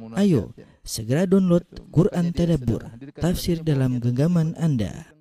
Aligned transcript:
Ayo, 0.00 0.56
segera 0.80 1.28
download 1.28 1.68
Quran 1.92 2.32
Tadabbur, 2.32 2.80
tafsir 3.20 3.60
dalam 3.60 4.00
genggaman 4.00 4.56
Anda. 4.56 5.12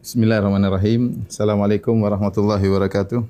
Bismillahirrahmanirrahim. 0.00 1.28
Assalamualaikum 1.28 2.00
warahmatullahi 2.00 2.64
wabarakatuh. 2.64 3.28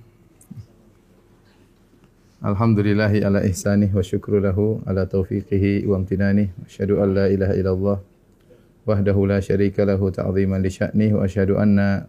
Alhamdulillahi 2.46 3.26
ala 3.26 3.42
ihsanih 3.50 3.90
wa 3.90 4.06
syukru 4.06 4.38
lahu 4.38 4.78
ala 4.86 5.10
taufiqihi 5.10 5.90
wa 5.90 5.98
amtinanih. 5.98 6.54
Asyhadu 6.70 7.02
an 7.02 7.18
la 7.18 7.26
ilaha 7.26 7.54
illallah 7.58 7.98
wahdahu 8.86 9.26
la 9.26 9.42
syarika 9.42 9.82
lahu 9.82 10.06
ta'ziman 10.14 10.62
li 10.62 10.70
sya'nih 10.70 11.18
wa 11.18 11.26
asyhadu 11.26 11.58
anna 11.58 12.06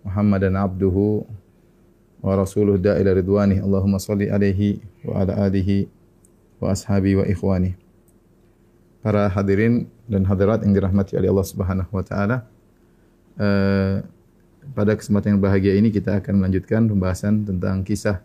Muhammadan 0.00 0.56
abduhu 0.56 1.28
wa 2.24 2.32
rasuluh 2.40 2.80
da 2.80 2.96
ila 2.96 3.12
ridwani. 3.12 3.60
Allahumma 3.60 4.00
salli 4.00 4.32
alaihi 4.32 4.80
wa 5.04 5.20
ala 5.20 5.36
alihi 5.44 5.84
wa 6.56 6.72
ashabi 6.72 7.20
wa 7.20 7.28
ikhwani. 7.28 7.76
Para 9.04 9.28
hadirin 9.28 9.84
dan 10.08 10.24
hadirat 10.24 10.64
yang 10.64 10.72
dirahmati 10.72 11.20
oleh 11.20 11.28
Allah 11.28 11.44
Subhanahu 11.44 11.92
wa 11.92 12.00
taala 12.00 12.48
uh, 13.36 14.00
pada 14.72 14.96
kesempatan 14.96 15.36
yang 15.36 15.42
bahagia 15.44 15.76
ini 15.76 15.92
kita 15.92 16.16
akan 16.16 16.40
melanjutkan 16.40 16.88
pembahasan 16.88 17.44
tentang 17.44 17.84
kisah 17.84 18.24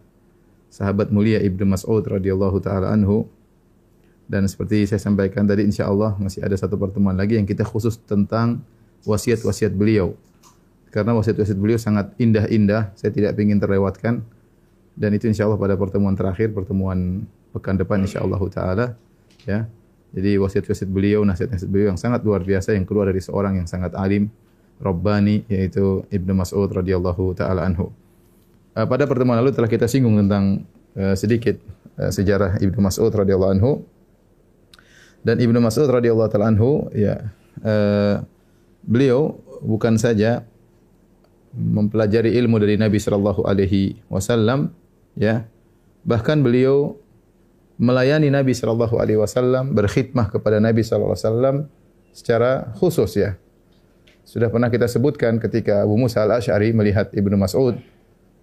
sahabat 0.72 1.12
mulia 1.12 1.44
Ibnu 1.44 1.68
Mas'ud 1.68 2.00
radhiyallahu 2.08 2.64
taala 2.64 2.96
anhu. 2.96 3.28
Dan 4.30 4.46
seperti 4.48 4.86
saya 4.88 5.02
sampaikan 5.02 5.44
tadi 5.44 5.66
insyaallah 5.66 6.16
masih 6.22 6.46
ada 6.46 6.54
satu 6.56 6.78
pertemuan 6.80 7.18
lagi 7.18 7.36
yang 7.36 7.50
kita 7.50 7.66
khusus 7.66 7.98
tentang 7.98 8.62
wasiat-wasiat 9.04 9.74
beliau 9.74 10.16
karena 10.90 11.14
wasiat-wasiat 11.14 11.58
beliau 11.58 11.78
sangat 11.78 12.14
indah-indah, 12.18 12.94
saya 12.98 13.14
tidak 13.14 13.38
ingin 13.38 13.62
terlewatkan. 13.62 14.26
Dan 15.00 15.16
itu 15.16 15.30
insya 15.30 15.48
Allah 15.48 15.62
pada 15.62 15.80
pertemuan 15.80 16.18
terakhir, 16.18 16.52
pertemuan 16.52 17.24
pekan 17.56 17.80
depan 17.80 18.04
insya 18.04 18.20
Allah 18.20 18.42
Taala. 18.52 18.86
Ya, 19.48 19.70
jadi 20.10 20.42
wasiat-wasiat 20.42 20.90
beliau, 20.90 21.22
nasihat-nasihat 21.22 21.70
beliau 21.70 21.94
yang 21.94 22.02
sangat 22.02 22.26
luar 22.26 22.42
biasa 22.42 22.74
yang 22.74 22.86
keluar 22.90 23.14
dari 23.14 23.22
seorang 23.22 23.62
yang 23.62 23.68
sangat 23.70 23.94
alim, 23.94 24.34
Rabbani, 24.82 25.46
yaitu 25.46 26.02
Ibnu 26.10 26.34
Mas'ud 26.34 26.66
radhiyallahu 26.72 27.38
taala 27.38 27.70
anhu. 27.70 27.94
Uh, 28.74 28.88
pada 28.90 29.06
pertemuan 29.06 29.38
lalu 29.38 29.54
telah 29.54 29.70
kita 29.70 29.86
singgung 29.86 30.18
tentang 30.18 30.66
uh, 30.98 31.14
sedikit 31.14 31.62
uh, 32.02 32.10
sejarah 32.10 32.58
Ibnu 32.58 32.80
Mas'ud 32.82 33.14
radhiyallahu 33.14 33.54
anhu. 33.54 33.72
Dan 35.22 35.38
Ibnu 35.38 35.62
Mas'ud 35.62 35.86
radhiyallahu 35.86 36.30
taala 36.32 36.48
anhu, 36.48 36.88
ya, 36.96 37.28
beliau 38.88 39.36
bukan 39.60 40.00
saja 40.00 40.48
mempelajari 41.54 42.36
ilmu 42.38 42.62
dari 42.62 42.78
Nabi 42.78 42.98
sallallahu 43.02 43.46
alaihi 43.46 44.00
wasallam 44.12 44.74
ya. 45.18 45.46
Bahkan 46.06 46.42
beliau 46.42 46.96
melayani 47.80 48.32
Nabi 48.32 48.52
sallallahu 48.56 49.00
alaihi 49.00 49.20
wasallam 49.20 49.74
berkhidmah 49.76 50.32
kepada 50.32 50.60
Nabi 50.60 50.84
sallallahu 50.84 51.16
alaihi 51.16 51.26
wasallam 51.26 51.56
secara 52.12 52.72
khusus 52.76 53.16
ya. 53.18 53.40
Sudah 54.28 54.54
pernah 54.54 54.70
kita 54.70 54.86
sebutkan 54.86 55.42
ketika 55.42 55.82
Abu 55.82 55.98
Musa 55.98 56.22
al-Asy'ari 56.22 56.70
melihat 56.70 57.10
Ibnu 57.10 57.34
Mas'ud 57.34 57.82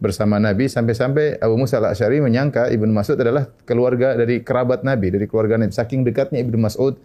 bersama 0.02 0.36
Nabi 0.36 0.66
sampai-sampai 0.66 1.38
Abu 1.38 1.56
Musa 1.56 1.78
al-Asy'ari 1.78 2.18
menyangka 2.20 2.68
Ibnu 2.68 2.90
Mas'ud 2.90 3.16
adalah 3.16 3.48
keluarga 3.64 4.18
dari 4.18 4.42
kerabat 4.42 4.82
Nabi 4.82 5.14
dari 5.14 5.24
keluarga 5.30 5.56
Nabi 5.56 5.72
saking 5.72 6.02
dekatnya 6.02 6.42
Ibnu 6.42 6.58
Mas'ud 6.58 6.98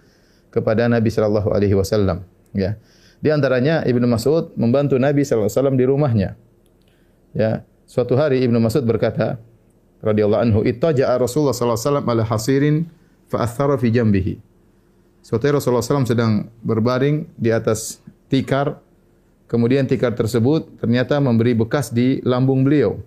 kepada 0.52 0.92
Nabi 0.92 1.08
sallallahu 1.08 1.54
alaihi 1.56 1.78
wasallam 1.78 2.28
ya 2.52 2.76
Di 3.22 3.30
antaranya 3.30 3.86
Ibnu 3.86 4.10
Mas'ud 4.10 4.50
membantu 4.58 4.98
Nabi 4.98 5.22
sallallahu 5.22 5.46
alaihi 5.46 5.58
wasallam 5.62 5.78
di 5.78 5.86
rumahnya. 5.86 6.30
Ya, 7.38 7.62
suatu 7.86 8.18
hari 8.18 8.42
Ibnu 8.42 8.58
Mas'ud 8.58 8.82
berkata 8.82 9.38
radhiyallahu 10.02 10.42
anhu, 10.42 10.60
"Ittaja'a 10.66 11.22
Rasulullah 11.22 11.54
sallallahu 11.54 11.78
alaihi 11.78 11.88
wasallam 11.88 12.06
ala 12.10 12.24
hasirin 12.26 12.76
fa 13.30 13.46
athara 13.46 13.78
fi 13.78 13.94
jambihi." 13.94 14.42
Suatu 15.22 15.46
hari 15.46 15.62
Rasulullah 15.62 15.86
SAW 15.86 16.10
sedang 16.10 16.50
berbaring 16.66 17.30
di 17.38 17.54
atas 17.54 18.02
tikar, 18.26 18.82
kemudian 19.46 19.86
tikar 19.86 20.18
tersebut 20.18 20.82
ternyata 20.82 21.22
memberi 21.22 21.54
bekas 21.54 21.94
di 21.94 22.26
lambung 22.26 22.66
beliau. 22.66 22.98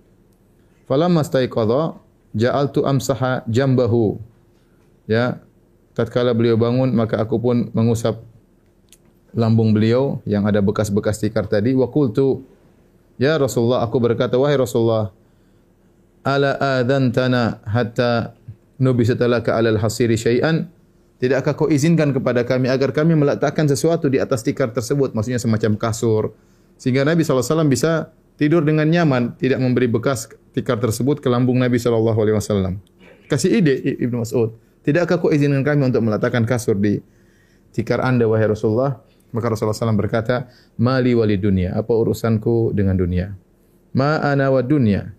Falamma 0.87 1.27
staiqadha 1.27 1.99
ja'altu 2.39 2.87
amsaha 2.87 3.43
jambahu. 3.51 4.23
Ya, 5.11 5.43
tatkala 5.99 6.31
beliau 6.39 6.55
bangun 6.55 6.95
maka 6.95 7.19
aku 7.19 7.43
pun 7.43 7.75
mengusap 7.75 8.23
lambung 9.35 9.75
beliau 9.75 10.23
yang 10.25 10.47
ada 10.47 10.63
bekas-bekas 10.65 11.21
tikar 11.21 11.47
tadi. 11.51 11.75
Wa 11.75 11.91
qultu 11.91 12.43
ya 13.21 13.37
Rasulullah 13.37 13.83
aku 13.83 13.99
berkata 14.01 14.39
wahai 14.39 14.59
Rasulullah 14.59 15.11
ala 16.25 16.57
adantana 16.81 17.61
hatta 17.67 18.33
nubisatalaka 18.81 19.55
alal 19.59 19.79
hasiri 19.79 20.17
syai'an? 20.17 20.71
Tidakkah 21.19 21.55
kau 21.55 21.71
izinkan 21.71 22.11
kepada 22.11 22.43
kami 22.43 22.67
agar 22.67 22.91
kami 22.91 23.15
meletakkan 23.15 23.71
sesuatu 23.71 24.11
di 24.11 24.19
atas 24.19 24.43
tikar 24.43 24.75
tersebut? 24.75 25.15
Maksudnya 25.15 25.39
semacam 25.39 25.79
kasur. 25.79 26.35
Sehingga 26.75 27.07
Nabi 27.07 27.23
SAW 27.23 27.71
bisa 27.71 28.11
tidur 28.35 28.67
dengan 28.67 28.91
nyaman 28.91 29.39
tidak 29.39 29.63
memberi 29.63 29.87
bekas 29.87 30.27
tikar 30.51 30.83
tersebut 30.83 31.23
ke 31.23 31.31
lambung 31.31 31.63
Nabi 31.63 31.79
SAW 31.79 32.19
kasih 33.31 33.51
ide 33.63 33.75
Ibnu 34.05 34.21
Mas'ud. 34.21 34.55
Tidakkah 34.85 35.17
kau 35.17 35.33
izinkan 35.33 35.65
kami 35.65 35.89
untuk 35.89 36.05
meletakkan 36.05 36.45
kasur 36.45 36.77
di 36.77 37.01
tikar 37.73 38.05
anda 38.05 38.29
wahai 38.29 38.53
Rasulullah 38.53 39.01
Maka 39.35 39.51
Rasulullah 39.51 39.75
SAW 39.75 39.99
berkata, 39.99 40.47
Mali 40.79 41.11
wali 41.11 41.35
dunia, 41.35 41.75
apa 41.75 41.91
urusanku 41.91 42.71
dengan 42.71 42.95
dunia? 42.95 43.35
Ma 43.91 44.23
ana 44.23 44.47
wa 44.55 44.63
dunia, 44.63 45.11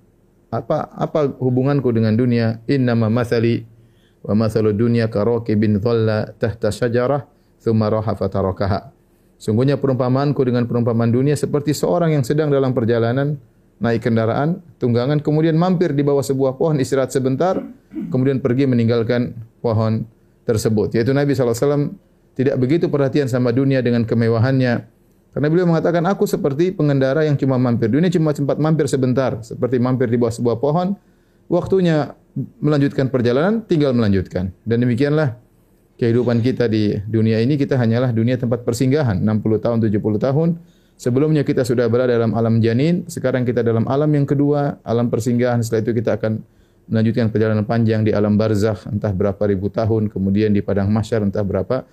apa 0.51 0.87
apa 0.95 1.35
hubunganku 1.35 1.91
dengan 1.91 2.15
dunia? 2.15 2.63
Inna 2.71 2.95
ma 2.95 3.11
mathali 3.11 3.67
wa 4.23 4.33
mathalu 4.39 4.71
dunia 4.71 5.11
karoki 5.11 5.59
bin 5.59 5.83
dhalla 5.83 6.31
tahta 6.39 6.71
syajarah, 6.71 7.27
thumma 7.59 7.91
roha 7.91 8.15
fatarakaha. 8.15 8.95
Sungguhnya 9.35 9.75
perumpamaanku 9.75 10.39
dengan 10.47 10.63
perumpamaan 10.63 11.11
dunia 11.11 11.35
seperti 11.35 11.75
seorang 11.75 12.15
yang 12.15 12.23
sedang 12.23 12.47
dalam 12.47 12.71
perjalanan, 12.71 13.35
naik 13.83 14.07
kendaraan, 14.07 14.63
tunggangan, 14.79 15.19
kemudian 15.19 15.59
mampir 15.59 15.91
di 15.91 16.07
bawah 16.07 16.23
sebuah 16.23 16.55
pohon, 16.55 16.79
istirahat 16.79 17.11
sebentar, 17.11 17.59
kemudian 17.91 18.39
pergi 18.39 18.63
meninggalkan 18.63 19.35
pohon 19.59 20.07
tersebut. 20.47 20.95
Yaitu 20.95 21.11
Nabi 21.11 21.35
SAW 21.35 21.91
tidak 22.35 22.59
begitu 22.59 22.91
perhatian 22.91 23.31
sama 23.31 23.55
dunia 23.55 23.79
dengan 23.79 24.03
kemewahannya. 24.03 24.91
Karena 25.31 25.47
beliau 25.51 25.67
mengatakan, 25.67 26.03
aku 26.07 26.23
seperti 26.23 26.71
pengendara 26.71 27.23
yang 27.27 27.35
cuma 27.35 27.55
mampir. 27.59 27.91
Dunia 27.91 28.11
cuma 28.11 28.31
sempat 28.31 28.55
mampir 28.55 28.87
sebentar. 28.87 29.39
Seperti 29.43 29.79
mampir 29.79 30.07
di 30.07 30.15
bawah 30.15 30.31
sebuah 30.31 30.59
pohon. 30.59 30.95
Waktunya 31.51 32.15
melanjutkan 32.63 33.11
perjalanan, 33.11 33.63
tinggal 33.67 33.91
melanjutkan. 33.91 34.55
Dan 34.63 34.83
demikianlah 34.83 35.35
kehidupan 35.99 36.39
kita 36.39 36.71
di 36.71 36.95
dunia 37.07 37.39
ini. 37.43 37.59
Kita 37.59 37.75
hanyalah 37.75 38.15
dunia 38.15 38.39
tempat 38.39 38.63
persinggahan. 38.63 39.23
60 39.23 39.59
tahun, 39.59 39.77
70 39.83 40.19
tahun. 40.19 40.49
Sebelumnya 40.95 41.43
kita 41.43 41.67
sudah 41.67 41.87
berada 41.91 42.15
dalam 42.15 42.31
alam 42.31 42.63
janin. 42.63 43.03
Sekarang 43.11 43.43
kita 43.43 43.59
dalam 43.59 43.87
alam 43.91 44.07
yang 44.15 44.23
kedua, 44.23 44.79
alam 44.87 45.11
persinggahan. 45.11 45.59
Setelah 45.63 45.83
itu 45.83 45.91
kita 45.99 46.15
akan 46.15 46.39
melanjutkan 46.87 47.27
perjalanan 47.27 47.67
panjang 47.67 48.07
di 48.07 48.15
alam 48.15 48.39
barzakh. 48.39 48.87
Entah 48.87 49.11
berapa 49.11 49.43
ribu 49.51 49.67
tahun. 49.67 50.07
Kemudian 50.07 50.55
di 50.55 50.63
padang 50.63 50.87
masyar 50.87 51.27
entah 51.27 51.43
berapa 51.43 51.83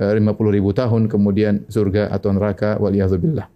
50 0.00 0.16
eh, 0.16 0.52
ribu 0.56 0.70
tahun 0.72 1.12
kemudian 1.12 1.68
surga 1.68 2.08
atau 2.08 2.32
neraka 2.32 2.80
waliyadzubillah. 2.80 3.46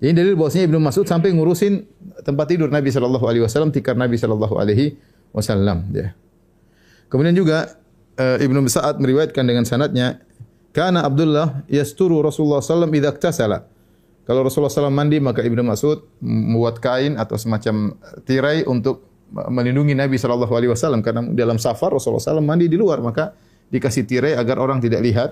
Jadi 0.00 0.12
dalil 0.16 0.32
bahwasanya 0.32 0.64
Ibnu 0.72 0.80
Mas'ud 0.80 1.04
sampai 1.04 1.28
ngurusin 1.36 1.84
tempat 2.24 2.48
tidur 2.48 2.72
Nabi 2.72 2.88
sallallahu 2.88 3.28
alaihi 3.28 3.44
wasallam 3.44 3.68
tikar 3.68 4.00
Nabi 4.00 4.16
sallallahu 4.16 4.56
alaihi 4.56 4.96
wasallam 5.36 5.92
ya. 5.92 6.16
Kemudian 7.12 7.36
juga 7.36 7.76
uh, 8.16 8.40
Ibnu 8.40 8.64
Sa'ad 8.64 8.96
meriwayatkan 8.96 9.44
dengan 9.44 9.68
sanadnya 9.68 10.24
kana 10.72 11.04
Abdullah 11.04 11.68
yasturu 11.68 12.24
Rasulullah 12.24 12.64
sallallahu 12.64 12.96
alaihi 12.96 13.12
wasallam. 13.12 13.62
Kalau 14.24 14.46
Rasulullah 14.46 14.70
SAW 14.70 14.94
mandi 14.94 15.18
maka 15.18 15.42
Ibnu 15.42 15.66
Mas'ud 15.66 16.06
membuat 16.22 16.78
kain 16.78 17.18
atau 17.18 17.34
semacam 17.34 17.98
tirai 18.22 18.62
untuk 18.62 19.02
melindungi 19.30 19.98
Nabi 19.98 20.22
sallallahu 20.22 20.54
alaihi 20.54 20.70
wasallam 20.70 21.02
karena 21.02 21.26
dalam 21.34 21.58
safar 21.58 21.90
Rasulullah 21.90 22.38
SAW 22.38 22.38
mandi 22.38 22.70
di 22.70 22.78
luar 22.78 23.02
maka 23.02 23.34
dikasih 23.70 24.04
tirai 24.06 24.34
agar 24.36 24.58
orang 24.58 24.82
tidak 24.82 25.00
lihat. 25.02 25.30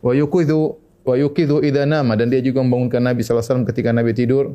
Wa 0.00 0.14
yuqidhu 0.14 0.78
wa 1.04 1.14
yuqidhu 1.18 1.60
idza 1.60 1.84
nama 1.84 2.16
dan 2.16 2.32
dia 2.32 2.40
juga 2.40 2.64
membangunkan 2.64 3.02
Nabi 3.02 3.20
sallallahu 3.20 3.44
alaihi 3.44 3.50
wasallam 3.50 3.66
ketika 3.68 3.90
Nabi 3.92 4.10
tidur. 4.16 4.54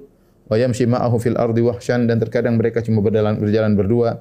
Wa 0.50 0.58
yamshi 0.58 0.90
ma'ahu 0.90 1.22
fil 1.22 1.38
ardi 1.38 1.62
wahsyan 1.62 2.10
dan 2.10 2.18
terkadang 2.18 2.58
mereka 2.58 2.82
cuma 2.82 3.06
berjalan 3.06 3.38
berjalan 3.38 3.78
berdua 3.78 4.18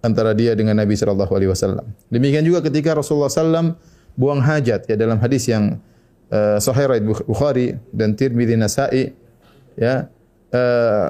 antara 0.00 0.30
dia 0.30 0.54
dengan 0.54 0.78
Nabi 0.78 0.94
sallallahu 0.94 1.32
alaihi 1.34 1.50
wasallam. 1.50 1.90
Demikian 2.06 2.46
juga 2.46 2.62
ketika 2.62 2.94
Rasulullah 2.94 3.32
sallam 3.32 3.74
buang 4.14 4.38
hajat 4.38 4.86
ya 4.86 4.94
dalam 4.94 5.18
hadis 5.18 5.50
yang 5.50 5.82
uh, 6.30 6.56
sahih 6.62 6.86
riwayat 6.86 7.04
Bukhari 7.26 7.74
dan 7.90 8.14
Tirmizi 8.14 8.54
Nasa'i 8.54 9.10
ya 9.74 10.06
uh, 10.54 11.08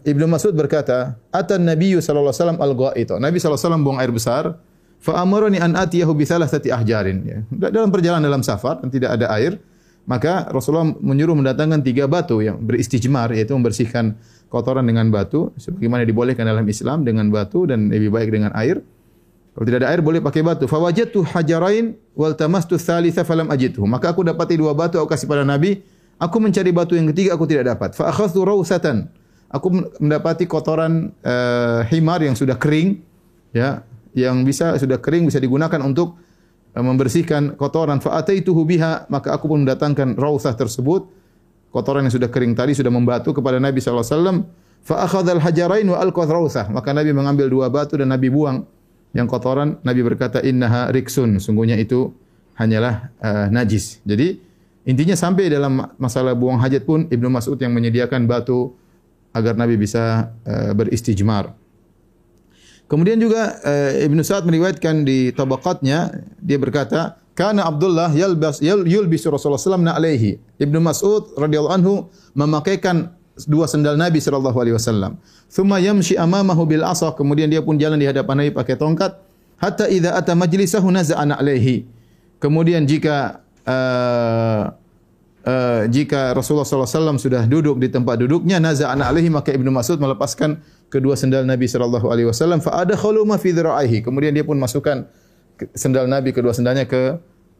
Ibnu 0.00 0.24
Mas'ud 0.24 0.56
berkata, 0.56 1.20
"Atan 1.28 1.68
Nabi 1.68 1.92
sallallahu 2.00 2.32
alaihi 2.32 2.40
wasallam 2.40 2.60
al-gha'ita." 2.64 3.14
Nabi 3.20 3.36
sallallahu 3.36 3.60
alaihi 3.60 3.68
wasallam 3.68 3.82
buang 3.84 3.98
air 4.00 4.08
besar, 4.08 4.44
fa 4.98 5.22
amarani 5.22 5.62
an 5.62 5.78
atiyahu 5.78 6.12
bi 6.14 6.26
thalathati 6.26 6.74
ahjarin 6.74 7.18
ya. 7.22 7.38
Dalam 7.70 7.90
perjalanan 7.90 8.26
dalam 8.26 8.42
safar 8.42 8.82
dan 8.82 8.90
tidak 8.90 9.14
ada 9.18 9.30
air, 9.34 9.58
Maka 10.08 10.48
Rasulullah 10.48 10.88
menyuruh 10.88 11.36
mendatangkan 11.36 11.84
tiga 11.84 12.08
batu 12.08 12.40
yang 12.40 12.56
beristijmar, 12.64 13.28
yaitu 13.36 13.52
membersihkan 13.52 14.16
kotoran 14.48 14.80
dengan 14.88 15.12
batu. 15.12 15.52
Sebagaimana 15.60 16.08
dibolehkan 16.08 16.48
dalam 16.48 16.64
Islam 16.64 17.04
dengan 17.04 17.28
batu 17.28 17.68
dan 17.68 17.92
lebih 17.92 18.16
baik 18.16 18.32
dengan 18.32 18.48
air. 18.56 18.80
Kalau 19.52 19.64
tidak 19.68 19.84
ada 19.84 19.88
air 19.92 20.00
boleh 20.00 20.24
pakai 20.24 20.40
batu. 20.40 20.64
Fawajatu 20.64 21.28
hajarain 21.28 21.92
wal 22.16 22.32
tamastu 22.32 22.80
thalitha 22.80 23.20
falam 23.20 23.52
ajidhu. 23.52 23.84
Maka 23.84 24.16
aku 24.16 24.24
dapati 24.24 24.56
dua 24.56 24.72
batu 24.72 24.96
aku 24.96 25.12
kasih 25.12 25.28
pada 25.28 25.44
Nabi. 25.44 25.84
Aku 26.16 26.40
mencari 26.40 26.72
batu 26.72 26.96
yang 26.96 27.12
ketiga 27.12 27.36
aku 27.36 27.44
tidak 27.44 27.68
dapat. 27.76 27.92
Fa 27.92 28.08
akhadhu 28.08 28.48
rawsatan. 28.48 29.12
Aku 29.52 29.68
mendapati 30.00 30.48
kotoran 30.48 31.12
uh, 31.20 31.84
himar 31.92 32.24
yang 32.24 32.32
sudah 32.32 32.56
kering 32.56 33.00
ya, 33.52 33.84
yang 34.16 34.44
bisa 34.46 34.76
sudah 34.78 35.00
kering 35.00 35.28
bisa 35.28 35.40
digunakan 35.42 35.80
untuk 35.84 36.16
Eh, 36.78 36.84
membersihkan 36.84 37.56
kotoran. 37.56 37.98
Fa 37.98 38.22
ataituhu 38.22 38.62
biha 38.62 39.08
maka 39.10 39.32
aku 39.32 39.48
pun 39.48 39.66
mendatangkan 39.66 40.14
rausah 40.14 40.54
tersebut. 40.54 41.10
Kotoran 41.74 42.06
yang 42.06 42.14
sudah 42.14 42.30
kering 42.30 42.54
tadi 42.54 42.72
sudah 42.72 42.92
membatu 42.92 43.34
kepada 43.34 43.58
Nabi 43.58 43.82
sallallahu 43.82 44.06
alaihi 44.06 44.14
wasallam. 44.14 44.38
Fa 44.86 45.04
akhadha 45.04 45.36
al 45.36 45.42
hajarain 45.42 45.84
wa 45.90 45.98
alqa 45.98 46.22
rausah. 46.28 46.70
Maka 46.70 46.94
Nabi 46.94 47.10
mengambil 47.10 47.50
dua 47.50 47.66
batu 47.66 47.98
dan 47.98 48.14
Nabi 48.14 48.30
buang 48.30 48.62
yang 49.10 49.26
kotoran. 49.26 49.82
Nabi 49.82 50.00
berkata 50.06 50.38
innaha 50.44 50.92
riksun. 50.94 51.42
Sungguhnya 51.42 51.74
itu 51.80 52.14
hanyalah 52.56 53.10
uh, 53.20 53.46
najis. 53.50 53.98
Jadi 54.06 54.38
intinya 54.86 55.18
sampai 55.18 55.50
dalam 55.50 55.82
masalah 55.98 56.32
buang 56.38 56.62
hajat 56.62 56.86
pun 56.86 57.10
Ibnu 57.10 57.26
Mas'ud 57.26 57.58
yang 57.58 57.74
menyediakan 57.74 58.24
batu 58.30 58.72
agar 59.34 59.58
Nabi 59.58 59.76
bisa 59.76 60.30
uh, 60.46 60.72
beristijmar 60.72 61.52
Kemudian 62.88 63.20
juga 63.20 63.60
uh, 63.62 63.92
Ibnu 64.00 64.24
Sa'ad 64.24 64.48
meriwayatkan 64.48 65.04
di 65.04 65.28
tabaqatnya 65.36 66.24
dia 66.40 66.56
berkata 66.56 67.20
kana 67.36 67.68
Abdullah 67.68 68.10
yalbas 68.16 68.64
yul, 68.64 68.88
yulbis 68.88 69.28
Rasulullah 69.28 69.60
sallallahu 69.60 69.92
alaihi 69.92 70.40
Ibnu 70.56 70.80
Mas'ud 70.80 71.36
radhiyallahu 71.36 71.76
anhu 71.76 71.94
memakaikan 72.32 73.12
dua 73.44 73.68
sendal 73.68 73.94
Nabi 73.94 74.18
sallallahu 74.18 74.56
alaihi 74.56 74.74
wasallam. 74.74 75.20
Thumma 75.52 75.78
yamshi 75.78 76.16
amamahu 76.16 76.64
bil 76.64 76.82
asa 76.82 77.12
kemudian 77.12 77.46
dia 77.52 77.62
pun 77.62 77.76
jalan 77.76 78.00
di 78.00 78.08
hadapan 78.08 78.42
Nabi 78.42 78.50
pakai 78.56 78.74
tongkat 78.74 79.20
hatta 79.60 79.86
idza 79.86 80.16
ata 80.16 80.32
majlisahu 80.32 80.88
naza'ana 80.88 81.38
alaihi. 81.38 81.84
Kemudian 82.40 82.88
jika 82.88 83.44
uh, 83.68 84.72
uh, 85.48 85.82
jika 85.88 86.36
Rasulullah 86.36 86.68
wasallam 86.68 87.16
sudah 87.16 87.48
duduk 87.48 87.80
di 87.80 87.88
tempat 87.88 88.20
duduknya 88.20 88.60
naza'ana 88.60 89.08
alaihi 89.08 89.32
maka 89.32 89.50
Ibnu 89.56 89.72
Mas'ud 89.72 89.96
melepaskan 89.96 90.60
kedua 90.92 91.16
sendal 91.16 91.48
Nabi 91.48 91.64
sallallahu 91.64 92.06
alaihi 92.12 92.28
wasallam. 92.28 92.60
Fa 92.60 92.84
ada 92.84 92.94
khuluma 92.94 93.40
fi 93.40 93.56
dhira'ihi 93.56 94.04
kemudian 94.04 94.36
dia 94.36 94.44
pun 94.44 94.60
masukkan 94.60 95.08
sendal 95.72 96.06
Nabi 96.06 96.36
kedua 96.36 96.52
sendalnya 96.52 96.84
ke 96.84 97.16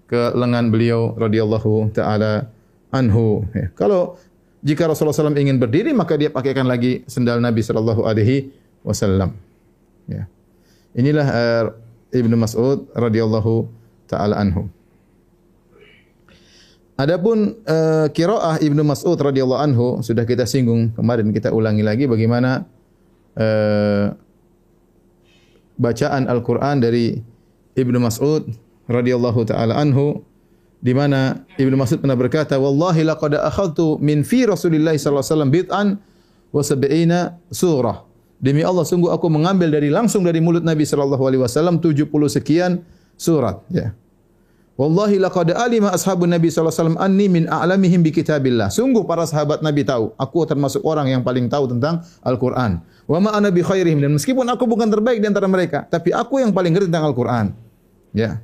ke 0.08 0.20
lengan 0.36 0.68
beliau 0.68 1.16
radhiyallahu 1.16 1.92
taala 1.96 2.48
anhu. 2.92 3.44
Ya. 3.52 3.68
kalau 3.76 4.16
jika 4.64 4.88
Rasulullah 4.88 5.14
SAW 5.14 5.36
ingin 5.36 5.60
berdiri 5.60 5.92
maka 5.92 6.16
dia 6.16 6.32
pakaikan 6.32 6.66
lagi 6.68 7.04
sendal 7.08 7.40
Nabi 7.40 7.60
sallallahu 7.64 8.04
alaihi 8.04 8.52
wasallam. 8.84 9.36
Ya. 10.08 10.24
Inilah 10.96 11.26
uh, 11.28 11.64
Ibnu 12.08 12.32
Mas'ud 12.40 12.88
radhiyallahu 12.96 13.68
taala 14.08 14.40
anhu 14.40 14.72
Adapun 16.98 17.54
uh, 17.62 18.10
qiraah 18.10 18.58
Ibnu 18.58 18.82
Mas'ud 18.82 19.14
radhiyallahu 19.14 19.62
anhu 19.62 19.86
sudah 20.02 20.26
kita 20.26 20.50
singgung 20.50 20.90
kemarin 20.98 21.30
kita 21.30 21.54
ulangi 21.54 21.86
lagi 21.86 22.10
bagaimana 22.10 22.66
uh, 23.38 24.10
bacaan 25.78 26.26
Al-Quran 26.26 26.82
dari 26.82 27.22
Ibnu 27.78 28.02
Mas'ud 28.02 28.50
radhiyallahu 28.90 29.46
taala 29.46 29.78
anhu 29.78 30.26
di 30.82 30.90
mana 30.90 31.46
Ibnu 31.54 31.78
Mas'ud 31.78 32.02
pernah 32.02 32.18
berkata 32.18 32.58
wallahi 32.58 33.06
laqad 33.06 33.38
akhadtu 33.38 34.02
min 34.02 34.26
fi 34.26 34.50
Rasulillah 34.50 34.98
sallallahu 34.98 35.22
alaihi 35.22 35.30
wasallam 35.30 35.52
bid'an 35.54 35.86
wa 36.50 36.62
surah. 37.54 37.96
Demi 38.42 38.66
Allah 38.66 38.82
sungguh 38.82 39.14
aku 39.14 39.30
mengambil 39.30 39.70
dari 39.70 39.86
langsung 39.86 40.26
dari 40.26 40.42
mulut 40.42 40.66
Nabi 40.66 40.82
sallallahu 40.82 41.22
alaihi 41.22 41.46
wasallam 41.46 41.78
70 41.78 42.10
sekian 42.26 42.82
surat. 43.14 43.62
Ya 43.70 43.94
Wallahi 44.78 45.18
laqad 45.18 45.50
alima 45.58 45.90
ashabun 45.90 46.30
Nabi 46.30 46.54
sallallahu 46.54 46.70
alaihi 46.70 46.86
wasallam 46.86 47.00
anni 47.02 47.26
min 47.26 47.44
a'lamihim 47.50 47.98
bi 47.98 48.14
kitabillah. 48.14 48.70
Sungguh 48.70 49.02
para 49.02 49.26
sahabat 49.26 49.58
Nabi 49.58 49.82
tahu, 49.82 50.14
aku 50.14 50.46
termasuk 50.46 50.86
orang 50.86 51.10
yang 51.10 51.26
paling 51.26 51.50
tahu 51.50 51.66
tentang 51.66 52.06
Al-Qur'an. 52.22 52.78
Wa 53.10 53.18
ma 53.18 53.34
ana 53.34 53.50
bi 53.50 53.58
khairihim 53.58 53.98
dan 53.98 54.14
meskipun 54.14 54.46
aku 54.46 54.70
bukan 54.70 54.86
terbaik 54.86 55.18
di 55.18 55.26
antara 55.26 55.50
mereka, 55.50 55.82
tapi 55.90 56.14
aku 56.14 56.38
yang 56.38 56.54
paling 56.54 56.70
ngerti 56.70 56.94
tentang 56.94 57.10
Al-Qur'an. 57.10 57.58
Ya. 58.14 58.38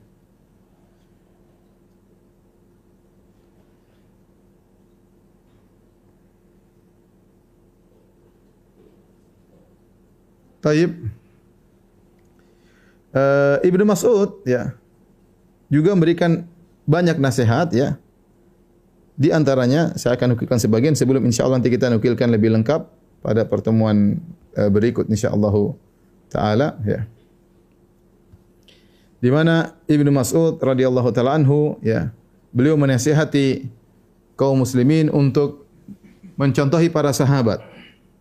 Taib. 10.59 10.99
Uh, 13.15 13.63
Ibnu 13.63 13.87
Mas'ud 13.87 14.43
ya 14.43 14.75
juga 15.75 15.91
memberikan 15.99 16.47
banyak 16.87 17.19
nasihat 17.19 17.75
ya. 17.75 17.99
Di 19.15 19.35
antaranya 19.35 19.95
saya 19.99 20.15
akan 20.15 20.35
nukilkan 20.39 20.59
sebagian 20.63 20.95
sebelum 20.95 21.23
insyaallah 21.27 21.59
nanti 21.59 21.71
kita 21.71 21.91
nukilkan 21.91 22.31
lebih 22.31 22.55
lengkap 22.55 22.87
pada 23.23 23.43
pertemuan 23.47 24.19
uh, 24.55 24.71
berikut 24.71 25.11
insyaallah 25.11 25.75
taala 26.31 26.79
ya. 26.87 27.07
Di 29.19 29.33
mana 29.33 29.73
Ibnu 29.91 30.11
Mas'ud 30.15 30.61
radhiyallahu 30.61 31.09
taala 31.15 31.39
anhu 31.39 31.81
ya, 31.81 32.13
beliau 32.53 32.79
menasihati 32.79 33.71
kaum 34.39 34.63
muslimin 34.63 35.09
untuk 35.09 35.65
mencontohi 36.35 36.91
para 36.91 37.15
sahabat. 37.15 37.63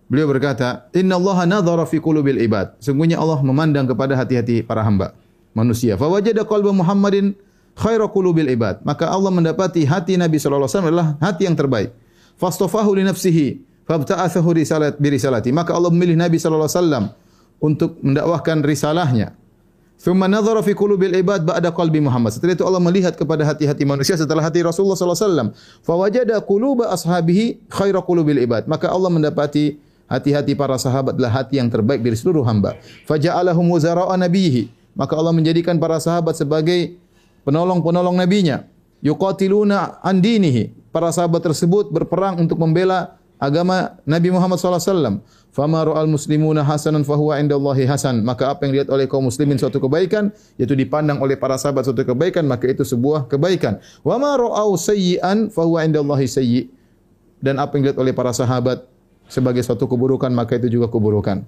Beliau 0.08 0.30
berkata, 0.30 0.88
"Inna 0.94 1.18
Allah 1.18 1.50
nadhara 1.50 1.90
fi 1.90 1.98
qulubil 1.98 2.38
ibad." 2.38 2.78
Sungguhnya 2.78 3.18
Allah 3.18 3.42
memandang 3.42 3.90
kepada 3.90 4.14
hati-hati 4.14 4.62
para 4.62 4.86
hamba 4.86 5.18
manusia. 5.54 5.96
Fa 5.96 6.10
wajada 6.10 6.44
qalba 6.44 6.74
Muhammadin 6.74 7.38
khairu 7.78 8.06
qulubil 8.10 8.50
ibad. 8.54 8.82
Maka 8.86 9.10
Allah 9.10 9.34
mendapati 9.34 9.86
hati 9.86 10.18
Nabi 10.18 10.38
sallallahu 10.38 10.66
alaihi 10.68 10.74
wasallam 10.74 10.90
adalah 10.94 11.08
hati 11.22 11.44
yang 11.50 11.58
terbaik. 11.58 11.90
Fastafahu 12.38 12.98
li 12.98 13.06
nafsihi 13.06 13.62
fabta'athahu 13.86 14.50
risalat 14.58 14.98
bi 14.98 15.14
risalati. 15.14 15.50
Maka 15.54 15.74
Allah 15.74 15.94
memilih 15.94 16.18
Nabi 16.18 16.38
sallallahu 16.42 16.70
alaihi 16.70 16.80
wasallam 16.82 17.04
untuk 17.62 18.02
mendakwahkan 18.02 18.62
risalahnya. 18.66 19.38
Thumma 20.04 20.28
nadhara 20.28 20.60
fi 20.60 20.76
qulubil 20.76 21.16
ibad 21.16 21.48
ba'da 21.48 21.72
qalbi 21.72 22.04
Muhammad. 22.04 22.36
Setelah 22.36 22.60
itu 22.60 22.66
Allah 22.68 22.84
melihat 22.84 23.16
kepada 23.16 23.48
hati-hati 23.48 23.88
manusia 23.88 24.20
setelah 24.20 24.44
hati 24.44 24.60
Rasulullah 24.60 25.00
sallallahu 25.00 25.16
alaihi 25.16 25.30
wasallam. 25.32 25.50
Fa 25.80 25.94
wajada 25.96 26.36
quluba 26.44 26.92
ashabihi 26.92 27.72
khairu 27.72 28.04
qulubil 28.04 28.44
ibad. 28.44 28.68
Maka 28.68 28.92
Allah 28.92 29.08
mendapati 29.08 29.80
hati-hati 30.12 30.60
para 30.60 30.76
sahabat 30.76 31.16
adalah 31.16 31.40
hati 31.40 31.56
yang 31.56 31.72
terbaik 31.72 32.04
dari 32.04 32.20
seluruh 32.20 32.44
hamba. 32.44 32.76
Faja'alahum 33.08 33.64
wuzara'a 33.72 34.20
nabiyhi 34.20 34.68
maka 34.94 35.14
Allah 35.18 35.34
menjadikan 35.34 35.78
para 35.82 35.98
sahabat 35.98 36.38
sebagai 36.38 36.98
penolong-penolong 37.44 38.18
nabinya. 38.18 38.66
Yuqatiluna 39.04 40.00
an 40.00 40.24
dinihi. 40.24 40.72
Para 40.94 41.10
sahabat 41.10 41.42
tersebut 41.42 41.90
berperang 41.90 42.38
untuk 42.38 42.62
membela 42.62 43.18
agama 43.42 43.98
Nabi 44.06 44.30
Muhammad 44.30 44.62
wasallam. 44.62 45.26
Fama 45.54 45.86
ra'al 45.86 46.10
muslimuna 46.10 46.66
hasanan 46.66 47.06
fahuwa 47.06 47.38
indallahi 47.38 47.86
hasan. 47.86 48.22
Maka 48.26 48.54
apa 48.54 48.66
yang 48.66 48.78
dilihat 48.78 48.90
oleh 48.94 49.06
kaum 49.06 49.26
muslimin 49.26 49.58
suatu 49.58 49.78
kebaikan 49.82 50.34
yaitu 50.58 50.74
dipandang 50.74 51.22
oleh 51.22 51.38
para 51.38 51.58
sahabat 51.58 51.86
suatu 51.86 52.02
kebaikan 52.02 52.46
maka 52.46 52.70
itu 52.70 52.86
sebuah 52.86 53.30
kebaikan. 53.30 53.82
Wa 54.02 54.18
ma 54.22 54.38
ra'au 54.38 54.78
sayyi'an 54.78 55.50
fahuwa 55.50 55.86
indallahi 55.86 56.26
sayyi' 56.30 56.70
dan 57.44 57.60
apa 57.60 57.76
yang 57.78 57.90
dilihat 57.90 58.00
oleh 58.00 58.14
para 58.16 58.32
sahabat 58.32 58.86
sebagai 59.28 59.62
suatu 59.66 59.90
keburukan 59.90 60.32
maka 60.32 60.56
itu 60.58 60.80
juga 60.80 60.88
keburukan 60.88 61.44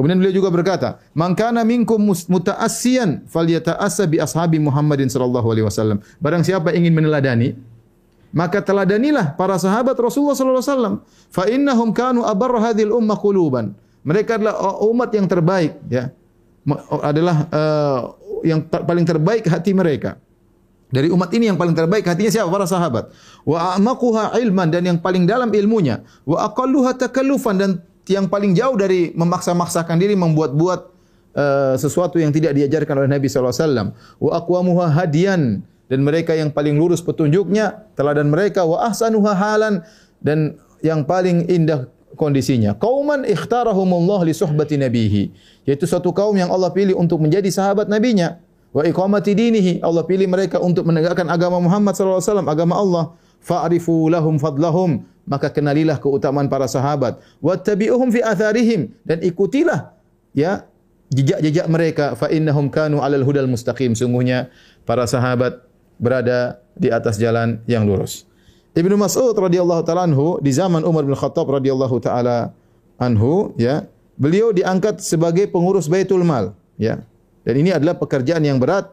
Kemudian 0.00 0.16
beliau 0.16 0.40
juga 0.40 0.48
berkata, 0.48 0.96
"Man 1.12 1.36
kana 1.36 1.60
minkum 1.60 2.00
muta'assiyan 2.00 3.28
falyata'assa 3.28 4.08
bi 4.08 4.16
ashabi 4.16 4.56
Muhammadin 4.56 5.12
sallallahu 5.12 5.44
alaihi 5.44 5.68
wasallam." 5.68 6.00
Barang 6.16 6.40
siapa 6.40 6.72
ingin 6.72 6.96
meneladani, 6.96 7.52
maka 8.32 8.64
teladanilah 8.64 9.36
para 9.36 9.60
sahabat 9.60 9.92
Rasulullah 10.00 10.32
sallallahu 10.32 10.64
alaihi 10.64 10.72
wasallam. 10.72 10.94
Fa 11.28 11.44
innahum 11.52 11.92
kanu 11.92 12.24
abar 12.24 12.48
hadhil 12.64 12.96
ummah 12.96 13.20
quluban. 13.20 13.76
Mereka 14.00 14.40
adalah 14.40 14.80
umat 14.88 15.12
yang 15.12 15.28
terbaik, 15.28 15.76
ya. 15.92 16.08
Adalah 17.04 17.36
uh, 17.52 18.00
yang 18.40 18.64
paling 18.64 19.04
terbaik 19.04 19.44
hati 19.52 19.76
mereka. 19.76 20.16
Dari 20.88 21.12
umat 21.12 21.28
ini 21.36 21.52
yang 21.52 21.60
paling 21.60 21.76
terbaik 21.76 22.08
hatinya 22.08 22.32
siapa? 22.32 22.48
Para 22.48 22.64
sahabat. 22.64 23.12
Wa 23.44 23.76
a'maquha 23.76 24.32
ilman 24.40 24.72
dan 24.72 24.88
yang 24.88 24.98
paling 24.98 25.28
dalam 25.28 25.52
ilmunya. 25.52 26.02
Wa 26.24 26.48
aqalluha 26.48 26.96
takallufan 26.96 27.60
dan 27.60 27.70
yang 28.08 28.26
paling 28.30 28.56
jauh 28.56 28.74
dari 28.78 29.12
memaksa-maksakan 29.12 30.00
diri 30.00 30.16
membuat-buat 30.16 30.80
uh, 31.36 31.74
sesuatu 31.76 32.16
yang 32.16 32.32
tidak 32.32 32.56
diajarkan 32.56 33.04
oleh 33.04 33.10
Nabi 33.10 33.26
sallallahu 33.28 33.52
alaihi 33.52 33.66
wasallam. 33.66 33.88
Wa 34.18 34.30
aqwamuha 34.40 34.86
hadiyan. 34.94 35.42
Dan 35.90 36.06
mereka 36.06 36.38
yang 36.38 36.54
paling 36.54 36.78
lurus 36.78 37.02
petunjuknya 37.02 37.90
teladan 37.98 38.30
mereka 38.30 38.62
wa 38.62 38.86
ahsanuha 38.86 39.34
halan. 39.34 39.82
Dan 40.22 40.54
yang 40.86 41.02
paling 41.02 41.50
indah 41.50 41.90
kondisinya. 42.14 42.78
Qauman 42.78 43.26
ikhtarahumullah 43.26 44.22
li 44.22 44.30
suhbati 44.30 44.78
nabihi. 44.78 45.34
Yaitu 45.66 45.90
satu 45.90 46.14
kaum 46.14 46.38
yang 46.38 46.50
Allah 46.54 46.70
pilih 46.70 46.94
untuk 46.94 47.18
menjadi 47.18 47.50
sahabat 47.50 47.90
nabinya. 47.90 48.38
Wa 48.70 48.86
iqamati 48.86 49.34
dinihi. 49.34 49.82
Allah 49.82 50.06
pilih 50.06 50.30
mereka 50.30 50.62
untuk 50.62 50.86
menegakkan 50.86 51.26
agama 51.26 51.58
Muhammad 51.58 51.98
sallallahu 51.98 52.22
alaihi 52.22 52.30
wasallam 52.30 52.48
agama 52.48 52.74
Allah 52.78 53.04
fa'rifu 53.40 54.12
lahum 54.12 54.36
fadlahum. 54.36 55.04
Maka 55.28 55.52
kenalilah 55.52 56.00
keutamaan 56.00 56.50
para 56.50 56.66
sahabat. 56.66 57.22
Wattabi'uhum 57.38 58.10
fi 58.10 58.20
atharihim. 58.24 58.90
Dan 59.06 59.22
ikutilah 59.22 59.94
ya 60.34 60.66
jejak-jejak 61.12 61.66
mereka. 61.70 62.06
Fa 62.18 62.28
innahum 62.32 62.70
kanu 62.70 62.98
'alal 62.98 63.22
hudal 63.22 63.46
mustaqim. 63.46 63.94
Sungguhnya 63.94 64.50
para 64.82 65.06
sahabat 65.06 65.62
berada 66.00 66.58
di 66.74 66.88
atas 66.88 67.20
jalan 67.20 67.60
yang 67.68 67.84
lurus. 67.84 68.24
Ibnu 68.72 68.94
Mas'ud 68.96 69.34
radhiyallahu 69.34 69.82
taala 69.82 70.06
anhu 70.06 70.38
di 70.38 70.54
zaman 70.54 70.86
Umar 70.86 71.02
bin 71.02 71.18
Khattab 71.18 71.46
radhiyallahu 71.50 71.96
taala 72.00 72.54
anhu 73.02 73.50
ya 73.58 73.84
beliau 74.14 74.54
diangkat 74.54 75.02
sebagai 75.02 75.50
pengurus 75.50 75.90
Baitul 75.90 76.22
Mal 76.22 76.54
ya. 76.80 77.02
Dan 77.44 77.54
ini 77.60 77.74
adalah 77.74 77.96
pekerjaan 77.96 78.44
yang 78.46 78.62
berat 78.62 78.92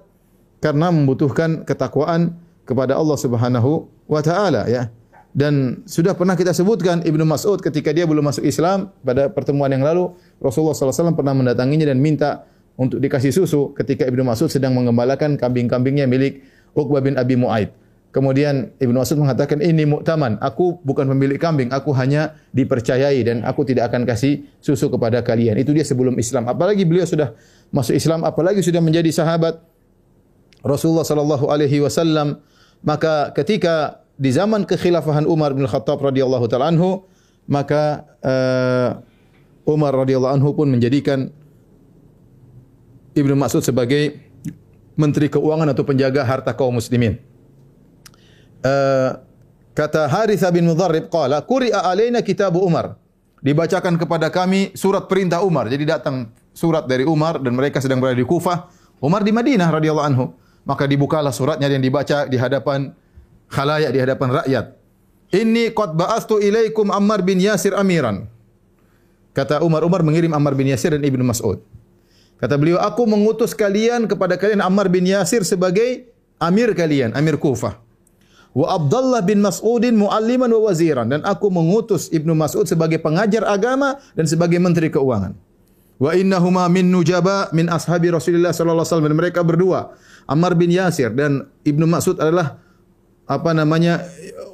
karena 0.63 0.89
membutuhkan 0.89 1.62
ketakwaan 1.68 2.36
kepada 2.68 3.00
Allah 3.00 3.16
Subhanahu 3.16 3.88
wa 4.12 4.20
taala 4.20 4.68
ya 4.68 4.92
dan 5.38 5.86
sudah 5.86 6.18
pernah 6.18 6.34
kita 6.34 6.50
sebutkan 6.50 7.06
Ibnu 7.06 7.22
Mas'ud 7.22 7.62
ketika 7.62 7.94
dia 7.94 8.10
belum 8.10 8.26
masuk 8.26 8.42
Islam 8.42 8.90
pada 9.06 9.30
pertemuan 9.30 9.70
yang 9.70 9.86
lalu 9.86 10.18
Rasulullah 10.42 10.74
SAW 10.74 11.14
pernah 11.14 11.38
mendatanginya 11.38 11.94
dan 11.94 12.02
minta 12.02 12.50
untuk 12.74 12.98
dikasih 12.98 13.30
susu 13.30 13.70
ketika 13.78 14.10
Ibnu 14.10 14.26
Mas'ud 14.26 14.50
sedang 14.50 14.74
mengembalakan 14.74 15.38
kambing-kambingnya 15.38 16.10
milik 16.10 16.42
Uqbah 16.74 17.06
bin 17.06 17.22
Abi 17.22 17.38
Mu'aid. 17.38 17.70
Kemudian 18.10 18.74
Ibnu 18.82 18.98
Mas'ud 18.98 19.22
mengatakan 19.22 19.62
ini 19.62 19.86
muktaman, 19.86 20.42
aku 20.42 20.82
bukan 20.82 21.06
pemilik 21.06 21.38
kambing, 21.38 21.70
aku 21.70 21.94
hanya 21.94 22.34
dipercayai 22.58 23.22
dan 23.22 23.46
aku 23.46 23.62
tidak 23.62 23.94
akan 23.94 24.10
kasih 24.10 24.42
susu 24.58 24.90
kepada 24.90 25.22
kalian. 25.22 25.54
Itu 25.62 25.70
dia 25.70 25.86
sebelum 25.86 26.18
Islam. 26.18 26.50
Apalagi 26.50 26.82
beliau 26.82 27.06
sudah 27.06 27.38
masuk 27.70 27.94
Islam, 27.94 28.26
apalagi 28.26 28.66
sudah 28.66 28.82
menjadi 28.82 29.14
sahabat 29.14 29.62
Rasulullah 30.66 31.06
sallallahu 31.06 31.46
alaihi 31.46 31.78
wasallam, 31.78 32.42
maka 32.86 33.34
ketika 33.34 34.06
di 34.18 34.34
zaman 34.34 34.66
kekhilafahan 34.66 35.30
Umar 35.30 35.54
bin 35.54 35.70
Khattab 35.70 36.02
radhiyallahu 36.02 36.46
taala 36.50 36.74
anhu 36.74 37.06
maka 37.48 38.04
uh, 38.26 39.00
Umar 39.68 39.96
radhiyallahu 39.96 40.34
anhu 40.36 40.50
pun 40.56 40.68
menjadikan 40.72 41.32
Ibnu 43.18 43.34
Mas'ud 43.34 43.66
sebagai 43.66 44.20
menteri 44.98 45.30
keuangan 45.30 45.70
atau 45.74 45.84
penjaga 45.86 46.22
harta 46.26 46.54
kaum 46.54 46.78
muslimin. 46.78 47.18
Uh, 48.62 49.22
kata 49.78 50.10
Harith 50.10 50.44
bin 50.54 50.66
Mudharrib 50.66 51.10
qala 51.10 51.42
quri'a 51.46 51.86
alaina 51.88 52.22
kitab 52.26 52.58
Umar. 52.58 52.98
Dibacakan 53.38 54.02
kepada 54.02 54.34
kami 54.34 54.74
surat 54.74 55.06
perintah 55.06 55.46
Umar. 55.46 55.70
Jadi 55.70 55.86
datang 55.86 56.34
surat 56.58 56.90
dari 56.90 57.06
Umar 57.06 57.38
dan 57.38 57.54
mereka 57.54 57.78
sedang 57.78 58.02
berada 58.02 58.18
di 58.18 58.26
Kufah. 58.26 58.66
Umar 58.98 59.22
di 59.22 59.30
Madinah 59.30 59.70
radhiyallahu 59.70 60.08
anhu. 60.10 60.34
Maka 60.68 60.84
dibukalah 60.84 61.32
suratnya 61.32 61.72
yang 61.72 61.80
dibaca 61.80 62.28
di 62.28 62.36
hadapan 62.36 62.92
khalayak 63.48 63.96
di 63.96 64.00
hadapan 64.04 64.44
rakyat. 64.44 64.66
Inni 65.32 65.72
qad 65.72 65.96
ba'astu 65.96 66.44
ilaikum 66.44 66.92
Ammar 66.92 67.24
bin 67.24 67.40
Yasir 67.40 67.72
amiran. 67.72 68.28
Kata 69.32 69.64
Umar, 69.64 69.88
Umar 69.88 70.04
mengirim 70.04 70.36
Ammar 70.36 70.60
bin 70.60 70.68
Yasir 70.68 70.92
dan 70.92 71.04
Ibnu 71.04 71.24
Mas'ud. 71.24 71.64
Kata 72.38 72.60
beliau, 72.60 72.78
aku 72.84 73.08
mengutus 73.08 73.56
kalian 73.56 74.06
kepada 74.06 74.36
kalian 74.36 74.60
Ammar 74.60 74.92
bin 74.92 75.08
Yasir 75.08 75.48
sebagai 75.48 76.12
amir 76.38 76.76
kalian, 76.76 77.16
amir 77.16 77.40
Kufah. 77.40 77.80
Wa 78.58 78.74
Abdullah 78.76 79.22
bin 79.22 79.40
Mas'udin 79.40 79.94
mualliman 79.94 80.50
wa 80.50 80.70
waziran. 80.70 81.06
Dan 81.06 81.22
aku 81.22 81.54
mengutus 81.54 82.10
Ibnu 82.10 82.34
Mas'ud 82.34 82.66
sebagai 82.66 82.98
pengajar 82.98 83.46
agama 83.46 84.02
dan 84.18 84.26
sebagai 84.26 84.58
menteri 84.58 84.90
keuangan. 84.90 85.38
Wa 85.98 86.13
innahuma 86.13 86.70
min 86.70 86.94
nujaba 86.94 87.50
min 87.54 87.70
ashabi 87.74 88.13
Rasulullah 88.13 88.54
sallallahu 88.54 88.86
alaihi 88.86 88.94
wasallam. 88.94 89.18
Mereka 89.18 89.42
berdua, 89.42 89.98
Ammar 90.30 90.54
bin 90.54 90.70
Yasir 90.70 91.10
dan 91.13 91.50
Ibnu 91.66 91.89
Mas'ud 91.89 92.18
adalah 92.22 92.62
apa 93.27 93.51
namanya 93.51 94.06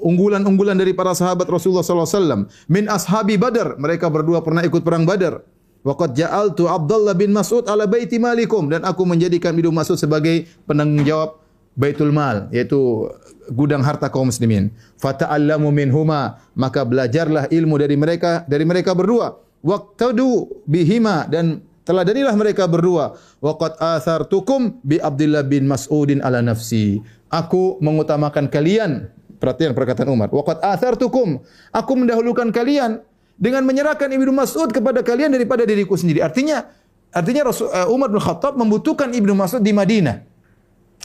unggulan-unggulan 0.02 0.80
dari 0.80 0.98
para 0.98 1.14
sahabat 1.14 1.46
Rasulullah 1.46 1.84
sallallahu 1.84 2.10
alaihi 2.10 2.20
wasallam. 2.20 2.42
Min 2.72 2.84
ashabi 2.88 3.36
Badar 3.36 3.76
mereka 3.76 4.08
berdua 4.08 4.40
pernah 4.40 4.64
ikut 4.64 4.82
perang 4.82 5.04
Badar 5.04 5.44
waqad 5.84 6.16
ja'altu 6.16 6.66
Abdullah 6.72 7.14
bin 7.14 7.36
Mas'ud 7.36 7.68
ala 7.68 7.86
baiti 7.86 8.18
malikum 8.18 8.72
dan 8.72 8.88
aku 8.88 9.04
menjadikan 9.04 9.52
Ibnu 9.54 9.70
Mas'ud 9.76 10.00
sebagai 10.00 10.48
penanggung 10.64 11.04
jawab 11.04 11.44
Baitul 11.76 12.16
Mal 12.16 12.48
yaitu 12.56 13.12
gudang 13.52 13.84
harta 13.84 14.08
kaum 14.08 14.32
muslimin. 14.32 14.72
Fata'allamu 14.96 15.70
minhuma 15.76 16.40
maka 16.56 16.88
belajarlah 16.88 17.52
ilmu 17.52 17.76
dari 17.76 18.00
mereka 18.00 18.48
dari 18.48 18.64
mereka 18.64 18.96
berdua 18.96 19.43
waqtadu 19.64 20.52
bihima 20.68 21.26
dan 21.32 21.64
telah 21.88 22.04
danilah 22.04 22.36
mereka 22.36 22.68
berdua. 22.68 23.16
Waqad 23.40 23.80
athartukum 23.80 24.80
bi 24.84 25.00
Abdullah 25.00 25.44
bin 25.44 25.68
Mas'udin 25.68 26.20
ala 26.24 26.44
nafsi. 26.44 27.00
Aku 27.32 27.80
mengutamakan 27.80 28.52
kalian. 28.52 29.10
Perhatian 29.40 29.76
perkataan 29.76 30.08
Umar. 30.08 30.32
Waqad 30.32 30.64
athartukum. 30.64 31.44
Aku 31.76 31.92
mendahulukan 32.00 32.48
kalian 32.56 33.04
dengan 33.36 33.68
menyerahkan 33.68 34.08
Ibnu 34.08 34.32
Mas'ud 34.32 34.72
kepada 34.72 35.04
kalian 35.04 35.36
daripada 35.36 35.68
diriku 35.68 36.00
sendiri. 36.00 36.24
Artinya 36.24 36.64
artinya 37.12 37.52
Rasul, 37.52 37.68
uh, 37.68 37.92
Umar 37.92 38.08
bin 38.08 38.24
Khattab 38.24 38.56
membutuhkan 38.56 39.12
Ibnu 39.12 39.36
Mas'ud 39.36 39.60
di 39.60 39.76
Madinah. 39.76 40.24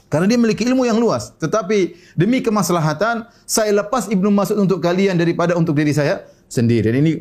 Karena 0.08 0.24
dia 0.30 0.38
memiliki 0.40 0.64
ilmu 0.64 0.86
yang 0.86 0.96
luas. 1.02 1.34
Tetapi 1.36 1.98
demi 2.14 2.38
kemaslahatan 2.38 3.26
saya 3.42 3.74
lepas 3.74 4.06
Ibnu 4.06 4.30
Mas'ud 4.30 4.56
untuk 4.56 4.78
kalian 4.78 5.18
daripada 5.18 5.58
untuk 5.58 5.74
diri 5.74 5.90
saya 5.90 6.22
sendiri. 6.48 6.90
Dan 6.90 7.04
ini 7.04 7.12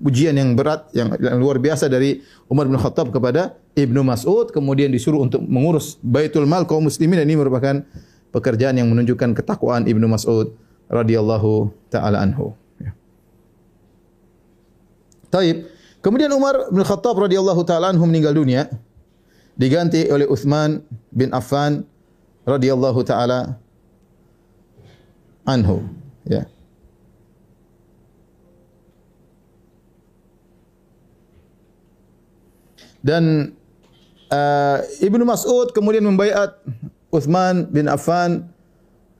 ujian 0.00 0.34
yang 0.34 0.56
berat, 0.56 0.88
yang, 0.96 1.12
luar 1.36 1.60
biasa 1.60 1.86
dari 1.86 2.24
Umar 2.48 2.66
bin 2.66 2.80
Khattab 2.80 3.12
kepada 3.12 3.54
Ibnu 3.76 4.00
Mas'ud. 4.02 4.48
Kemudian 4.50 4.90
disuruh 4.90 5.20
untuk 5.22 5.44
mengurus 5.44 6.00
Baitul 6.00 6.48
Mal 6.48 6.64
kaum 6.64 6.88
muslimin. 6.88 7.20
Dan 7.20 7.28
ini 7.28 7.38
merupakan 7.38 7.84
pekerjaan 8.32 8.80
yang 8.80 8.88
menunjukkan 8.88 9.36
ketakwaan 9.36 9.84
Ibnu 9.84 10.08
Mas'ud 10.08 10.56
radhiyallahu 10.90 11.70
taala 11.92 12.24
anhu. 12.24 12.56
Ya. 12.80 12.90
Taib. 15.30 15.68
Kemudian 16.00 16.32
Umar 16.32 16.72
bin 16.72 16.80
Khattab 16.80 17.20
radhiyallahu 17.20 17.62
taala 17.68 17.92
anhu 17.92 18.08
meninggal 18.08 18.32
dunia 18.32 18.72
diganti 19.60 20.08
oleh 20.08 20.24
Uthman 20.24 20.80
bin 21.12 21.28
Affan 21.36 21.84
radhiyallahu 22.48 23.04
taala 23.04 23.60
anhu. 25.44 25.84
Ya. 26.24 26.48
Dan 33.00 33.56
uh, 34.28 34.78
Ibnu 35.00 35.24
Mas'ud 35.24 35.72
kemudian 35.72 36.04
membaiat 36.04 36.60
Uthman 37.10 37.66
bin 37.72 37.88
Affan 37.88 38.46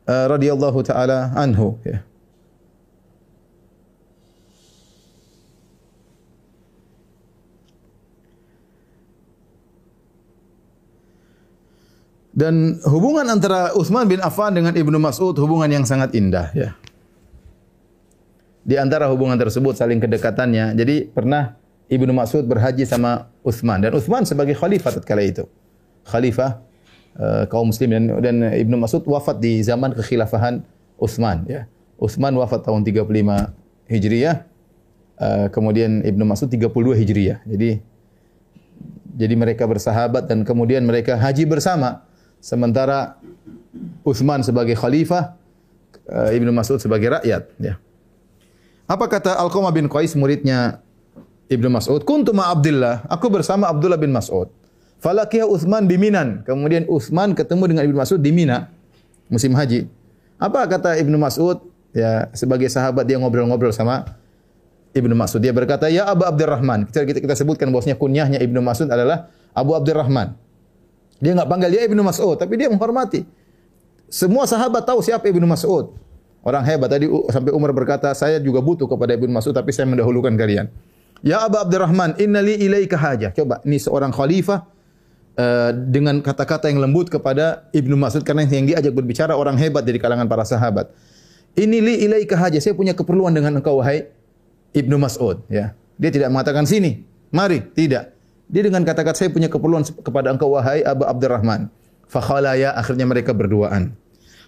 uh, 0.07 0.27
radhiyallahu 0.31 0.81
taala 0.85 1.33
anhu 1.35 1.81
ya. 1.83 2.05
Dan 12.31 12.81
hubungan 12.87 13.27
antara 13.29 13.75
Uthman 13.77 14.07
bin 14.09 14.23
Affan 14.23 14.55
dengan 14.57 14.73
Ibnu 14.73 14.97
Mas'ud 14.97 15.35
hubungan 15.37 15.69
yang 15.69 15.85
sangat 15.85 16.15
indah 16.17 16.49
ya. 16.57 16.73
Di 18.61 18.79
antara 18.79 19.11
hubungan 19.11 19.35
tersebut 19.35 19.75
saling 19.75 19.99
kedekatannya. 19.99 20.79
Jadi 20.79 21.11
pernah 21.11 21.59
Ibnu 21.91 22.15
Mas'ud 22.15 22.47
berhaji 22.47 22.87
sama 22.87 23.30
Uthman 23.41 23.81
dan 23.81 23.97
Uthman 23.97 24.29
sebagai 24.29 24.53
khalifah 24.57 25.01
tatkala 25.01 25.25
itu. 25.25 25.49
Khalifah 26.05 26.61
uh, 27.17 27.45
kaum 27.49 27.73
muslim 27.73 27.89
dan, 27.93 28.05
dan 28.21 28.37
Ibnu 28.53 28.77
Mas'ud 28.77 29.05
wafat 29.09 29.41
di 29.41 29.65
zaman 29.65 29.97
kekhilafahan 29.97 30.61
Uthman 31.01 31.49
ya. 31.49 31.65
Uthman 32.01 32.37
wafat 32.37 32.65
tahun 32.65 32.85
35 32.85 33.09
Hijriah. 33.89 34.45
Uh, 35.21 35.47
kemudian 35.53 36.01
Ibnu 36.05 36.25
Mas'ud 36.25 36.49
32 36.49 36.73
Hijriah. 36.97 37.45
Jadi 37.45 37.81
jadi 39.11 39.35
mereka 39.37 39.69
bersahabat 39.69 40.29
dan 40.31 40.49
kemudian 40.49 40.81
mereka 40.87 41.19
haji 41.19 41.45
bersama 41.45 42.09
sementara 42.41 43.21
Uthman 44.01 44.41
sebagai 44.41 44.77
khalifah 44.77 45.37
uh, 46.09 46.31
Ibnu 46.33 46.53
Mas'ud 46.53 46.81
sebagai 46.81 47.21
rakyat 47.21 47.53
ya. 47.61 47.77
Apa 48.91 49.07
kata 49.07 49.39
Al-Qamah 49.39 49.71
bin 49.71 49.87
Qais 49.87 50.19
muridnya 50.19 50.83
Ibnu 51.51 51.67
Mas'ud, 51.67 52.07
"Kuntu 52.07 52.31
ma 52.31 52.55
Abdullah, 52.55 53.03
aku 53.11 53.27
bersama 53.27 53.67
Abdullah 53.67 53.99
bin 53.99 54.15
Mas'ud." 54.15 54.47
Falakiya 55.03 55.49
Uthman 55.51 55.91
biminan. 55.91 56.47
Kemudian 56.47 56.87
Uthman 56.87 57.35
ketemu 57.35 57.75
dengan 57.75 57.83
Ibnu 57.89 57.97
Mas'ud 57.99 58.21
di 58.23 58.31
Mina 58.31 58.71
musim 59.27 59.51
haji. 59.57 59.91
Apa 60.39 60.69
kata 60.71 60.95
Ibnu 61.01 61.17
Mas'ud? 61.17 61.59
Ya, 61.91 62.31
sebagai 62.37 62.71
sahabat 62.71 63.03
dia 63.03 63.19
ngobrol-ngobrol 63.19 63.75
sama 63.75 64.07
Ibnu 64.95 65.11
Mas'ud. 65.17 65.43
Dia 65.43 65.51
berkata, 65.51 65.91
"Ya 65.91 66.07
Abu 66.07 66.23
Abdurrahman." 66.23 66.87
Kita 66.87 67.03
kita, 67.03 67.19
kita 67.19 67.35
sebutkan 67.35 67.67
bahwasanya 67.75 67.99
kunyahnya 67.99 68.39
Ibnu 68.39 68.63
Mas'ud 68.63 68.87
adalah 68.87 69.27
Abu 69.51 69.75
Abdurrahman. 69.75 70.39
Dia 71.19 71.35
enggak 71.35 71.49
panggil 71.51 71.69
dia 71.75 71.83
Ibnu 71.91 72.01
Mas'ud, 72.07 72.39
tapi 72.39 72.55
dia 72.61 72.71
menghormati. 72.71 73.27
Semua 74.07 74.47
sahabat 74.47 74.87
tahu 74.87 75.03
siapa 75.03 75.27
Ibnu 75.27 75.47
Mas'ud. 75.51 75.97
Orang 76.41 76.65
hebat 76.65 76.89
tadi 76.89 77.11
sampai 77.29 77.53
Umar 77.53 77.75
berkata, 77.77 78.13
"Saya 78.17 78.39
juga 78.39 78.63
butuh 78.65 78.89
kepada 78.89 79.17
Ibnu 79.17 79.29
Mas'ud, 79.33 79.53
tapi 79.53 79.75
saya 79.75 79.89
mendahulukan 79.89 80.33
kalian." 80.37 80.69
Ya 81.21 81.45
Abu 81.45 81.61
Abdurrahman, 81.61 82.17
innali 82.17 82.57
ilaika 82.57 82.97
hajah. 82.97 83.31
Coba, 83.37 83.61
ini 83.69 83.77
seorang 83.77 84.09
khalifah 84.09 84.65
uh, 85.37 85.71
dengan 85.73 86.25
kata-kata 86.25 86.73
yang 86.73 86.81
lembut 86.81 87.13
kepada 87.13 87.69
Ibnu 87.77 87.93
Mas'ud 87.97 88.25
karena 88.25 88.49
yang 88.49 88.65
diajak 88.65 88.93
berbicara 88.97 89.37
orang 89.37 89.61
hebat 89.61 89.85
dari 89.85 90.01
kalangan 90.01 90.25
para 90.25 90.49
sahabat. 90.49 90.89
Ini 91.59 91.77
li 91.83 91.95
ilaika 92.07 92.39
haja. 92.39 92.63
Saya 92.63 92.79
punya 92.79 92.95
keperluan 92.95 93.35
dengan 93.35 93.59
engkau 93.59 93.83
wahai 93.83 94.07
Ibnu 94.73 94.97
Mas'ud. 94.97 95.43
Ya. 95.51 95.75
Dia 95.99 96.11
tidak 96.15 96.31
mengatakan 96.31 96.65
sini. 96.65 97.03
Mari. 97.35 97.61
Tidak. 97.75 98.05
Dia 98.51 98.63
dengan 98.67 98.83
kata-kata 98.87 99.19
saya 99.19 99.31
punya 99.35 99.51
keperluan 99.51 99.83
kepada 100.03 100.31
engkau 100.31 100.55
wahai 100.55 100.87
Abu 100.87 101.05
Abdurrahman. 101.05 101.69
Fakhalaya 102.07 102.75
akhirnya 102.75 103.07
mereka 103.07 103.35
berduaan. 103.35 103.95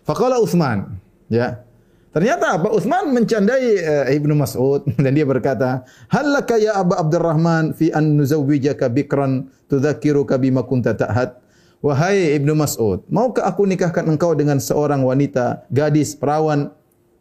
Fakala 0.07 0.39
Uthman. 0.39 0.99
Ya. 1.27 1.67
Ternyata 2.13 2.61
apa? 2.61 2.69
Uthman 2.69 3.09
mencandai 3.09 3.67
uh, 3.81 4.07
Ibnu 4.13 4.37
Mas'ud 4.37 4.85
dan 5.03 5.13
dia 5.17 5.25
berkata, 5.25 5.89
"Halaka 6.13 6.61
ya 6.61 6.77
Abu 6.77 6.93
Abdurrahman 6.93 7.73
fi 7.73 7.89
an 7.89 8.21
nuzawwijaka 8.21 8.93
bikran 8.93 9.49
tudzakiruka 9.73 10.37
bima 10.37 10.61
kunta 10.63 10.93
ta'had?" 10.93 11.41
Wahai 11.83 12.39
Ibnu 12.39 12.55
Mas'ud, 12.55 13.03
maukah 13.11 13.43
aku 13.43 13.67
nikahkan 13.67 14.07
engkau 14.07 14.39
dengan 14.39 14.63
seorang 14.63 15.03
wanita, 15.03 15.67
gadis, 15.67 16.15
perawan 16.15 16.71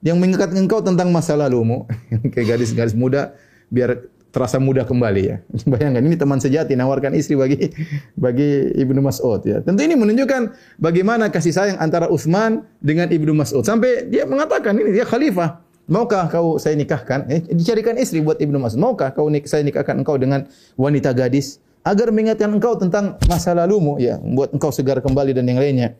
yang 0.05 0.21
mengingatkan 0.21 0.53
engkau 0.53 0.85
tentang 0.85 1.09
masa 1.09 1.33
lalumu? 1.33 1.89
Kayak 2.35 2.59
gadis-gadis 2.59 2.93
muda 2.93 3.33
biar 3.73 4.05
terasa 4.31 4.57
muda 4.57 4.87
kembali 4.87 5.21
ya. 5.27 5.37
Bayangkan 5.71 6.01
ini 6.01 6.15
teman 6.15 6.39
sejati 6.39 6.73
nawarkan 6.73 7.13
istri 7.13 7.35
bagi 7.35 7.69
bagi 8.15 8.71
Ibnu 8.79 9.03
Mas'ud 9.03 9.43
ya. 9.43 9.59
Tentu 9.61 9.83
ini 9.83 9.93
menunjukkan 9.99 10.55
bagaimana 10.79 11.29
kasih 11.29 11.53
sayang 11.53 11.77
antara 11.77 12.07
Utsman 12.07 12.65
dengan 12.79 13.11
Ibnu 13.11 13.35
Mas'ud. 13.35 13.61
Sampai 13.61 14.07
dia 14.07 14.23
mengatakan 14.25 14.79
ini 14.79 14.95
dia 14.95 15.05
khalifah. 15.05 15.61
Maukah 15.91 16.31
kau 16.31 16.55
saya 16.55 16.79
nikahkan? 16.79 17.27
Eh, 17.27 17.43
dicarikan 17.51 17.99
istri 17.99 18.23
buat 18.23 18.39
Ibnu 18.39 18.57
Mas'ud. 18.57 18.79
Maukah 18.79 19.11
kau 19.11 19.27
nik 19.27 19.45
saya 19.45 19.61
nikahkan 19.61 19.99
engkau 19.99 20.15
dengan 20.15 20.47
wanita 20.79 21.11
gadis 21.11 21.59
agar 21.81 22.13
mengingatkan 22.13 22.49
engkau 22.53 22.77
tentang 22.77 23.17
masa 23.25 23.57
lalumu 23.57 23.97
ya, 23.97 24.21
buat 24.21 24.53
engkau 24.53 24.69
segar 24.69 25.01
kembali 25.01 25.33
dan 25.33 25.49
yang 25.49 25.59
lainnya. 25.59 25.97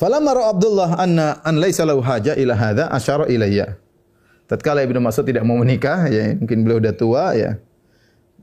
Falamma 0.00 0.34
ra'a 0.34 0.48
Abdullah 0.56 0.90
anna 0.98 1.38
an 1.46 1.60
laisa 1.62 1.86
lahu 1.86 2.02
haja 2.02 2.34
ila 2.34 2.56
hadha 2.56 2.90
asyara 2.90 3.28
ilayya. 3.28 3.78
Tatkala 4.52 4.84
Ibnu 4.84 5.00
Mas'ud 5.00 5.24
tidak 5.24 5.48
mau 5.48 5.56
menikah, 5.56 6.12
ya 6.12 6.36
mungkin 6.36 6.60
beliau 6.60 6.76
sudah 6.84 6.92
tua, 6.92 7.24
ya. 7.32 7.56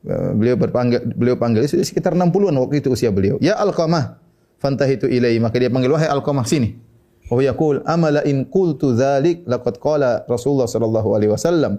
Eh, 0.10 0.32
beliau 0.34 0.58
berpanggil 0.58 1.06
beliau 1.14 1.38
panggil 1.38 1.70
sekitar 1.70 2.18
60-an 2.18 2.58
waktu 2.58 2.82
itu 2.82 2.90
usia 2.90 3.14
beliau. 3.14 3.38
Ya 3.38 3.62
Al-Qamah, 3.62 4.18
fantahitu 4.58 5.06
ilai, 5.06 5.38
maka 5.38 5.62
dia 5.62 5.70
panggil 5.70 5.94
wahai 5.94 6.10
Al-Qamah 6.10 6.50
sini. 6.50 6.82
Wa 7.30 7.38
yaqul 7.46 7.86
amala 7.86 8.26
in 8.26 8.50
qultu 8.50 8.98
dzalik 8.98 9.46
laqad 9.46 9.78
qala 9.78 10.26
Rasulullah 10.26 10.66
sallallahu 10.66 11.14
alaihi 11.14 11.30
wasallam. 11.30 11.78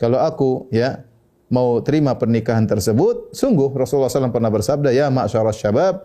Kalau 0.00 0.24
aku 0.24 0.72
ya 0.72 1.04
mau 1.52 1.84
terima 1.84 2.16
pernikahan 2.16 2.64
tersebut, 2.64 3.36
sungguh 3.36 3.70
Rasulullah 3.76 4.08
SAW 4.10 4.34
pernah 4.34 4.50
bersabda, 4.50 4.90
Ya 4.92 5.12
ma'asyara 5.12 5.52
syabab, 5.52 6.00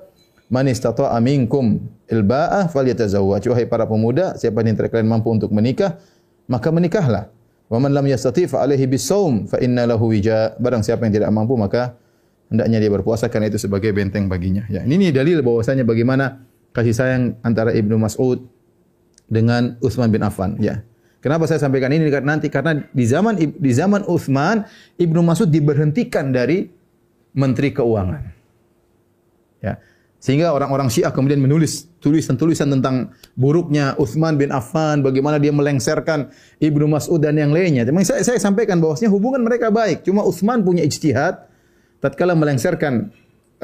man 0.51 0.67
istata'a 0.67 1.17
minkum 1.23 1.79
ilba'ah 2.11 2.67
falyatazawwaj. 2.67 3.47
Wahai 3.47 3.65
para 3.67 3.87
pemuda, 3.87 4.35
siapa 4.35 4.59
yang 4.63 4.75
kalian 4.75 5.07
mampu 5.07 5.31
untuk 5.31 5.49
menikah, 5.55 5.97
maka 6.51 6.67
menikahlah. 6.71 7.31
Wa 7.71 7.79
man 7.79 7.95
lam 7.95 8.03
yastati 8.03 8.51
fa 8.51 8.67
alaihi 8.67 8.83
bisawm 8.83 9.47
fa 9.47 9.55
inna 9.63 9.87
lahu 9.87 10.11
wija. 10.11 10.59
Barang 10.59 10.83
siapa 10.83 11.07
yang 11.07 11.15
tidak 11.15 11.31
mampu 11.31 11.55
maka 11.55 11.95
hendaknya 12.51 12.83
dia 12.83 12.91
berpuasa 12.91 13.31
karena 13.31 13.47
itu 13.47 13.55
sebagai 13.55 13.95
benteng 13.95 14.27
baginya. 14.27 14.67
Ya, 14.67 14.83
ini, 14.83 15.07
dalil 15.15 15.39
bahwasanya 15.39 15.87
bagaimana 15.87 16.43
kasih 16.75 16.91
sayang 16.91 17.23
antara 17.47 17.71
Ibnu 17.71 17.95
Mas'ud 17.95 18.43
dengan 19.31 19.79
Utsman 19.79 20.11
bin 20.11 20.19
Affan, 20.27 20.59
ya. 20.59 20.83
Kenapa 21.23 21.47
saya 21.47 21.63
sampaikan 21.63 21.93
ini 21.95 22.11
nanti 22.25 22.51
karena 22.51 22.81
di 22.91 23.05
zaman 23.07 23.39
di 23.39 23.71
zaman 23.71 24.03
Utsman 24.09 24.67
Ibnu 24.99 25.23
Mas'ud 25.23 25.47
diberhentikan 25.47 26.33
dari 26.33 26.67
menteri 27.31 27.71
keuangan. 27.71 28.23
Ya. 29.61 29.77
Sehingga 30.21 30.53
orang-orang 30.53 30.85
Syiah 30.93 31.09
kemudian 31.09 31.41
menulis 31.41 31.89
tulisan-tulisan 31.97 32.69
tentang 32.69 33.09
buruknya 33.33 33.97
Uthman 33.97 34.37
bin 34.37 34.53
Affan, 34.53 35.01
bagaimana 35.01 35.41
dia 35.41 35.49
melengserkan 35.49 36.29
Ibnu 36.61 36.85
Mas'ud 36.85 37.17
dan 37.17 37.41
yang 37.41 37.49
lainnya. 37.49 37.89
Memang 37.89 38.05
saya, 38.05 38.21
saya 38.21 38.37
sampaikan 38.37 38.77
bahwasanya 38.77 39.09
hubungan 39.09 39.41
mereka 39.41 39.73
baik. 39.73 40.05
Cuma 40.05 40.21
Uthman 40.21 40.61
punya 40.61 40.85
ijtihad 40.85 41.41
tatkala 42.05 42.37
melengserkan 42.37 43.09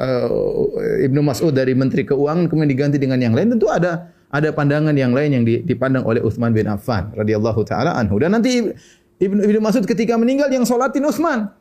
uh, 0.02 1.06
Ibnu 1.06 1.22
Mas'ud 1.22 1.54
dari 1.54 1.78
Menteri 1.78 2.02
Keuangan 2.02 2.50
kemudian 2.50 2.74
diganti 2.74 2.98
dengan 2.98 3.22
yang 3.22 3.38
lain. 3.38 3.54
Tentu 3.54 3.70
ada 3.70 4.10
ada 4.28 4.50
pandangan 4.50 4.98
yang 4.98 5.14
lain 5.14 5.30
yang 5.38 5.44
dipandang 5.46 6.02
oleh 6.02 6.18
Uthman 6.26 6.50
bin 6.50 6.66
Affan 6.66 7.14
radhiyallahu 7.14 7.62
taala 7.62 7.94
anhu. 7.94 8.18
Dan 8.18 8.34
nanti 8.34 8.66
Ibnu 9.22 9.40
Ibnu 9.46 9.58
Mas'ud 9.62 9.86
ketika 9.86 10.18
meninggal 10.18 10.50
yang 10.50 10.66
solatin 10.66 11.06
Uthman. 11.06 11.54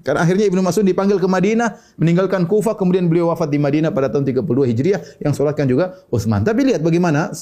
Karena 0.00 0.24
akhirnya 0.24 0.48
Ibnu 0.48 0.60
Mas'ud 0.64 0.84
dipanggil 0.84 1.20
ke 1.20 1.28
Madinah, 1.28 1.76
meninggalkan 2.00 2.48
Kufah, 2.48 2.76
kemudian 2.76 3.06
beliau 3.06 3.28
wafat 3.32 3.52
di 3.52 3.60
Madinah 3.60 3.92
pada 3.92 4.08
tahun 4.08 4.24
32 4.24 4.70
Hijriah 4.72 5.00
yang 5.20 5.32
solatkan 5.36 5.68
juga 5.68 6.00
Utsman. 6.08 6.40
Tapi 6.44 6.72
lihat 6.72 6.80
bagaimana 6.80 7.32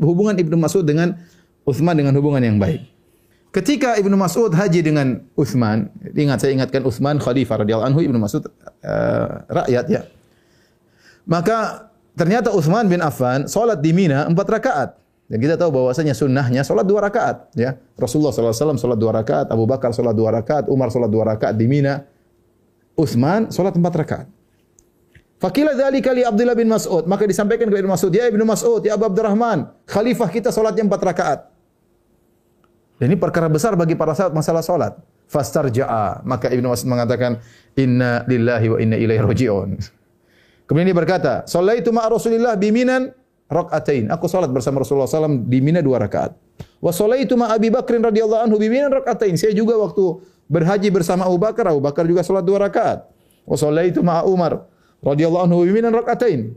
hubungan 0.00 0.36
Ibnu 0.36 0.56
Mas'ud 0.56 0.84
dengan 0.84 1.16
Utsman 1.68 1.94
dengan 1.96 2.16
hubungan 2.16 2.40
yang 2.40 2.56
baik. 2.56 3.00
Ketika 3.50 3.98
Ibnu 3.98 4.14
Mas'ud 4.14 4.54
haji 4.54 4.78
dengan 4.78 5.26
Utsman, 5.34 5.90
ingat 6.14 6.38
saya 6.38 6.54
ingatkan 6.54 6.86
Utsman 6.86 7.18
khalifah 7.18 7.66
radhiyallahu 7.66 7.88
anhu 7.90 8.00
Ibnu 8.06 8.18
Mas'ud 8.22 8.46
uh, 8.46 9.26
rakyat 9.50 9.90
ya. 9.90 10.06
Maka 11.26 11.90
ternyata 12.14 12.54
Utsman 12.54 12.86
bin 12.86 13.02
Affan 13.02 13.50
salat 13.50 13.82
di 13.82 13.90
Mina 13.90 14.30
empat 14.30 14.46
rakaat. 14.46 14.90
Dan 15.30 15.38
kita 15.38 15.54
tahu 15.54 15.70
bahwasanya 15.70 16.10
sunnahnya 16.10 16.66
solat 16.66 16.82
dua 16.82 17.06
rakaat. 17.06 17.54
Ya. 17.54 17.78
Rasulullah 17.94 18.34
SAW 18.34 18.74
solat 18.74 18.98
dua 18.98 19.14
rakaat, 19.14 19.46
Abu 19.54 19.62
Bakar 19.62 19.94
solat 19.94 20.18
dua 20.18 20.34
rakaat, 20.34 20.66
Umar 20.66 20.90
solat 20.90 21.06
dua 21.06 21.22
rakaat 21.22 21.54
di 21.54 21.70
Mina. 21.70 22.02
Uthman 22.98 23.46
solat 23.54 23.78
empat 23.78 23.94
rakaat. 23.94 24.26
Fakila 25.38 25.72
dari 25.72 26.02
kali 26.02 26.26
Abdullah 26.26 26.58
bin 26.58 26.66
Mas'ud. 26.66 27.06
Maka 27.06 27.30
disampaikan 27.30 27.70
kepada 27.70 27.80
Ibn 27.86 27.94
Mas'ud. 27.94 28.10
Ya 28.10 28.26
Ibn 28.26 28.42
Mas'ud, 28.42 28.82
ya 28.82 28.98
Abu 28.98 29.06
Abdurrahman. 29.06 29.70
Khalifah 29.86 30.28
kita 30.28 30.50
solatnya 30.50 30.84
empat 30.84 31.00
rakaat. 31.00 31.40
Dan 32.98 33.14
ini 33.14 33.16
perkara 33.16 33.46
besar 33.46 33.78
bagi 33.78 33.94
para 33.94 34.12
sahabat 34.12 34.34
masalah 34.34 34.60
solat. 34.66 34.98
Fastar 35.30 35.70
ja'a. 35.70 36.26
Maka 36.26 36.50
Ibn 36.50 36.74
Mas'ud 36.74 36.90
mengatakan, 36.90 37.38
Inna 37.78 38.26
lillahi 38.26 38.66
wa 38.66 38.78
inna 38.82 38.98
ilaihi 38.98 39.22
roji'un. 39.22 39.78
Kemudian 40.66 40.90
dia 40.90 40.98
berkata, 40.98 41.46
Salaitu 41.46 41.94
ma'a 41.94 42.10
Rasulillah 42.10 42.58
biminan 42.58 43.14
rakaatain. 43.50 44.08
Aku 44.14 44.30
salat 44.30 44.48
bersama 44.48 44.80
Rasulullah 44.80 45.10
SAW 45.10 45.44
di 45.44 45.58
Mina 45.58 45.82
dua 45.82 45.98
rakaat. 45.98 46.38
Wa 46.78 46.94
salaitu 46.94 47.34
ma 47.34 47.50
Abi 47.50 47.68
Bakr 47.68 47.98
radhiyallahu 47.98 48.46
anhu 48.46 48.56
bi 48.56 48.70
Mina 48.70 48.88
rakaatain. 48.88 49.34
Saya 49.34 49.52
juga 49.52 49.74
waktu 49.76 50.22
berhaji 50.46 50.88
bersama 50.94 51.26
Abu 51.26 51.36
Bakar, 51.36 51.68
Abu 51.74 51.82
Bakar 51.82 52.06
juga 52.06 52.22
salat 52.22 52.46
dua 52.46 52.62
rakaat. 52.62 53.10
Wa 53.44 53.58
salaitu 53.58 54.00
ma 54.00 54.22
Umar 54.22 54.70
radhiyallahu 55.02 55.44
anhu 55.50 55.66
bi 55.66 55.74
Mina 55.74 55.90
rakaatain. 55.90 56.54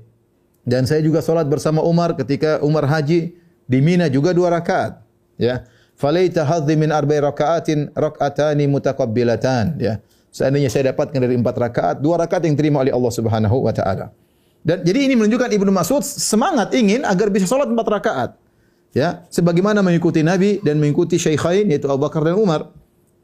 Dan 0.64 0.88
saya 0.88 1.04
juga 1.04 1.20
salat 1.20 1.50
bersama 1.50 1.84
Umar 1.84 2.16
ketika 2.16 2.64
Umar 2.64 2.88
haji 2.88 3.36
di 3.68 3.80
Mina 3.82 4.08
juga 4.08 4.32
dua 4.32 4.54
rakaat. 4.54 5.02
Ya. 5.36 5.68
Falaita 5.98 6.46
hadhi 6.46 6.78
min 6.78 6.90
arba'i 6.90 7.20
rakaatin 7.20 7.92
rakaatani 7.92 8.70
mutaqabbilatan. 8.70 9.82
Ya. 9.82 10.00
Seandainya 10.34 10.72
saya 10.72 10.90
dapatkan 10.90 11.20
dari 11.22 11.38
empat 11.38 11.56
rakaat, 11.62 11.96
dua 12.02 12.18
rakaat 12.18 12.50
yang 12.50 12.58
terima 12.58 12.82
oleh 12.82 12.90
Allah 12.90 13.14
Subhanahu 13.14 13.70
wa 13.70 13.74
taala. 13.76 14.10
Dan 14.64 14.80
jadi 14.88 15.12
ini 15.12 15.20
menunjukkan 15.20 15.52
Ibnu 15.52 15.72
Mas'ud 15.76 16.00
semangat 16.02 16.72
ingin 16.72 17.04
agar 17.04 17.28
bisa 17.28 17.44
salat 17.44 17.68
empat 17.68 17.88
rakaat. 18.00 18.32
Ya, 18.96 19.26
sebagaimana 19.28 19.84
mengikuti 19.84 20.24
Nabi 20.24 20.64
dan 20.64 20.80
mengikuti 20.80 21.20
Syekhain 21.20 21.68
yaitu 21.68 21.90
Abu 21.92 22.08
Bakar 22.08 22.24
dan 22.24 22.40
Umar. 22.40 22.72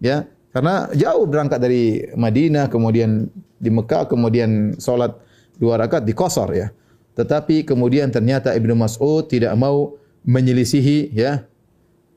Ya, 0.03 0.27
karena 0.51 0.91
jauh 0.91 1.23
berangkat 1.29 1.61
dari 1.61 2.03
Madinah 2.17 2.67
kemudian 2.67 3.31
di 3.55 3.69
Mekah 3.71 4.09
kemudian 4.09 4.75
salat 4.81 5.15
dua 5.55 5.79
rakaat 5.79 6.03
di 6.03 6.11
Qasar 6.11 6.49
ya. 6.51 6.67
Tetapi 7.15 7.63
kemudian 7.63 8.11
ternyata 8.11 8.51
Ibnu 8.51 8.75
Mas'ud 8.75 9.27
tidak 9.29 9.55
mau 9.55 9.95
menyelisihi 10.27 11.15
ya 11.15 11.47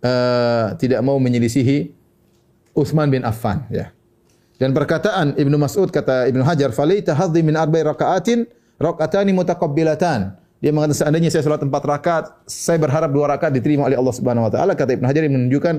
uh, 0.02 0.74
tidak 0.76 1.00
mau 1.06 1.16
menyelisihi 1.22 1.94
Utsman 2.74 3.12
bin 3.12 3.22
Affan 3.22 3.68
ya. 3.70 3.94
Dan 4.58 4.70
perkataan 4.74 5.35
Ibnu 5.35 5.58
Mas'ud 5.58 5.90
kata 5.90 6.30
Ibnu 6.30 6.46
Hajar, 6.46 6.70
"Falaita 6.70 7.18
hadhi 7.18 7.42
min 7.42 7.58
arba'i 7.58 7.82
raka'atin" 7.82 8.46
Rakaatani 8.83 9.31
mutaqabbilatan. 9.31 10.21
Dia 10.62 10.71
mengatakan 10.71 10.99
seandainya 11.07 11.31
saya 11.31 11.42
salat 11.42 11.62
empat 11.62 11.83
rakaat, 11.83 12.25
saya 12.47 12.79
berharap 12.79 13.11
dua 13.11 13.31
rakaat 13.31 13.55
diterima 13.55 13.87
oleh 13.87 13.99
Allah 13.99 14.14
Subhanahu 14.14 14.47
wa 14.47 14.53
taala. 14.53 14.75
Kata 14.75 14.95
Ibnu 14.95 15.07
Hajar 15.07 15.23
yang 15.27 15.35
menunjukkan 15.35 15.75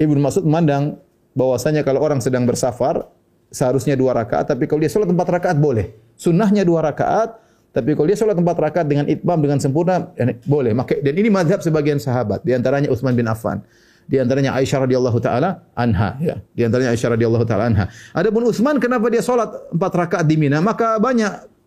Ibnu 0.00 0.20
Mas'ud 0.20 0.44
memandang 0.44 1.00
bahwasanya 1.32 1.80
kalau 1.80 2.04
orang 2.04 2.20
sedang 2.20 2.44
bersafar 2.44 3.08
seharusnya 3.48 3.96
dua 3.96 4.12
rakaat, 4.12 4.52
tapi 4.52 4.68
kalau 4.68 4.84
dia 4.84 4.92
salat 4.92 5.08
empat 5.08 5.28
rakaat 5.32 5.56
boleh. 5.56 5.96
Sunnahnya 6.20 6.64
dua 6.68 6.84
rakaat, 6.84 7.40
tapi 7.72 7.96
kalau 7.96 8.04
dia 8.04 8.20
salat 8.20 8.36
empat 8.36 8.56
rakaat 8.60 8.84
dengan 8.84 9.08
itmam 9.08 9.40
dengan 9.40 9.60
sempurna 9.64 10.12
boleh. 10.44 10.76
Maka 10.76 11.00
dan 11.00 11.14
ini 11.16 11.32
mazhab 11.32 11.64
sebagian 11.64 11.96
sahabat, 11.96 12.44
di 12.44 12.52
antaranya 12.52 12.92
Utsman 12.92 13.16
bin 13.16 13.24
Affan. 13.32 13.64
Di 14.08 14.16
antaranya 14.16 14.56
Aisyah 14.56 14.88
radhiyallahu 14.88 15.20
taala 15.20 15.68
anha 15.76 16.16
ya. 16.20 16.40
Di 16.52 16.64
antaranya 16.64 16.96
Aisyah 16.96 17.16
radhiyallahu 17.16 17.44
taala 17.44 17.68
anha. 17.68 17.92
Adapun 18.16 18.44
Utsman 18.48 18.76
kenapa 18.76 19.08
dia 19.12 19.20
salat 19.20 19.52
empat 19.68 19.92
rakaat 19.92 20.24
di 20.24 20.36
Mina? 20.40 20.64
Maka 20.64 20.96
banyak 20.96 21.57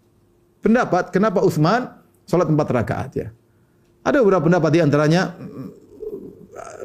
pendapat 0.61 1.09
kenapa 1.09 1.41
Utsman 1.41 1.91
salat 2.23 2.47
empat 2.47 2.67
rakaat 2.69 3.11
ya. 3.17 3.27
Ada 4.01 4.21
beberapa 4.25 4.47
pendapat 4.49 4.69
di 4.73 4.79
antaranya 4.81 5.35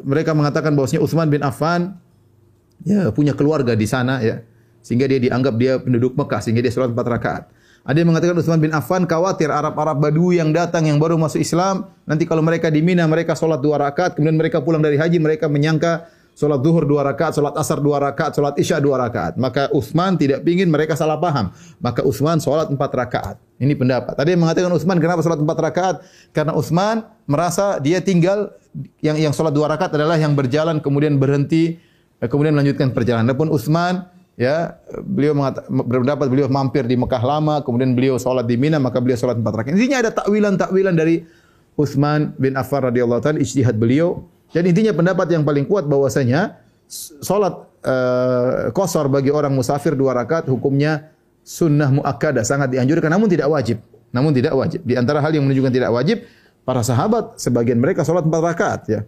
mereka 0.05 0.37
mengatakan 0.37 0.77
bahwasanya 0.77 1.01
Utsman 1.01 1.29
bin 1.33 1.41
Affan 1.41 1.97
ya 2.85 3.09
punya 3.12 3.33
keluarga 3.33 3.73
di 3.73 3.89
sana 3.89 4.21
ya 4.21 4.45
sehingga 4.85 5.09
dia 5.09 5.21
dianggap 5.21 5.55
dia 5.57 5.81
penduduk 5.81 6.17
Mekah 6.17 6.41
sehingga 6.43 6.61
dia 6.61 6.73
salat 6.73 6.93
empat 6.93 7.07
rakaat. 7.09 7.45
Ada 7.87 8.03
yang 8.03 8.11
mengatakan 8.11 8.35
Utsman 8.35 8.59
bin 8.59 8.75
Affan 8.75 9.07
khawatir 9.07 9.47
Arab-Arab 9.47 10.03
Badui 10.03 10.43
yang 10.43 10.51
datang 10.51 10.91
yang 10.91 10.99
baru 10.99 11.15
masuk 11.15 11.39
Islam, 11.39 11.87
nanti 12.03 12.27
kalau 12.27 12.43
mereka 12.43 12.67
di 12.67 12.83
Mina 12.83 13.07
mereka 13.07 13.39
solat 13.39 13.62
dua 13.62 13.79
rakaat, 13.79 14.19
kemudian 14.19 14.35
mereka 14.35 14.59
pulang 14.59 14.83
dari 14.83 14.99
haji 14.99 15.23
mereka 15.23 15.47
menyangka 15.47 16.11
solat 16.37 16.61
zuhur 16.61 16.85
dua 16.85 17.01
rakaat, 17.01 17.33
solat 17.33 17.57
asar 17.57 17.81
dua 17.81 17.96
rakaat, 17.96 18.37
solat 18.37 18.55
isya 18.61 18.77
dua 18.77 19.01
rakaat. 19.01 19.40
Maka 19.40 19.72
Utsman 19.72 20.20
tidak 20.20 20.44
ingin 20.44 20.68
mereka 20.68 20.92
salah 20.92 21.16
paham. 21.16 21.49
Maka 21.81 22.05
Utsman 22.05 22.37
solat 22.37 22.68
empat 22.68 22.92
rakaat. 22.92 23.37
Ini 23.57 23.72
pendapat. 23.72 24.12
Tadi 24.12 24.37
yang 24.37 24.44
mengatakan 24.44 24.68
Utsman 24.68 25.01
kenapa 25.01 25.25
solat 25.25 25.40
empat 25.40 25.59
rakaat? 25.64 25.96
Karena 26.37 26.53
Utsman 26.53 27.09
merasa 27.25 27.81
dia 27.81 28.05
tinggal 28.05 28.53
yang 29.01 29.16
yang 29.16 29.33
solat 29.33 29.57
dua 29.57 29.72
rakaat 29.72 29.96
adalah 29.96 30.20
yang 30.20 30.37
berjalan 30.37 30.77
kemudian 30.85 31.16
berhenti 31.16 31.81
eh, 32.20 32.29
kemudian 32.29 32.53
melanjutkan 32.53 32.92
perjalanan. 32.92 33.33
Adapun 33.33 33.49
Utsman 33.49 34.05
ya 34.37 34.77
beliau 35.01 35.33
berpendapat 35.72 36.29
beliau 36.29 36.53
mampir 36.53 36.85
di 36.85 37.01
Mekah 37.01 37.25
lama 37.25 37.64
kemudian 37.64 37.96
beliau 37.96 38.20
salat 38.20 38.44
di 38.44 38.61
Mina 38.61 38.77
maka 38.77 39.01
beliau 39.01 39.16
salat 39.16 39.40
empat 39.40 39.64
rakaat 39.64 39.72
intinya 39.72 40.05
ada 40.05 40.12
takwilan-takwilan 40.12 40.92
dari 40.92 41.25
Utsman 41.81 42.37
bin 42.37 42.53
Affan 42.53 42.85
radhiyallahu 42.92 43.25
taala 43.25 43.40
ijtihad 43.40 43.81
beliau 43.81 44.29
dan 44.55 44.63
intinya 44.67 44.93
pendapat 44.95 45.27
yang 45.33 45.43
paling 45.43 45.67
kuat 45.67 45.87
bahwasanya 45.91 46.63
salat 47.23 47.67
uh, 47.83 48.71
qasar 48.71 49.11
bagi 49.11 49.35
orang 49.35 49.51
musafir 49.51 49.99
dua 49.99 50.15
rakaat 50.15 50.47
hukumnya 50.47 51.11
sunnah 51.43 51.91
muakkadah 51.91 52.47
sangat 52.47 52.75
dianjurkan 52.75 53.11
namun 53.11 53.27
tidak 53.31 53.51
wajib. 53.51 53.79
Namun 54.15 54.33
tidak 54.33 54.55
wajib. 54.55 54.81
Di 54.87 54.95
antara 54.95 55.19
hal 55.21 55.35
yang 55.35 55.45
menunjukkan 55.45 55.73
tidak 55.75 55.91
wajib 55.93 56.25
para 56.63 56.81
sahabat 56.81 57.37
sebagian 57.43 57.79
mereka 57.79 58.07
salat 58.07 58.25
empat 58.27 58.43
rakaat 58.55 58.81
ya. 58.87 59.01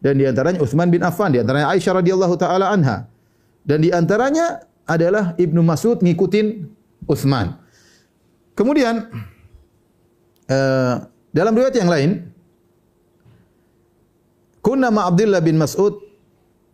Dan 0.00 0.22
di 0.22 0.24
antaranya 0.28 0.62
Utsman 0.62 0.88
bin 0.92 1.02
Affan 1.02 1.34
di 1.34 1.42
antaranya 1.42 1.72
Aisyah 1.74 2.00
radhiyallahu 2.00 2.34
taala 2.38 2.70
anha. 2.70 3.10
Dan 3.66 3.82
di 3.82 3.90
antaranya 3.90 4.62
adalah 4.86 5.34
Ibnu 5.34 5.60
Mas'ud 5.66 5.98
ngikutin 5.98 6.46
Utsman. 7.10 7.58
Kemudian 8.54 9.02
uh, 10.46 10.94
dalam 11.34 11.52
riwayat 11.52 11.74
yang 11.74 11.90
lain 11.90 12.10
kunna 14.66 14.90
ma 14.90 15.06
Abdullah 15.06 15.38
bin 15.38 15.54
Mas'ud 15.54 16.02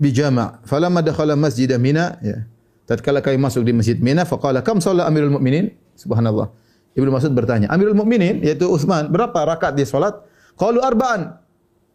bi 0.00 0.08
jama' 0.16 0.64
falamma 0.64 1.04
dakhala 1.04 1.36
masjid 1.36 1.68
Mina 1.76 2.16
ya. 2.24 2.48
Tatkala 2.88 3.20
kami 3.20 3.36
masuk 3.36 3.68
di 3.68 3.76
masjid 3.76 4.00
Mina 4.00 4.24
faqala 4.24 4.64
kam 4.64 4.80
shalla 4.80 5.04
Amirul 5.04 5.36
Mukminin? 5.36 5.76
Subhanallah. 5.92 6.48
Ibnu 6.96 7.12
Mas'ud 7.12 7.36
bertanya 7.36 7.68
Amirul 7.68 7.92
Mukminin 7.94 8.40
yaitu 8.40 8.64
Utsman 8.64 9.12
berapa 9.12 9.36
rakaat 9.44 9.76
dia 9.76 9.84
salat 9.84 10.16
qalu 10.56 10.80
arba'an. 10.80 11.36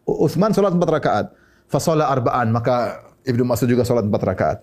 Utsman 0.06 0.54
salat 0.54 0.78
empat 0.78 0.90
rakaat. 1.02 1.26
Fa 1.66 1.82
shalla 1.82 2.06
arba'an. 2.06 2.54
Maka 2.54 3.02
Ibnu 3.26 3.42
Mas'ud 3.42 3.66
juga 3.66 3.82
salat 3.82 4.06
empat 4.06 4.22
rakaat. 4.22 4.58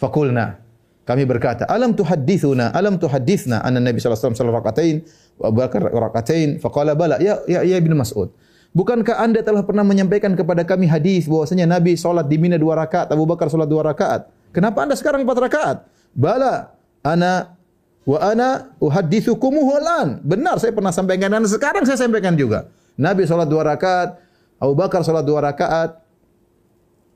Fakulna. 0.00 0.64
Kami 1.06 1.22
berkata, 1.22 1.70
alam 1.70 1.94
tuhaddithuna, 1.94 2.74
alam 2.74 2.98
tuhaddithna 2.98 3.62
anna 3.62 3.78
Nabi 3.78 4.02
alaihi 4.02 4.26
wasallam 4.26 4.58
rakatain 4.58 4.96
wa 5.38 5.44
Abu 5.54 5.56
Bakar 5.62 5.82
rakatain. 5.86 6.58
Faqala 6.58 6.98
bala, 6.98 7.22
ya 7.22 7.38
ya 7.46 7.62
ya 7.62 7.78
Ibnu 7.78 7.94
Mas'ud. 7.94 8.34
Bukankah 8.76 9.16
Anda 9.16 9.40
telah 9.40 9.64
pernah 9.64 9.80
menyampaikan 9.80 10.36
kepada 10.36 10.60
kami 10.60 10.84
hadis 10.84 11.24
bahwasanya 11.24 11.64
Nabi 11.64 11.96
salat 11.96 12.28
di 12.28 12.36
Mina 12.36 12.60
dua 12.60 12.76
rakaat, 12.76 13.08
Abu 13.08 13.24
Bakar 13.24 13.48
salat 13.48 13.72
dua 13.72 13.80
rakaat? 13.88 14.28
Kenapa 14.52 14.84
Anda 14.84 14.92
sekarang 14.92 15.24
empat 15.24 15.40
rakaat? 15.48 15.76
Bala, 16.12 16.76
ana 17.00 17.56
wa 18.04 18.20
ana 18.20 18.76
uhaddithukumuhu 18.76 19.80
alan. 19.80 20.20
Benar 20.20 20.60
saya 20.60 20.76
pernah 20.76 20.92
sampaikan 20.92 21.32
dan 21.32 21.48
sekarang 21.48 21.88
saya 21.88 21.96
sampaikan 21.96 22.36
juga. 22.36 22.68
Nabi 23.00 23.24
salat 23.24 23.48
dua 23.48 23.64
rakaat, 23.64 24.20
Abu 24.60 24.76
Bakar 24.76 25.00
salat 25.08 25.24
dua 25.24 25.40
rakaat, 25.40 25.96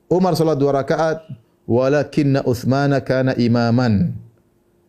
Umar 0.09 0.33
salat 0.33 0.57
dua 0.57 0.81
rakaat, 0.81 1.29
walakinna 1.69 2.41
Uthman 2.41 2.97
kana 3.05 3.37
imaman. 3.37 4.17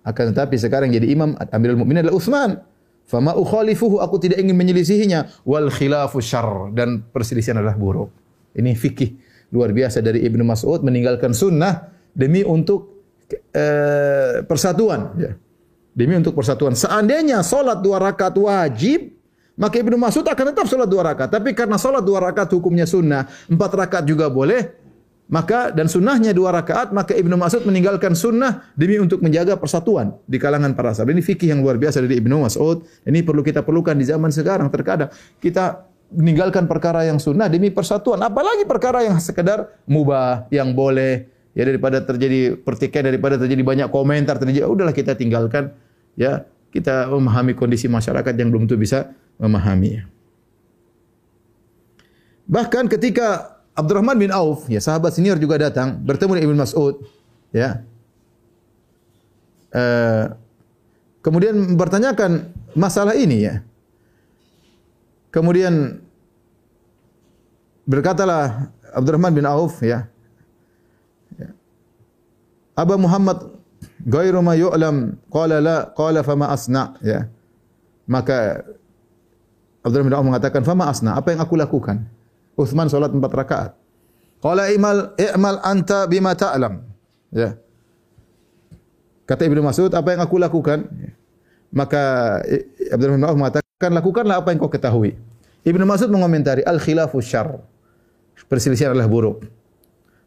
Akan 0.09 0.33
tetapi 0.33 0.57
sekarang 0.57 0.89
jadi 0.89 1.05
imam 1.05 1.37
Amirul 1.53 1.85
Mukminin 1.85 2.09
adalah 2.09 2.17
Uthman. 2.17 2.65
Fama 3.07 3.37
ukhalifuhu 3.37 4.01
aku 4.01 4.17
tidak 4.17 4.41
ingin 4.41 4.57
menyelisihinya 4.57 5.45
wal 5.45 5.69
khilafu 5.69 6.23
syarr 6.25 6.73
dan 6.73 7.05
perselisihan 7.13 7.61
adalah 7.61 7.77
buruk. 7.77 8.09
Ini 8.57 8.73
fikih 8.73 9.11
luar 9.53 9.73
biasa 9.77 10.01
dari 10.01 10.25
Ibnu 10.25 10.41
Mas'ud 10.49 10.81
meninggalkan 10.81 11.37
sunnah 11.37 11.93
demi 12.17 12.41
untuk 12.41 13.05
uh, 13.53 14.45
persatuan 14.49 15.13
ya. 15.21 15.33
Demi 15.93 16.17
untuk 16.17 16.33
persatuan. 16.33 16.73
Seandainya 16.73 17.45
solat 17.45 17.85
dua 17.85 18.01
rakaat 18.01 18.33
wajib, 18.41 19.13
maka 19.61 19.77
Ibnu 19.77 20.01
Mas'ud 20.01 20.25
akan 20.25 20.45
tetap 20.57 20.65
solat 20.65 20.89
dua 20.89 21.13
rakaat. 21.13 21.37
Tapi 21.37 21.53
karena 21.53 21.77
solat 21.77 22.01
dua 22.01 22.33
rakaat 22.33 22.49
hukumnya 22.49 22.89
sunnah, 22.89 23.29
empat 23.53 23.77
rakaat 23.77 24.09
juga 24.09 24.33
boleh, 24.33 24.73
maka 25.31 25.71
dan 25.71 25.87
sunnahnya 25.87 26.35
dua 26.35 26.51
rakaat 26.51 26.91
maka 26.91 27.15
Ibnu 27.15 27.39
Mas'ud 27.39 27.63
meninggalkan 27.63 28.13
sunnah 28.13 28.69
demi 28.75 28.99
untuk 28.99 29.23
menjaga 29.23 29.57
persatuan 29.57 30.19
di 30.27 30.37
kalangan 30.37 30.75
para 30.75 30.93
sahabat. 30.93 31.15
Ini 31.15 31.23
fikih 31.25 31.49
yang 31.55 31.61
luar 31.63 31.79
biasa 31.79 32.03
dari 32.03 32.19
Ibnu 32.19 32.43
Mas'ud. 32.43 32.83
Ini 33.07 33.23
perlu 33.23 33.41
kita 33.41 33.63
perlukan 33.63 33.97
di 33.97 34.05
zaman 34.05 34.29
sekarang. 34.29 34.69
Terkadang 34.69 35.09
kita 35.39 35.89
meninggalkan 36.13 36.69
perkara 36.69 37.09
yang 37.09 37.17
sunnah 37.17 37.49
demi 37.49 37.73
persatuan, 37.73 38.21
apalagi 38.21 38.69
perkara 38.69 39.01
yang 39.09 39.17
sekedar 39.17 39.73
mubah, 39.89 40.45
yang 40.53 40.77
boleh 40.77 41.25
ya 41.57 41.65
daripada 41.65 42.05
terjadi 42.05 42.57
pertikaian 42.61 43.09
daripada 43.09 43.37
terjadi 43.37 43.61
banyak 43.61 43.89
komentar 43.93 44.41
terjadi 44.41 44.65
udahlah 44.69 44.97
kita 44.97 45.13
tinggalkan 45.13 45.77
ya 46.17 46.49
kita 46.73 47.13
memahami 47.13 47.53
kondisi 47.53 47.85
masyarakat 47.89 48.33
yang 48.33 48.49
belum 48.49 48.65
tentu 48.65 48.81
bisa 48.81 49.13
memahami. 49.37 50.01
Bahkan 52.49 52.89
ketika 52.89 53.61
Abdurrahman 53.73 54.21
bin 54.21 54.29
Auf, 54.29 54.69
ya 54.69 54.85
sahabat 54.85 55.17
senior 55.17 55.41
juga 55.41 55.57
datang 55.57 55.97
bertemu 55.97 56.37
dengan 56.37 56.47
Ibn 56.53 56.59
Mas'ud, 56.61 56.95
ya. 57.57 57.81
Uh, 59.73 60.37
kemudian 61.25 61.57
mempertanyakan 61.57 62.53
masalah 62.77 63.17
ini 63.17 63.49
ya. 63.49 63.65
Kemudian 65.33 66.05
berkatalah 67.89 68.69
Abdurrahman 68.93 69.33
bin 69.33 69.49
Auf 69.49 69.81
ya. 69.81 70.13
Aba 72.77 73.01
Muhammad 73.01 73.57
ghairu 74.05 74.45
ma 74.45 74.53
yu'lam 74.53 75.17
qala 75.33 75.57
la 75.65 75.77
qala 75.97 76.21
fama 76.21 76.53
asna 76.53 77.01
ya. 77.01 77.33
Maka 78.05 78.69
Abdurrahman 79.81 80.13
bin 80.13 80.17
Auf 80.21 80.27
mengatakan 80.29 80.61
fama 80.69 80.93
asna 80.93 81.17
apa 81.17 81.33
yang 81.33 81.41
aku 81.41 81.57
lakukan? 81.57 82.05
Uthman 82.59 82.87
solat 82.89 83.13
empat 83.13 83.33
rakaat. 83.33 83.73
Qala 84.43 84.69
imal 84.75 85.15
i'mal 85.17 85.59
anta 85.63 86.05
bima 86.11 86.35
ta'lam. 86.35 86.83
Ya. 87.31 87.57
Kata 89.25 89.47
Ibnu 89.47 89.63
Mas'ud, 89.63 89.89
apa 89.95 90.13
yang 90.13 90.21
aku 90.21 90.37
lakukan? 90.37 90.85
Maka 91.73 92.37
Abdurrahman 92.93 93.23
bin 93.23 93.29
Auf 93.31 93.39
mengatakan, 93.39 93.91
lakukanlah 93.95 94.45
apa 94.45 94.53
yang 94.53 94.61
kau 94.61 94.69
ketahui. 94.69 95.17
Ibnu 95.65 95.87
Mas'ud 95.87 96.11
mengomentari, 96.13 96.61
al-khilafu 96.67 97.23
syarr. 97.23 97.63
Perselisihan 98.51 98.93
adalah 98.93 99.09
buruk. 99.09 99.47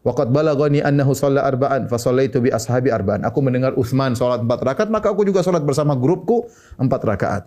Waqad 0.05 0.29
balagani 0.29 0.85
annahu 0.85 1.17
shalla 1.17 1.45
arba'an 1.45 1.89
fa 1.89 1.97
shallaitu 1.97 2.37
bi 2.41 2.49
ashabi 2.49 2.93
arba'an. 2.93 3.25
Aku 3.25 3.41
mendengar 3.41 3.73
Uthman 3.73 4.13
salat 4.13 4.41
empat 4.41 4.61
rakaat, 4.61 4.89
maka 4.89 5.09
aku 5.09 5.25
juga 5.25 5.41
salat 5.41 5.61
bersama 5.65 5.97
grupku 5.97 6.45
empat 6.77 7.01
rakaat. 7.05 7.43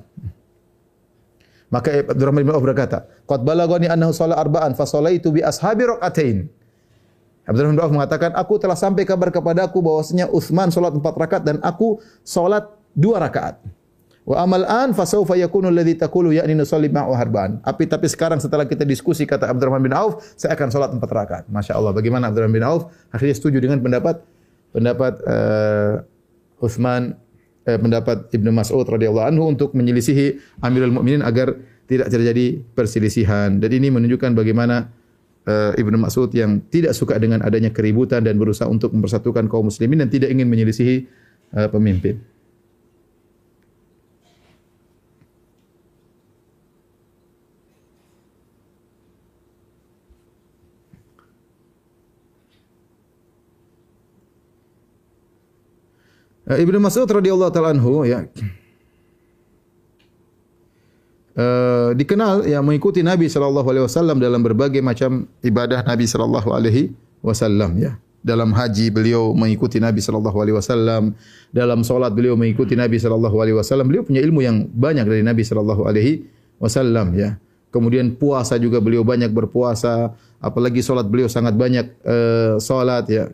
Maka 1.69 2.01
Abdurrahman 2.01 2.49
bin 2.49 2.53
Auf 2.57 2.65
berkata, 2.65 3.05
"Qad 3.29 3.45
balagani 3.45 3.93
annahu 3.93 4.13
shalla 4.13 4.41
arba'an 4.41 4.73
fa 4.73 4.89
shallaitu 4.89 5.29
bi 5.29 5.45
ashabi 5.45 5.85
rak'atain." 5.85 6.49
Abdurrahman 7.45 7.77
bin 7.77 7.83
Auf 7.85 7.93
mengatakan, 7.93 8.33
"Aku 8.37 8.57
telah 8.57 8.77
sampai 8.77 9.05
kabar 9.05 9.29
kepadaku 9.29 9.85
bahwasanya 9.85 10.33
Utsman 10.33 10.73
salat 10.73 10.97
empat 10.97 11.15
rakaat 11.17 11.43
dan 11.45 11.61
aku 11.61 12.01
salat 12.25 12.65
dua 12.97 13.21
rakaat." 13.21 13.61
Wa 14.29 14.45
amal 14.45 14.65
an 14.69 14.93
fa 14.93 15.09
sawfa 15.09 15.41
yakunu 15.41 15.73
alladhi 15.73 15.97
taqulu 15.97 16.37
ya'ni 16.37 16.53
nusalli 16.53 16.93
ma'a 16.93 17.09
harba'an. 17.17 17.65
Tapi 17.65 17.89
tapi 17.89 18.13
sekarang 18.13 18.37
setelah 18.41 18.69
kita 18.69 18.85
diskusi 18.85 19.25
kata 19.25 19.49
Abdurrahman 19.49 19.81
bin 19.81 19.97
Auf, 19.97 20.21
saya 20.37 20.53
akan 20.53 20.69
salat 20.69 20.93
empat 20.93 21.09
rakaat. 21.09 21.45
Masya 21.49 21.73
Allah. 21.73 21.97
Bagaimana 21.97 22.29
Abdurrahman 22.29 22.57
bin 22.61 22.65
Auf 22.65 22.93
akhirnya 23.09 23.37
setuju 23.37 23.65
dengan 23.65 23.81
pendapat 23.81 24.21
pendapat 24.73 25.25
uh, 25.25 26.05
Utsman 26.61 27.17
eh, 27.69 27.77
pendapat 27.77 28.33
Ibnu 28.33 28.49
Mas'ud 28.49 28.89
radhiyallahu 28.89 29.29
anhu 29.29 29.45
untuk 29.53 29.77
menyelisihi 29.77 30.59
Amirul 30.65 30.97
Mukminin 30.97 31.21
agar 31.21 31.53
tidak 31.85 32.09
terjadi 32.09 32.65
perselisihan. 32.73 33.61
Dan 33.61 33.71
ini 33.77 33.93
menunjukkan 33.93 34.33
bagaimana 34.33 34.89
eh, 35.45 35.77
Ibnu 35.77 36.01
Mas'ud 36.01 36.33
yang 36.33 36.65
tidak 36.73 36.97
suka 36.97 37.21
dengan 37.21 37.45
adanya 37.45 37.69
keributan 37.69 38.25
dan 38.25 38.41
berusaha 38.41 38.65
untuk 38.65 38.97
mempersatukan 38.97 39.45
kaum 39.53 39.69
muslimin 39.69 40.01
dan 40.01 40.09
tidak 40.09 40.33
ingin 40.33 40.49
menyelisihi 40.49 40.97
eh, 41.53 41.69
pemimpin. 41.69 42.25
Ibnu 56.49 56.81
Mas'ud 56.81 57.05
radhiyallahu 57.05 57.53
taala 57.53 57.77
anhu 57.77 58.09
ya 58.09 58.25
uh, 61.39 61.91
dikenal 61.95 62.45
yang 62.45 62.67
mengikuti 62.67 63.01
Nabi 63.01 63.31
sallallahu 63.31 63.69
alaihi 63.71 63.85
wasallam 63.87 64.19
dalam 64.19 64.43
berbagai 64.43 64.83
macam 64.83 65.31
ibadah 65.41 65.87
Nabi 65.87 66.05
sallallahu 66.05 66.51
alaihi 66.51 66.93
wasallam 67.23 67.79
ya. 67.79 67.97
Dalam 68.19 68.51
haji 68.51 68.91
beliau 68.91 69.31
mengikuti 69.31 69.79
Nabi 69.79 70.03
sallallahu 70.03 70.35
alaihi 70.43 70.59
wasallam, 70.59 71.15
dalam 71.55 71.87
salat 71.87 72.11
beliau 72.11 72.35
mengikuti 72.35 72.75
Nabi 72.75 72.99
sallallahu 72.99 73.37
alaihi 73.39 73.57
wasallam. 73.57 73.87
Beliau 73.87 74.03
punya 74.03 74.19
ilmu 74.21 74.43
yang 74.43 74.67
banyak 74.67 75.07
dari 75.07 75.23
Nabi 75.23 75.47
sallallahu 75.47 75.87
alaihi 75.87 76.27
wasallam 76.59 77.15
ya. 77.15 77.39
Kemudian 77.71 78.19
puasa 78.19 78.59
juga 78.59 78.83
beliau 78.83 79.07
banyak 79.07 79.31
berpuasa, 79.31 80.19
apalagi 80.43 80.83
salat 80.83 81.07
beliau 81.07 81.31
sangat 81.31 81.55
banyak 81.55 81.87
uh, 82.03 82.59
salat 82.59 83.07
ya. 83.07 83.31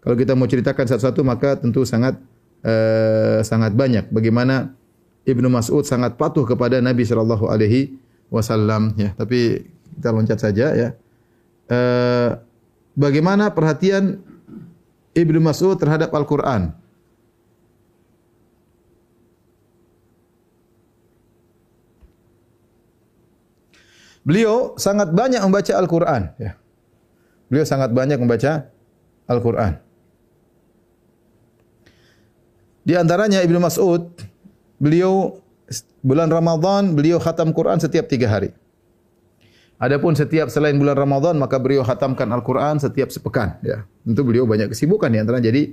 Kalau 0.00 0.16
kita 0.16 0.32
mau 0.32 0.48
ceritakan 0.48 0.84
satu-satu 0.88 1.20
maka 1.20 1.60
tentu 1.60 1.84
sangat 1.84 2.16
uh, 2.64 3.44
sangat 3.44 3.76
banyak 3.76 4.08
bagaimana 4.08 4.72
Ibnu 5.28 5.52
Mas'ud 5.52 5.84
sangat 5.84 6.16
patuh 6.16 6.48
kepada 6.48 6.80
Nabi 6.80 7.04
sallallahu 7.04 7.52
alaihi 7.52 8.00
wasallam 8.32 8.96
ya. 8.96 9.12
Tapi 9.12 9.68
kita 10.00 10.08
loncat 10.08 10.38
saja 10.40 10.72
ya. 10.72 10.88
Uh, 11.68 12.40
bagaimana 12.96 13.52
perhatian 13.52 14.24
Ibnu 15.12 15.38
Mas'ud 15.44 15.76
terhadap 15.76 16.08
Al-Qur'an? 16.16 16.72
Beliau 24.20 24.76
sangat 24.76 25.12
banyak 25.12 25.40
membaca 25.44 25.72
Al-Qur'an 25.76 26.22
ya. 26.40 26.56
Beliau 27.52 27.66
sangat 27.68 27.92
banyak 27.92 28.16
membaca 28.16 28.72
Al-Qur'an. 29.28 29.89
Di 32.80 32.96
antaranya 32.96 33.44
Ibnu 33.44 33.60
Mas'ud, 33.60 34.08
beliau 34.80 35.40
bulan 36.00 36.32
Ramadan 36.32 36.96
beliau 36.96 37.20
khatam 37.20 37.52
Quran 37.52 37.78
setiap 37.78 38.08
tiga 38.08 38.26
hari. 38.32 38.50
Adapun 39.80 40.12
setiap 40.12 40.52
selain 40.52 40.76
bulan 40.76 40.92
Ramadan 40.92 41.40
maka 41.40 41.56
beliau 41.56 41.80
khatamkan 41.80 42.28
Al-Quran 42.28 42.76
setiap 42.76 43.08
sepekan. 43.08 43.56
Ya, 43.64 43.88
tentu 44.04 44.20
beliau 44.28 44.44
banyak 44.44 44.68
kesibukan 44.76 45.08
di 45.08 45.16
antara 45.16 45.40
jadi 45.40 45.72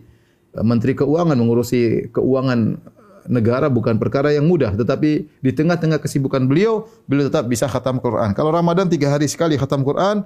eh, 0.55 0.63
Menteri 0.63 0.95
Keuangan 0.95 1.35
mengurusi 1.35 2.07
keuangan 2.15 2.79
negara 3.27 3.67
bukan 3.67 3.99
perkara 3.99 4.31
yang 4.31 4.47
mudah. 4.47 4.71
Tetapi 4.79 5.43
di 5.43 5.51
tengah-tengah 5.51 5.99
kesibukan 5.99 6.47
beliau, 6.47 6.87
beliau 7.03 7.27
tetap 7.27 7.51
bisa 7.51 7.67
khatam 7.67 7.99
Quran. 7.99 8.31
Kalau 8.31 8.55
Ramadan 8.55 8.87
tiga 8.87 9.11
hari 9.11 9.27
sekali 9.27 9.59
khatam 9.59 9.83
Quran. 9.83 10.23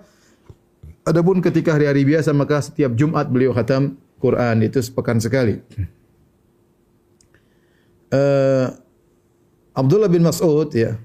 Adapun 1.02 1.42
ketika 1.42 1.74
hari-hari 1.74 2.06
biasa 2.06 2.30
maka 2.30 2.62
setiap 2.62 2.94
Jumat 2.94 3.26
beliau 3.34 3.58
khatam 3.58 3.98
Quran 4.22 4.62
itu 4.62 4.78
sepekan 4.86 5.18
sekali. 5.18 5.58
Uh, 8.12 8.66
Abdullah 9.72 10.12
bin 10.12 10.24
Mas'ud 10.24 10.70
ya. 10.76 11.00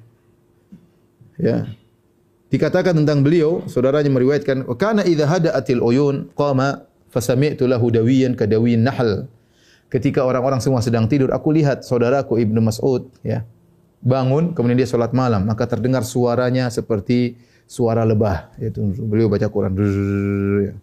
Ya. 1.39 1.71
Dikatakan 2.47 2.95
tentang 2.95 3.27
beliau, 3.27 3.67
saudaranya 3.67 4.11
meriwayatkan, 4.11 4.67
"Wa 4.71 4.77
kana 4.79 5.03
idza 5.03 5.27
hada'atil 5.27 5.83
uyun 5.83 6.31
qama 6.39 6.87
fasami'tu 7.11 7.67
lahu 7.67 7.91
dawiyan 7.91 8.39
ka 8.39 8.47
dawiyin 8.47 8.87
nahl." 8.87 9.27
Ketika 9.87 10.27
orang-orang 10.27 10.59
semua 10.59 10.83
sedang 10.83 11.07
tidur, 11.07 11.31
aku 11.31 11.55
lihat 11.55 11.87
saudaraku 11.87 12.43
Ibnu 12.43 12.59
Mas'ud 12.59 13.07
ya. 13.23 13.47
Bangun, 14.03 14.55
kemudian 14.55 14.79
dia 14.79 14.87
salat 14.87 15.11
malam, 15.11 15.47
maka 15.47 15.67
terdengar 15.67 16.07
suaranya 16.07 16.71
seperti 16.71 17.35
suara 17.67 18.07
lebah, 18.07 18.55
yaitu 18.59 18.83
beliau 19.03 19.27
baca 19.27 19.47
Quran. 19.51 19.73
Ya. 20.63 20.75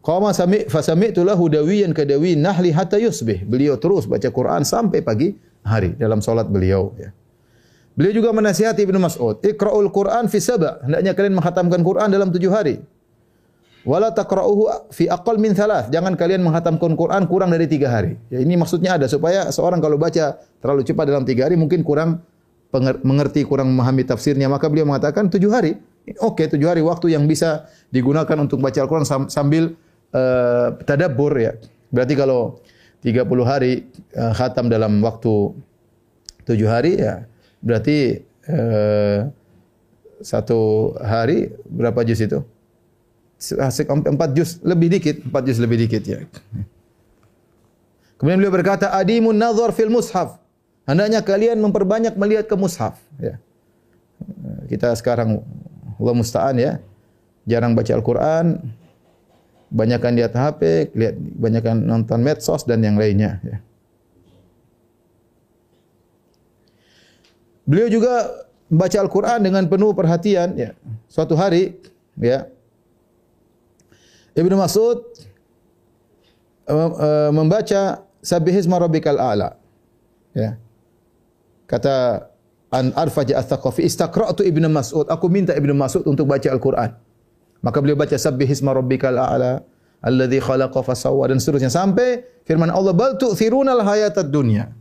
Qama 0.00 0.32
sami 0.32 0.64
fa 0.64 0.80
sami'tu 0.80 1.20
lahu 1.20 1.52
dawiyan 1.52 1.92
ka 1.92 2.08
dawi 2.08 2.32
nahli 2.32 2.72
hatta 2.72 2.96
yusbih. 2.96 3.44
Beliau 3.44 3.76
terus 3.76 4.08
baca 4.08 4.24
Quran 4.32 4.64
sampai 4.64 5.04
pagi 5.04 5.36
hari 5.60 5.92
dalam 6.00 6.24
solat 6.24 6.48
beliau 6.48 6.96
ya. 6.96 7.12
Beliau 7.92 8.16
juga 8.16 8.32
menasihati 8.32 8.80
Ibnu 8.80 8.96
Mas'ud, 8.96 9.44
"Iqra'ul 9.44 9.92
Quran 9.92 10.24
fi 10.32 10.40
sab'." 10.40 10.88
Hendaknya 10.88 11.12
kalian 11.12 11.36
menghatamkan 11.36 11.84
Quran 11.84 12.08
dalam 12.08 12.32
tujuh 12.32 12.48
hari. 12.48 12.80
Wala 13.84 14.12
taqra'uhu 14.12 14.92
fi 14.92 15.08
aqall 15.08 15.36
min 15.40 15.56
thalath. 15.56 15.88
Jangan 15.92 16.16
kalian 16.16 16.44
menghatamkan 16.44 16.96
Quran 16.96 17.24
kurang 17.28 17.52
dari 17.52 17.64
tiga 17.64 17.92
hari. 17.92 18.16
Ya, 18.28 18.40
ini 18.40 18.56
maksudnya 18.56 18.96
ada 18.96 19.08
supaya 19.08 19.48
seorang 19.48 19.80
kalau 19.80 19.96
baca 19.96 20.36
terlalu 20.60 20.84
cepat 20.84 21.04
dalam 21.08 21.24
tiga 21.24 21.48
hari 21.48 21.56
mungkin 21.56 21.80
kurang 21.80 22.24
mengerti, 23.04 23.44
kurang 23.48 23.72
memahami 23.72 24.04
tafsirnya. 24.04 24.48
Maka 24.52 24.68
beliau 24.68 24.84
mengatakan 24.88 25.32
tujuh 25.32 25.48
hari. 25.48 25.80
Oke, 26.20 26.44
okay, 26.44 26.46
tujuh 26.52 26.68
hari 26.68 26.80
waktu 26.84 27.16
yang 27.16 27.24
bisa 27.24 27.68
digunakan 27.92 28.36
untuk 28.40 28.60
baca 28.60 28.80
Al-Quran 28.80 29.28
sambil 29.28 29.76
uh, 30.14 30.76
tadabbur 30.84 31.34
ya. 31.38 31.52
Berarti 31.90 32.14
kalau 32.14 32.62
30 33.02 33.26
hari 33.42 33.88
uh, 34.14 34.32
khatam 34.36 34.70
dalam 34.70 35.00
waktu 35.02 35.54
7 36.44 36.56
hari 36.66 37.00
ya 37.00 37.24
berarti 37.60 38.24
uh, 38.48 39.28
satu 40.20 40.92
hari 41.00 41.52
berapa 41.64 42.04
juz 42.04 42.20
itu? 42.20 42.40
Empat 43.88 44.36
juz 44.36 44.60
lebih 44.60 44.92
dikit, 44.92 45.24
empat 45.24 45.42
juz 45.48 45.56
lebih 45.56 45.80
dikit 45.80 46.04
ya. 46.04 46.20
Kemudian 48.20 48.36
beliau 48.36 48.52
berkata, 48.52 48.92
Adimun 48.92 49.32
nazar 49.32 49.72
fil 49.72 49.88
mushaf. 49.88 50.36
Hendaknya 50.84 51.24
kalian 51.24 51.56
memperbanyak 51.56 52.20
melihat 52.20 52.44
ke 52.44 52.52
mushaf. 52.52 53.00
Ya. 53.16 53.40
Kita 54.68 54.92
sekarang, 54.92 55.40
Allah 55.96 56.14
musta'an 56.14 56.56
ya, 56.60 56.84
jarang 57.48 57.72
baca 57.72 57.88
Al-Quran, 57.96 58.60
banyakkan 59.70 60.18
lihat 60.18 60.34
HP, 60.34 60.90
lihat 60.98 61.14
banyakkan 61.16 61.78
nonton 61.78 62.20
medsos 62.20 62.66
dan 62.66 62.82
yang 62.82 62.98
lainnya. 62.98 63.38
Ya. 63.46 63.58
Beliau 67.64 67.86
juga 67.86 68.14
membaca 68.66 68.98
Al-Quran 68.98 69.38
dengan 69.46 69.64
penuh 69.70 69.94
perhatian. 69.94 70.58
Ya. 70.58 70.74
Suatu 71.06 71.38
hari, 71.38 71.78
ya, 72.18 72.50
Ibnu 74.34 74.58
Mas'ud 74.58 75.06
uh, 76.66 77.30
membaca 77.30 78.02
Sabihisma 78.20 78.78
Rabbikal 78.82 79.18
A'la. 79.18 79.54
Ya. 80.34 80.58
Kata 81.70 82.26
An 82.70 82.90
Arfaja 82.94 83.38
Al-Thaqafi, 83.38 83.86
Istaqra'atu 83.86 84.42
Ibnu 84.42 84.66
Mas'ud. 84.66 85.06
Aku 85.06 85.30
minta 85.30 85.54
Ibnu 85.54 85.74
Mas'ud 85.74 86.02
untuk 86.06 86.26
baca 86.26 86.50
Al-Quran. 86.50 86.90
Maka 87.60 87.78
beliau 87.84 87.96
baca 87.96 88.16
sabbihisma 88.16 88.72
rabbikal 88.72 89.16
a'la 89.16 89.60
alladhi 90.00 90.40
khalaqa 90.40 90.80
fasawwa 90.80 91.28
dan 91.28 91.36
seterusnya 91.36 91.68
sampai 91.68 92.24
firman 92.48 92.72
Allah 92.72 92.96
bal 92.96 93.20
tu'thirunal 93.20 93.84
hayatad 93.84 94.32
dunya. 94.32 94.72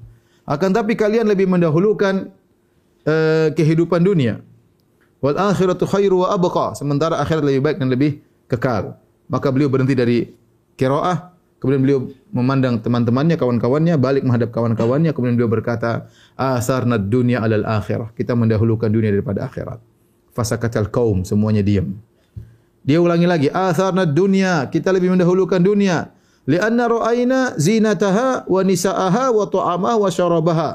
Akan 0.47 0.73
tapi 0.73 0.95
kalian 0.95 1.29
lebih 1.29 1.45
mendahulukan 1.45 2.31
uh, 3.05 3.47
kehidupan 3.53 4.01
dunia. 4.01 4.41
Wal 5.19 5.35
akhiratu 5.35 5.85
khairu 5.85 6.23
wa 6.25 6.33
abqa. 6.33 6.79
Sementara 6.79 7.19
akhirat 7.19 7.43
lebih 7.43 7.61
baik 7.61 7.77
dan 7.83 7.91
lebih 7.91 8.23
kekal. 8.47 8.97
Maka 9.29 9.51
beliau 9.53 9.69
berhenti 9.69 9.93
dari 9.93 10.25
qiraah, 10.79 11.35
kemudian 11.61 11.83
beliau 11.85 11.99
memandang 12.33 12.81
teman-temannya, 12.81 13.37
kawan-kawannya, 13.37 13.99
balik 13.99 14.23
menghadap 14.25 14.49
kawan-kawannya, 14.49 15.13
kemudian 15.13 15.37
beliau 15.37 15.51
berkata, 15.51 16.09
"Asarna 16.33 16.97
dunya 16.97 17.43
alal 17.43 17.67
akhirah." 17.67 18.15
Kita 18.17 18.33
mendahulukan 18.33 18.89
dunia 18.89 19.13
daripada 19.13 19.45
akhirat. 19.45 19.77
Fasakatal 20.33 20.89
qaum, 20.89 21.21
semuanya 21.27 21.61
diam. 21.61 21.99
Dia 22.89 22.97
ulangi 22.97 23.29
lagi, 23.29 23.53
atharna 23.53 24.01
dunia, 24.01 24.65
kita 24.65 24.89
lebih 24.89 25.13
mendahulukan 25.13 25.61
dunia. 25.61 26.09
Lianna 26.49 26.89
ra'ayna 26.89 27.53
zinataha 27.53 28.49
wa 28.49 28.61
nisa'aha 28.65 29.29
wa 29.29 29.45
tu'amaha 29.45 29.95
wa 30.01 30.09
syarabaha. 30.09 30.69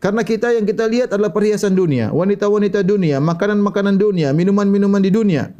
Karena 0.00 0.24
kita 0.24 0.56
yang 0.56 0.64
kita 0.64 0.88
lihat 0.88 1.12
adalah 1.12 1.28
perhiasan 1.28 1.76
dunia, 1.76 2.08
wanita-wanita 2.16 2.80
dunia, 2.80 3.20
makanan-makanan 3.20 4.00
dunia, 4.00 4.32
minuman-minuman 4.32 5.04
di 5.04 5.12
dunia. 5.12 5.52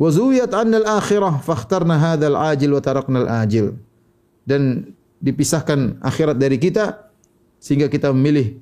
Wa 0.00 0.08
zuwiyat 0.08 0.56
anna 0.56 0.80
al-akhirah 0.80 1.44
fakhtarna 1.44 2.00
hadzal 2.00 2.40
ajil 2.40 2.72
wa 2.72 2.80
tarakna 2.80 3.28
al-ajil. 3.28 3.76
Dan 4.48 4.96
dipisahkan 5.20 6.00
akhirat 6.00 6.40
dari 6.40 6.56
kita 6.56 7.12
sehingga 7.60 7.92
kita 7.92 8.08
memilih 8.08 8.56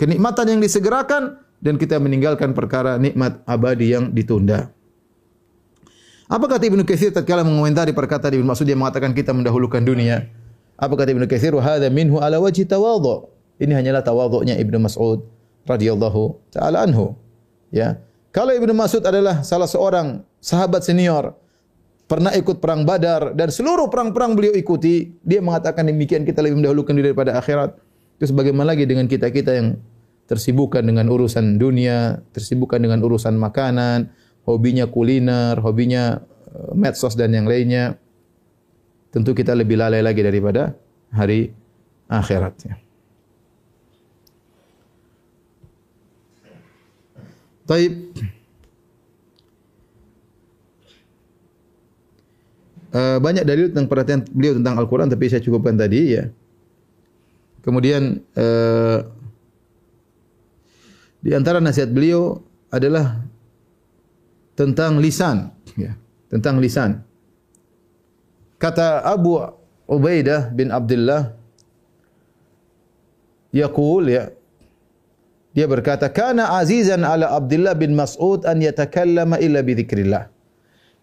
kenikmatan 0.00 0.56
yang 0.56 0.60
disegerakan 0.64 1.36
dan 1.58 1.74
kita 1.76 1.98
meninggalkan 1.98 2.54
perkara 2.54 2.96
nikmat 2.98 3.42
abadi 3.44 3.94
yang 3.94 4.10
ditunda. 4.14 4.70
Apa 6.28 6.44
kata 6.44 6.68
Ibnu 6.68 6.84
Katsir 6.84 7.08
tatkala 7.08 7.40
mengomentari 7.40 7.96
perkataan 7.96 8.36
Ibnu 8.36 8.44
Mas'ud 8.44 8.68
yang 8.68 8.84
mengatakan 8.84 9.16
kita 9.16 9.32
mendahulukan 9.32 9.80
dunia? 9.80 10.28
Apa 10.76 10.92
kata 10.94 11.16
Ibnu 11.16 11.24
Katsir? 11.24 11.56
Wa 11.56 11.64
minhu 11.88 12.20
ala 12.20 12.36
wajhi 12.36 12.68
tawadhu. 12.68 13.32
Ini 13.58 13.72
hanyalah 13.74 14.04
tawadhu'nya 14.04 14.60
Ibnu 14.60 14.76
Mas'ud 14.78 15.24
radhiyallahu 15.64 16.52
taala 16.52 16.84
anhu. 16.84 17.16
Ya. 17.72 17.98
Kalau 18.30 18.52
Ibnu 18.52 18.76
Mas'ud 18.76 19.02
adalah 19.02 19.40
salah 19.40 19.66
seorang 19.66 20.20
sahabat 20.38 20.84
senior 20.84 21.32
pernah 22.08 22.32
ikut 22.36 22.60
perang 22.60 22.88
Badar 22.88 23.36
dan 23.36 23.52
seluruh 23.52 23.92
perang-perang 23.92 24.32
beliau 24.32 24.56
ikuti, 24.56 25.12
dia 25.20 25.44
mengatakan 25.44 25.84
demikian 25.84 26.24
kita 26.24 26.40
lebih 26.40 26.64
mendahulukan 26.64 26.92
diri 26.96 27.12
daripada 27.12 27.36
akhirat. 27.36 27.76
Terus 28.20 28.32
bagaimana 28.36 28.76
lagi 28.76 28.88
dengan 28.88 29.08
kita-kita 29.08 29.54
yang 29.54 29.80
tersibukkan 30.28 30.84
dengan 30.84 31.08
urusan 31.08 31.56
dunia, 31.56 32.20
tersibukkan 32.36 32.78
dengan 32.78 33.00
urusan 33.00 33.34
makanan, 33.40 34.12
hobinya 34.44 34.84
kuliner, 34.84 35.56
hobinya 35.58 36.20
eh, 36.52 36.72
medsos 36.76 37.16
dan 37.16 37.32
yang 37.32 37.48
lainnya, 37.48 37.96
tentu 39.08 39.32
kita 39.32 39.56
lebih 39.56 39.80
lalai 39.80 40.04
lagi 40.04 40.20
daripada 40.20 40.76
hari 41.08 41.48
akhirat. 42.12 42.54
Taib. 47.68 47.92
Uh, 52.88 53.20
banyak 53.20 53.44
dalil 53.44 53.68
tentang 53.68 53.84
perhatian 53.84 54.24
beliau 54.32 54.56
tentang 54.56 54.80
Al-Quran 54.80 55.12
tapi 55.12 55.28
saya 55.28 55.44
cukupkan 55.44 55.76
tadi 55.76 56.16
ya. 56.16 56.24
Kemudian 57.60 58.24
uh, 58.32 59.04
di 61.18 61.34
antara 61.34 61.58
nasihat 61.58 61.90
beliau 61.90 62.38
adalah 62.70 63.22
tentang 64.54 64.98
lisan 64.98 65.50
ya, 65.74 65.94
tentang 66.30 66.58
lisan. 66.58 67.02
Kata 68.58 69.06
Abu 69.06 69.38
Ubaidah 69.86 70.50
bin 70.50 70.74
Abdullah 70.74 71.30
yaqul 73.54 74.10
ya 74.10 74.28
dia 75.56 75.66
berkata 75.66 76.06
kana 76.12 76.58
azizan 76.60 77.02
ala 77.02 77.34
Abdullah 77.34 77.74
bin 77.74 77.94
Mas'ud 77.96 78.44
an 78.46 78.62
yatakallama 78.62 79.42
illa 79.42 79.62
bi 79.64 79.74
dzikrillah. 79.74 80.30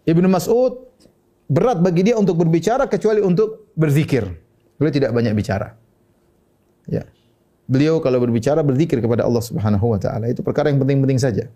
Ibnu 0.05 0.27
Mas'ud 0.29 0.85
berat 1.49 1.81
bagi 1.81 2.07
dia 2.07 2.15
untuk 2.15 2.39
berbicara 2.39 2.85
kecuali 2.85 3.19
untuk 3.19 3.73
berzikir. 3.73 4.23
Beliau 4.77 4.93
tidak 4.93 5.11
banyak 5.11 5.33
bicara. 5.33 5.73
Ya. 6.85 7.03
Beliau 7.65 7.97
kalau 7.97 8.21
berbicara 8.21 8.61
berzikir 8.61 9.01
kepada 9.01 9.25
Allah 9.25 9.41
Subhanahu 9.41 9.97
wa 9.97 9.99
taala 9.99 10.29
itu 10.29 10.45
perkara 10.45 10.69
yang 10.69 10.77
penting-penting 10.77 11.17
saja. 11.17 11.49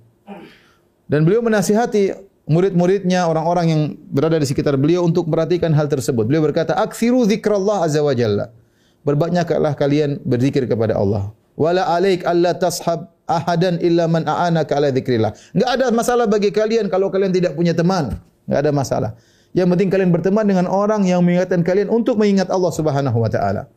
Dan 1.09 1.25
beliau 1.25 1.41
menasihati 1.41 2.17
murid-muridnya, 2.49 3.29
orang-orang 3.29 3.65
yang 3.69 3.81
berada 4.09 4.41
di 4.41 4.45
sekitar 4.49 4.73
beliau 4.77 5.05
untuk 5.05 5.29
memperhatikan 5.29 5.69
hal 5.73 5.85
tersebut. 5.85 6.25
Beliau 6.25 6.45
berkata, 6.45 6.73
"Aksiru 6.77 7.25
zikrallah 7.29 7.85
azza 7.85 8.01
wa 8.01 8.13
jalla." 8.13 8.49
Berbanyaklah 9.05 9.77
kalian 9.77 10.21
berzikir 10.25 10.65
kepada 10.65 10.97
Allah. 10.97 11.29
Wala 11.53 11.85
alaik 11.93 12.25
alla 12.25 12.57
tashab 12.57 13.09
ahadan 13.29 13.77
illa 13.79 14.09
man 14.09 14.25
a'anaka 14.25 14.81
ala 14.81 14.89
dzikrillah. 14.89 15.31
Enggak 15.53 15.69
ada 15.77 15.85
masalah 15.93 16.25
bagi 16.25 16.49
kalian 16.49 16.89
kalau 16.89 17.13
kalian 17.13 17.29
tidak 17.29 17.53
punya 17.53 17.71
teman. 17.77 18.17
Enggak 18.49 18.59
ada 18.65 18.71
masalah. 18.73 19.11
Yang 19.53 19.67
penting 19.77 19.89
kalian 19.89 20.09
berteman 20.13 20.45
dengan 20.45 20.65
orang 20.69 21.05
yang 21.05 21.21
mengingatkan 21.25 21.61
kalian 21.65 21.89
untuk 21.89 22.17
mengingat 22.17 22.49
Allah 22.53 22.69
Subhanahu 22.73 23.17
wa 23.17 23.29
taala. 23.29 23.69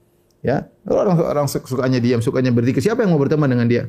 Ya, 0.42 0.66
orang 0.90 1.14
orang 1.22 1.46
sukanya 1.46 2.02
diam, 2.02 2.18
sukanya 2.18 2.50
berzikir. 2.50 2.82
Siapa 2.82 3.06
yang 3.06 3.14
mau 3.14 3.20
berteman 3.22 3.46
dengan 3.46 3.70
dia? 3.70 3.86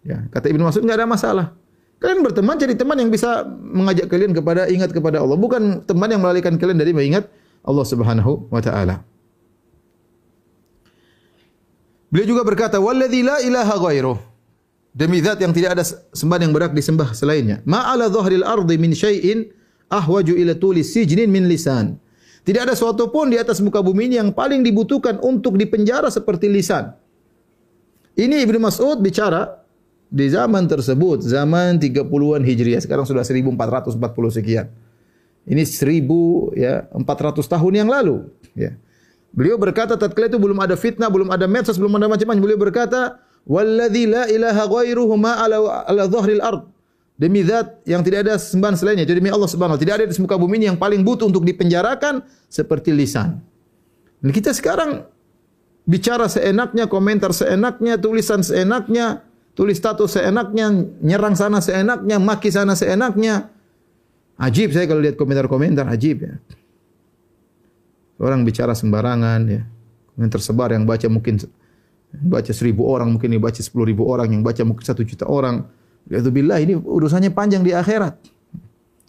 Ya, 0.00 0.24
kata 0.32 0.48
Ibnu 0.48 0.64
Mas'ud 0.64 0.82
enggak 0.82 1.04
ada 1.04 1.08
masalah. 1.08 1.46
Kalian 2.00 2.24
berteman 2.24 2.56
jadi 2.58 2.74
teman 2.74 2.96
yang 2.98 3.12
bisa 3.12 3.46
mengajak 3.46 4.10
kalian 4.10 4.34
kepada 4.34 4.66
ingat 4.66 4.90
kepada 4.90 5.22
Allah, 5.22 5.38
bukan 5.38 5.84
teman 5.86 6.08
yang 6.10 6.24
melalaikan 6.24 6.56
kalian 6.58 6.80
dari 6.80 6.90
mengingat 6.90 7.30
Allah 7.62 7.84
Subhanahu 7.86 8.50
wa 8.50 8.58
taala. 8.58 9.06
Beliau 12.10 12.36
juga 12.36 12.42
berkata, 12.42 12.82
"Walladzi 12.82 13.20
la 13.22 13.38
ilaha 13.44 13.74
ghairuh." 13.78 14.18
Demi 14.92 15.24
zat 15.24 15.40
yang 15.40 15.56
tidak 15.56 15.80
ada 15.80 15.84
sembahan 16.12 16.44
yang 16.44 16.52
berhak 16.52 16.76
disembah 16.76 17.16
selainnya. 17.16 17.64
Ma'ala 17.64 18.12
dhahril 18.12 18.44
ardi 18.44 18.76
min 18.76 18.92
syai'in 18.92 19.48
ahwaju 19.88 20.36
ila 20.36 20.52
tuli 20.52 20.84
sijnin 20.84 21.32
min 21.32 21.48
lisan. 21.48 21.96
Tidak 22.42 22.58
ada 22.58 22.74
sesuatu 22.74 23.06
pun 23.06 23.30
di 23.30 23.38
atas 23.38 23.62
muka 23.62 23.78
bumi 23.78 24.10
ini 24.10 24.18
yang 24.18 24.34
paling 24.34 24.66
dibutuhkan 24.66 25.22
untuk 25.22 25.54
dipenjara 25.54 26.10
seperti 26.10 26.50
lisan. 26.50 26.90
Ini 28.18 28.42
Ibnu 28.42 28.58
Mas'ud 28.58 28.98
bicara 28.98 29.62
di 30.12 30.26
zaman 30.28 30.66
tersebut, 30.68 31.24
zaman 31.24 31.80
30-an 31.80 32.42
Hijriah, 32.44 32.82
sekarang 32.82 33.08
sudah 33.08 33.24
1440 33.24 33.96
sekian. 34.28 34.66
Ini 35.48 35.62
1000 35.64 36.52
ya 36.58 36.86
400 36.92 37.40
tahun 37.46 37.72
yang 37.72 37.88
lalu, 37.88 38.26
ya. 38.52 38.76
Beliau 39.32 39.56
berkata 39.56 39.96
tatkala 39.96 40.28
itu 40.28 40.36
belum 40.36 40.60
ada 40.60 40.76
fitnah, 40.76 41.08
belum 41.08 41.32
ada 41.32 41.48
medsos, 41.48 41.80
belum 41.80 41.96
ada 41.96 42.04
macam-macam. 42.12 42.42
Beliau 42.44 42.60
berkata, 42.60 43.16
"Walladzi 43.48 44.04
la 44.04 44.28
ilaha 44.28 44.68
ghairuhu 44.68 45.16
ma 45.16 45.40
ala 45.40 45.88
ala 45.88 46.04
dhahril 46.04 46.44
ard." 46.44 46.68
Demi 47.12 47.44
zat 47.44 47.84
yang 47.84 48.00
tidak 48.02 48.26
ada 48.26 48.34
sembahan 48.40 48.74
selainnya, 48.74 49.04
jadi 49.04 49.20
demi 49.20 49.30
Allah 49.30 49.46
Subhanahu 49.46 49.78
tidak 49.78 50.00
ada 50.00 50.04
di 50.08 50.16
muka 50.18 50.34
bumi 50.34 50.58
ini 50.58 50.66
yang 50.72 50.78
paling 50.80 51.04
butuh 51.04 51.28
untuk 51.28 51.44
dipenjarakan 51.44 52.24
seperti 52.48 52.90
lisan. 52.90 53.38
Dan 54.18 54.30
kita 54.32 54.50
sekarang 54.50 55.06
bicara 55.84 56.26
seenaknya, 56.26 56.88
komentar 56.88 57.30
seenaknya, 57.36 58.00
tulisan 58.00 58.40
seenaknya, 58.40 59.22
tulis 59.52 59.76
status 59.76 60.18
seenaknya, 60.18 60.72
nyerang 61.04 61.36
sana 61.36 61.60
seenaknya, 61.60 62.16
maki 62.16 62.48
sana 62.48 62.72
seenaknya. 62.78 63.52
Ajib 64.40 64.72
saya 64.72 64.88
kalau 64.88 65.04
lihat 65.04 65.14
komentar-komentar, 65.20 65.86
ajib 65.92 66.26
ya. 66.26 66.34
Orang 68.18 68.46
bicara 68.46 68.72
sembarangan 68.72 69.40
ya. 69.46 69.62
Yang 70.16 70.30
tersebar 70.38 70.70
yang 70.72 70.88
baca 70.88 71.06
mungkin 71.10 71.38
baca 72.12 72.52
seribu 72.54 72.88
orang, 72.88 73.14
mungkin 73.14 73.30
baca 73.38 73.60
sepuluh 73.60 73.86
ribu 73.90 74.08
orang, 74.08 74.32
yang 74.32 74.42
baca 74.42 74.62
mungkin 74.64 74.82
satu 74.82 75.04
juta 75.04 75.28
orang. 75.28 75.66
Yaitu 76.10 76.30
billah 76.34 76.58
ini 76.58 76.74
urusannya 76.78 77.30
panjang 77.30 77.62
di 77.62 77.70
akhirat. 77.70 78.18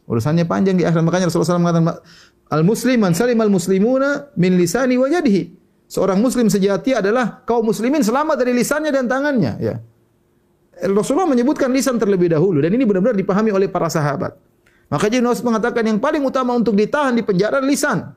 Urusannya 0.05 0.45
panjang 0.45 0.75
di 0.77 0.83
akhirat. 0.83 1.03
Makanya 1.05 1.31
Rasulullah 1.31 1.57
SAW 1.57 1.63
mengatakan, 1.63 2.03
Al-Muslim 2.53 2.97
man 3.01 3.17
salim 3.17 3.39
al-muslimuna 3.41 4.29
min 4.37 4.59
lisani 4.59 4.99
wa 4.99 5.09
yadihi. 5.09 5.63
Seorang 5.93 6.17
muslim 6.25 6.49
sejati 6.49 6.97
adalah 6.97 7.45
kaum 7.45 7.69
muslimin 7.69 8.01
selamat 8.01 8.41
dari 8.41 8.57
lisannya 8.57 8.89
dan 8.89 9.05
tangannya. 9.05 9.53
Ya. 9.61 9.77
Rasulullah 10.89 11.29
menyebutkan 11.29 11.69
lisan 11.69 12.01
terlebih 12.01 12.33
dahulu 12.33 12.65
dan 12.65 12.73
ini 12.73 12.81
benar-benar 12.81 13.13
dipahami 13.13 13.53
oleh 13.53 13.69
para 13.69 13.93
sahabat. 13.93 14.33
Maka 14.89 15.05
Ibnu 15.09 15.29
mengatakan 15.45 15.85
yang 15.85 16.01
paling 16.01 16.25
utama 16.25 16.57
untuk 16.57 16.73
ditahan 16.73 17.13
di 17.13 17.21
penjara 17.21 17.61
lisan. 17.61 18.09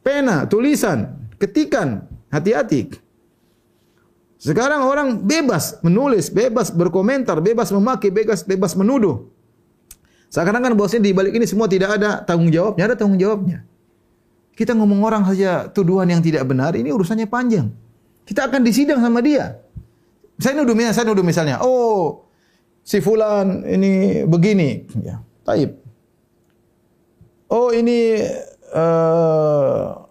Pena, 0.00 0.48
tulisan, 0.48 1.28
ketikan, 1.36 2.04
hati-hati. 2.32 2.88
Sekarang 4.36 4.84
orang 4.84 5.24
bebas 5.24 5.80
menulis, 5.80 6.28
bebas 6.28 6.68
berkomentar, 6.68 7.40
bebas 7.40 7.72
memaki, 7.72 8.12
bebas 8.12 8.44
bebas 8.44 8.76
menuduh. 8.76 9.32
Seakan-akan 10.28 10.76
bosnya 10.76 11.00
di 11.00 11.16
balik 11.16 11.32
ini 11.32 11.48
semua 11.48 11.64
tidak 11.64 11.96
ada 11.96 12.20
tanggung 12.20 12.52
jawabnya, 12.52 12.92
ada 12.92 12.96
tanggung 12.98 13.16
jawabnya. 13.16 13.64
Kita 14.52 14.76
ngomong 14.76 15.00
orang 15.04 15.22
saja 15.24 15.68
tuduhan 15.72 16.08
yang 16.08 16.20
tidak 16.20 16.44
benar, 16.44 16.76
ini 16.76 16.92
urusannya 16.92 17.28
panjang. 17.28 17.72
Kita 18.28 18.48
akan 18.48 18.60
disidang 18.60 19.00
sama 19.00 19.24
dia. 19.24 19.60
Saya 20.36 20.52
nuduh 20.60 20.76
misalnya, 20.76 20.94
saya 20.96 21.06
nuduh 21.08 21.24
misalnya, 21.24 21.56
oh 21.64 22.28
si 22.84 23.00
fulan 23.00 23.64
ini 23.64 24.24
begini, 24.28 24.84
ya, 25.00 25.24
taib. 25.48 25.80
Oh 27.48 27.72
ini 27.72 28.20
uh, 28.74 30.04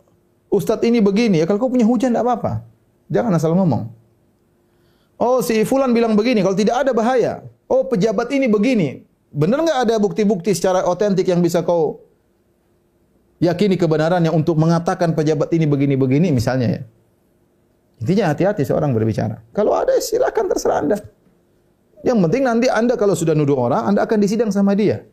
Ustadz 0.49 0.87
ini 0.87 1.03
begini, 1.03 1.43
ya 1.43 1.45
kalau 1.45 1.61
kau 1.61 1.69
punya 1.69 1.85
hujan 1.85 2.15
tidak 2.15 2.25
apa-apa. 2.25 2.65
Jangan 3.11 3.37
asal 3.37 3.53
ngomong. 3.53 4.04
Oh 5.15 5.39
si 5.39 5.63
fulan 5.63 5.95
bilang 5.95 6.13
begini, 6.19 6.43
kalau 6.43 6.57
tidak 6.57 6.83
ada 6.83 6.91
bahaya. 6.91 7.43
Oh 7.71 7.87
pejabat 7.87 8.29
ini 8.35 8.51
begini. 8.51 9.03
Benar 9.31 9.63
enggak 9.63 9.79
ada 9.87 9.95
bukti-bukti 9.99 10.51
secara 10.55 10.83
otentik 10.87 11.27
yang 11.27 11.43
bisa 11.43 11.63
kau 11.63 12.03
yakini 13.43 13.75
kebenarannya 13.75 14.31
untuk 14.31 14.55
mengatakan 14.55 15.11
pejabat 15.11 15.51
ini 15.51 15.67
begini-begini 15.67 16.31
misalnya 16.31 16.67
ya. 16.79 16.81
Intinya 17.99 18.31
hati-hati 18.31 18.67
seorang 18.67 18.91
berbicara. 18.91 19.39
Kalau 19.55 19.71
ada 19.71 19.95
silakan 20.03 20.45
terserah 20.51 20.77
Anda. 20.83 20.97
Yang 22.03 22.17
penting 22.27 22.43
nanti 22.43 22.67
Anda 22.67 22.99
kalau 22.99 23.15
sudah 23.15 23.33
nuduh 23.33 23.55
orang, 23.55 23.95
Anda 23.95 24.03
akan 24.03 24.19
disidang 24.19 24.51
sama 24.51 24.75
dia. 24.75 25.03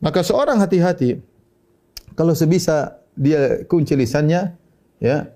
Maka 0.00 0.24
seorang 0.24 0.60
hati-hati 0.60 1.20
kalau 2.16 2.32
sebisa 2.32 3.00
dia 3.16 3.64
kunci 3.64 3.96
lisannya 3.96 4.52
ya 5.00 5.28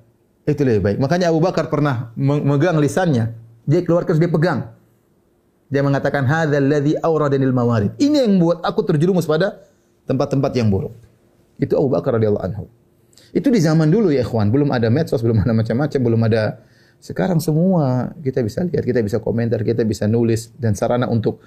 itu 0.44 0.60
lebih 0.64 0.80
baik. 0.84 0.98
Makanya 1.00 1.32
Abu 1.32 1.40
Bakar 1.40 1.68
pernah 1.72 2.12
memegang 2.16 2.76
lisannya. 2.80 3.32
Dia 3.70 3.86
keluarkan 3.86 4.18
dia 4.18 4.26
pegang. 4.26 4.60
Dia 5.70 5.86
mengatakan 5.86 6.26
hadzal 6.26 6.66
ladzi 6.66 6.98
awradanil 6.98 7.54
mawarid. 7.54 7.94
Ini 8.02 8.26
yang 8.26 8.42
membuat 8.42 8.66
aku 8.66 8.82
terjerumus 8.82 9.30
pada 9.30 9.62
tempat-tempat 10.10 10.50
yang 10.58 10.66
buruk. 10.66 10.90
Itu 11.62 11.78
Abu 11.78 11.94
Bakar 11.94 12.18
radhiyallahu 12.18 12.42
anhu. 12.42 12.66
Itu 13.30 13.54
di 13.54 13.62
zaman 13.62 13.86
dulu 13.86 14.10
ya 14.10 14.26
ikhwan, 14.26 14.50
belum 14.50 14.74
ada 14.74 14.90
medsos, 14.90 15.22
belum 15.22 15.46
ada 15.46 15.54
macam-macam, 15.54 16.00
belum 16.02 16.20
ada 16.26 16.42
sekarang 16.98 17.38
semua 17.38 18.10
kita 18.18 18.42
bisa 18.42 18.66
lihat, 18.66 18.82
kita 18.82 19.00
bisa 19.06 19.22
komentar, 19.22 19.62
kita 19.62 19.86
bisa 19.86 20.10
nulis 20.10 20.50
dan 20.58 20.74
sarana 20.74 21.06
untuk 21.06 21.38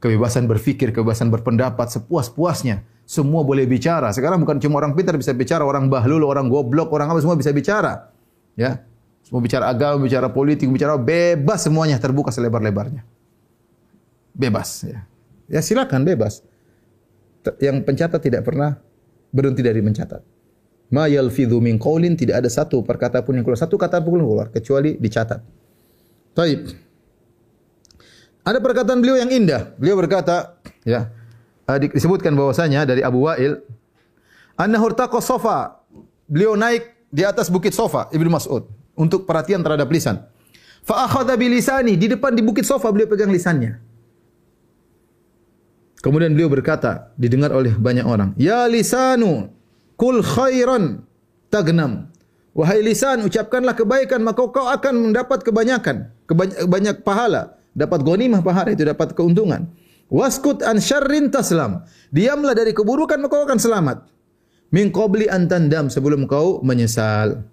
kebebasan 0.00 0.48
berfikir, 0.48 0.90
kebebasan 0.90 1.28
berpendapat 1.28 1.92
sepuas-puasnya. 2.00 2.82
Semua 3.04 3.44
boleh 3.44 3.68
bicara. 3.68 4.08
Sekarang 4.12 4.40
bukan 4.40 4.56
cuma 4.60 4.80
orang 4.80 4.96
pintar 4.96 5.16
bisa 5.20 5.36
bicara, 5.36 5.64
orang 5.64 5.92
bahlul, 5.92 6.24
orang 6.24 6.48
goblok, 6.48 6.92
orang 6.92 7.12
apa 7.12 7.20
semua 7.20 7.36
bisa 7.36 7.52
bicara. 7.52 8.08
Ya. 8.56 8.87
Semua 9.28 9.44
bicara 9.44 9.68
agama, 9.68 10.00
bicara 10.00 10.32
politik, 10.32 10.72
bicara 10.72 10.96
bebas 10.96 11.60
semuanya 11.60 12.00
terbuka 12.00 12.32
selebar-lebarnya. 12.32 13.04
Bebas 14.32 14.88
ya. 14.88 15.04
Ya 15.52 15.60
silakan 15.60 16.08
bebas. 16.08 16.40
Yang 17.60 17.84
pencatat 17.84 18.24
tidak 18.24 18.48
pernah 18.48 18.80
berhenti 19.28 19.60
dari 19.60 19.84
mencatat. 19.84 20.24
Ma 20.88 21.12
yalfidhu 21.12 21.60
min 21.60 21.76
qawlin 21.76 22.16
tidak 22.16 22.40
ada 22.40 22.48
satu 22.48 22.80
perkata 22.80 23.20
pun 23.20 23.36
yang 23.36 23.44
keluar, 23.44 23.60
satu 23.60 23.76
kata 23.76 24.00
pun 24.00 24.16
keluar 24.16 24.48
kecuali 24.48 24.96
dicatat. 24.96 25.44
Baik. 26.32 26.72
Ada 28.48 28.64
perkataan 28.64 29.04
beliau 29.04 29.20
yang 29.20 29.28
indah. 29.28 29.76
Beliau 29.76 30.00
berkata, 30.00 30.56
ya, 30.88 31.12
disebutkan 31.92 32.32
bahwasanya 32.32 32.88
dari 32.88 33.04
Abu 33.04 33.28
Wa'il, 33.28 33.60
anna 34.56 34.80
hurtaqa 34.80 35.20
sofa. 35.20 35.84
Beliau 36.24 36.56
naik 36.56 37.12
di 37.12 37.28
atas 37.28 37.52
bukit 37.52 37.76
sofa, 37.76 38.08
Ibnu 38.08 38.32
Mas'ud, 38.32 38.64
untuk 38.98 39.24
perhatian 39.24 39.62
terhadap 39.62 39.86
lisan. 39.88 40.26
Fa 40.82 41.06
akhadha 41.06 41.38
bi 41.38 41.46
lisani, 41.46 41.94
di 41.94 42.10
depan 42.10 42.34
di 42.34 42.42
bukit 42.42 42.66
sofa 42.66 42.90
beliau 42.90 43.06
pegang 43.06 43.30
lisannya. 43.30 43.78
Kemudian 45.98 46.34
beliau 46.34 46.50
berkata, 46.50 47.14
didengar 47.18 47.50
oleh 47.54 47.74
banyak 47.74 48.06
orang, 48.06 48.30
"Ya 48.38 48.66
lisanu, 48.66 49.50
kul 49.98 50.22
khairan 50.22 51.02
tagnam." 51.50 52.10
Wahai 52.54 52.82
lisan, 52.82 53.22
ucapkanlah 53.22 53.78
kebaikan 53.78 54.18
maka 54.18 54.42
kau 54.50 54.66
akan 54.66 55.10
mendapat 55.10 55.46
kebanyakan, 55.46 56.10
banyak 56.66 57.06
pahala, 57.06 57.54
dapat 57.70 58.02
ghanimah 58.02 58.42
pahala 58.42 58.74
itu 58.74 58.82
dapat 58.82 59.14
keuntungan. 59.14 59.70
Waskut 60.10 60.64
an 60.66 60.82
syarrin 60.82 61.30
taslam. 61.30 61.84
Diamlah 62.10 62.56
dari 62.56 62.74
keburukan 62.74 63.20
maka 63.20 63.38
kau 63.38 63.44
akan 63.46 63.60
selamat. 63.60 64.10
Min 64.74 64.90
qabli 64.90 65.28
an 65.28 65.46
tandam 65.46 65.86
sebelum 65.92 66.26
kau 66.26 66.64
menyesal. 66.64 67.46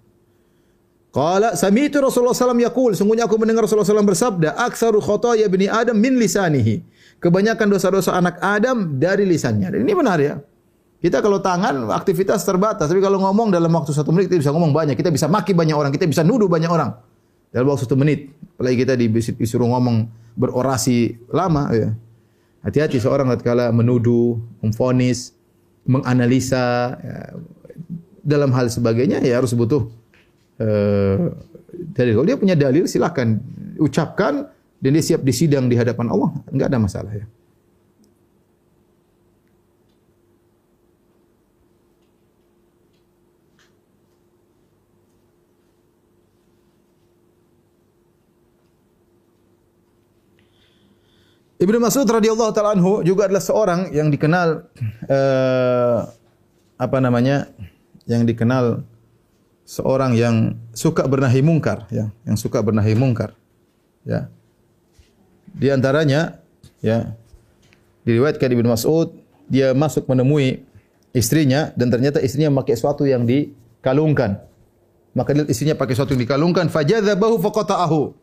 Qala 1.16 1.56
sami'tu 1.56 2.04
Rasulullah 2.04 2.36
sallallahu 2.36 2.68
yaqul 2.68 2.92
sungguhnya 2.92 3.24
aku 3.24 3.40
mendengar 3.40 3.64
Rasulullah 3.64 3.88
sallallahu 3.88 4.12
bersabda 4.12 4.52
aktsaru 4.52 5.00
khotoya 5.00 5.48
bani 5.48 5.64
Adam 5.64 5.96
min 5.96 6.20
lisanihi. 6.20 6.84
Kebanyakan 7.16 7.72
dosa-dosa 7.72 8.12
anak 8.12 8.36
Adam 8.44 9.00
dari 9.00 9.24
lisannya. 9.24 9.72
Dan 9.72 9.88
ini 9.88 9.96
benar 9.96 10.20
ya. 10.20 10.36
Kita 11.00 11.24
kalau 11.24 11.40
tangan 11.40 11.88
aktivitas 11.88 12.44
terbatas, 12.44 12.92
tapi 12.92 13.00
kalau 13.00 13.16
ngomong 13.24 13.48
dalam 13.48 13.72
waktu 13.72 13.96
satu 13.96 14.12
menit 14.12 14.28
kita 14.28 14.44
bisa 14.44 14.52
ngomong 14.52 14.76
banyak, 14.76 14.92
kita 14.92 15.08
bisa 15.08 15.24
maki 15.24 15.56
banyak 15.56 15.72
orang, 15.72 15.88
kita 15.88 16.04
bisa 16.04 16.20
nuduh 16.20 16.52
banyak 16.52 16.68
orang 16.68 16.92
dalam 17.48 17.64
waktu 17.72 17.88
satu 17.88 17.96
menit. 17.96 18.36
Apalagi 18.60 18.76
kita 18.84 18.92
disuruh 19.40 19.72
ngomong 19.72 20.12
berorasi 20.36 21.16
lama. 21.32 21.72
Ya. 21.72 21.96
Hati-hati 22.60 23.00
seorang 23.00 23.32
ketika 23.32 23.72
menuduh, 23.72 24.36
memfonis, 24.60 25.32
menganalisa 25.88 27.00
ya, 27.00 27.40
dalam 28.20 28.52
hal 28.52 28.68
sebagainya 28.68 29.24
ya 29.24 29.40
harus 29.40 29.56
butuh 29.56 29.88
Eh, 30.56 31.16
dari 31.92 32.16
kalau 32.16 32.24
dia 32.24 32.40
punya 32.40 32.56
dalil 32.56 32.88
silakan 32.88 33.36
ucapkan 33.76 34.48
dan 34.80 34.90
dia 34.96 35.04
siap 35.04 35.20
disidang 35.20 35.68
di 35.68 35.76
hadapan 35.76 36.08
Allah 36.08 36.32
enggak 36.48 36.72
ada 36.72 36.80
masalah 36.80 37.12
ya. 37.12 37.28
Ibnu 51.56 51.80
Mas'ud 51.80 52.04
radhiyallahu 52.04 52.52
taala 52.52 52.76
anhu 52.76 53.00
juga 53.00 53.28
adalah 53.28 53.44
seorang 53.44 53.80
yang 53.92 54.08
dikenal 54.08 54.68
uh, 55.08 55.98
apa 56.80 56.96
namanya? 57.00 57.48
yang 58.06 58.22
dikenal 58.22 58.86
seorang 59.66 60.14
yang 60.14 60.54
suka 60.70 61.02
bernahi 61.04 61.42
mungkar 61.42 61.90
ya 61.90 62.14
yang 62.22 62.38
suka 62.38 62.62
bernahi 62.62 62.94
mungkar 62.94 63.34
ya. 64.06 64.30
Di 65.50 65.74
antaranya 65.74 66.38
ya 66.78 67.12
diriwayatkan 68.06 68.46
Ibnu 68.46 68.70
Mas'ud 68.70 69.18
dia 69.50 69.74
masuk 69.74 70.06
menemui 70.06 70.62
istrinya 71.10 71.74
dan 71.74 71.90
ternyata 71.90 72.22
istrinya 72.22 72.54
memakai 72.54 72.78
sesuatu 72.78 73.02
yang 73.02 73.26
dikalungkan. 73.26 74.38
Maka 75.16 75.34
dia 75.34 75.44
istrinya 75.50 75.74
pakai 75.74 75.98
sesuatu 75.98 76.14
yang 76.14 76.22
dikalungkan 76.22 76.70
fajadzabahu 76.70 77.42
faqata'ahu. 77.42 78.14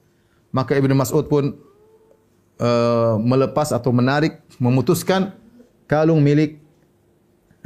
Maka 0.55 0.79
Ibnu 0.79 0.95
Mas'ud 0.95 1.27
pun 1.27 1.57
uh, 2.61 3.15
melepas 3.19 3.75
atau 3.75 3.91
menarik 3.91 4.39
memutuskan 4.61 5.35
kalung 5.89 6.23
milik 6.23 6.61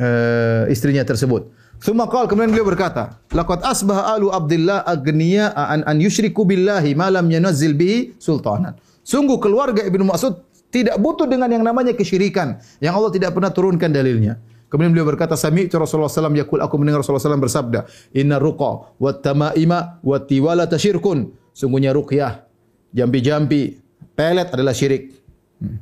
uh, 0.01 0.65
istrinya 0.71 1.05
tersebut 1.05 1.53
Suma 1.77 2.09
qal 2.09 2.25
kemudian 2.25 2.49
beliau 2.49 2.65
berkata, 2.65 3.21
laqad 3.29 3.61
asbaha 3.61 4.17
alu 4.17 4.33
Abdullah 4.33 4.81
agniya 4.81 5.53
an 5.53 5.85
an 5.85 5.97
yusyriku 6.01 6.41
billahi 6.41 6.97
ma 6.97 7.13
lam 7.13 7.29
yunazzil 7.29 7.77
bihi 7.77 8.17
sultanan. 8.17 8.73
Sungguh 9.05 9.37
keluarga 9.37 9.85
Ibnu 9.85 10.03
Mas'ud 10.03 10.41
tidak 10.73 10.99
butuh 10.99 11.29
dengan 11.29 11.47
yang 11.47 11.63
namanya 11.63 11.95
kesyirikan 11.95 12.59
yang 12.83 12.97
Allah 12.97 13.13
tidak 13.13 13.31
pernah 13.31 13.53
turunkan 13.53 13.93
dalilnya. 13.93 14.41
Kemudian 14.67 14.91
beliau 14.91 15.07
berkata, 15.07 15.39
Sami 15.39 15.71
itu 15.71 15.79
Rasulullah 15.79 16.11
SAW 16.11 16.35
yakul, 16.35 16.59
aku 16.59 16.75
mendengar 16.75 16.99
Rasulullah 16.99 17.23
SAW 17.23 17.39
bersabda, 17.39 17.87
Inna 18.19 18.35
ruqa 18.35 18.99
wa 18.99 19.11
tama'ima 19.15 20.03
wa 20.03 20.17
tiwala 20.19 20.67
tasyirkun. 20.67 21.31
Sungguhnya 21.55 21.95
ruqyah, 21.95 22.43
jampi-jampi, 22.91 23.79
pelet 24.11 24.51
adalah 24.51 24.75
syirik. 24.75 25.15
Hmm. 25.63 25.79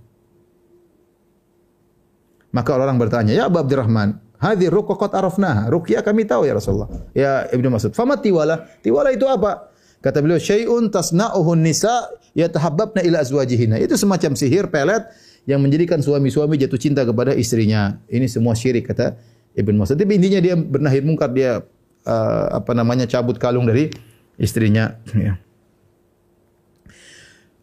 Maka 2.53 2.69
orang 2.77 3.01
bertanya, 3.01 3.33
Ya 3.33 3.49
Abu 3.49 3.57
Abdurrahman, 3.57 4.21
Hadhi 4.39 4.67
ruqaqat 4.67 5.11
arafnaha. 5.15 5.71
Ruqyah 5.71 6.03
kami 6.03 6.27
tahu 6.27 6.47
ya 6.47 6.53
Rasulullah. 6.55 6.89
Ya 7.15 7.47
Ibnu 7.51 7.71
Mas'ud. 7.71 7.95
Fama 7.95 8.19
tiwala? 8.19 8.67
Tiwala 8.83 9.11
itu 9.15 9.25
apa? 9.25 9.71
Kata 10.03 10.21
beliau, 10.21 10.37
syai'un 10.37 10.91
tasna'uhu 10.93 11.57
nisa 11.57 12.13
yatahabbabna 12.37 13.01
ila 13.01 13.23
azwajihinna. 13.23 13.81
Itu 13.81 13.97
semacam 13.97 14.37
sihir 14.37 14.69
pelet 14.69 15.07
yang 15.49 15.61
menjadikan 15.61 16.01
suami-suami 16.01 16.61
jatuh 16.61 16.77
cinta 16.77 17.01
kepada 17.01 17.33
istrinya. 17.33 17.97
Ini 18.11 18.29
semua 18.29 18.53
syirik 18.53 18.91
kata 18.91 19.17
Ibnu 19.57 19.81
Mas'ud. 19.81 19.97
Tapi 19.97 20.13
intinya 20.19 20.39
dia 20.43 20.53
bernahir 20.53 21.01
mungkar 21.01 21.31
dia 21.33 21.65
uh, 22.05 22.45
apa 22.53 22.71
namanya 22.77 23.09
cabut 23.09 23.41
kalung 23.41 23.65
dari 23.65 23.89
istrinya 24.37 24.99
ya. 25.25 25.39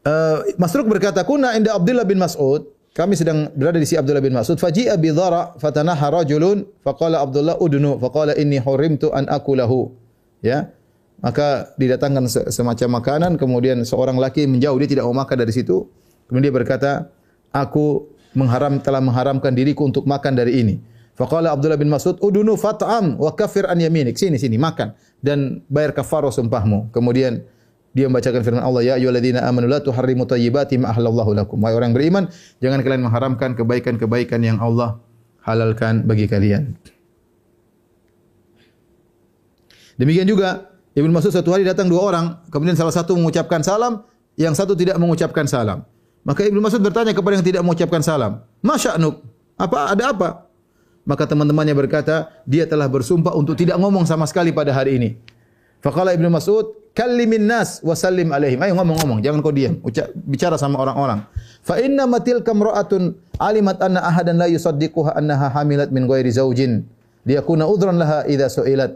Uh, 0.02 0.42
Masruk 0.58 0.90
berkata, 0.90 1.22
"Kuna 1.22 1.54
inda 1.54 1.78
Abdullah 1.78 2.02
bin 2.02 2.18
Mas'ud 2.18 2.66
kami 2.92 3.16
sedang 3.16 3.48
berada 3.56 3.80
di 3.80 3.88
si 3.88 3.96
Abdullah 3.96 4.20
bin 4.20 4.36
Mas'ud. 4.36 4.60
Faji'a 4.60 5.00
bi 5.00 5.08
dhara 5.08 5.56
fatanaha 5.56 6.12
rajulun 6.12 6.68
faqala 6.84 7.24
Abdullah 7.24 7.56
udnu 7.56 7.96
faqala 7.96 8.36
inni 8.36 8.60
hurimtu 8.60 9.08
an 9.16 9.28
akulahu 9.32 9.96
ya. 10.44 10.68
Maka 11.22 11.72
didatangkan 11.78 12.50
semacam 12.50 12.98
makanan 12.98 13.32
kemudian 13.38 13.86
seorang 13.86 14.18
laki 14.18 14.44
menjauh 14.50 14.74
dia 14.82 14.90
tidak 14.90 15.04
mau 15.08 15.24
makan 15.24 15.36
dari 15.40 15.54
situ. 15.54 15.88
Kemudian 16.28 16.50
dia 16.50 16.54
berkata 16.54 16.90
aku 17.54 18.10
mengharam 18.36 18.76
telah 18.82 19.00
mengharamkan 19.00 19.54
diriku 19.56 19.88
untuk 19.88 20.04
makan 20.04 20.36
dari 20.36 20.60
ini. 20.60 20.74
Faqala 21.16 21.54
Abdullah 21.54 21.80
bin 21.80 21.88
Mas'ud 21.88 22.20
udnu 22.20 22.58
fat'am 22.60 23.16
wa 23.16 23.32
kafir 23.32 23.64
an 23.70 23.80
yaminik. 23.80 24.20
Sini 24.20 24.36
sini 24.36 24.60
makan 24.60 24.92
dan 25.24 25.64
bayar 25.72 25.96
kafarah 25.96 26.34
sumpahmu. 26.34 26.92
Kemudian 26.92 27.40
dia 27.92 28.08
membacakan 28.08 28.40
firman 28.40 28.64
Allah 28.64 28.82
ya 28.84 28.94
ayyuhalladzina 28.96 29.44
amanu 29.44 29.68
la 29.68 29.84
tuharrimu 29.84 30.24
thayyibati 30.24 30.80
ma 30.80 30.96
ahlallahu 30.96 31.36
lakum. 31.36 31.60
Wahai 31.60 31.76
orang 31.76 31.92
beriman 31.92 32.24
jangan 32.64 32.80
kalian 32.80 33.04
mengharamkan 33.04 33.52
kebaikan-kebaikan 33.52 34.40
yang 34.40 34.58
Allah 34.64 34.96
halalkan 35.44 36.08
bagi 36.08 36.24
kalian. 36.24 36.72
Demikian 40.00 40.24
juga 40.24 40.72
Ibnu 40.96 41.12
Mas'ud 41.12 41.32
satu 41.32 41.52
hari 41.52 41.68
datang 41.68 41.88
dua 41.88 42.00
orang 42.00 42.40
kemudian 42.48 42.76
salah 42.76 42.92
satu 42.92 43.12
mengucapkan 43.12 43.60
salam 43.60 44.08
yang 44.40 44.56
satu 44.56 44.72
tidak 44.72 44.96
mengucapkan 44.96 45.44
salam. 45.44 45.84
Maka 46.24 46.48
Ibnu 46.48 46.64
Mas'ud 46.64 46.80
bertanya 46.80 47.12
kepada 47.12 47.36
yang 47.36 47.44
tidak 47.44 47.60
mengucapkan 47.60 48.00
salam 48.00 48.40
masya'nuk 48.64 49.20
apa 49.60 49.78
ada 49.92 50.04
apa? 50.16 50.28
Maka 51.02 51.28
teman-temannya 51.28 51.74
berkata 51.76 52.30
dia 52.48 52.64
telah 52.64 52.88
bersumpah 52.88 53.36
untuk 53.36 53.58
tidak 53.58 53.76
ngomong 53.76 54.08
sama 54.08 54.24
sekali 54.24 54.54
pada 54.54 54.72
hari 54.72 54.96
ini 54.96 55.10
Faqala 55.82 56.14
Ibnu 56.14 56.30
Mas'ud, 56.30 56.94
"Kallimin 56.94 57.50
nas 57.50 57.82
wa 57.82 57.98
sallim 57.98 58.30
alaihim." 58.30 58.62
Ayo 58.62 58.78
ngomong-ngomong, 58.78 59.18
jangan 59.18 59.42
kau 59.42 59.50
diam. 59.50 59.82
Ucap 59.82 60.14
bicara 60.14 60.54
sama 60.54 60.78
orang-orang. 60.78 61.26
Fa 61.66 61.82
inna 61.82 62.06
matil 62.06 62.46
kamra'atun 62.46 63.18
alimat 63.42 63.82
anna 63.82 64.06
ahadan 64.06 64.38
la 64.38 64.46
yusaddiquha 64.46 65.18
annaha 65.18 65.50
hamilat 65.58 65.90
min 65.90 66.06
ghairi 66.06 66.30
zaujin. 66.30 66.86
Liyakuna 67.26 67.66
udhran 67.66 67.98
laha 67.98 68.22
idza 68.30 68.46
su'ilat. 68.46 68.94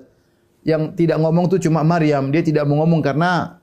Yang 0.66 0.98
tidak 0.98 1.18
ngomong 1.22 1.46
tu 1.50 1.58
cuma 1.62 1.82
Maryam, 1.82 2.30
dia 2.30 2.42
tidak 2.42 2.66
mau 2.66 2.82
ngomong 2.82 2.98
karena 3.02 3.58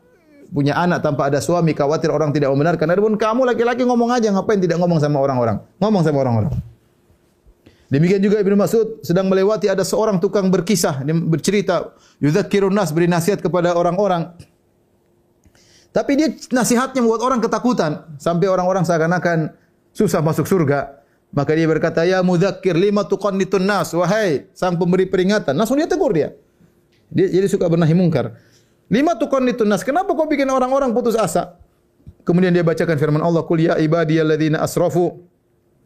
punya 0.51 0.75
anak 0.79 1.03
tanpa 1.03 1.27
ada 1.27 1.43
suami, 1.43 1.75
khawatir 1.75 2.07
orang 2.11 2.31
tidak 2.31 2.51
membenarkan. 2.51 2.87
Adapun 2.91 3.15
kamu 3.19 3.43
laki-laki 3.43 3.83
ngomong 3.83 4.11
aja, 4.11 4.31
ngapain 4.31 4.59
tidak 4.59 4.79
ngomong 4.79 5.03
sama 5.03 5.19
orang-orang? 5.19 5.59
Ngomong 5.83 6.03
sama 6.03 6.23
orang-orang. 6.23 6.53
Demikian 7.93 8.25
juga 8.25 8.41
Ibnu 8.41 8.57
Mas'ud 8.57 9.05
sedang 9.05 9.29
melewati 9.29 9.69
ada 9.69 9.85
seorang 9.85 10.17
tukang 10.17 10.49
berkisah 10.49 11.05
dia 11.05 11.13
bercerita 11.13 11.93
yudzakirun 12.17 12.73
nas 12.73 12.89
beri 12.89 13.05
nasihat 13.05 13.37
kepada 13.37 13.77
orang-orang. 13.77 14.33
Tapi 15.93 16.11
dia 16.17 16.33
nasihatnya 16.49 17.05
membuat 17.05 17.21
orang 17.21 17.37
ketakutan 17.37 18.01
sampai 18.17 18.49
orang-orang 18.49 18.81
seakan-akan 18.81 19.53
susah 19.93 20.25
masuk 20.25 20.49
surga. 20.49 21.05
Maka 21.29 21.53
dia 21.53 21.69
berkata, 21.69 22.01
"Ya 22.01 22.25
mudzakir 22.25 22.73
lima 22.73 23.05
tuqannitun 23.05 23.61
nas, 23.61 23.93
wahai 23.93 24.49
sang 24.57 24.73
pemberi 24.73 25.05
peringatan." 25.05 25.53
Langsung 25.53 25.77
dia 25.77 25.85
tegur 25.85 26.17
dia. 26.17 26.33
Dia 27.13 27.29
jadi 27.29 27.45
suka 27.45 27.69
bernahi 27.69 27.93
mungkar. 27.93 28.33
Lima 28.89 29.13
tuqannitun 29.13 29.69
nas, 29.69 29.85
kenapa 29.85 30.17
kau 30.17 30.25
bikin 30.25 30.49
orang-orang 30.49 30.89
putus 30.97 31.13
asa? 31.13 31.61
Kemudian 32.25 32.49
dia 32.49 32.65
bacakan 32.65 32.97
firman 32.97 33.21
Allah, 33.21 33.45
"Qul 33.45 33.69
ya 33.69 33.77
ibadiyalladzina 33.77 34.65
asrafu 34.65 35.29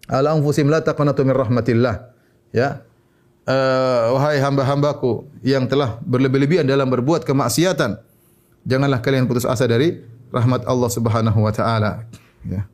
ala 0.07 0.33
anfusim 0.33 0.67
la 0.71 0.79
taqnatu 0.81 1.23
min 1.27 1.35
rahmatillah 1.35 1.95
ya. 2.55 2.81
Uh, 3.47 4.11
wahai 4.19 4.43
hamba-hambaku 4.43 5.23
yang 5.39 5.71
telah 5.71 5.95
berlebih-lebihan 6.03 6.67
dalam 6.67 6.91
berbuat 6.91 7.23
kemaksiatan 7.23 7.95
janganlah 8.67 8.99
kalian 8.99 9.23
putus 9.23 9.47
asa 9.47 9.63
dari 9.63 10.03
rahmat 10.35 10.67
Allah 10.67 10.89
Subhanahu 10.91 11.39
wa 11.39 11.53
taala. 11.55 12.03
Ya. 12.43 12.67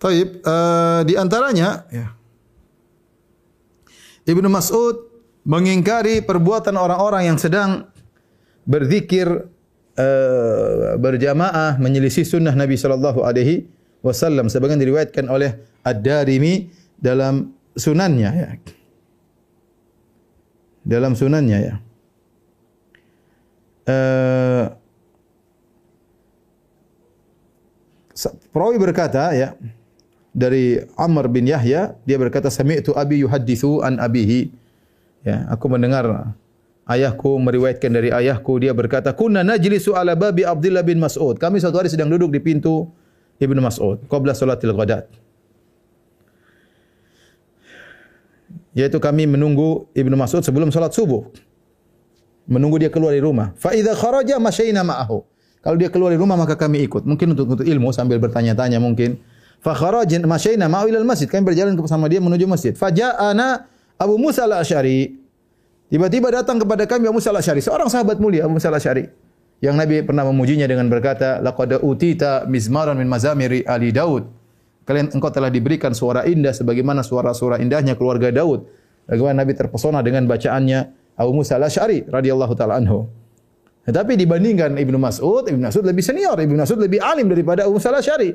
Taib, 0.00 0.40
uh, 0.48 1.04
di 1.04 1.12
antaranya, 1.12 1.84
ya. 1.92 2.16
Ibnu 4.30 4.46
Mas'ud 4.46 5.10
mengingkari 5.42 6.22
perbuatan 6.22 6.78
orang-orang 6.78 7.34
yang 7.34 7.38
sedang 7.40 7.90
berzikir 8.62 9.26
uh, 9.98 10.94
berjamaah 11.00 11.80
menyelisih 11.82 12.22
sunnah 12.22 12.54
Nabi 12.54 12.78
sallallahu 12.78 13.26
alaihi 13.26 13.66
wasallam 14.04 14.46
sebagaimana 14.46 14.86
diriwayatkan 14.86 15.26
oleh 15.26 15.58
Ad-Darimi 15.82 16.70
dalam 16.94 17.56
sunannya 17.74 18.30
ya. 18.30 18.48
Dalam 20.86 21.12
sunannya 21.18 21.58
ya. 21.58 21.74
Uh, 23.90 24.66
Perawi 28.52 28.76
berkata 28.76 29.32
ya 29.32 29.56
dari 30.30 30.78
Amr 30.94 31.26
bin 31.26 31.46
Yahya 31.50 31.98
dia 32.06 32.16
berkata 32.18 32.50
sami'tu 32.50 32.94
abi 32.94 33.22
yuhaddithu 33.22 33.82
an 33.82 33.98
abihi. 33.98 34.50
Ya 35.26 35.44
aku 35.52 35.68
mendengar 35.68 36.32
ayahku 36.88 37.36
meriwayatkan 37.42 37.90
dari 37.92 38.08
ayahku 38.08 38.56
dia 38.62 38.72
berkata 38.72 39.12
kunna 39.12 39.44
najlisu 39.44 39.92
ala 39.92 40.16
babi 40.16 40.46
Abdullah 40.46 40.86
bin 40.86 41.02
Mas'ud. 41.02 41.36
Kami 41.36 41.60
satu 41.60 41.82
hari 41.82 41.90
sedang 41.92 42.08
duduk 42.08 42.30
di 42.32 42.40
pintu 42.40 42.88
Ibnu 43.42 43.60
Mas'ud 43.60 44.00
qabla 44.06 44.32
salatil 44.32 44.72
ghadat. 44.72 45.10
Yaitu 48.70 49.02
kami 49.02 49.26
menunggu 49.26 49.90
Ibnu 49.98 50.14
Mas'ud 50.14 50.46
sebelum 50.46 50.70
salat 50.70 50.94
subuh. 50.94 51.26
Menunggu 52.50 52.82
dia 52.82 52.90
keluar 52.90 53.14
dari 53.14 53.22
rumah. 53.22 53.54
Fa 53.58 53.74
idza 53.74 53.94
kharaja 53.94 54.38
masyayna 54.38 54.82
ma'ahu. 54.82 55.22
Kalau 55.60 55.76
dia 55.76 55.90
keluar 55.90 56.14
dari 56.14 56.22
rumah 56.22 56.38
maka 56.38 56.54
kami 56.54 56.86
ikut. 56.86 57.02
Mungkin 57.06 57.34
untuk 57.34 57.46
untuk 57.46 57.66
ilmu 57.66 57.90
sambil 57.94 58.18
bertanya-tanya 58.22 58.78
mungkin. 58.82 59.18
Fa 59.60 59.76
kharajin 59.76 60.24
masyayna 60.24 60.72
ma'u 60.72 60.88
ila 60.88 61.04
masjid 61.04 61.28
Kami 61.28 61.44
berjalan 61.44 61.76
bersama 61.76 62.08
dia 62.08 62.18
menuju 62.18 62.48
masjid. 62.48 62.72
Fa 62.72 62.88
ja'ana 62.88 63.68
Abu 64.00 64.16
Musa 64.16 64.48
al-Asy'ari. 64.48 65.20
Tiba-tiba 65.92 66.32
datang 66.32 66.56
kepada 66.56 66.88
kami 66.88 67.04
Abu 67.04 67.20
Musa 67.20 67.28
al-Asy'ari, 67.28 67.60
seorang 67.60 67.92
sahabat 67.92 68.16
mulia 68.16 68.48
Abu 68.48 68.56
Musa 68.56 68.72
al-Asy'ari. 68.72 69.04
Yang 69.60 69.76
Nabi 69.76 70.00
pernah 70.00 70.24
memujinya 70.24 70.64
dengan 70.64 70.88
berkata, 70.88 71.44
"Laqad 71.44 71.84
utita 71.84 72.48
mizmaran 72.48 72.96
min 72.96 73.04
mazamiri 73.04 73.60
ali 73.68 73.92
Daud." 73.92 74.24
Kalian 74.88 75.12
engkau 75.12 75.28
telah 75.28 75.52
diberikan 75.52 75.92
suara 75.92 76.24
indah 76.24 76.56
sebagaimana 76.56 77.04
suara-suara 77.04 77.60
indahnya 77.60 77.92
keluarga 77.92 78.32
Daud. 78.32 78.64
Bagaimana 79.04 79.44
Nabi 79.44 79.52
terpesona 79.52 80.00
dengan 80.00 80.24
bacaannya 80.24 80.78
Abu 81.20 81.36
Musa 81.36 81.60
al-Asy'ari 81.60 82.08
radhiyallahu 82.08 82.56
taala 82.56 82.80
anhu. 82.80 83.04
Tetapi 83.84 84.16
dibandingkan 84.16 84.76
Ibnu 84.80 84.96
Mas'ud, 84.96 85.44
Ibnu 85.48 85.68
Mas'ud 85.68 85.84
lebih 85.84 86.04
senior, 86.04 86.36
Ibnu 86.40 86.56
Mas'ud 86.56 86.80
lebih 86.80 87.00
alim 87.04 87.28
daripada 87.28 87.68
Abu 87.68 87.76
Musa 87.76 87.92
Syari. 88.00 88.32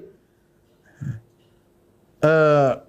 Uh, 2.26 2.82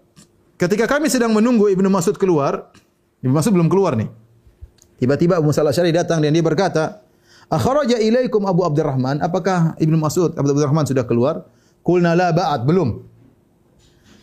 ketika 0.57 0.89
kami 0.89 1.13
sedang 1.13 1.37
menunggu 1.37 1.69
Ibnu 1.69 1.93
Mas'ud 1.93 2.17
keluar, 2.17 2.73
Ibnu 3.21 3.37
Mas'ud 3.37 3.53
belum 3.53 3.69
keluar 3.69 3.93
nih. 3.93 4.09
Tiba-tiba 4.97 5.37
Abu 5.37 5.53
Musa 5.53 5.61
Syari 5.69 5.93
datang 5.93 6.25
dan 6.25 6.33
dia 6.33 6.41
berkata, 6.41 7.05
"Akhraja 7.53 8.01
ilaikum 8.01 8.49
Abu 8.49 8.65
Abdurrahman?" 8.65 9.21
Apakah 9.21 9.77
Ibnu 9.77 10.01
Mas'ud 10.01 10.33
Abu 10.33 10.57
Abdurrahman 10.57 10.89
sudah 10.89 11.05
keluar? 11.05 11.45
Qulna 11.85 12.17
la 12.17 12.33
ba'd, 12.33 12.65
belum. 12.65 13.05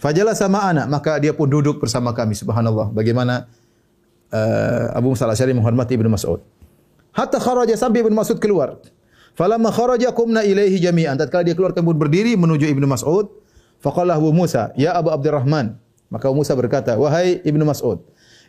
Fajala 0.02 0.34
sama 0.34 0.66
anak, 0.66 0.90
maka 0.90 1.22
dia 1.22 1.32
pun 1.32 1.48
duduk 1.48 1.80
bersama 1.80 2.12
kami. 2.12 2.34
Subhanallah. 2.36 2.92
Bagaimana 2.92 3.48
uh, 4.34 4.98
Abu 4.98 5.14
Musa 5.14 5.30
Syari 5.38 5.54
menghormati 5.54 5.94
Ibnu 5.94 6.10
Mas'ud. 6.10 6.42
Hatta 7.14 7.38
kharaja 7.38 7.78
sampai 7.78 8.02
Ibnu 8.02 8.18
Mas'ud 8.18 8.42
keluar. 8.42 8.82
Falamma 9.38 9.70
kharaja 9.70 10.10
qumna 10.10 10.42
ilaihi 10.42 10.82
jami'an. 10.82 11.16
Tatkala 11.16 11.46
dia 11.46 11.54
keluar 11.54 11.78
kami 11.78 11.94
berdiri 11.94 12.34
menuju 12.34 12.66
Ibnu 12.66 12.90
Mas'ud. 12.90 13.43
Faqala 13.84 14.16
Abu 14.16 14.32
Musa, 14.32 14.72
"Ya 14.80 14.96
Abu 14.96 15.12
Abdurrahman." 15.12 15.76
Maka 16.08 16.32
Abu 16.32 16.40
Musa 16.40 16.56
berkata, 16.56 16.96
"Wahai 16.96 17.44
Ibnu 17.44 17.68
Mas'ud, 17.68 18.00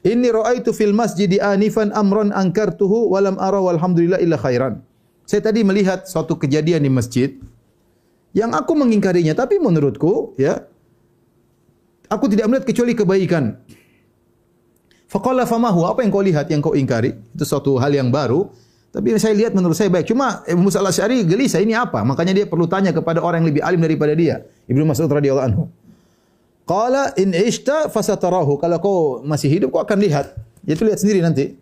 inni 0.07 0.31
ra'aitu 0.31 0.71
fil 0.71 0.95
masjid 0.95 1.27
anifan 1.43 1.91
amran 1.91 2.31
ankartuhu 2.31 3.11
wa 3.11 3.19
lam 3.19 3.35
ara 3.43 3.59
walhamdulillah 3.59 4.23
illa 4.23 4.39
khairan." 4.39 4.79
Saya 5.27 5.43
tadi 5.51 5.67
melihat 5.67 6.07
suatu 6.07 6.39
kejadian 6.39 6.87
di 6.87 6.93
masjid 6.93 7.35
yang 8.37 8.53
aku 8.53 8.77
mengingkarinya 8.77 9.33
tapi 9.33 9.57
menurutku 9.57 10.37
ya 10.37 10.69
aku 12.13 12.29
tidak 12.31 12.47
melihat 12.47 12.67
kecuali 12.69 12.93
kebaikan. 12.93 13.59
Faqala 15.09 15.47
famahu 15.47 15.87
apa 15.87 16.03
yang 16.03 16.11
kau 16.11 16.23
lihat 16.23 16.47
yang 16.51 16.61
kau 16.61 16.75
ingkari? 16.75 17.15
Itu 17.35 17.47
suatu 17.47 17.79
hal 17.79 17.95
yang 17.95 18.11
baru. 18.11 18.51
Tapi 18.95 19.11
saya 19.19 19.35
lihat 19.35 19.59
menurut 19.59 19.75
saya 19.75 19.91
baik. 19.91 20.07
Cuma 20.07 20.47
Ibnu 20.47 20.71
Musa 20.71 20.79
al-Asy'ari 20.79 21.27
gelisah 21.27 21.59
ini 21.59 21.75
apa? 21.75 22.07
Makanya 22.07 22.31
dia 22.31 22.47
perlu 22.47 22.71
tanya 22.71 22.95
kepada 22.95 23.19
orang 23.19 23.43
yang 23.43 23.51
lebih 23.51 23.63
alim 23.67 23.83
daripada 23.83 24.15
dia. 24.15 24.47
Ibnu 24.71 24.87
Mas'ud 24.87 25.11
radhiyallahu 25.11 25.47
anhu. 25.51 25.67
Qala 26.63 27.11
in 27.19 27.35
ishta 27.35 27.91
fasatarahu. 27.91 28.55
Kalau 28.63 28.79
kau 28.79 28.99
masih 29.27 29.51
hidup 29.51 29.75
kau 29.75 29.83
akan 29.83 29.99
lihat. 29.99 30.39
Itu 30.63 30.87
lihat 30.87 31.03
sendiri 31.03 31.27
nanti. 31.27 31.59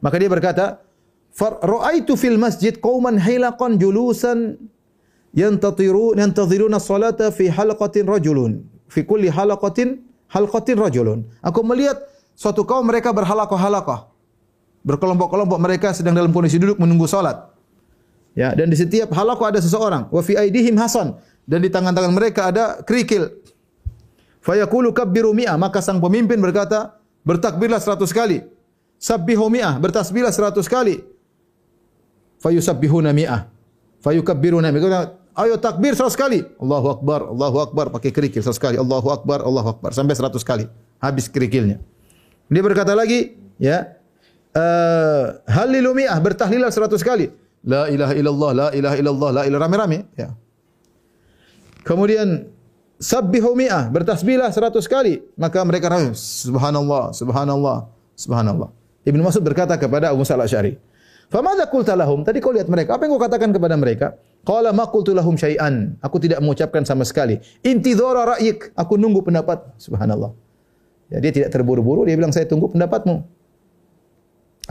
Maka 0.00 0.16
dia 0.16 0.32
berkata, 0.32 0.80
"Ra'aitu 1.60 2.16
fil 2.16 2.40
masjid 2.40 2.72
qauman 2.72 3.20
hilaqan 3.20 3.76
julusan 3.76 4.56
yantatiru 5.36 6.16
yantaziruna 6.16 6.80
salata 6.80 7.28
fi 7.36 7.52
halaqatin 7.52 8.08
rajulun. 8.08 8.64
Fi 8.88 9.04
kulli 9.04 9.28
halaqatin 9.28 10.00
halqatin 10.32 10.76
rajulun." 10.80 11.28
Aku 11.44 11.60
melihat 11.68 12.00
suatu 12.32 12.64
kaum 12.64 12.88
mereka 12.88 13.12
berhalakoh-halakoh. 13.12 14.11
Berkelompok-kelompok 14.82 15.58
mereka 15.62 15.94
sedang 15.94 16.14
dalam 16.14 16.34
kondisi 16.34 16.58
duduk 16.58 16.78
menunggu 16.78 17.06
salat. 17.06 17.38
Ya, 18.32 18.56
dan 18.56 18.72
di 18.72 18.76
setiap 18.76 19.12
halakoh 19.14 19.46
ada 19.46 19.60
seseorang. 19.62 20.08
Wa 20.10 20.24
fi 20.24 20.34
aidihim 20.34 20.74
hasan 20.80 21.14
dan 21.46 21.62
di 21.62 21.68
tangan-tangan 21.70 22.12
mereka 22.12 22.50
ada 22.50 22.80
kerikil. 22.82 23.30
Fa 24.42 24.58
yaqulu 24.58 24.90
kabbiru 24.90 25.30
maka 25.36 25.78
sang 25.78 26.02
pemimpin 26.02 26.42
berkata, 26.42 26.98
bertakbirlah 27.22 27.78
seratus 27.78 28.10
kali. 28.10 28.42
Sabbihu 29.02 29.50
mi'ah, 29.50 29.78
bertasbihlah 29.82 30.30
seratus 30.30 30.66
kali. 30.70 31.02
Fa 32.38 32.50
yusabbihuna 32.50 33.10
mi'ah. 33.10 33.50
Fa. 34.02 34.10
Ayo 35.32 35.56
takbir 35.56 35.96
seratus 35.96 36.12
kali. 36.12 36.44
Allahu 36.60 37.00
Akbar, 37.00 37.24
Allahu 37.24 37.58
Akbar. 37.64 37.86
Pakai 37.88 38.12
kerikil 38.12 38.44
seratus 38.44 38.60
kali. 38.60 38.76
Allahu 38.76 39.08
Akbar, 39.08 39.40
Allahu 39.40 39.78
Akbar. 39.78 39.96
Sampai 39.96 40.12
seratus 40.12 40.44
kali. 40.44 40.68
Habis 41.00 41.26
kerikilnya. 41.32 41.80
Dia 42.52 42.62
berkata 42.62 42.92
lagi, 42.92 43.32
ya, 43.56 43.96
uh, 44.56 45.24
halilu 45.48 45.92
mi'ah, 45.96 46.18
bertahlilah 46.20 46.70
seratus 46.72 47.02
kali. 47.04 47.32
La 47.62 47.86
ilaha 47.86 48.12
illallah, 48.18 48.50
la 48.52 48.68
ilaha 48.74 48.96
illallah, 48.98 49.30
la 49.30 49.42
ilaha 49.46 49.60
rame-rame. 49.66 49.98
Ya. 50.18 50.34
Kemudian, 51.86 52.50
sabbihu 52.98 53.54
mi'ah, 53.54 53.90
bertasbihlah 53.90 54.50
seratus 54.50 54.86
kali. 54.90 55.22
Maka 55.38 55.62
mereka 55.62 55.90
rame, 55.90 56.14
subhanallah, 56.14 57.14
subhanallah, 57.14 57.90
subhanallah. 58.18 58.70
Ibn 59.02 59.20
Masud 59.22 59.42
berkata 59.42 59.74
kepada 59.74 60.14
Abu 60.14 60.22
Musa 60.22 60.38
al-Asyari, 60.38 60.78
Famadha 61.32 61.64
qulta 61.64 61.96
lahum? 61.96 62.20
Tadi 62.20 62.44
kau 62.44 62.52
lihat 62.52 62.68
mereka. 62.68 63.00
Apa 63.00 63.08
yang 63.08 63.16
kau 63.16 63.22
katakan 63.24 63.56
kepada 63.56 63.72
mereka? 63.80 64.20
Qala 64.44 64.68
ma 64.76 64.84
qultu 64.84 65.16
lahum 65.16 65.32
syai'an. 65.32 65.96
Aku 66.04 66.20
tidak 66.20 66.44
mengucapkan 66.44 66.84
sama 66.84 67.08
sekali. 67.08 67.40
Intidhara 67.64 68.36
ra'yik. 68.36 68.76
Aku 68.76 69.00
nunggu 69.00 69.24
pendapat. 69.24 69.64
Subhanallah. 69.80 70.36
Ya, 71.08 71.24
dia 71.24 71.32
tidak 71.32 71.48
terburu-buru, 71.52 72.08
dia 72.08 72.16
bilang 72.16 72.32
saya 72.32 72.44
tunggu 72.48 72.68
pendapatmu. 72.72 73.24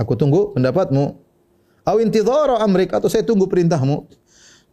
Aku 0.02 0.18
tunggu 0.18 0.58
pendapatmu. 0.58 1.22
Aw 1.86 1.98
intidhara 2.02 2.62
amrik 2.62 2.90
atau 2.94 3.10
saya 3.10 3.22
tunggu 3.22 3.46
perintahmu. 3.46 4.10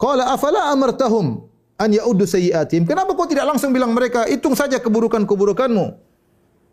Qala 0.01 0.33
afala 0.33 0.73
amartahum 0.73 1.45
an 1.77 1.91
ya'uddu 1.93 2.25
sayyi'atim. 2.25 2.89
Kenapa 2.89 3.13
kau 3.13 3.29
tidak 3.29 3.45
langsung 3.45 3.77
bilang 3.77 3.93
mereka 3.93 4.25
hitung 4.25 4.57
saja 4.57 4.81
keburukan-keburukanmu? 4.81 5.85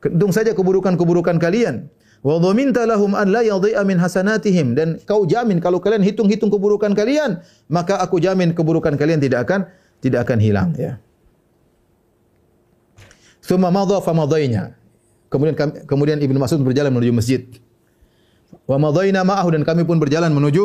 Hitung 0.03 0.31
saja 0.31 0.55
keburukan-keburukan 0.55 1.35
kalian. 1.35 1.91
Wa 2.25 2.41
dhaminta 2.41 2.87
lahum 2.89 3.13
an 3.13 3.29
la 3.29 3.45
yadhi'a 3.45 3.85
min 3.85 4.01
hasanatihim 4.01 4.73
dan 4.73 4.97
kau 5.05 5.29
jamin 5.29 5.61
kalau 5.61 5.77
kalian 5.77 6.01
hitung-hitung 6.01 6.49
keburukan 6.49 6.97
kalian, 6.97 7.43
maka 7.69 8.01
aku 8.01 8.17
jamin 8.17 8.55
keburukan 8.55 8.97
kalian 8.97 9.21
tidak 9.21 9.45
akan 9.45 9.69
tidak 10.01 10.25
akan 10.25 10.37
hilang 10.41 10.69
ya. 10.73 10.97
Thumma 13.45 13.69
madha 13.69 14.01
fa 14.01 14.09
madainya. 14.17 14.73
Kemudian 15.29 15.53
kemudian 15.85 16.17
Ibnu 16.17 16.37
Mas'ud 16.41 16.61
berjalan 16.65 16.89
menuju 16.89 17.13
masjid. 17.13 17.41
Wa 18.65 18.81
madaina 18.81 19.21
ma'ahu 19.21 19.53
dan 19.53 19.61
kami 19.61 19.85
pun 19.85 20.01
berjalan 20.01 20.33
menuju 20.33 20.63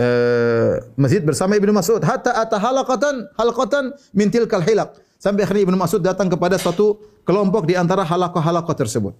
uh, 0.00 0.80
masjid 0.96 1.20
bersama 1.20 1.60
Ibnu 1.60 1.72
Mas'ud 1.76 2.00
hatta 2.00 2.32
ata 2.32 2.56
halaqatan 2.56 3.28
halaqatan 3.36 3.92
min 4.16 4.32
tilkal 4.32 4.64
hilaq. 4.64 4.96
Sampai 5.20 5.44
akhirnya 5.44 5.68
Ibnu 5.68 5.76
Mas'ud 5.76 6.02
datang 6.02 6.32
kepada 6.32 6.56
satu 6.56 6.98
kelompok 7.22 7.68
di 7.68 7.78
antara 7.78 8.02
halaqah-halaqah 8.02 8.74
tersebut. 8.74 9.14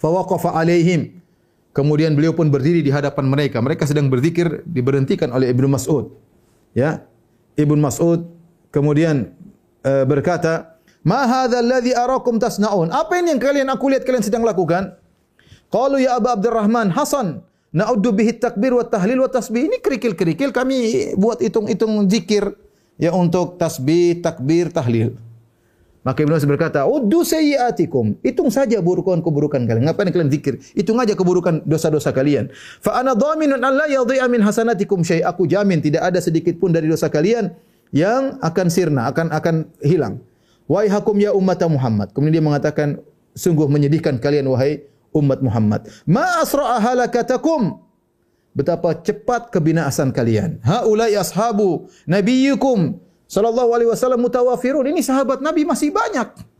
Fa 0.00 0.08
waqafa 0.10 0.56
alaihim. 0.56 1.22
Kemudian 1.72 2.12
beliau 2.12 2.36
pun 2.36 2.52
berdiri 2.52 2.84
di 2.84 2.92
hadapan 2.92 3.24
mereka. 3.28 3.62
Mereka 3.62 3.88
sedang 3.88 4.12
berzikir 4.12 4.60
diberhentikan 4.68 5.32
oleh 5.32 5.48
Ibnu 5.52 5.72
Mas'ud. 5.72 6.12
Ya. 6.76 7.06
Ibnu 7.56 7.80
Mas'ud 7.80 8.28
kemudian 8.72 9.32
uh, 9.84 10.04
berkata, 10.08 10.80
Ma 11.04 11.26
hadha 11.26 11.60
alladhi 11.60 11.92
arakum 11.94 12.36
tasnaun? 12.40 12.90
Apa 12.92 13.18
ini 13.20 13.34
yang 13.36 13.40
kalian 13.40 13.68
aku 13.70 13.90
lihat 13.90 14.04
kalian 14.04 14.24
sedang 14.24 14.42
lakukan? 14.42 14.94
Qalu 15.72 16.04
ya 16.04 16.20
Abu 16.20 16.28
Abdurrahman 16.28 16.92
Hasan, 16.92 17.40
na'uddu 17.72 18.12
bihi 18.12 18.36
takbir 18.36 18.76
wa 18.76 18.84
tahlil 18.84 19.24
wa 19.24 19.30
tasbih. 19.32 19.72
Ini 19.72 19.80
kerikil-kerikil 19.80 20.52
kami 20.52 21.10
buat 21.16 21.40
hitung-hitung 21.40 22.04
zikir 22.12 22.52
ya 23.00 23.16
untuk 23.16 23.56
tasbih, 23.56 24.20
takbir, 24.20 24.68
tahlil. 24.68 25.16
Maka 26.02 26.26
Ibnu 26.26 26.34
Mas'ud 26.34 26.50
berkata, 26.50 26.82
"Uddu 26.82 27.22
sayyiatikum." 27.22 28.18
Hitung 28.26 28.50
saja 28.50 28.82
keburukan-keburukan 28.82 29.64
kalian. 29.64 29.86
Ngapain 29.86 30.10
kalian 30.10 30.34
zikir? 30.34 30.58
Hitung 30.74 30.98
aja 30.98 31.14
keburukan 31.14 31.62
dosa-dosa 31.62 32.10
kalian. 32.10 32.50
Fa 32.82 32.98
ana 33.00 33.14
dhaminun 33.14 33.62
an 33.62 33.72
la 33.72 33.86
yadhi'a 33.86 34.26
min 34.26 34.42
hasanatikum 34.42 35.06
syai'. 35.06 35.22
Aku 35.22 35.46
jamin 35.46 35.78
tidak 35.78 36.02
ada 36.10 36.18
sedikit 36.18 36.58
pun 36.58 36.74
dari 36.74 36.90
dosa 36.90 37.06
kalian 37.06 37.54
yang 37.94 38.36
akan 38.42 38.66
sirna, 38.66 39.08
akan 39.14 39.30
akan 39.30 39.70
hilang. 39.78 40.18
Wahai 40.66 40.90
hakum 40.90 41.14
ya 41.22 41.30
umat 41.38 41.62
Muhammad. 41.70 42.10
Kemudian 42.10 42.42
dia 42.42 42.44
mengatakan, 42.44 42.98
sungguh 43.38 43.70
menyedihkan 43.70 44.18
kalian 44.18 44.50
wahai 44.50 44.82
umat 45.12 45.38
Muhammad. 45.44 45.86
Ma 46.08 46.42
asra'a 46.42 46.80
halakatakum. 46.80 47.78
Betapa 48.52 48.92
cepat 49.00 49.48
kebinasaan 49.48 50.12
kalian. 50.12 50.60
Haulai 50.60 51.16
ashabu 51.16 51.88
nabiyyukum 52.04 53.00
sallallahu 53.24 53.72
alaihi 53.72 53.88
wasallam 53.88 54.20
mutawafirun. 54.20 54.84
Ini 54.92 55.00
sahabat 55.00 55.40
Nabi 55.40 55.64
masih 55.64 55.88
banyak. 55.88 56.52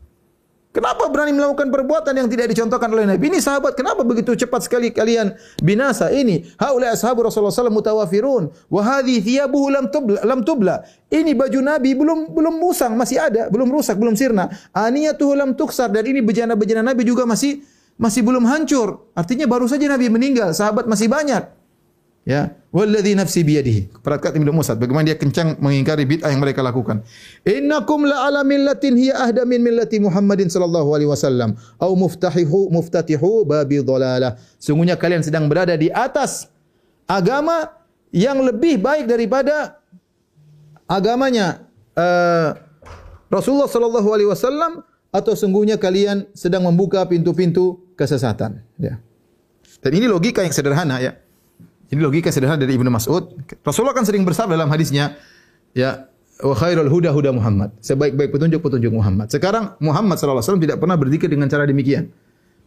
Kenapa 0.73 1.05
berani 1.05 1.37
melakukan 1.37 1.69
perbuatan 1.69 2.17
yang 2.17 2.25
tidak 2.25 2.49
dicontohkan 2.49 2.89
oleh 2.89 3.05
Nabi? 3.05 3.29
Ini 3.29 3.37
sahabat, 3.37 3.77
kenapa 3.77 4.01
begitu 4.01 4.33
cepat 4.33 4.65
sekali 4.65 4.89
kalian 4.89 5.37
binasa? 5.61 6.09
Ini 6.09 6.57
haula 6.57 6.89
ashabu 6.89 7.21
Rasulullah 7.21 7.53
sallallahu 7.53 7.77
mutawafirun 7.77 8.49
wa 8.73 8.81
hadhi 8.81 9.21
thiyabuhu 9.21 9.69
lam 9.69 9.93
tubla 9.93 10.25
lam 10.25 10.41
tubla. 10.41 10.81
Ini 11.13 11.37
baju 11.37 11.61
Nabi 11.61 11.93
belum 11.93 12.33
belum 12.33 12.57
musang, 12.57 12.97
masih 12.97 13.21
ada, 13.21 13.53
belum 13.53 13.69
rusak, 13.69 14.01
belum 14.01 14.17
sirna. 14.17 14.49
Aniyatuhu 14.73 15.37
lam 15.37 15.53
tuksar 15.53 15.93
dan 15.93 16.09
ini 16.09 16.25
bejana-bejana 16.25 16.81
Nabi 16.81 17.05
juga 17.05 17.29
masih 17.29 17.61
masih 17.97 18.25
belum 18.25 18.45
hancur. 18.45 19.09
Artinya 19.13 19.45
baru 19.45 19.69
saja 19.69 19.85
Nabi 19.85 20.09
meninggal, 20.09 20.53
sahabat 20.55 20.89
masih 20.89 21.09
banyak. 21.09 21.63
Ya, 22.23 22.55
walladzi 22.71 23.19
nafsi 23.19 23.43
biyadihi. 23.43 23.99
Perhatikan 23.99 24.39
Ibnu 24.39 24.55
Musa 24.55 24.79
bagaimana 24.79 25.11
dia 25.11 25.19
kencang 25.19 25.59
mengingkari 25.59 26.07
bid'ah 26.07 26.31
yang 26.31 26.39
mereka 26.39 26.63
lakukan. 26.63 27.03
Innakum 27.43 28.07
la 28.07 28.31
ala 28.31 28.47
millatin 28.47 28.95
hiya 28.95 29.27
ahda 29.27 29.43
min 29.43 29.59
millati 29.59 29.99
Muhammadin 29.99 30.47
sallallahu 30.47 30.87
alaihi 30.95 31.11
wasallam 31.11 31.59
au 31.83 31.91
muftahihu 31.99 32.71
muftatihu 32.71 33.43
babi 33.43 33.83
dhalalah. 33.83 34.39
Sungguhnya 34.55 34.95
kalian 34.95 35.19
sedang 35.19 35.51
berada 35.51 35.75
di 35.75 35.91
atas 35.91 36.47
agama 37.11 37.75
yang 38.15 38.39
lebih 38.39 38.79
baik 38.79 39.03
daripada 39.03 39.83
agamanya 40.87 41.67
uh, 41.99 42.55
Rasulullah 43.27 43.67
sallallahu 43.67 44.09
alaihi 44.15 44.31
wasallam 44.31 44.79
atau 45.11 45.35
sungguhnya 45.35 45.75
kalian 45.75 46.23
sedang 46.31 46.63
membuka 46.63 47.03
pintu-pintu 47.03 47.82
kesesatan 47.95 48.61
ya. 48.79 48.99
Dan 49.83 49.91
ini 49.95 50.07
logika 50.07 50.41
yang 50.41 50.55
sederhana 50.55 50.99
ya. 51.03 51.19
Ini 51.91 51.99
logika 51.99 52.31
sederhana 52.33 52.63
dari 52.63 52.73
Ibnu 52.73 52.89
Mas'ud. 52.89 53.35
Rasulullah 53.61 53.93
kan 53.93 54.07
sering 54.07 54.25
bersabda 54.25 54.57
dalam 54.57 54.71
hadisnya, 54.71 55.19
ya, 55.77 56.09
wa 56.41 56.55
khairul 56.57 56.89
huda 56.89 57.13
huda 57.13 57.29
Muhammad. 57.35 57.75
Sebaik-baik 57.83 58.33
petunjuk 58.33 58.63
petunjuk 58.63 58.89
Muhammad. 58.89 59.29
Sekarang 59.29 59.77
Muhammad 59.77 60.17
wasallam 60.17 60.63
tidak 60.63 60.81
pernah 60.81 60.97
berzikir 60.97 61.29
dengan 61.29 61.51
cara 61.51 61.69
demikian. 61.69 62.09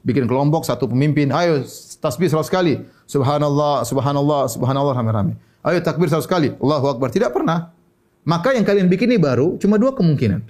Bikin 0.07 0.31
kelompok 0.31 0.63
satu 0.63 0.87
pemimpin, 0.87 1.35
ayo 1.35 1.67
tasbih 1.99 2.31
seratus 2.31 2.47
kali. 2.47 2.87
Subhanallah, 3.11 3.83
subhanallah, 3.83 4.47
subhanallah 4.47 4.95
rame-rame. 4.95 5.35
Ayo 5.67 5.83
takbir 5.83 6.07
seratus 6.07 6.31
kali. 6.31 6.55
Allahu 6.63 6.95
akbar. 6.95 7.11
Tidak 7.11 7.35
pernah. 7.35 7.75
Maka 8.23 8.55
yang 8.55 8.63
kalian 8.63 8.87
bikin 8.87 9.11
ini 9.11 9.19
baru 9.19 9.59
cuma 9.59 9.83
dua 9.83 9.99
kemungkinan. 9.99 10.47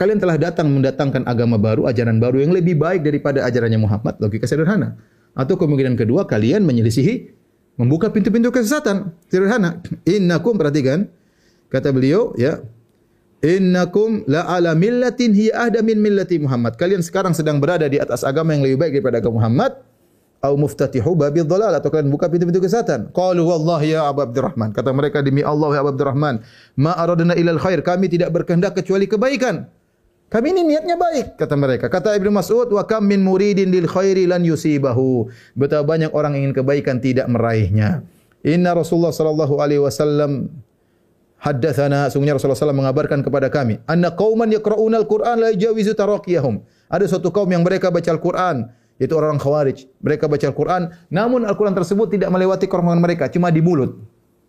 Kalian 0.00 0.16
telah 0.16 0.40
datang 0.40 0.72
mendatangkan 0.72 1.28
agama 1.28 1.60
baru, 1.60 1.84
ajaran 1.84 2.16
baru 2.16 2.40
yang 2.40 2.56
lebih 2.56 2.80
baik 2.80 3.04
daripada 3.04 3.44
ajarannya 3.44 3.76
Muhammad. 3.76 4.16
Logika 4.16 4.48
sederhana. 4.48 4.96
Atau 5.36 5.60
kemungkinan 5.60 5.92
kedua 5.92 6.24
kalian 6.24 6.64
menyelisihi 6.64 7.28
membuka 7.76 8.08
pintu-pintu 8.08 8.48
kesesatan. 8.48 9.12
Sederhana. 9.28 9.84
Innakum 10.08 10.56
perhatikan 10.56 11.04
kata 11.68 11.92
beliau 11.92 12.32
ya. 12.40 12.64
Innakum 13.44 14.24
la 14.24 14.48
ala 14.48 14.72
millatin 14.72 15.36
hiya 15.36 15.68
ahda 15.68 15.84
min 15.84 16.00
millati 16.00 16.40
Muhammad. 16.40 16.80
Kalian 16.80 17.04
sekarang 17.04 17.36
sedang 17.36 17.60
berada 17.60 17.84
di 17.84 18.00
atas 18.00 18.24
agama 18.24 18.56
yang 18.56 18.64
lebih 18.64 18.80
baik 18.80 18.92
daripada 18.96 19.20
agama 19.20 19.44
Muhammad. 19.44 19.84
Au 20.40 20.56
muftatihu 20.56 21.12
babil 21.12 21.44
dhalal 21.44 21.76
atau 21.76 21.92
kalian 21.92 22.08
buka 22.08 22.24
pintu-pintu 22.32 22.64
kesesatan. 22.64 23.12
Qalu 23.12 23.44
wallahi 23.44 23.92
ya 23.92 24.08
Abu 24.08 24.24
Abdurrahman. 24.24 24.72
Kata 24.72 24.96
mereka 24.96 25.20
demi 25.20 25.44
Allah 25.44 25.76
ya 25.76 25.84
Abu 25.84 25.92
Abdurrahman, 25.92 26.40
ma 26.80 26.96
aradna 26.96 27.36
ilal 27.36 27.60
khair. 27.60 27.84
Kami 27.84 28.08
tidak 28.08 28.32
berkehendak 28.32 28.72
kecuali 28.80 29.04
kebaikan. 29.04 29.68
Kami 30.30 30.54
ini 30.54 30.62
niatnya 30.62 30.94
baik 30.94 31.34
kata 31.34 31.58
mereka. 31.58 31.90
Kata 31.90 32.14
Ibnu 32.14 32.30
Mas'ud 32.30 32.70
wa 32.70 32.86
kam 32.86 33.10
min 33.10 33.18
muridin 33.18 33.74
lil 33.74 33.90
khairi 33.90 34.30
lan 34.30 34.46
yusibahu. 34.46 35.26
Betapa 35.58 35.82
banyak 35.82 36.14
orang 36.14 36.38
ingin 36.38 36.54
kebaikan 36.54 37.02
tidak 37.02 37.26
meraihnya. 37.26 38.06
Inna 38.46 38.78
Rasulullah 38.78 39.10
sallallahu 39.10 39.58
alaihi 39.58 39.82
wasallam 39.82 40.54
haddatsana 41.42 42.14
sungguhnya 42.14 42.38
Rasulullah 42.38 42.54
sallallahu 42.54 42.80
mengabarkan 42.86 43.26
kepada 43.26 43.50
kami 43.50 43.82
anna 43.90 44.14
qauman 44.14 44.48
yaqra'una 44.54 45.02
al-Qur'an 45.02 45.36
la 45.42 45.50
yajawizu 45.50 45.98
taraqiyahum. 45.98 46.62
Ada 46.86 47.10
suatu 47.10 47.34
kaum 47.34 47.50
yang 47.50 47.66
mereka 47.66 47.90
baca 47.90 48.06
Al-Qur'an 48.14 48.70
yaitu 49.02 49.16
orang 49.18 49.40
Khawarij. 49.40 49.88
Mereka 50.04 50.28
baca 50.28 50.44
Al-Quran, 50.46 50.92
namun 51.08 51.48
Al-Quran 51.48 51.72
tersebut 51.72 52.12
tidak 52.12 52.28
melewati 52.28 52.68
kerongkongan 52.68 53.00
mereka, 53.00 53.32
cuma 53.32 53.48
di 53.48 53.64
mulut 53.64 53.96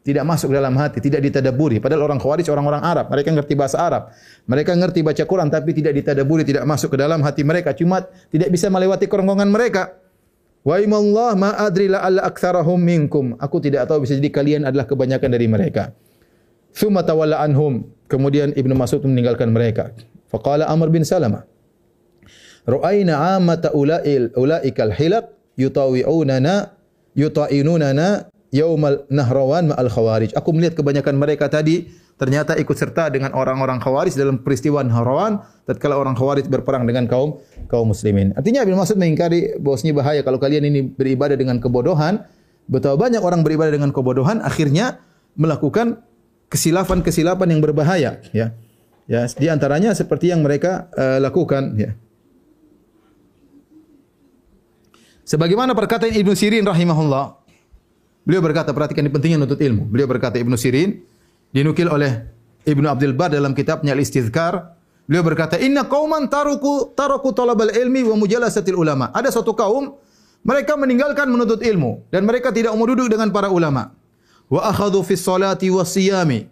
tidak 0.02 0.26
masuk 0.26 0.50
dalam 0.50 0.74
hati, 0.82 0.98
tidak 0.98 1.22
ditadaburi. 1.30 1.78
Padahal 1.78 2.10
orang 2.10 2.18
Khawarij 2.18 2.50
orang-orang 2.50 2.82
Arab, 2.82 3.06
mereka 3.14 3.30
ngerti 3.38 3.54
bahasa 3.54 3.78
Arab. 3.78 4.10
Mereka 4.50 4.74
ngerti 4.74 5.06
baca 5.06 5.24
Quran 5.30 5.48
tapi 5.54 5.78
tidak 5.78 5.94
ditadaburi, 5.94 6.42
tidak 6.42 6.66
masuk 6.66 6.98
ke 6.98 6.98
dalam 6.98 7.22
hati 7.22 7.46
mereka, 7.46 7.70
cuma 7.78 8.02
tidak 8.34 8.50
bisa 8.50 8.66
melewati 8.74 9.06
kerongkongan 9.06 9.50
mereka. 9.54 9.94
Wa 10.66 10.82
imallah 10.82 11.38
ma 11.38 11.50
adri 11.58 11.90
la 11.90 12.02
alla 12.02 12.26
aktsarahum 12.26 12.82
minkum. 12.82 13.38
Aku 13.38 13.62
tidak 13.62 13.86
tahu 13.90 14.06
bisa 14.06 14.18
jadi 14.18 14.30
kalian 14.30 14.62
adalah 14.66 14.90
kebanyakan 14.90 15.30
dari 15.30 15.46
mereka. 15.50 15.94
Tsumma 16.74 17.06
tawalla 17.06 17.42
anhum. 17.42 17.86
Kemudian 18.10 18.58
Ibnu 18.58 18.74
Mas'ud 18.74 19.02
meninggalkan 19.06 19.50
mereka. 19.54 19.94
Faqala 20.30 20.70
Amr 20.70 20.90
bin 20.90 21.06
Salamah. 21.06 21.46
Ra'ayna 22.66 23.38
amata 23.38 23.74
ulail 23.74 24.30
ulaikal 24.38 24.94
hilaq 24.94 25.34
yutawi'unana 25.58 26.78
yuta'inunana 27.18 28.30
yaumal 28.52 29.08
nahrawan 29.08 29.72
ma'al 29.72 29.90
khawarij. 29.90 30.36
Aku 30.36 30.52
melihat 30.52 30.76
kebanyakan 30.76 31.16
mereka 31.16 31.48
tadi 31.48 31.88
ternyata 32.20 32.54
ikut 32.54 32.78
serta 32.78 33.10
dengan 33.10 33.34
orang-orang 33.34 33.82
khawarij 33.82 34.14
dalam 34.14 34.46
peristiwa 34.46 34.86
nahrawan 34.86 35.42
tatkala 35.66 35.98
orang 35.98 36.14
khawarij 36.14 36.46
berperang 36.52 36.86
dengan 36.86 37.10
kaum 37.10 37.42
kaum 37.66 37.90
muslimin. 37.90 38.36
Artinya 38.38 38.62
Ibnu 38.62 38.78
Mas'ud 38.78 39.00
mengingkari 39.00 39.58
bahwasanya 39.58 39.94
bahaya 39.98 40.22
kalau 40.22 40.38
kalian 40.38 40.68
ini 40.70 40.86
beribadah 40.86 41.34
dengan 41.34 41.58
kebodohan, 41.58 42.22
betapa 42.70 43.00
banyak 43.00 43.24
orang 43.24 43.42
beribadah 43.42 43.74
dengan 43.74 43.90
kebodohan 43.90 44.44
akhirnya 44.44 45.02
melakukan 45.34 46.04
kesilapan-kesilapan 46.52 47.48
yang 47.58 47.62
berbahaya, 47.64 48.20
ya. 48.36 48.54
Ya, 49.10 49.28
di 49.28 49.48
antaranya 49.50 49.92
seperti 49.98 50.30
yang 50.30 50.46
mereka 50.46 50.92
uh, 50.94 51.18
lakukan, 51.24 51.80
ya. 51.80 51.98
Sebagaimana 55.26 55.72
perkataan 55.72 56.12
Ibnu 56.12 56.36
Sirin 56.36 56.68
rahimahullah, 56.68 57.41
Beliau 58.22 58.42
berkata, 58.42 58.70
perhatikan 58.70 59.02
ini 59.02 59.12
pentingnya 59.14 59.38
menuntut 59.42 59.58
ilmu. 59.58 59.90
Beliau 59.90 60.06
berkata, 60.06 60.38
Ibnu 60.38 60.54
Sirin, 60.54 61.02
dinukil 61.50 61.90
oleh 61.90 62.30
Ibnu 62.70 62.86
Abdul 62.86 63.18
Bar 63.18 63.34
dalam 63.34 63.58
kitabnya 63.58 63.98
Al-Istizkar. 63.98 64.78
Beliau 65.10 65.26
berkata, 65.26 65.58
Inna 65.58 65.90
qawman 65.90 66.30
taruku, 66.30 66.94
taruku 66.94 67.34
talabal 67.34 67.74
ilmi 67.74 68.06
wa 68.06 68.14
mujalasatil 68.14 68.78
ulama. 68.78 69.10
Ada 69.12 69.34
suatu 69.34 69.58
kaum, 69.58 69.98
mereka 70.46 70.78
meninggalkan 70.78 71.26
menuntut 71.30 71.66
ilmu. 71.66 72.06
Dan 72.14 72.30
mereka 72.30 72.54
tidak 72.54 72.78
mau 72.78 72.86
duduk 72.86 73.10
dengan 73.10 73.34
para 73.34 73.50
ulama. 73.50 73.90
Wa 74.48 74.70
akhadu 74.70 75.02
fis 75.02 75.26
salati 75.26 75.74
wa 75.74 75.82
siyami. 75.82 76.46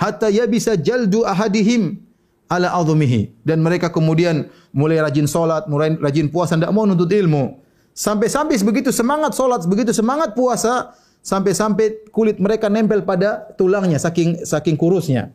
Hatta 0.00 0.32
yabisa 0.32 0.80
jaldu 0.80 1.28
ahadihim 1.28 2.00
ala 2.48 2.72
azumihi. 2.72 3.28
Dan 3.44 3.60
mereka 3.60 3.92
kemudian 3.92 4.48
mulai 4.72 4.96
rajin 5.04 5.28
solat, 5.28 5.68
mulai 5.68 5.92
rajin 6.00 6.32
puasa, 6.32 6.56
tidak 6.56 6.72
mau 6.72 6.88
menuntut 6.88 7.12
ilmu. 7.12 7.60
Sampai-sampai 7.92 8.56
begitu 8.64 8.88
semangat 8.94 9.36
solat, 9.36 9.60
begitu 9.68 9.92
semangat 9.92 10.32
puasa, 10.32 10.96
sampai-sampai 11.20 12.10
kulit 12.10 12.40
mereka 12.40 12.72
nempel 12.72 13.04
pada 13.04 13.52
tulangnya 13.56 14.00
saking 14.00 14.44
saking 14.44 14.76
kurusnya. 14.76 15.32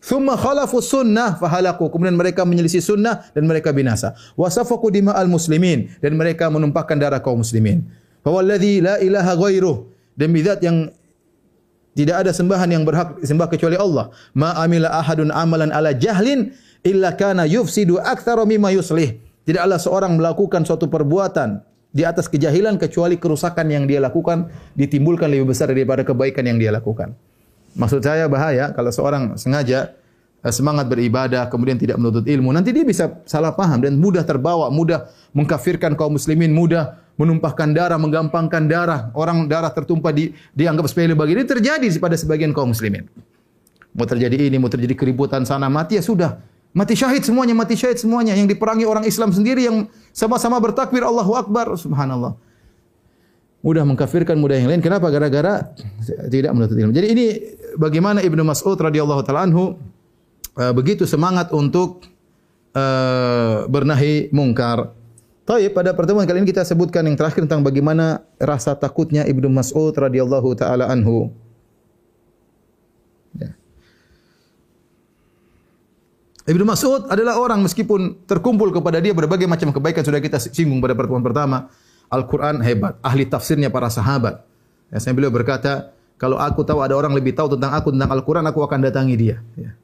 Thumma 0.00 0.32
khalafu 0.34 0.80
sunnah 0.80 1.36
fahalaku. 1.36 1.92
Kemudian 1.92 2.16
mereka 2.16 2.48
menyelisih 2.48 2.80
sunnah 2.80 3.28
dan 3.36 3.44
mereka 3.44 3.68
binasa. 3.70 4.16
Wasafaku 4.32 4.88
dima'al 4.88 5.28
muslimin. 5.28 5.92
Dan 6.00 6.16
mereka 6.16 6.48
menumpahkan 6.48 6.96
darah 6.96 7.20
kaum 7.20 7.44
muslimin. 7.44 7.84
Fawalladhi 8.24 8.80
la 8.80 8.96
ilaha 8.96 9.36
ghairuh. 9.36 9.84
Demi 10.16 10.40
zat 10.40 10.64
yang 10.64 10.88
tidak 11.92 12.24
ada 12.24 12.32
sembahan 12.32 12.68
yang 12.72 12.88
berhak 12.88 13.20
sembah 13.20 13.48
kecuali 13.52 13.76
Allah. 13.76 14.08
Ma 14.32 14.56
amila 14.56 14.88
ahadun 14.88 15.28
amalan 15.28 15.68
ala 15.68 15.92
jahlin 15.92 16.56
illa 16.80 17.12
kana 17.12 17.44
yufsidu 17.44 18.00
aktsara 18.00 18.48
mimma 18.48 18.72
yuslih. 18.72 19.20
Tidaklah 19.44 19.76
seorang 19.76 20.16
melakukan 20.16 20.64
suatu 20.64 20.88
perbuatan 20.88 21.60
di 21.90 22.06
atas 22.06 22.30
kejahilan 22.30 22.78
kecuali 22.78 23.18
kerusakan 23.18 23.66
yang 23.66 23.84
dia 23.86 23.98
lakukan 23.98 24.46
ditimbulkan 24.78 25.26
lebih 25.26 25.50
besar 25.50 25.70
daripada 25.70 26.06
kebaikan 26.06 26.46
yang 26.46 26.58
dia 26.58 26.70
lakukan. 26.70 27.14
Maksud 27.74 28.02
saya 28.02 28.26
bahaya 28.26 28.70
kalau 28.74 28.90
seorang 28.90 29.34
sengaja 29.38 29.94
eh, 30.42 30.54
semangat 30.54 30.86
beribadah 30.86 31.46
kemudian 31.50 31.78
tidak 31.78 31.98
menuntut 31.98 32.26
ilmu 32.26 32.50
nanti 32.54 32.70
dia 32.70 32.86
bisa 32.86 33.22
salah 33.26 33.54
paham 33.54 33.82
dan 33.82 33.98
mudah 33.98 34.22
terbawa, 34.22 34.70
mudah 34.70 35.10
mengkafirkan 35.34 35.94
kaum 35.98 36.14
muslimin, 36.14 36.50
mudah 36.54 36.98
menumpahkan 37.18 37.76
darah, 37.76 37.98
menggampangkan 38.00 38.64
darah, 38.70 39.00
orang 39.12 39.44
darah 39.50 39.70
tertumpah 39.70 40.14
di 40.14 40.32
dianggap 40.56 40.88
sepele 40.88 41.12
bagi 41.12 41.36
ini 41.36 41.44
terjadi 41.44 41.86
pada 42.00 42.16
sebagian 42.16 42.54
kaum 42.56 42.72
muslimin. 42.72 43.06
Mau 43.90 44.06
terjadi 44.06 44.46
ini, 44.46 44.56
mau 44.56 44.70
terjadi 44.70 44.94
keributan 44.94 45.42
sana 45.42 45.66
mati 45.66 45.98
ya 45.98 46.02
sudah. 46.06 46.38
Mati 46.70 46.94
syahid 46.94 47.26
semuanya, 47.26 47.54
mati 47.54 47.74
syahid 47.74 47.98
semuanya. 47.98 48.38
Yang 48.38 48.54
diperangi 48.54 48.86
orang 48.86 49.02
Islam 49.02 49.34
sendiri 49.34 49.66
yang 49.66 49.90
sama-sama 50.14 50.56
bertakbir 50.62 51.02
Allahu 51.02 51.34
Akbar. 51.34 51.74
Subhanallah. 51.74 52.38
Mudah 53.60 53.84
mengkafirkan, 53.84 54.40
mudah 54.40 54.56
yang 54.56 54.72
lain. 54.72 54.80
Kenapa? 54.80 55.12
Gara-gara 55.12 55.76
tidak 56.32 56.50
menuntut 56.56 56.80
ilmu. 56.80 56.96
Jadi 56.96 57.06
ini 57.12 57.26
bagaimana 57.76 58.24
Ibnu 58.24 58.40
Mas'ud 58.40 58.78
radhiyallahu 58.78 59.20
taala 59.20 59.44
anhu 59.44 59.76
uh, 60.56 60.72
begitu 60.72 61.04
semangat 61.04 61.52
untuk 61.52 62.08
uh, 62.72 63.68
bernahi 63.68 64.32
mungkar. 64.32 64.96
Tapi 65.44 65.68
pada 65.76 65.92
pertemuan 65.92 66.24
kali 66.24 66.40
ini 66.40 66.48
kita 66.48 66.64
sebutkan 66.64 67.04
yang 67.04 67.18
terakhir 67.20 67.44
tentang 67.44 67.60
bagaimana 67.60 68.24
rasa 68.40 68.72
takutnya 68.72 69.28
Ibnu 69.28 69.52
Mas'ud 69.52 69.92
radhiyallahu 69.92 70.56
taala 70.56 70.88
anhu. 70.88 71.28
Ya. 73.36 73.59
Ibnu 76.48 76.64
Mas'ud 76.64 77.04
adalah 77.12 77.36
orang 77.36 77.60
meskipun 77.60 78.24
terkumpul 78.24 78.72
kepada 78.72 78.96
dia 78.96 79.12
berbagai 79.12 79.44
macam 79.44 79.72
kebaikan 79.76 80.00
sudah 80.00 80.20
kita 80.24 80.40
singgung 80.40 80.80
pada 80.80 80.96
pertemuan 80.96 81.20
pertama. 81.20 81.68
Al-Quran 82.10 82.58
hebat, 82.64 82.98
ahli 83.04 83.28
tafsirnya 83.28 83.70
para 83.70 83.86
sahabat. 83.86 84.42
Ya, 84.90 84.98
saya 84.98 85.14
beliau 85.14 85.30
berkata, 85.30 85.94
kalau 86.18 86.40
aku 86.40 86.66
tahu 86.66 86.82
ada 86.82 86.98
orang 86.98 87.14
lebih 87.14 87.36
tahu 87.38 87.54
tentang 87.54 87.70
aku 87.70 87.94
tentang 87.94 88.10
Al-Quran, 88.10 88.44
aku 88.50 88.60
akan 88.66 88.78
datangi 88.82 89.14
dia. 89.14 89.36
Ya. 89.54 89.78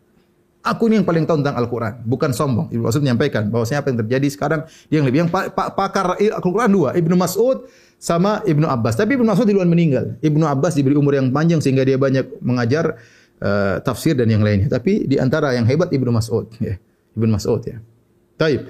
Aku 0.66 0.90
ini 0.90 0.98
yang 0.98 1.06
paling 1.06 1.22
tahu 1.22 1.38
tentang 1.38 1.54
Al-Quran, 1.54 2.02
bukan 2.02 2.34
sombong. 2.34 2.66
Ibnu 2.74 2.82
Mas'ud 2.90 2.98
menyampaikan 3.06 3.46
bahwasanya 3.46 3.86
apa 3.86 3.88
yang 3.94 3.98
terjadi 4.02 4.28
sekarang 4.34 4.60
dia 4.90 4.98
yang 4.98 5.06
lebih 5.06 5.18
yang 5.22 5.30
pakar 5.30 6.18
Al-Quran 6.18 6.70
dua, 6.74 6.90
Ibnu 6.98 7.14
Mas'ud 7.14 7.70
sama 8.02 8.42
Ibnu 8.42 8.66
Abbas. 8.66 8.98
Tapi 8.98 9.14
Ibnu 9.14 9.22
Mas'ud 9.22 9.46
duluan 9.46 9.70
meninggal. 9.70 10.18
Ibnu 10.18 10.42
Abbas 10.42 10.74
diberi 10.74 10.98
umur 10.98 11.14
yang 11.14 11.30
panjang 11.30 11.62
sehingga 11.62 11.86
dia 11.86 11.94
banyak 11.94 12.42
mengajar 12.42 12.98
uh, 13.42 13.80
tafsir 13.82 14.16
dan 14.16 14.28
yang 14.30 14.44
lainnya. 14.44 14.70
Tapi 14.70 15.08
di 15.08 15.16
antara 15.20 15.52
yang 15.56 15.64
hebat 15.68 15.92
Ibnu 15.92 16.10
Mas'ud, 16.12 16.48
ya. 16.60 16.76
Ibnu 17.16 17.32
Mas'ud 17.32 17.62
ya. 17.64 17.80
Taib. 18.36 18.68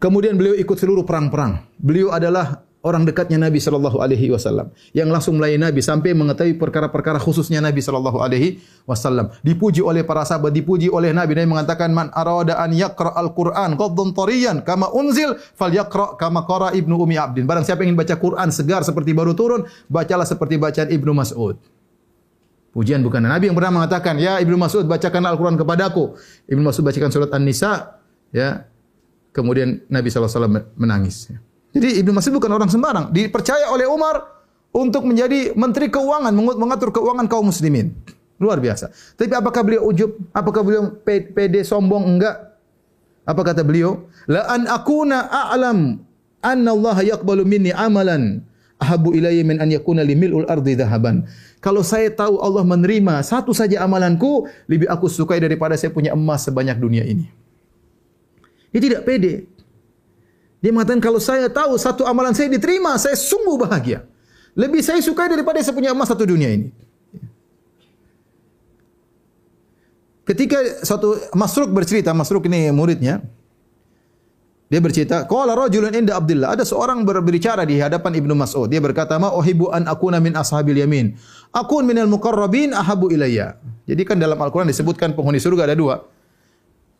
Kemudian 0.00 0.36
beliau 0.36 0.56
ikut 0.56 0.76
seluruh 0.76 1.04
perang-perang. 1.04 1.64
Beliau 1.76 2.12
adalah 2.12 2.64
orang 2.84 3.08
dekatnya 3.08 3.40
Nabi 3.40 3.56
sallallahu 3.56 4.04
alaihi 4.04 4.28
wasallam 4.28 4.68
yang 4.92 5.08
langsung 5.08 5.40
melayani 5.40 5.72
Nabi 5.72 5.80
sampai 5.80 6.12
mengetahui 6.12 6.60
perkara-perkara 6.60 7.16
khususnya 7.16 7.64
Nabi 7.64 7.80
sallallahu 7.80 8.20
alaihi 8.20 8.60
wasallam. 8.84 9.32
Dipuji 9.40 9.80
oleh 9.80 10.04
para 10.04 10.28
sahabat, 10.28 10.52
dipuji 10.52 10.92
oleh 10.92 11.16
Nabi. 11.16 11.32
Nabi 11.32 11.48
mengatakan 11.48 11.88
man 11.96 12.12
arada 12.12 12.60
an 12.60 12.76
yaqra 12.76 13.16
al-Qur'an 13.16 13.80
qaddan 13.80 14.12
tariyan 14.12 14.56
kama 14.60 14.92
unzil 14.92 15.40
falyaqra 15.56 16.20
kama 16.20 16.44
qara 16.44 16.76
Ibnu 16.76 17.00
Umi 17.00 17.16
Abdin. 17.16 17.48
Barang 17.48 17.64
siapa 17.64 17.80
ingin 17.80 17.96
baca 17.96 18.12
Quran 18.20 18.52
segar 18.52 18.84
seperti 18.84 19.16
baru 19.16 19.32
turun, 19.32 19.64
bacalah 19.88 20.28
seperti 20.28 20.60
bacaan 20.60 20.92
Ibnu 20.92 21.16
Mas'ud. 21.16 21.56
Pujian 22.74 23.06
bukan 23.06 23.22
Nabi 23.22 23.46
yang 23.46 23.54
pernah 23.54 23.78
mengatakan, 23.82 24.18
"Ya 24.18 24.42
Ibnu 24.42 24.58
Mas'ud, 24.58 24.82
bacakan 24.90 25.22
Al-Qur'an 25.30 25.54
kepadaku." 25.54 26.18
Ibnu 26.50 26.62
Mas'ud 26.66 26.82
bacakan 26.82 27.08
surat 27.14 27.30
An-Nisa, 27.30 28.02
ya. 28.34 28.66
Kemudian 29.30 29.86
Nabi 29.86 30.10
SAW 30.10 30.74
menangis. 30.74 31.30
Jadi 31.70 32.02
Ibnu 32.02 32.10
Mas'ud 32.10 32.34
bukan 32.34 32.50
orang 32.50 32.66
sembarang. 32.66 33.14
Dipercaya 33.14 33.70
oleh 33.70 33.86
Umar 33.86 34.26
untuk 34.74 35.06
menjadi 35.06 35.54
menteri 35.54 35.86
keuangan, 35.86 36.34
mengatur 36.34 36.90
keuangan 36.90 37.30
kaum 37.30 37.46
muslimin. 37.50 37.94
Luar 38.42 38.58
biasa. 38.58 38.90
Tapi 39.14 39.30
apakah 39.30 39.62
beliau 39.62 39.86
ujub? 39.86 40.10
Apakah 40.34 40.66
beliau 40.66 40.90
pede 41.06 41.62
sombong? 41.62 42.18
Enggak. 42.18 42.58
Apa 43.22 43.40
kata 43.54 43.62
beliau? 43.62 44.10
La 44.26 44.50
an 44.50 44.66
akuna 44.66 45.30
a'lam 45.30 46.02
anna 46.42 46.70
Allah 46.74 46.98
yaqbalu 47.14 47.46
minni 47.46 47.70
amalan 47.70 48.42
ahabu 48.78 49.14
ilayya 49.14 49.42
min 49.46 49.62
an 49.62 49.70
yakuna 49.70 50.02
li 50.02 50.14
mil'ul 50.18 50.46
ardi 50.50 50.74
dhahaban. 50.74 51.24
Kalau 51.62 51.80
saya 51.80 52.12
tahu 52.12 52.42
Allah 52.44 52.60
menerima 52.66 53.24
satu 53.24 53.56
saja 53.56 53.80
amalanku, 53.80 54.44
lebih 54.68 54.90
aku 54.90 55.08
sukai 55.08 55.40
daripada 55.40 55.78
saya 55.78 55.94
punya 55.94 56.12
emas 56.12 56.44
sebanyak 56.44 56.76
dunia 56.76 57.04
ini. 57.06 57.30
Dia 58.74 58.80
tidak 58.82 59.02
pede. 59.06 59.46
Dia 60.60 60.70
mengatakan 60.72 61.00
kalau 61.00 61.20
saya 61.20 61.46
tahu 61.48 61.76
satu 61.76 62.08
amalan 62.08 62.32
saya 62.32 62.48
diterima, 62.48 62.96
saya 62.96 63.14
sungguh 63.14 63.56
bahagia. 63.60 64.04
Lebih 64.56 64.80
saya 64.80 64.98
sukai 65.00 65.28
daripada 65.28 65.60
saya 65.60 65.76
punya 65.76 65.92
emas 65.92 66.08
satu 66.08 66.24
dunia 66.24 66.50
ini. 66.50 66.68
Ketika 70.24 70.56
satu 70.80 71.20
Masruk 71.36 71.68
bercerita, 71.68 72.16
Masruk 72.16 72.48
ini 72.48 72.72
muridnya, 72.72 73.20
dia 74.74 74.82
bercerita, 74.82 75.22
qala 75.30 75.54
rajulun 75.54 75.94
inda 75.94 76.18
Abdullah, 76.18 76.58
ada 76.58 76.66
seorang 76.66 77.06
berbicara 77.06 77.62
di 77.62 77.78
hadapan 77.78 78.18
Ibnu 78.18 78.34
Mas'ud. 78.34 78.66
Dia 78.66 78.82
berkata, 78.82 79.14
"Ma 79.22 79.30
uhibbu 79.30 79.70
an 79.70 79.86
akuna 79.86 80.18
min 80.18 80.34
ashabil 80.34 80.74
yamin. 80.74 81.14
Akun 81.54 81.86
minal 81.86 82.10
muqarrabin 82.10 82.74
ahabu 82.74 83.06
ilayya." 83.06 83.54
Jadi 83.86 84.02
kan 84.02 84.18
dalam 84.18 84.34
Al-Qur'an 84.34 84.66
disebutkan 84.66 85.14
penghuni 85.14 85.38
surga 85.38 85.70
ada 85.70 85.78
dua. 85.78 86.02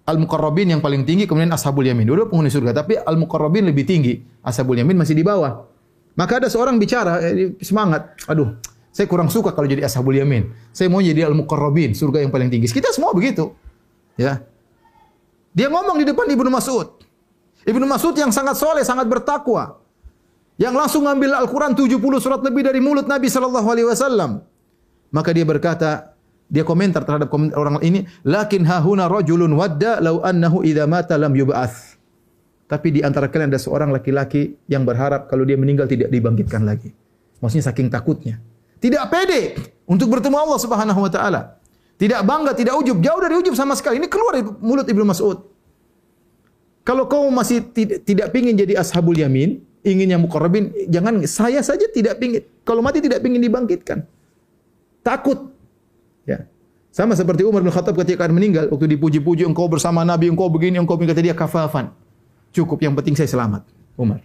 Al-muqarrabin 0.07 0.71
yang 0.71 0.79
paling 0.79 1.03
tinggi 1.03 1.27
kemudian 1.27 1.51
ashabul 1.51 1.83
yamin. 1.83 2.07
Dua 2.07 2.31
penghuni 2.31 2.47
surga, 2.47 2.79
tapi 2.79 2.95
al-muqarrabin 2.95 3.67
lebih 3.67 3.83
tinggi. 3.83 4.23
Ashabul 4.47 4.79
yamin 4.79 4.95
masih 4.95 5.19
di 5.19 5.27
bawah. 5.27 5.67
Maka 6.15 6.39
ada 6.39 6.47
seorang 6.47 6.79
bicara, 6.79 7.27
eh, 7.27 7.59
semangat. 7.59 8.15
Aduh, 8.31 8.55
saya 8.95 9.11
kurang 9.11 9.35
suka 9.35 9.51
kalau 9.51 9.67
jadi 9.67 9.83
ashabul 9.83 10.15
yamin. 10.15 10.47
Saya 10.71 10.87
mau 10.87 11.03
jadi 11.03 11.27
al-muqarrabin, 11.27 11.91
surga 11.91 12.23
yang 12.23 12.31
paling 12.31 12.55
tinggi. 12.55 12.71
Kita 12.71 12.95
semua 12.95 13.11
begitu. 13.11 13.51
Ya. 14.15 14.47
Dia 15.51 15.67
ngomong 15.75 15.99
di 15.99 16.07
depan 16.07 16.31
Ibnu 16.31 16.55
Mas'ud. 16.55 17.04
Ibnu 17.65 17.85
Mas'ud 17.89 18.13
yang 18.17 18.31
sangat 18.31 18.61
soleh, 18.61 18.85
sangat 18.85 19.09
bertakwa. 19.09 19.81
Yang 20.61 20.75
langsung 20.79 21.03
mengambil 21.03 21.35
Al-Quran 21.35 21.75
70 21.75 21.99
surat 22.23 22.41
lebih 22.45 22.63
dari 22.63 22.79
mulut 22.79 23.11
Nabi 23.11 23.27
sallallahu 23.27 23.67
alaihi 23.67 23.89
wasallam. 23.91 24.45
Maka 25.11 25.35
dia 25.35 25.43
berkata, 25.43 26.15
dia 26.47 26.63
komentar 26.63 27.03
terhadap 27.03 27.33
komentar 27.33 27.59
orang 27.59 27.81
ini, 27.83 28.07
"Lakin 28.23 28.63
hahuna 28.69 29.11
rajulun 29.11 29.57
wadda 29.57 29.99
law 30.05 30.23
annahu 30.23 30.63
idza 30.63 30.85
mata 30.87 31.19
lam 31.19 31.35
yub'ats." 31.35 31.99
Tapi 32.71 32.89
di 32.95 33.01
antara 33.05 33.29
kalian 33.29 33.53
ada 33.53 33.61
seorang 33.61 33.91
laki-laki 33.93 34.57
yang 34.71 34.87
berharap 34.87 35.27
kalau 35.29 35.45
dia 35.45 35.59
meninggal 35.59 35.85
tidak 35.91 36.09
dibangkitkan 36.09 36.65
lagi. 36.65 36.93
Maksudnya 37.43 37.65
saking 37.71 37.89
takutnya. 37.93 38.41
Tidak 38.81 39.05
pede 39.09 39.57
untuk 39.89 40.13
bertemu 40.13 40.37
Allah 40.37 40.59
Subhanahu 40.61 41.01
wa 41.01 41.11
taala. 41.13 41.61
Tidak 41.95 42.21
bangga, 42.27 42.53
tidak 42.57 42.75
ujub, 42.81 42.99
jauh 42.99 43.21
dari 43.21 43.35
ujub 43.39 43.55
sama 43.55 43.79
sekali. 43.79 44.03
Ini 44.03 44.09
keluar 44.11 44.35
dari 44.35 44.45
mulut 44.45 44.85
Ibnu 44.85 45.05
Mas'ud. 45.07 45.54
Kalau 46.85 47.09
kau 47.09 47.33
masih 47.33 47.65
tidak 47.73 48.05
tidak 48.05 48.29
pingin 48.29 48.55
jadi 48.61 48.77
ashabul 48.77 49.17
yamin, 49.17 49.65
ingin 49.81 50.09
yang 50.13 50.21
mukarrabin, 50.21 50.69
jangan 50.93 51.25
saya 51.25 51.65
saja 51.65 51.89
tidak 51.89 52.21
pingin. 52.21 52.45
Kalau 52.61 52.85
mati 52.85 53.01
tidak 53.01 53.25
pingin 53.25 53.41
dibangkitkan. 53.41 54.05
Takut. 55.01 55.49
Ya. 56.29 56.45
Sama 56.93 57.17
seperti 57.17 57.45
Umar 57.45 57.65
bin 57.65 57.73
Khattab 57.73 57.97
ketika 57.97 58.29
akan 58.29 58.37
meninggal, 58.37 58.65
waktu 58.69 58.97
dipuji-puji 58.97 59.49
engkau 59.49 59.69
bersama 59.69 60.05
Nabi, 60.05 60.29
engkau 60.29 60.49
begini, 60.53 60.77
engkau 60.77 60.97
begini, 60.97 61.13
kata 61.13 61.23
dia 61.25 61.37
kafafan. 61.37 61.93
Cukup, 62.53 62.81
yang 62.81 62.93
penting 62.97 63.17
saya 63.17 63.29
selamat. 63.29 63.67
Umar. 63.97 64.21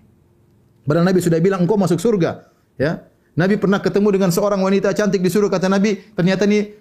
Padahal 0.84 1.08
Nabi 1.08 1.20
sudah 1.20 1.40
bilang 1.40 1.64
engkau 1.64 1.76
masuk 1.80 2.00
surga. 2.00 2.48
Ya. 2.80 3.08
Nabi 3.40 3.56
pernah 3.56 3.80
ketemu 3.80 4.20
dengan 4.20 4.30
seorang 4.36 4.60
wanita 4.60 4.92
cantik 4.92 5.24
di 5.24 5.32
surga, 5.32 5.60
kata 5.60 5.68
Nabi, 5.72 5.96
ternyata 6.16 6.44
ini 6.44 6.76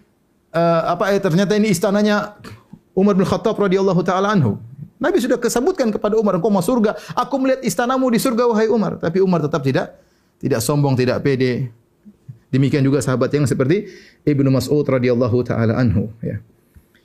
uh, 0.55 0.83
apa 0.97 1.15
eh, 1.15 1.21
ternyata 1.23 1.55
ini 1.55 1.71
istananya 1.71 2.39
Umar 2.99 3.15
bin 3.15 3.27
Khattab 3.27 3.55
radhiyallahu 3.59 4.03
taala 4.03 4.35
anhu. 4.35 4.59
Nabi 4.99 5.23
sudah 5.23 5.39
kesebutkan 5.39 5.95
kepada 5.95 6.19
Umar, 6.19 6.37
engkau 6.39 6.51
masuk 6.51 6.83
surga. 6.83 6.99
Aku 7.15 7.39
melihat 7.39 7.63
istanamu 7.63 8.11
di 8.11 8.19
surga, 8.19 8.51
wahai 8.51 8.67
Umar. 8.67 8.99
Tapi 8.99 9.23
Umar 9.23 9.43
tetap 9.43 9.63
tidak 9.63 9.95
tidak 10.43 10.61
sombong, 10.63 10.95
tidak 10.95 11.23
pede. 11.23 11.71
Demikian 12.49 12.81
juga 12.81 13.05
sahabat 13.05 13.29
yang 13.35 13.45
seperti 13.45 13.93
Ibnu 14.25 14.49
Mas'ud 14.49 14.83
radhiyallahu 14.87 15.39
taala 15.45 15.77
anhu. 15.77 16.09
Ya. 16.25 16.41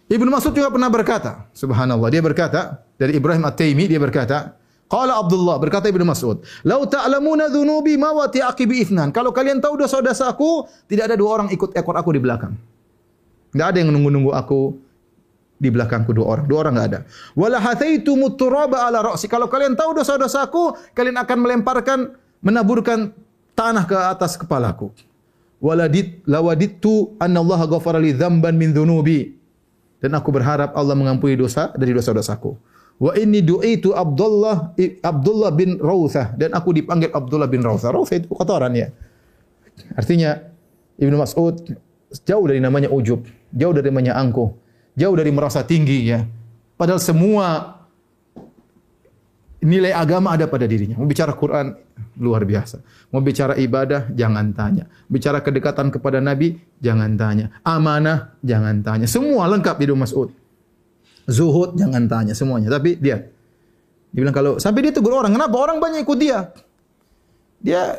Ibnu 0.08 0.30
Mas'ud 0.32 0.56
juga 0.56 0.72
pernah 0.72 0.88
berkata, 0.88 1.50
subhanallah, 1.52 2.08
dia 2.08 2.24
berkata, 2.24 2.80
dari 2.96 3.20
Ibrahim 3.20 3.44
At-Taimi, 3.44 3.86
dia 3.91 4.00
berkata, 4.00 4.56
Qala 4.88 5.20
Abdullah, 5.20 5.58
berkata 5.58 5.89
Ibnu 5.89 6.06
Mas'ud, 6.06 6.44
Lau 6.64 6.86
ta'lamuna 6.86 7.50
dhunubi 7.50 7.98
ma 7.98 8.14
wa 8.14 8.30
ti'aqibi 8.30 8.88
ithnan. 8.88 9.10
Kalau 9.10 9.34
kalian 9.34 9.58
tahu 9.60 9.80
dosa-dosa 9.80 10.30
aku, 10.30 10.70
tidak 10.86 11.12
ada 11.12 11.16
dua 11.18 11.41
orang 11.41 11.48
ikut 11.52 11.74
ekor 11.74 11.98
aku 11.98 12.14
di 12.14 12.22
belakang. 12.22 12.54
Tidak 13.52 13.66
ada 13.68 13.78
yang 13.82 13.89
nunggu-nunggu 13.89 14.32
aku 14.34 14.78
di 15.64 15.72
belakangku 15.72 16.11
dua 16.11 16.36
orang. 16.36 16.45
Dua 16.45 16.68
orang 16.68 16.74
enggak 16.76 16.89
ada. 16.91 16.99
Wala 17.39 17.64
hathaitu 17.64 18.20
muturaba 18.20 18.84
ala 18.84 18.99
ra'si. 18.99 19.32
Kalau 19.32 19.47
kalian 19.47 19.80
tahu 19.80 19.95
dosa-dosaku, 19.95 20.91
kalian 20.91 21.16
akan 21.24 21.38
melemparkan 21.39 21.99
menaburkan 22.43 23.16
tanah 23.55 23.88
ke 23.88 23.95
atas 23.95 24.36
kepalaku. 24.36 24.91
Waladit 25.64 26.20
lawaditu 26.28 27.16
anna 27.24 27.39
Allah 27.39 27.64
ghafara 27.64 28.03
li 28.03 28.11
dzamban 28.11 28.59
min 28.59 28.76
dzunubi. 28.76 29.32
Dan 30.03 30.11
aku 30.20 30.36
berharap 30.36 30.76
Allah 30.76 30.99
mengampuni 30.99 31.39
dosa 31.39 31.72
dari 31.80 31.95
dosa-dosaku. 31.95 32.59
Wa 32.99 33.16
inni 33.16 33.39
du'itu 33.39 33.95
Abdullah 33.95 34.76
Abdullah 34.99 35.49
bin 35.55 35.80
Rawthah 35.80 36.36
dan 36.36 36.51
aku 36.51 36.76
dipanggil 36.76 37.07
Abdullah 37.16 37.47
bin 37.47 37.64
Rawthah. 37.64 37.95
Rawthah 37.95 38.20
itu 38.20 38.28
kotoran 38.28 38.76
ya. 38.76 38.91
Artinya 39.95 40.43
Ibnu 40.99 41.16
Mas'ud 41.18 41.55
jauh 42.28 42.45
dari 42.45 42.61
namanya 42.61 42.91
ujub, 42.93 43.26
jauh 43.55 43.74
dari 43.74 43.89
namanya 43.89 44.20
angkuh 44.20 44.62
jauh 44.98 45.16
dari 45.18 45.32
merasa 45.34 45.62
tinggi 45.66 46.10
ya. 46.10 46.26
Padahal 46.78 47.02
semua 47.02 47.78
nilai 49.64 49.96
agama 49.96 50.36
ada 50.36 50.46
pada 50.46 50.68
dirinya. 50.68 51.00
Mau 51.00 51.08
bicara 51.08 51.32
Quran 51.32 51.74
luar 52.20 52.44
biasa. 52.44 52.84
Mau 53.16 53.24
bicara 53.24 53.56
ibadah 53.56 54.12
jangan 54.12 54.52
tanya. 54.52 54.86
Bicara 55.08 55.39
kedekatan 55.39 55.89
kepada 55.89 56.20
Nabi 56.20 56.60
jangan 56.84 57.16
tanya. 57.16 57.50
Amanah 57.64 58.36
jangan 58.44 58.84
tanya. 58.84 59.08
Semua 59.08 59.48
lengkap 59.48 59.76
di 59.80 59.86
Mas'ud. 59.96 60.30
zuhud 61.24 61.80
jangan 61.80 62.04
tanya 62.12 62.36
semuanya. 62.36 62.68
Tapi 62.68 63.00
dia 63.00 63.24
dia 64.14 64.22
bilang 64.22 64.36
kalau 64.36 64.62
sampai 64.62 64.86
dia 64.86 64.94
tegur 64.94 65.18
orang, 65.18 65.34
kenapa 65.34 65.56
orang 65.58 65.82
banyak 65.82 66.06
ikut 66.06 66.20
dia? 66.20 66.54
Dia 67.64 67.96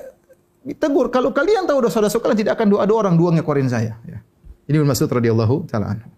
tegur 0.77 1.09
kalau 1.09 1.35
kalian 1.35 1.65
tahu 1.67 1.89
dosa-dosa 1.89 2.21
kalian 2.21 2.39
tidak 2.39 2.61
akan 2.61 2.71
doa 2.71 2.85
dua 2.85 2.99
orang 3.03 3.17
dua 3.19 3.33
ngekorin 3.35 3.67
saya. 3.67 3.97
Ya. 4.05 4.21
Ini 4.69 4.77
bermaksud 4.79 5.09
radhiyallahu 5.09 5.67
taala 5.67 5.99
anhu. 5.99 6.09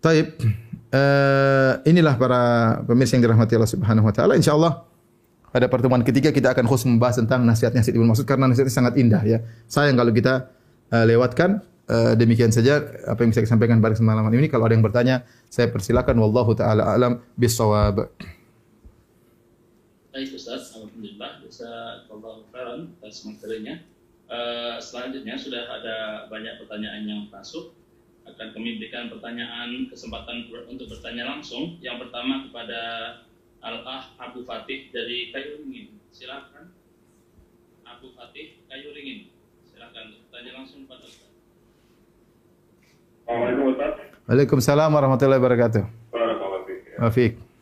Taib, 0.00 0.36
uh, 0.92 1.72
inilah 1.88 2.14
para 2.20 2.42
pemirsa 2.84 3.16
yang 3.16 3.24
dirahmati 3.26 3.56
Allah 3.56 3.70
Subhanahu 3.70 4.06
wa 4.06 4.14
taala. 4.14 4.36
Insyaallah 4.36 4.86
pada 5.50 5.72
pertemuan 5.72 6.04
ketiga 6.04 6.28
kita 6.36 6.52
akan 6.52 6.68
khusus 6.68 6.84
membahas 6.84 7.16
tentang 7.16 7.40
nasihat-nasihat 7.48 7.96
Ibnu 7.96 8.12
Mas'ud 8.12 8.28
karena 8.28 8.44
nasihatnya 8.50 8.74
sangat 8.74 8.94
indah 9.00 9.22
ya. 9.24 9.38
Sayang 9.64 9.96
kalau 9.96 10.12
kita 10.12 10.52
uh, 10.92 11.04
lewatkan 11.08 11.64
uh, 11.88 12.12
demikian 12.12 12.52
saja 12.52 12.84
apa 13.08 13.24
yang 13.24 13.32
bisa 13.32 13.40
saya 13.40 13.56
sampaikan 13.56 13.80
pada 13.80 13.96
kesempatan 13.96 14.36
ini. 14.36 14.52
Kalau 14.52 14.68
ada 14.68 14.74
yang 14.76 14.84
bertanya, 14.84 15.24
saya 15.48 15.72
persilakan 15.72 16.16
wallahu 16.20 16.52
taala 16.52 16.92
alam 16.92 17.24
bisawab. 17.40 18.12
Baik 20.16 20.32
Ustaz, 20.32 20.72
Alhamdulillah, 20.72 21.44
bisa 21.44 21.68
atas 22.08 23.16
materinya. 23.28 23.76
Uh, 24.26 24.80
selanjutnya 24.82 25.38
sudah 25.38 25.70
ada 25.70 25.96
banyak 26.26 26.58
pertanyaan 26.58 27.06
yang 27.06 27.20
masuk 27.30 27.75
akan 28.26 28.48
kami 28.52 28.82
berikan 28.82 29.06
pertanyaan 29.08 29.86
kesempatan 29.86 30.50
untuk 30.66 30.90
bertanya 30.90 31.24
langsung. 31.30 31.78
Yang 31.78 32.06
pertama 32.06 32.46
kepada 32.50 32.80
Al-Ah 33.62 34.12
Abu 34.18 34.42
Fatih 34.42 34.90
dari 34.90 35.30
Kayu 35.30 35.62
Ringin. 35.62 35.96
Silakan. 36.10 36.74
Abu 37.86 38.10
Fatih 38.18 38.60
Kayu 38.66 38.90
Ringin. 38.92 39.30
Silakan 39.66 40.18
bertanya 40.26 40.52
langsung 40.62 40.84
kepada 40.84 41.06
Ustaz. 41.06 41.30
Assalamualaikum 43.26 43.64
Ustaz. 43.74 43.92
Waalaikumsalam 44.26 44.90
warahmatullahi 44.90 45.38
wabarakatuh. 45.38 45.82
Barakallahu 46.10 47.14
fiik. 47.14 47.55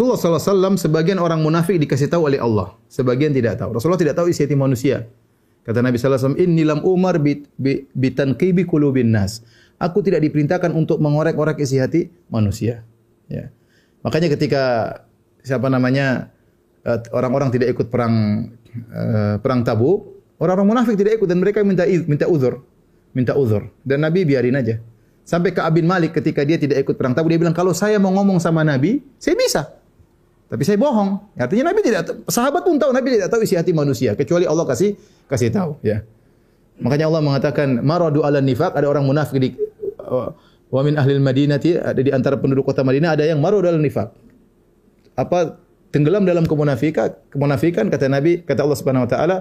Rasulullah 0.00 0.40
SAW 0.40 0.80
sebagian 0.80 1.20
orang 1.20 1.44
munafik 1.44 1.76
dikasih 1.76 2.08
tahu 2.08 2.32
oleh 2.32 2.40
Allah, 2.40 2.72
sebagian 2.88 3.36
tidak 3.36 3.60
tahu. 3.60 3.76
Rasulullah 3.76 4.00
tidak 4.00 4.16
tahu 4.16 4.32
isi 4.32 4.48
hati 4.48 4.56
manusia. 4.56 5.04
Kata 5.60 5.84
Nabi 5.84 6.00
SAW, 6.00 6.40
Inni 6.40 6.64
lam 6.64 6.80
umar 6.80 7.20
bitanqibi 7.92 8.64
kulubin 8.64 9.12
nas. 9.12 9.44
Aku 9.76 10.00
tidak 10.00 10.24
diperintahkan 10.24 10.72
untuk 10.72 11.04
mengorek-orek 11.04 11.60
isi 11.60 11.76
hati 11.76 12.08
manusia. 12.32 12.80
Ya. 13.28 13.52
Makanya 14.00 14.32
ketika 14.32 14.62
siapa 15.44 15.68
namanya 15.68 16.32
uh, 16.88 17.00
orang-orang 17.12 17.52
tidak 17.52 17.76
ikut 17.76 17.92
perang 17.92 18.48
uh, 18.92 19.36
perang 19.40 19.60
Tabuk, 19.64 20.20
Orang-orang 20.40 20.72
munafik 20.72 20.96
tidak 20.96 21.20
ikut 21.20 21.28
dan 21.28 21.36
mereka 21.36 21.60
minta 21.60 21.84
minta 21.84 22.24
uzur, 22.24 22.64
minta 23.12 23.36
uzur. 23.36 23.68
Dan 23.84 24.00
Nabi 24.00 24.24
biarin 24.24 24.56
aja. 24.56 24.80
Sampai 25.20 25.52
ke 25.52 25.60
Abin 25.60 25.84
Malik 25.84 26.16
ketika 26.16 26.40
dia 26.48 26.56
tidak 26.56 26.80
ikut 26.80 26.96
perang 26.96 27.12
Tabuk 27.12 27.28
dia 27.28 27.36
bilang 27.36 27.52
kalau 27.52 27.76
saya 27.76 28.00
mau 28.00 28.08
ngomong 28.16 28.40
sama 28.40 28.64
Nabi, 28.64 29.04
saya 29.20 29.36
bisa. 29.36 29.79
Tapi 30.50 30.62
saya 30.66 30.76
bohong. 30.82 31.38
Artinya 31.38 31.70
Nabi 31.70 31.80
tidak 31.86 32.26
sahabat 32.26 32.66
pun 32.66 32.74
tahu 32.74 32.90
Nabi 32.90 33.14
tidak 33.14 33.30
tahu 33.30 33.46
isi 33.46 33.54
hati 33.54 33.70
manusia 33.70 34.18
kecuali 34.18 34.50
Allah 34.50 34.66
kasih 34.66 34.98
kasih 35.30 35.54
tahu, 35.54 35.78
ya. 35.86 36.02
Makanya 36.82 37.06
Allah 37.06 37.22
mengatakan 37.22 37.78
maradu 37.86 38.26
ala 38.26 38.42
nifaq 38.42 38.74
ada 38.74 38.90
orang 38.90 39.06
munafik 39.06 39.38
di 39.38 39.54
uh, 40.02 40.34
wa 40.74 40.80
min 40.82 40.98
ahli 40.98 41.22
Madinah 41.22 41.60
ada 41.86 42.00
di 42.02 42.10
antara 42.10 42.34
penduduk 42.34 42.66
kota 42.66 42.82
Madinah 42.82 43.14
ada 43.14 43.22
yang 43.22 43.38
maradu 43.38 43.70
ala 43.70 43.78
nifaq. 43.78 44.10
Apa 45.14 45.60
tenggelam 45.94 46.26
dalam 46.26 46.42
kemunafikan, 46.50 47.14
kemunafikan 47.30 47.86
kata 47.86 48.10
Nabi, 48.10 48.42
kata 48.42 48.66
Allah 48.66 48.78
Subhanahu 48.78 49.06
wa 49.06 49.10
taala, 49.10 49.36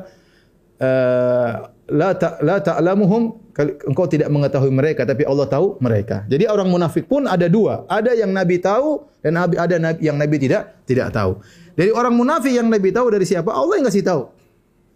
Eh, 0.79 1.53
la 1.89 2.15
ta 2.15 2.37
la 2.39 2.61
ta'lamuhum 2.61 3.53
engkau 3.59 4.05
tidak 4.07 4.31
mengetahui 4.31 4.71
mereka 4.71 5.03
tapi 5.03 5.27
Allah 5.27 5.49
tahu 5.49 5.77
mereka. 5.83 6.23
Jadi 6.31 6.47
orang 6.47 6.69
munafik 6.71 7.09
pun 7.09 7.27
ada 7.27 7.49
dua, 7.51 7.83
ada 7.91 8.15
yang 8.15 8.31
Nabi 8.31 8.61
tahu 8.61 9.03
dan 9.19 9.35
ada 9.37 9.75
yang 9.99 10.15
Nabi 10.15 10.35
tidak 10.39 10.85
tidak 10.87 11.11
tahu. 11.11 11.41
Dari 11.75 11.91
orang 11.91 12.15
munafik 12.15 12.51
yang 12.51 12.67
Nabi 12.71 12.91
tahu 12.91 13.07
dari 13.11 13.25
siapa? 13.27 13.51
Allah 13.51 13.79
yang 13.79 13.87
kasih 13.87 14.03
tahu. 14.03 14.21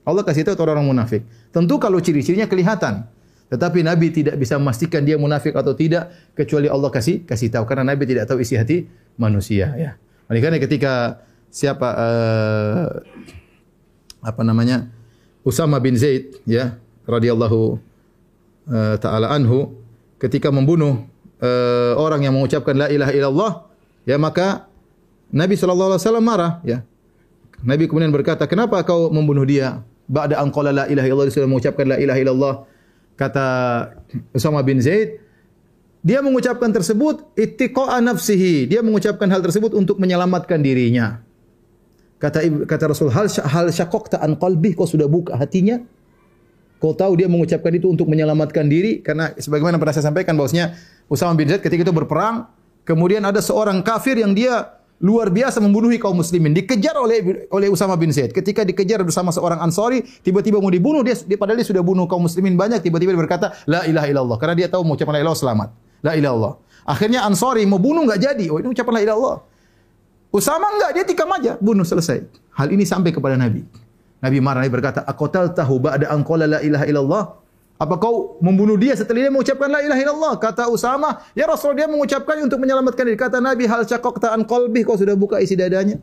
Allah 0.03 0.23
kasih 0.23 0.43
tahu 0.43 0.59
orang 0.63 0.83
munafik. 0.83 1.23
Tentu 1.51 1.79
kalau 1.79 1.99
ciri-cirinya 1.99 2.47
kelihatan. 2.47 3.07
Tetapi 3.51 3.85
Nabi 3.85 4.09
tidak 4.09 4.35
bisa 4.41 4.57
memastikan 4.57 5.05
dia 5.05 5.13
munafik 5.19 5.53
atau 5.53 5.77
tidak 5.77 6.09
kecuali 6.33 6.65
Allah 6.65 6.89
kasih 6.89 7.21
kasih 7.21 7.53
tahu 7.53 7.69
karena 7.69 7.85
Nabi 7.85 8.09
tidak 8.09 8.25
tahu 8.25 8.41
isi 8.41 8.57
hati 8.57 8.89
manusia 9.19 9.71
ya. 9.77 9.91
Oleh 10.25 10.41
karena 10.41 10.57
ketika 10.57 11.21
siapa 11.53 11.87
uh, 11.93 12.87
apa 14.25 14.41
namanya? 14.41 14.89
Usama 15.43 15.77
bin 15.83 15.99
Zaid 15.99 16.39
ya 16.47 16.79
radhiyallahu 17.07 17.79
uh, 18.69 18.95
taala 18.99 19.31
anhu 19.31 19.75
ketika 20.19 20.51
membunuh 20.51 21.03
uh, 21.43 21.93
orang 21.99 22.23
yang 22.23 22.33
mengucapkan 22.35 22.75
la 22.75 22.87
ilaha 22.87 23.11
illallah 23.11 23.51
ya 24.07 24.15
maka 24.15 24.71
Nabi 25.33 25.57
sallallahu 25.57 25.97
alaihi 25.97 26.03
wasallam 26.05 26.25
marah 26.25 26.61
ya. 26.61 26.85
Nabi 27.63 27.89
kemudian 27.89 28.13
berkata 28.13 28.45
kenapa 28.45 28.77
kau 28.85 29.09
membunuh 29.09 29.47
dia 29.47 29.81
ba'da 30.05 30.37
an 30.37 30.53
qala 30.53 30.69
la 30.69 30.85
ilaha 30.85 31.07
illallah? 31.09 31.27
Dia 31.31 31.49
mengucapkan 31.49 31.85
la 31.89 31.97
ilaha 31.97 32.19
illallah 32.21 32.55
kata 33.17 33.45
Usama 34.29 34.61
bin 34.61 34.77
Zaid. 34.77 35.17
Dia 36.03 36.19
mengucapkan 36.19 36.67
tersebut 36.69 37.31
ittiqa'a 37.39 38.03
nafsihi. 38.03 38.67
Dia 38.67 38.83
mengucapkan 38.83 39.31
hal 39.31 39.39
tersebut 39.39 39.71
untuk 39.71 39.97
menyelamatkan 40.03 40.59
dirinya. 40.59 41.23
Kata 42.19 42.43
kata 42.67 42.91
Rasul 42.91 43.07
hal 43.07 43.31
hal 43.31 43.71
syaqaqta 43.71 44.19
an 44.19 44.35
qalbi 44.35 44.75
kau 44.75 44.83
sudah 44.83 45.07
buka 45.07 45.39
hatinya? 45.39 45.79
Kau 46.83 46.91
tahu 46.91 47.15
dia 47.15 47.31
mengucapkan 47.31 47.71
itu 47.71 47.87
untuk 47.87 48.11
menyelamatkan 48.11 48.67
diri 48.67 48.99
karena 48.99 49.31
sebagaimana 49.39 49.79
pernah 49.79 49.95
saya 49.95 50.11
sampaikan 50.11 50.35
bahwasanya 50.35 50.75
Usama 51.07 51.31
bin 51.31 51.47
Zaid 51.47 51.63
ketika 51.63 51.87
itu 51.87 51.95
berperang, 51.95 52.43
kemudian 52.83 53.23
ada 53.23 53.39
seorang 53.39 53.79
kafir 53.79 54.19
yang 54.19 54.35
dia 54.35 54.83
luar 54.99 55.31
biasa 55.31 55.63
membunuhi 55.63 55.95
kaum 55.95 56.19
muslimin, 56.19 56.51
dikejar 56.51 56.99
oleh 56.99 57.47
oleh 57.55 57.71
Usama 57.71 57.95
bin 57.95 58.11
Zaid. 58.11 58.35
Ketika 58.35 58.67
dikejar 58.67 58.99
bersama 58.99 59.31
seorang 59.31 59.63
Ansari, 59.63 60.03
tiba-tiba 60.03 60.59
mau 60.59 60.67
dibunuh 60.67 61.07
dia, 61.07 61.15
dia 61.23 61.39
padahal 61.39 61.63
dia 61.63 61.67
sudah 61.71 61.79
bunuh 61.79 62.03
kaum 62.03 62.27
muslimin 62.27 62.59
banyak, 62.59 62.83
tiba-tiba 62.83 63.15
dia 63.15 63.21
berkata 63.31 63.55
la 63.63 63.87
ilaha 63.87 64.07
illallah 64.11 64.35
karena 64.35 64.55
dia 64.59 64.67
tahu 64.67 64.83
mengucapkan 64.83 65.15
la 65.15 65.23
ilaha 65.23 65.39
selamat. 65.39 65.69
La 66.03 66.19
ilaha 66.19 66.19
illallah. 66.19 66.53
Akhirnya 66.83 67.23
Ansari 67.23 67.63
mau 67.63 67.79
bunuh 67.79 68.03
enggak 68.03 68.27
jadi. 68.27 68.51
Oh 68.51 68.59
ini 68.59 68.75
ucapan 68.75 68.91
la 68.91 69.01
ilaha 69.07 69.15
illallah. 69.15 69.37
Usama 70.35 70.67
enggak, 70.67 70.91
dia 70.99 71.03
tikam 71.07 71.31
aja, 71.31 71.55
bunuh 71.63 71.87
selesai. 71.87 72.27
Hal 72.59 72.75
ini 72.75 72.83
sampai 72.83 73.15
kepada 73.15 73.39
Nabi. 73.39 73.82
Nabi 74.23 74.39
marah, 74.39 74.63
Nabi 74.63 74.71
berkata, 74.71 75.03
Aqatal 75.03 75.51
tahu 75.51 75.83
ba'da 75.83 76.07
anqala 76.07 76.47
la 76.47 76.59
ilaha 76.63 76.87
illallah. 76.87 77.23
Apa 77.75 77.99
kau 77.99 78.39
membunuh 78.39 78.79
dia 78.79 78.95
setelah 78.95 79.27
dia 79.27 79.31
mengucapkan 79.33 79.67
la 79.67 79.83
ilaha 79.83 79.99
illallah? 79.99 80.33
Kata 80.39 80.71
Usama, 80.71 81.19
ya 81.35 81.43
Rasul 81.43 81.75
dia 81.75 81.91
mengucapkan 81.91 82.39
untuk 82.39 82.55
menyelamatkan 82.63 83.03
diri. 83.03 83.19
Kata 83.19 83.43
Nabi, 83.43 83.67
hal 83.67 83.83
cakok 83.83 84.23
ta'an 84.23 84.47
qalbi, 84.47 84.87
kau 84.87 84.95
sudah 84.95 85.19
buka 85.19 85.43
isi 85.43 85.59
dadanya. 85.59 85.99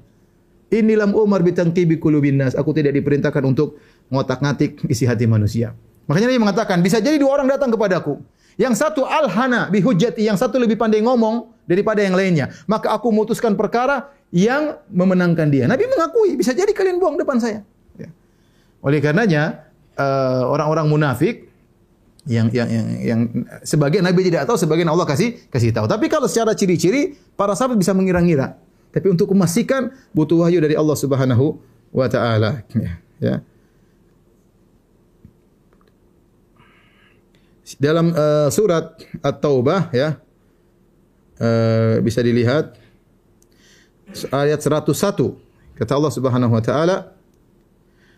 Inilam 0.68 1.16
umar 1.16 1.40
bitanqibi 1.40 1.96
qulubin 1.96 2.36
nas. 2.36 2.52
Aku 2.52 2.76
tidak 2.76 2.92
diperintahkan 3.00 3.40
untuk 3.42 3.80
ngotak-ngatik 4.12 4.84
isi 4.92 5.08
hati 5.08 5.24
manusia. 5.24 5.72
Makanya 6.04 6.28
Nabi 6.28 6.40
mengatakan, 6.44 6.76
bisa 6.84 7.00
jadi 7.00 7.16
dua 7.16 7.40
orang 7.40 7.48
datang 7.48 7.72
kepadaku. 7.72 8.20
Yang 8.60 8.84
satu 8.84 9.08
al-hana 9.08 9.72
bihujjati, 9.72 10.28
yang 10.28 10.36
satu 10.36 10.60
lebih 10.60 10.76
pandai 10.76 11.00
ngomong 11.00 11.48
daripada 11.64 12.04
yang 12.04 12.12
lainnya. 12.12 12.52
Maka 12.68 12.92
aku 12.92 13.08
memutuskan 13.08 13.56
perkara 13.56 14.12
yang 14.28 14.76
memenangkan 14.92 15.48
dia. 15.48 15.64
Nabi 15.64 15.88
mengakui, 15.88 16.36
bisa 16.36 16.52
jadi 16.52 16.68
kalian 16.76 17.00
buang 17.00 17.16
depan 17.16 17.40
saya. 17.40 17.64
Oleh 18.80 18.98
karenanya, 19.04 19.68
uh, 19.96 20.48
orang-orang 20.48 20.88
munafik 20.88 21.48
yang 22.28 22.52
yang 22.52 22.68
yang, 22.68 22.86
yang 23.00 23.20
sebagian 23.64 24.04
Nabi 24.04 24.28
tidak 24.28 24.44
tahu, 24.44 24.56
sebagian 24.60 24.88
Allah 24.88 25.08
kasih 25.08 25.40
kasih 25.48 25.72
tahu. 25.72 25.88
Tapi 25.88 26.08
kalau 26.08 26.28
secara 26.28 26.52
ciri-ciri, 26.52 27.16
para 27.36 27.56
sahabat 27.56 27.80
bisa 27.80 27.96
mengira-ngira. 27.96 28.56
Tapi 28.90 29.06
untuk 29.08 29.30
memastikan 29.32 29.94
butuh 30.10 30.42
wahyu 30.44 30.58
dari 30.60 30.74
Allah 30.74 30.96
Subhanahu 30.98 31.60
wa 31.92 32.06
taala. 32.10 32.64
Ya. 32.74 32.92
ya. 33.20 33.36
Dalam 37.78 38.10
uh, 38.12 38.48
surat 38.50 38.98
At-Taubah 39.22 39.94
ya. 39.94 40.18
Uh, 41.40 42.04
bisa 42.04 42.20
dilihat 42.20 42.76
ayat 44.28 44.60
101 44.60 44.92
kata 45.72 45.92
Allah 45.96 46.12
Subhanahu 46.12 46.52
wa 46.52 46.60
taala 46.60 47.16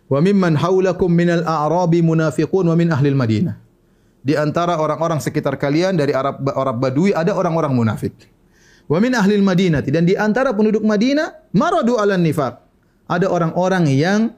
wa 0.09 0.19
mimman 0.19 0.59
haulakum 0.59 1.11
minal 1.13 1.45
a'rabi 1.47 2.03
munafiqun 2.03 2.67
wa 2.67 2.77
min 2.79 2.91
ahli 2.91 3.13
madinah. 3.15 3.57
Di 4.23 4.39
antara 4.39 4.79
orang-orang 4.79 5.19
sekitar 5.19 5.59
kalian 5.59 5.99
dari 5.99 6.15
Arab 6.15 6.47
Arab 6.55 6.79
Badui 6.79 7.11
ada 7.11 7.35
orang-orang 7.35 7.75
munafik. 7.75 8.15
Wa 8.87 9.03
min 9.03 9.15
ahli 9.19 9.35
madinah. 9.43 9.83
Dan 9.83 10.07
di 10.07 10.15
antara 10.15 10.55
penduduk 10.55 10.87
Madinah 10.87 11.51
maradu 11.51 11.99
ala 11.99 12.15
nifaq. 12.15 12.55
Ada 13.11 13.27
orang-orang 13.27 13.91
yang 13.91 14.31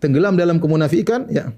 tenggelam 0.00 0.40
dalam 0.40 0.56
kemunafikan 0.56 1.28
ya. 1.28 1.52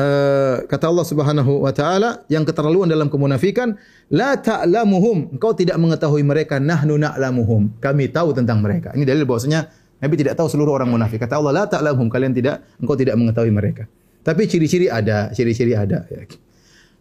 Uh, 0.00 0.64
kata 0.64 0.88
Allah 0.88 1.04
Subhanahu 1.04 1.60
wa 1.60 1.72
taala 1.76 2.24
yang 2.32 2.40
keterlaluan 2.48 2.88
dalam 2.88 3.12
kemunafikan 3.12 3.76
la 4.08 4.36
ta'lamuhum. 4.36 5.36
Engkau 5.36 5.52
tidak 5.52 5.76
mengetahui 5.76 6.24
mereka 6.24 6.56
nahnu 6.56 6.96
na'lamuhum. 6.96 7.80
Kami 7.80 8.08
tahu 8.08 8.32
tentang 8.32 8.64
mereka. 8.64 8.92
Ini 8.96 9.04
dalil 9.04 9.28
bahwasanya 9.28 9.68
Nabi 10.00 10.14
tidak 10.16 10.34
tahu 10.40 10.48
seluruh 10.48 10.80
orang 10.80 10.88
munafik 10.88 11.20
kata 11.20 11.36
Allah 11.36 11.52
la 11.52 11.64
ta'lamuhum 11.68 12.08
kalian 12.08 12.32
tidak 12.32 12.64
engkau 12.80 12.96
tidak 12.96 13.14
mengetahui 13.20 13.52
mereka 13.52 13.84
tapi 14.24 14.48
ciri-ciri 14.48 14.88
ada 14.88 15.28
ciri-ciri 15.30 15.76
ada 15.76 16.08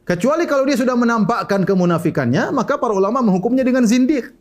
kecuali 0.03 0.43
kalau 0.45 0.67
dia 0.67 0.75
sudah 0.75 0.99
menampakkan 0.99 1.63
kemunafikannya 1.63 2.51
maka 2.51 2.75
para 2.75 2.91
ulama 2.91 3.23
menghukumnya 3.23 3.63
dengan 3.63 3.87
zindiq 3.87 4.35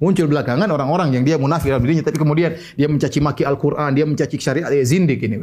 muncul 0.00 0.30
belakangan 0.30 0.70
orang-orang 0.70 1.18
yang 1.18 1.24
dia 1.26 1.36
munafik 1.36 1.68
dalam 1.68 1.82
dirinya 1.82 2.06
tapi 2.06 2.16
kemudian 2.16 2.56
dia 2.78 2.86
mencaci 2.88 3.18
maki 3.20 3.42
Al-Qur'an 3.44 3.92
dia 3.92 4.06
mencaci 4.06 4.38
syariat 4.38 4.70
ya 4.70 4.84
zindiq 4.86 5.20
ini 5.20 5.36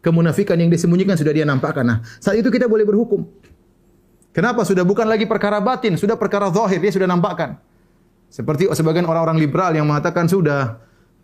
kemunafikan 0.00 0.56
yang 0.58 0.70
disembunyikan 0.70 1.18
sudah 1.18 1.34
dia 1.34 1.44
nampakkan. 1.44 1.84
Nah, 1.84 1.98
saat 2.22 2.38
itu 2.38 2.48
kita 2.48 2.70
boleh 2.70 2.86
berhukum. 2.86 3.26
Kenapa? 4.32 4.62
Sudah 4.62 4.86
bukan 4.86 5.08
lagi 5.08 5.26
perkara 5.26 5.58
batin, 5.58 5.98
sudah 5.98 6.14
perkara 6.14 6.48
zahir, 6.54 6.78
dia 6.78 6.92
sudah 6.94 7.08
nampakkan. 7.10 7.58
Seperti 8.28 8.68
sebagian 8.70 9.08
orang-orang 9.08 9.40
liberal 9.40 9.72
yang 9.72 9.88
mengatakan 9.88 10.28
sudah 10.28 10.78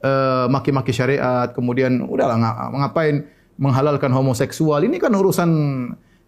uh, 0.05 0.47
maki-maki 0.53 0.93
syariat, 0.93 1.49
kemudian 1.57 2.05
udahlah 2.05 2.37
ngapain 2.77 3.25
menghalalkan 3.57 4.13
homoseksual. 4.13 4.85
Ini 4.85 5.01
kan 5.01 5.15
urusan 5.17 5.51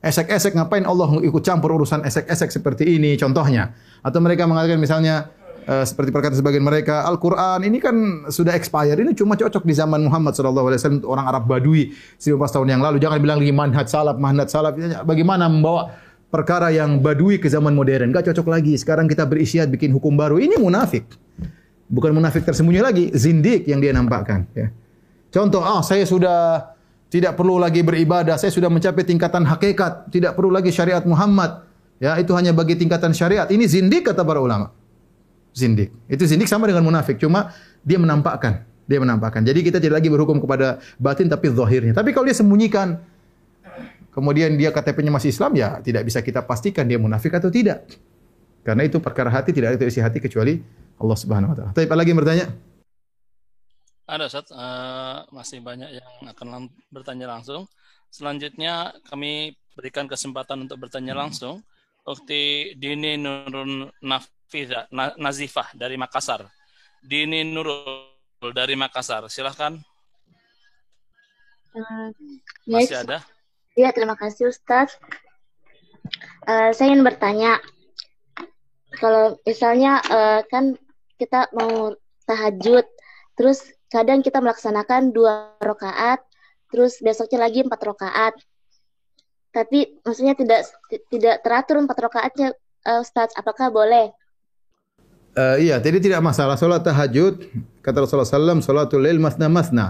esek-esek, 0.00 0.56
ngapain 0.56 0.88
Allah 0.88 1.10
ikut 1.20 1.42
campur 1.44 1.76
urusan 1.76 2.02
esek-esek 2.08 2.48
seperti 2.48 2.96
ini 2.96 3.14
contohnya. 3.20 3.76
Atau 4.00 4.24
mereka 4.24 4.48
mengatakan 4.48 4.80
misalnya 4.80 5.28
uh, 5.68 5.84
seperti 5.84 6.14
perkataan 6.14 6.38
sebagian 6.38 6.64
mereka 6.64 7.04
Al-Qur'an 7.04 7.60
ini 7.66 7.82
kan 7.82 8.26
sudah 8.30 8.54
expired 8.54 9.02
ini 9.02 9.12
cuma 9.12 9.34
cocok 9.34 9.66
di 9.66 9.74
zaman 9.74 10.06
Muhammad 10.06 10.32
sallallahu 10.38 10.72
alaihi 10.72 10.80
wasallam 10.80 11.02
orang 11.04 11.26
Arab 11.26 11.44
Badui 11.50 11.92
15 12.22 12.38
tahun 12.38 12.68
yang 12.78 12.82
lalu. 12.82 12.96
Jangan 13.02 13.18
bilang 13.20 13.38
lagi 13.42 13.52
manhaj 13.52 13.86
salaf 13.90 14.16
manhaj 14.16 14.48
salaf 14.48 14.78
bagaimana 15.02 15.50
membawa 15.50 15.90
perkara 16.30 16.70
yang 16.70 17.02
Badui 17.02 17.42
ke 17.42 17.50
zaman 17.50 17.74
modern? 17.74 18.14
Enggak 18.14 18.30
cocok 18.30 18.46
lagi. 18.46 18.78
Sekarang 18.78 19.10
kita 19.10 19.26
berisyad 19.26 19.66
bikin 19.66 19.90
hukum 19.90 20.14
baru. 20.14 20.38
Ini 20.38 20.62
munafik 20.62 21.10
bukan 21.86 22.10
munafik 22.14 22.42
tersembunyi 22.42 22.80
lagi 22.82 23.04
zindik 23.14 23.66
yang 23.66 23.78
dia 23.78 23.94
nampakkan 23.94 24.46
ya 24.54 24.70
contoh 25.30 25.62
ah 25.62 25.80
saya 25.80 26.02
sudah 26.02 26.72
tidak 27.06 27.38
perlu 27.38 27.62
lagi 27.62 27.86
beribadah 27.86 28.34
saya 28.34 28.50
sudah 28.50 28.66
mencapai 28.66 29.06
tingkatan 29.06 29.46
hakikat 29.46 30.10
tidak 30.10 30.34
perlu 30.34 30.50
lagi 30.50 30.74
syariat 30.74 31.02
Muhammad 31.06 31.64
ya 32.02 32.18
itu 32.18 32.34
hanya 32.34 32.50
bagi 32.50 32.74
tingkatan 32.74 33.14
syariat 33.14 33.46
ini 33.48 33.64
zindik 33.64 34.10
kata 34.10 34.26
para 34.26 34.42
ulama 34.42 34.74
zindik. 35.56 35.88
Itu 36.04 36.28
zindik 36.28 36.46
sama 36.46 36.68
dengan 36.68 36.84
munafik, 36.84 37.16
cuma 37.16 37.56
dia 37.80 37.96
menampakkan, 37.96 38.60
dia 38.84 39.00
menampakkan. 39.00 39.40
Jadi 39.40 39.64
kita 39.64 39.80
tidak 39.80 40.04
lagi 40.04 40.12
berhukum 40.12 40.36
kepada 40.36 40.84
batin 41.00 41.32
tapi 41.32 41.48
zahirnya. 41.48 41.96
Tapi 41.96 42.12
kalau 42.12 42.28
dia 42.28 42.36
sembunyikan 42.36 43.00
kemudian 44.12 44.52
dia 44.60 44.68
KTP-nya 44.68 45.12
masih 45.12 45.32
Islam 45.32 45.52
ya 45.56 45.80
tidak 45.80 46.04
bisa 46.04 46.20
kita 46.20 46.44
pastikan 46.44 46.84
dia 46.84 47.00
munafik 47.00 47.32
atau 47.32 47.48
tidak. 47.48 47.88
Karena 48.60 48.84
itu 48.84 49.00
perkara 49.00 49.32
hati 49.32 49.56
tidak 49.56 49.80
ada 49.80 49.88
isi 49.88 50.04
hati 50.04 50.20
kecuali 50.20 50.60
Allah 50.96 51.16
Subhanahu 51.18 51.52
wa 51.52 51.56
taala. 51.56 51.72
Tapi 51.76 51.84
apa 51.88 51.96
lagi 51.96 52.08
yang 52.12 52.20
bertanya? 52.20 52.46
Ada 54.06 54.24
Ustaz, 54.30 54.48
uh, 54.54 55.26
masih 55.34 55.58
banyak 55.60 55.90
yang 55.98 56.10
akan 56.30 56.70
bertanya 56.94 57.26
langsung. 57.26 57.66
Selanjutnya 58.06 58.94
kami 59.10 59.58
berikan 59.74 60.06
kesempatan 60.06 60.64
untuk 60.64 60.78
bertanya 60.78 61.12
langsung. 61.12 61.60
Ukti 62.06 62.72
Dini 62.78 63.18
Nurun 63.18 63.90
Naf 64.06 64.30
Fiza, 64.46 64.86
Nazifah 64.94 65.74
dari 65.74 65.98
Makassar. 65.98 66.46
Dini 67.02 67.42
Nurul 67.42 68.14
dari 68.54 68.78
Makassar. 68.78 69.26
Silahkan. 69.26 69.74
Uh, 71.74 72.08
Masih 72.64 73.02
ada? 73.02 73.26
Ya, 73.74 73.90
terima 73.90 74.14
kasih 74.14 74.54
Ustaz. 74.54 74.96
Uh, 76.46 76.70
saya 76.70 76.94
ingin 76.94 77.02
bertanya, 77.02 77.58
kalau 79.02 79.34
misalnya 79.42 79.98
uh, 80.06 80.40
kan 80.46 80.78
kita 81.16 81.50
mau 81.56 81.96
tahajud, 82.28 82.84
terus 83.36 83.64
kadang 83.88 84.20
kita 84.20 84.40
melaksanakan 84.40 85.10
dua 85.10 85.56
rakaat, 85.58 86.20
terus 86.68 87.00
besoknya 87.00 87.48
lagi 87.48 87.64
empat 87.64 87.80
rakaat. 87.80 88.34
Tapi 89.52 90.00
maksudnya 90.04 90.36
tidak 90.36 90.68
tidak 91.08 91.40
teratur 91.40 91.80
empat 91.80 91.96
rakaatnya, 91.96 92.52
uh, 92.84 93.00
Ustaz. 93.00 93.32
Apakah 93.32 93.72
boleh? 93.72 94.12
Uh, 95.36 95.56
iya, 95.60 95.76
jadi 95.80 96.00
tidak 96.00 96.20
masalah 96.24 96.56
solat 96.56 96.80
tahajud. 96.84 97.44
Kata 97.84 98.04
Rasulullah 98.04 98.28
SAW, 98.28 98.64
solatul 98.64 99.04
lail 99.04 99.20
masna 99.20 99.48
masna. 99.48 99.86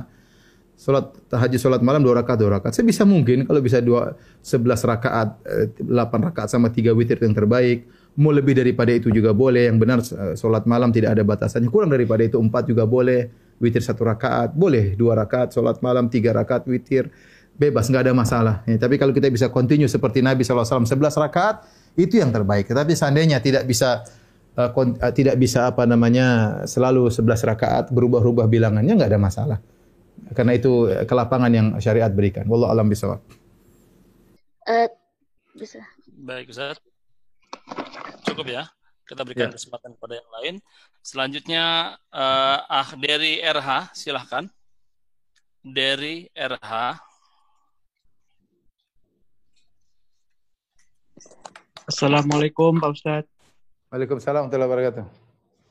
Solat 0.75 1.15
tahajud, 1.31 1.59
solat 1.59 1.81
malam 1.81 2.03
dua 2.03 2.19
rakaat, 2.19 2.39
dua 2.39 2.59
rakaat. 2.59 2.75
Sebisa 2.75 3.07
mungkin 3.07 3.47
kalau 3.47 3.63
bisa 3.63 3.79
dua 3.79 4.19
sebelas 4.43 4.83
rakaat, 4.83 5.39
eh, 5.47 5.67
delapan 5.79 6.31
rakaat 6.31 6.51
sama 6.51 6.69
tiga 6.69 6.93
witir 6.93 7.19
yang 7.23 7.33
terbaik. 7.33 7.87
Mau 8.17 8.33
lebih 8.33 8.57
daripada 8.57 8.93
itu 8.93 9.13
juga 9.13 9.37
boleh. 9.37 9.69
Yang 9.69 9.79
benar 9.79 9.99
eh, 10.01 10.35
solat 10.35 10.65
malam 10.65 10.89
tidak 10.93 11.17
ada 11.17 11.23
batasannya. 11.25 11.69
Kurang 11.69 11.93
daripada 11.93 12.25
itu 12.25 12.41
empat 12.41 12.69
juga 12.69 12.89
boleh. 12.89 13.29
Witir 13.57 13.81
satu 13.81 14.05
rakaat 14.05 14.53
boleh 14.53 14.97
dua 14.97 15.17
rakaat. 15.17 15.53
Solat 15.53 15.81
malam 15.81 16.09
tiga 16.13 16.33
rakaat 16.33 16.69
witir 16.69 17.09
bebas, 17.57 17.89
nggak 17.89 18.05
ada 18.09 18.15
masalah. 18.15 18.57
Ya, 18.69 18.77
tapi 18.77 19.01
kalau 19.01 19.17
kita 19.17 19.33
bisa 19.33 19.49
continue 19.49 19.89
seperti 19.89 20.21
Nabi 20.21 20.45
SAW 20.45 20.85
sebelas 20.85 21.17
rakaat 21.17 21.65
itu 21.97 22.21
yang 22.21 22.31
terbaik. 22.31 22.69
Tapi 22.69 22.93
seandainya 22.93 23.41
tidak 23.41 23.65
bisa 23.65 24.05
uh, 24.61 24.71
uh, 24.71 25.13
tidak 25.13 25.41
bisa 25.41 25.73
apa 25.73 25.89
namanya 25.89 26.61
selalu 26.69 27.09
11 27.09 27.51
rakaat 27.57 27.85
berubah-ubah 27.91 28.47
bilangannya 28.47 28.93
enggak 28.93 29.11
ada 29.11 29.21
masalah. 29.21 29.59
Karena 30.37 30.57
itu 30.57 30.89
kelapangan 31.09 31.53
yang 31.53 31.67
syariat 31.81 32.13
berikan. 32.13 32.45
Wallahu 32.49 32.73
alam 32.73 32.89
bisawab. 32.89 33.21
Uh, 34.65 34.89
bisa. 35.57 35.81
Baik 36.17 36.53
Ustaz. 36.53 36.96
Cukup 38.27 38.47
ya. 38.51 38.67
Kita 39.07 39.23
berikan 39.23 39.49
ya. 39.51 39.55
kesempatan 39.55 39.95
kepada 39.95 40.19
yang 40.19 40.31
lain. 40.35 40.55
Selanjutnya 40.99 41.95
uh, 42.11 42.59
Ah 42.67 42.91
dari 42.99 43.39
RH, 43.39 43.95
silahkan. 43.95 44.51
Dari 45.63 46.27
RH. 46.35 46.73
Assalamualaikum 51.87 52.83
Pak 52.83 52.91
Ustadz. 52.99 53.31
Waalaikumsalam 53.95 54.51
warahmatullahi 54.51 54.71
wabarakatuh. 54.75 55.05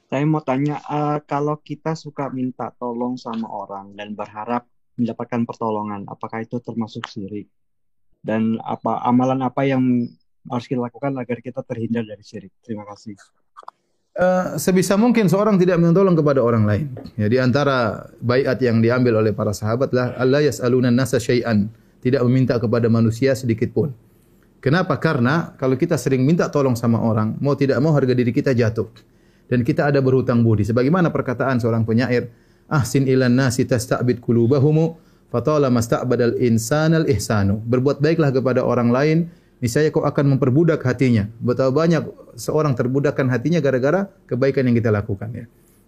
Saya 0.07 0.23
mau 0.23 0.39
tanya, 0.39 0.79
uh, 0.87 1.19
kalau 1.27 1.59
kita 1.59 1.91
suka 1.91 2.31
minta 2.31 2.71
tolong 2.79 3.19
sama 3.19 3.51
orang 3.51 3.91
dan 3.99 4.15
berharap 4.15 4.63
mendapatkan 4.95 5.43
pertolongan, 5.43 6.07
apakah 6.07 6.39
itu 6.39 6.63
termasuk 6.63 7.03
syirik? 7.11 7.51
Dan 8.23 8.63
apa 8.63 9.03
amalan 9.03 9.43
apa 9.43 9.67
yang 9.67 10.07
harus 10.49 10.65
kita 10.69 10.81
lakukan 10.81 11.13
agar 11.17 11.37
kita 11.41 11.61
terhindar 11.65 12.05
dari 12.05 12.23
syirik? 12.25 12.53
Terima 12.61 12.85
kasih. 12.85 13.17
Uh, 14.15 14.55
sebisa 14.55 14.95
mungkin 14.95 15.27
seorang 15.27 15.59
tidak 15.59 15.75
menolong 15.75 16.15
kepada 16.15 16.39
orang 16.39 16.63
lain. 16.63 16.87
Ya, 17.19 17.27
di 17.27 17.35
antara 17.35 18.07
bayat 18.23 18.63
yang 18.63 18.79
diambil 18.79 19.19
oleh 19.19 19.35
para 19.35 19.51
sahabat 19.51 19.91
lah 19.91 20.15
Allah 20.15 20.39
yas'aluna 20.39 20.87
nasa 20.87 21.19
syai'an, 21.19 21.67
tidak 21.99 22.23
meminta 22.23 22.55
kepada 22.55 22.87
manusia 22.87 23.35
sedikit 23.35 23.75
pun. 23.75 23.91
Kenapa? 24.63 24.95
Karena 24.97 25.53
kalau 25.59 25.75
kita 25.75 25.93
sering 25.99 26.23
minta 26.23 26.47
tolong 26.49 26.73
sama 26.79 26.97
orang, 26.97 27.35
mau 27.43 27.53
tidak 27.59 27.77
mau 27.83 27.91
harga 27.91 28.15
diri 28.15 28.31
kita 28.31 28.55
jatuh. 28.55 28.87
Dan 29.45 29.61
kita 29.61 29.93
ada 29.93 30.01
berhutang 30.01 30.41
budi. 30.41 30.65
Sebagaimana 30.65 31.13
perkataan 31.13 31.61
seorang 31.61 31.85
penyair, 31.85 32.33
Ahsin 32.65 33.05
ilan 33.05 33.29
nasi 33.29 33.61
tasta'bid 33.61 34.17
kulubahumu, 34.17 34.97
fatala 35.29 35.69
masta'badal 35.69 36.41
insanal 36.41 37.05
ihsanu. 37.05 37.61
Berbuat 37.61 38.01
baiklah 38.01 38.33
kepada 38.33 38.65
orang 38.65 38.89
lain, 38.89 39.17
niscaya 39.59 39.87
kau 39.91 40.03
akan 40.03 40.35
memperbudak 40.35 40.81
hatinya. 40.83 41.27
Betapa 41.39 41.71
banyak 41.71 42.03
seorang 42.35 42.75
terbudakkan 42.75 43.27
hatinya 43.31 43.63
gara-gara 43.63 44.11
kebaikan 44.27 44.67
yang 44.67 44.75
kita 44.75 44.91
lakukan. 44.91 45.29
Ya. 45.31 45.45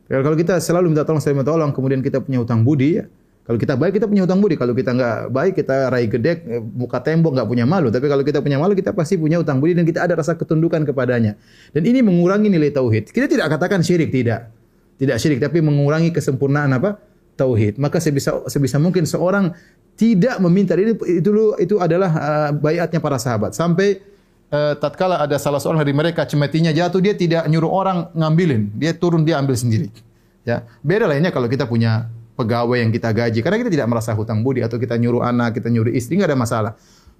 Kalau 0.07 0.37
kita 0.39 0.59
selalu 0.63 0.95
minta 0.95 1.03
tolong, 1.03 1.19
saya 1.19 1.35
minta 1.35 1.51
tolong, 1.51 1.75
kemudian 1.75 1.99
kita 1.99 2.23
punya 2.23 2.39
hutang 2.39 2.63
budi, 2.63 3.03
ya, 3.03 3.11
kalau 3.47 3.55
kita 3.55 3.79
baik 3.79 3.95
kita 3.95 4.11
punya 4.11 4.27
hutang 4.27 4.43
budi. 4.43 4.59
Kalau 4.59 4.75
kita 4.75 4.91
enggak 4.91 5.31
baik 5.31 5.53
kita 5.55 5.87
raih 5.87 6.11
gedek, 6.11 6.43
muka 6.75 6.99
tembok 6.99 7.31
enggak 7.31 7.47
punya 7.47 7.63
malu. 7.63 7.87
Tapi 7.87 8.11
kalau 8.11 8.19
kita 8.27 8.43
punya 8.43 8.59
malu 8.59 8.75
kita 8.75 8.91
pasti 8.91 9.15
punya 9.15 9.39
hutang 9.39 9.63
budi 9.63 9.71
dan 9.71 9.87
kita 9.87 10.03
ada 10.03 10.19
rasa 10.19 10.35
ketundukan 10.35 10.83
kepadanya. 10.83 11.39
Dan 11.71 11.87
ini 11.87 12.03
mengurangi 12.03 12.51
nilai 12.51 12.75
tauhid. 12.75 13.07
Kita 13.07 13.31
tidak 13.31 13.47
katakan 13.55 13.87
syirik 13.87 14.11
tidak. 14.11 14.51
Tidak 14.99 15.15
syirik 15.15 15.39
tapi 15.39 15.63
mengurangi 15.63 16.11
kesempurnaan 16.11 16.75
apa? 16.75 16.99
Tauhid. 17.37 17.77
Maka 17.77 18.01
sebisa 18.01 18.41
sebisa 18.49 18.81
mungkin 18.81 19.05
seorang 19.05 19.53
tidak 19.97 20.41
meminta 20.41 20.73
ini 20.73 20.97
itu 20.97 21.53
itu 21.61 21.75
adalah 21.77 22.11
uh, 22.17 22.49
bayatnya 22.57 22.97
para 22.97 23.21
sahabat. 23.21 23.53
Sampai 23.53 24.01
uh, 24.49 24.73
tatkala 24.77 25.21
ada 25.21 25.37
salah 25.37 25.61
seorang 25.61 25.85
dari 25.85 25.93
mereka 25.93 26.25
cemetinya 26.25 26.73
jatuh 26.73 26.99
dia 26.99 27.13
tidak 27.13 27.45
nyuruh 27.45 27.69
orang 27.69 28.09
ngambilin. 28.17 28.73
Dia 28.75 28.97
turun 28.97 29.21
dia 29.21 29.37
ambil 29.37 29.53
sendiri. 29.53 29.93
Ya. 30.41 30.65
Beda 30.81 31.05
lainnya 31.05 31.29
kalau 31.29 31.45
kita 31.45 31.69
punya 31.69 32.09
pegawai 32.37 32.77
yang 32.77 32.93
kita 32.93 33.09
gaji 33.09 33.39
karena 33.41 33.57
kita 33.57 33.71
tidak 33.73 33.87
merasa 33.89 34.13
hutang 34.13 34.45
budi 34.45 34.61
atau 34.61 34.77
kita 34.77 34.93
nyuruh 34.97 35.25
anak, 35.25 35.57
kita 35.57 35.73
nyuruh 35.73 35.89
istri 35.93 36.17
enggak 36.17 36.33
ada 36.33 36.39
masalah. 36.39 36.71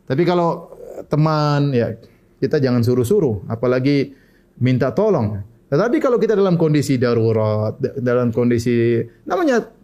Tapi 0.06 0.24
kalau 0.24 0.72
eh, 0.78 1.04
teman 1.10 1.74
ya 1.74 1.98
kita 2.38 2.62
jangan 2.62 2.86
suruh-suruh 2.86 3.50
apalagi 3.50 4.14
minta 4.62 4.94
tolong. 4.94 5.42
Tetapi 5.68 6.00
kalau 6.00 6.16
kita 6.16 6.32
dalam 6.32 6.56
kondisi 6.56 6.96
darurat, 6.96 7.76
dalam 8.00 8.32
kondisi 8.32 9.04
namanya 9.28 9.77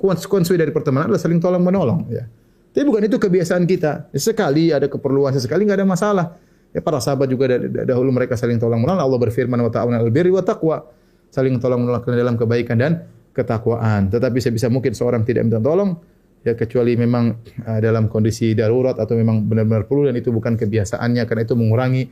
konsekuensi 0.00 0.56
dari 0.56 0.72
pertemanan 0.72 1.12
adalah 1.12 1.20
saling 1.20 1.38
tolong 1.38 1.60
menolong 1.60 2.08
ya. 2.08 2.24
Tapi 2.70 2.84
bukan 2.86 3.02
itu 3.04 3.18
kebiasaan 3.18 3.66
kita. 3.66 4.08
Sekali 4.14 4.70
ada 4.70 4.86
keperluan, 4.86 5.34
sesekali 5.34 5.66
enggak 5.66 5.82
ada 5.82 5.88
masalah. 5.90 6.26
Ya 6.70 6.78
para 6.78 7.02
sahabat 7.02 7.26
juga 7.26 7.58
dahulu 7.82 8.14
mereka 8.14 8.38
saling 8.38 8.62
tolong 8.62 8.78
menolong. 8.78 9.02
Allah 9.02 9.18
berfirman 9.18 9.58
wa 9.58 9.68
ta'awuna 9.68 9.98
al 9.98 10.10
birri 10.14 10.30
wa 10.30 10.40
taqwa. 10.40 10.86
Saling 11.34 11.58
tolong 11.58 11.82
menolong 11.82 12.06
dalam 12.14 12.38
kebaikan 12.38 12.78
dan 12.78 12.92
ketakwaan. 13.34 14.10
Tetapi 14.10 14.38
sebisa 14.38 14.70
mungkin 14.70 14.94
seorang 14.94 15.26
tidak 15.26 15.50
minta 15.50 15.58
tolong 15.58 15.98
ya 16.40 16.56
kecuali 16.56 16.96
memang 16.96 17.36
uh, 17.68 17.80
dalam 17.82 18.08
kondisi 18.08 18.56
darurat 18.56 18.96
atau 18.96 19.12
memang 19.12 19.44
benar-benar 19.44 19.84
perlu 19.84 20.08
dan 20.08 20.16
itu 20.16 20.32
bukan 20.32 20.56
kebiasaannya 20.56 21.22
karena 21.28 21.42
itu 21.44 21.52
mengurangi 21.52 22.08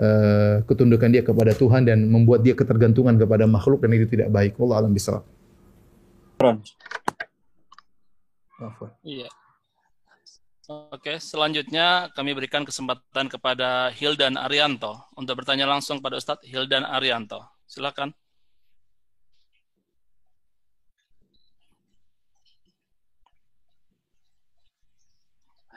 uh, 0.00 0.64
ketundukan 0.66 1.08
dia 1.12 1.22
kepada 1.22 1.54
Tuhan 1.54 1.86
dan 1.86 2.08
membuat 2.10 2.42
dia 2.42 2.58
ketergantungan 2.58 3.14
kepada 3.14 3.46
makhluk 3.46 3.84
dan 3.84 3.94
itu 3.94 4.08
tidak 4.10 4.32
baik. 4.32 4.58
Allah 4.58 4.76
alam 4.80 4.92
bisawab. 4.92 5.22
Iya. 9.00 9.28
Oke, 10.70 11.18
selanjutnya 11.18 12.14
kami 12.14 12.30
berikan 12.30 12.62
kesempatan 12.62 13.26
kepada 13.26 13.90
Hildan 13.90 14.38
Arianto 14.38 15.02
untuk 15.18 15.42
bertanya 15.42 15.66
langsung 15.66 15.98
pada 15.98 16.14
Ustadz 16.14 16.46
Hildan 16.46 16.86
Arianto. 16.86 17.42
Silakan. 17.66 18.14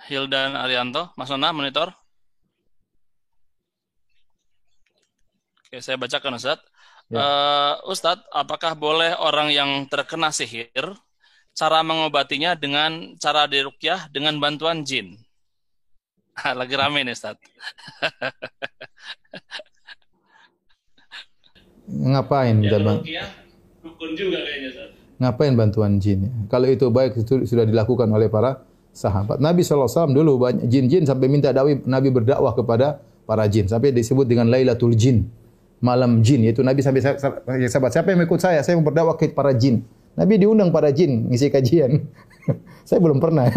Hildan 0.05 0.53
Arianto, 0.53 1.09
Mas 1.17 1.31
Nona, 1.31 1.49
monitor. 1.55 1.89
Oke, 5.63 5.81
saya 5.81 5.97
bacakan 5.97 6.38
Ustadz. 6.38 6.67
Ya. 7.09 7.17
Uh, 7.17 7.73
Ustadz, 7.89 8.29
apakah 8.29 8.77
boleh 8.77 9.17
orang 9.17 9.49
yang 9.49 9.89
terkena 9.89 10.29
sihir 10.29 11.01
cara 11.54 11.86
mengobatinya 11.86 12.58
dengan 12.58 13.14
cara 13.22 13.45
dirukyah 13.45 14.10
dengan 14.10 14.41
bantuan 14.41 14.82
jin. 14.82 15.18
Lagi 16.60 16.74
rame 16.74 17.06
nih, 17.06 17.14
Ustaz. 17.14 17.38
Ngapain 21.84 22.64
ya, 22.64 22.80
bang? 22.80 22.99
Rukun 23.86 24.18
juga 24.18 24.41
kayaknya, 24.41 24.70
Ustaz. 24.74 24.89
Ngapain 25.22 25.54
bantuan 25.54 26.01
jin? 26.01 26.49
Kalau 26.49 26.66
itu 26.68 26.89
baik 26.89 27.22
itu 27.22 27.45
sudah 27.45 27.64
dilakukan 27.70 28.10
oleh 28.10 28.28
para 28.28 28.66
sahabat. 28.91 29.38
Nabi 29.39 29.62
SAW 29.62 30.10
dulu 30.12 30.41
banyak 30.41 30.68
jin-jin 30.68 31.06
sampai 31.06 31.30
minta 31.30 31.54
Nabi, 31.54 31.80
Nabi 31.86 32.10
berdakwah 32.10 32.58
kepada 32.58 32.99
para 33.24 33.45
jin. 33.47 33.70
Sampai 33.70 33.93
disebut 33.93 34.26
dengan 34.28 34.49
Lailatul 34.49 34.97
Jin. 34.97 35.30
Malam 35.84 36.20
jin. 36.26 36.43
Yaitu 36.43 36.66
Nabi 36.66 36.82
sampai 36.82 37.04
sahabat, 37.04 37.91
siapa 37.93 38.10
yang 38.10 38.26
ikut 38.26 38.39
saya? 38.41 38.60
Saya 38.66 38.76
mau 38.80 38.88
berdakwah 38.89 39.16
ke 39.16 39.32
para 39.32 39.54
jin. 39.54 39.86
Nabi 40.14 40.34
diundang 40.38 40.70
para 40.70 40.93
jin 40.93 41.30
ngisi 41.30 41.49
kajian. 41.49 42.05
Saya 42.88 42.99
belum 42.99 43.18
pernah. 43.18 43.47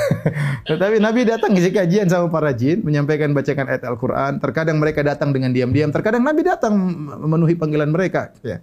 Tetapi 0.68 0.98
Nabi 0.98 1.24
datang 1.24 1.54
ngisi 1.54 1.70
kajian 1.70 2.10
sama 2.10 2.28
para 2.28 2.50
jin, 2.52 2.82
menyampaikan 2.82 3.30
bacakan 3.30 3.70
ayat 3.70 3.86
Al-Quran. 3.86 4.42
Terkadang 4.42 4.76
mereka 4.82 5.00
datang 5.06 5.30
dengan 5.30 5.54
diam-diam. 5.54 5.94
Terkadang 5.94 6.26
Nabi 6.26 6.42
datang 6.42 6.74
memenuhi 7.24 7.54
panggilan 7.54 7.88
mereka. 7.88 8.34
Ya. 8.42 8.60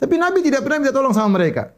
Tapi 0.00 0.18
Nabi 0.18 0.42
tidak 0.42 0.66
pernah 0.66 0.82
minta 0.82 0.94
tolong 0.96 1.14
sama 1.14 1.38
mereka. 1.38 1.76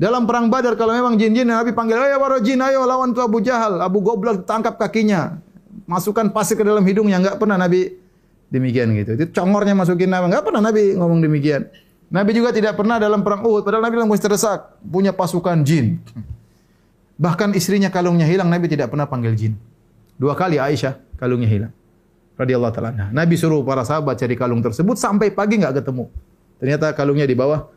Dalam 0.00 0.24
perang 0.24 0.48
Badar 0.48 0.80
kalau 0.80 0.96
memang 0.96 1.20
jin-jin 1.20 1.44
Nabi 1.44 1.76
panggil, 1.76 2.00
"Ayo 2.00 2.16
para 2.16 2.40
jin, 2.40 2.60
ayo 2.64 2.88
lawan 2.88 3.12
tu 3.12 3.20
Abu 3.20 3.44
Jahal." 3.44 3.80
Abu 3.84 4.00
Goblak 4.00 4.48
tangkap 4.48 4.80
kakinya. 4.80 5.40
Masukkan 5.84 6.30
pasir 6.32 6.56
ke 6.56 6.64
dalam 6.64 6.80
hidungnya. 6.86 7.20
Enggak 7.20 7.36
pernah 7.36 7.60
Nabi 7.60 8.00
demikian 8.48 8.96
gitu. 8.96 9.16
Itu 9.16 9.24
congornya 9.36 9.76
masukin 9.76 10.08
nama. 10.08 10.24
Enggak 10.28 10.48
pernah 10.48 10.62
Nabi 10.64 10.96
ngomong 10.96 11.20
demikian. 11.20 11.68
Nabi 12.10 12.34
juga 12.34 12.50
tidak 12.50 12.74
pernah 12.74 12.98
dalam 12.98 13.22
perang 13.22 13.46
Uhud 13.46 13.62
padahal 13.62 13.86
Nabi 13.86 14.02
kondisi 14.02 14.26
terdesak 14.26 14.82
punya 14.82 15.14
pasukan 15.14 15.62
jin. 15.62 16.02
Bahkan 17.20 17.54
istrinya 17.54 17.86
kalungnya 17.86 18.26
hilang 18.26 18.50
Nabi 18.50 18.66
tidak 18.66 18.90
pernah 18.90 19.06
panggil 19.06 19.38
jin. 19.38 19.54
Dua 20.18 20.34
kali 20.34 20.58
Aisyah 20.58 20.98
kalungnya 21.16 21.46
hilang. 21.46 21.72
Radhiyallahu 22.34 22.72
taala. 22.72 23.12
Nabi 23.14 23.38
suruh 23.38 23.62
para 23.62 23.86
sahabat 23.86 24.18
cari 24.18 24.34
kalung 24.34 24.58
tersebut 24.64 24.98
sampai 24.98 25.30
pagi 25.30 25.60
enggak 25.60 25.84
ketemu. 25.84 26.10
Ternyata 26.58 26.92
kalungnya 26.96 27.28
di 27.28 27.36
bawah 27.38 27.70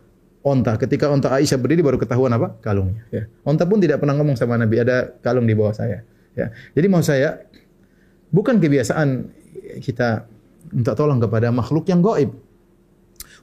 onta. 0.44 0.76
Ketika 0.82 1.14
onta 1.14 1.30
Aisyah 1.32 1.60
berdiri 1.62 1.86
baru 1.86 2.02
ketahuan 2.02 2.34
apa? 2.34 2.58
Kalungnya. 2.60 3.04
Ya. 3.14 3.30
Onta 3.48 3.64
pun 3.70 3.80
tidak 3.80 4.04
pernah 4.04 4.18
ngomong 4.18 4.36
sama 4.36 4.60
Nabi 4.60 4.82
ada 4.82 5.14
kalung 5.24 5.46
di 5.46 5.56
bawah 5.56 5.76
saya. 5.76 6.02
Ya. 6.34 6.52
Jadi 6.74 6.88
mau 6.92 7.06
saya 7.06 7.44
bukan 8.34 8.58
kebiasaan 8.58 9.30
kita 9.80 10.28
minta 10.74 10.98
tolong 10.98 11.22
kepada 11.22 11.54
makhluk 11.54 11.88
yang 11.88 12.04
gaib. 12.04 12.34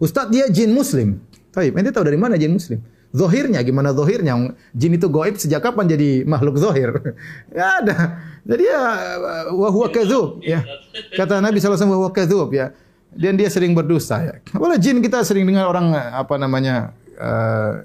Ustaz 0.00 0.32
dia 0.32 0.48
jin 0.48 0.72
muslim. 0.72 1.20
Taib, 1.52 1.76
ente 1.76 1.92
tahu 1.92 2.08
dari 2.08 2.16
mana 2.16 2.40
jin 2.40 2.56
muslim? 2.56 2.80
Zohirnya 3.10 3.60
gimana 3.60 3.90
zohirnya? 3.92 4.54
Jin 4.72 4.96
itu 4.96 5.10
goib 5.12 5.36
sejak 5.36 5.60
kapan 5.60 5.90
jadi 5.92 6.24
makhluk 6.24 6.56
zohir? 6.56 6.94
Ya 7.58 7.84
ada. 7.84 7.96
Jadi 8.46 8.64
ya 8.64 8.82
wahwa 9.52 9.92
kadzub 9.92 10.40
ya. 10.40 10.64
Kata 11.12 11.44
Nabi 11.44 11.60
wasallam 11.60 12.00
wahwa 12.00 12.10
kadzub 12.14 12.48
ya. 12.54 12.72
Dan 13.10 13.36
dia 13.36 13.50
sering 13.50 13.74
berdusta 13.74 14.22
ya. 14.22 14.34
Wala 14.54 14.80
jin 14.80 15.02
kita 15.02 15.20
sering 15.26 15.44
dengar 15.44 15.66
orang 15.66 15.92
apa 15.92 16.38
namanya 16.38 16.94
uh, 17.18 17.82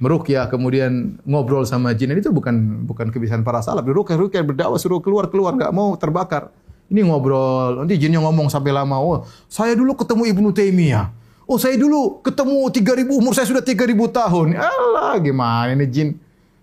merukyah 0.00 0.48
kemudian 0.48 1.20
ngobrol 1.28 1.68
sama 1.68 1.92
jin 1.92 2.16
itu 2.16 2.32
bukan 2.32 2.88
bukan 2.88 3.12
kebiasaan 3.12 3.44
para 3.44 3.60
salaf. 3.60 3.84
Rukyah 3.84 4.16
rukyah 4.16 4.42
berdakwah 4.42 4.80
suruh 4.80 5.04
keluar 5.04 5.28
keluar 5.28 5.54
enggak 5.54 5.70
mau 5.76 5.92
terbakar. 6.00 6.50
Ini 6.90 7.06
ngobrol, 7.06 7.86
nanti 7.86 7.94
jinnya 8.02 8.18
ngomong 8.18 8.50
sampai 8.50 8.74
lama. 8.74 8.98
Oh, 8.98 9.22
saya 9.46 9.78
dulu 9.78 9.94
ketemu 9.94 10.26
Ibnu 10.34 10.50
Taimiyah. 10.50 11.19
Oh 11.50 11.58
saya 11.58 11.74
dulu 11.74 12.22
ketemu 12.22 12.70
3000 12.70 13.10
umur 13.10 13.34
saya 13.34 13.50
sudah 13.50 13.58
3000 13.58 13.90
tahun. 14.14 14.54
Allah 14.54 15.18
gimana 15.18 15.74
ini 15.74 15.82
jin? 15.90 16.14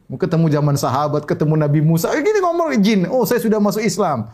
Ketemu 0.07 0.47
zaman 0.47 0.79
sahabat, 0.79 1.27
ketemu 1.27 1.59
Nabi 1.59 1.83
Musa. 1.83 2.07
Eh, 2.15 2.23
gini 2.23 2.39
ngomong 2.39 2.71
jin. 2.79 3.03
Oh 3.11 3.27
saya 3.27 3.43
sudah 3.43 3.59
masuk 3.59 3.83
Islam. 3.83 4.31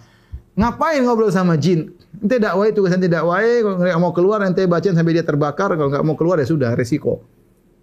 Ngapain 0.53 1.01
ngobrol 1.01 1.33
sama 1.33 1.57
jin? 1.57 1.97
Ente 2.21 2.37
dakwah 2.37 2.69
itu 2.69 2.85
kan 2.85 3.01
tidak 3.01 3.25
wae 3.25 3.65
kalau 3.65 3.81
enggak 3.81 3.97
mau 3.97 4.13
keluar 4.13 4.45
ente 4.45 4.61
bacain 4.69 4.93
sampai 4.93 5.17
dia 5.17 5.25
terbakar 5.25 5.73
kalau 5.73 5.89
enggak 5.89 6.05
mau 6.05 6.13
keluar 6.13 6.37
ya 6.37 6.45
sudah 6.45 6.77
resiko. 6.77 7.25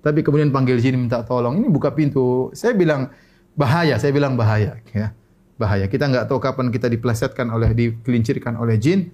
Tapi 0.06 0.22
kemudian 0.22 0.54
panggil 0.54 0.78
jin 0.78 0.94
minta 0.94 1.26
tolong. 1.26 1.58
Ini 1.58 1.66
buka 1.66 1.90
pintu. 1.90 2.54
Saya 2.54 2.78
bilang 2.78 3.10
bahaya, 3.58 3.98
saya 3.98 4.14
bilang 4.14 4.38
bahaya 4.38 4.78
ya. 4.94 5.10
Bahaya. 5.58 5.90
Kita 5.90 6.06
enggak 6.06 6.30
tahu 6.30 6.38
kapan 6.38 6.70
kita 6.70 6.86
diplesetkan 6.86 7.50
oleh 7.50 7.74
dikelincirkan 7.74 8.54
oleh 8.54 8.78
jin. 8.78 9.10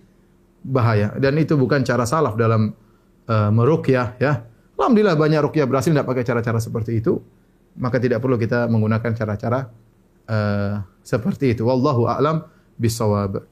Bahaya. 0.60 1.16
Dan 1.16 1.40
itu 1.40 1.56
bukan 1.56 1.80
cara 1.80 2.04
salaf 2.04 2.36
dalam 2.36 2.76
uh, 3.28 3.50
merukyah 3.50 4.18
ya. 4.18 4.46
Alhamdulillah 4.76 5.16
banyak 5.16 5.40
rukyah 5.40 5.64
berhasil 5.64 5.88
tidak 5.88 6.04
pakai 6.04 6.24
cara-cara 6.24 6.60
seperti 6.60 7.00
itu. 7.00 7.20
Maka 7.76 8.00
tidak 8.00 8.24
perlu 8.24 8.40
kita 8.40 8.68
menggunakan 8.72 9.12
cara-cara 9.12 9.68
uh, 10.28 10.80
seperti 11.04 11.52
itu. 11.52 11.64
Wallahu 11.68 12.08
a'lam 12.08 12.44
bisawab. 12.76 13.44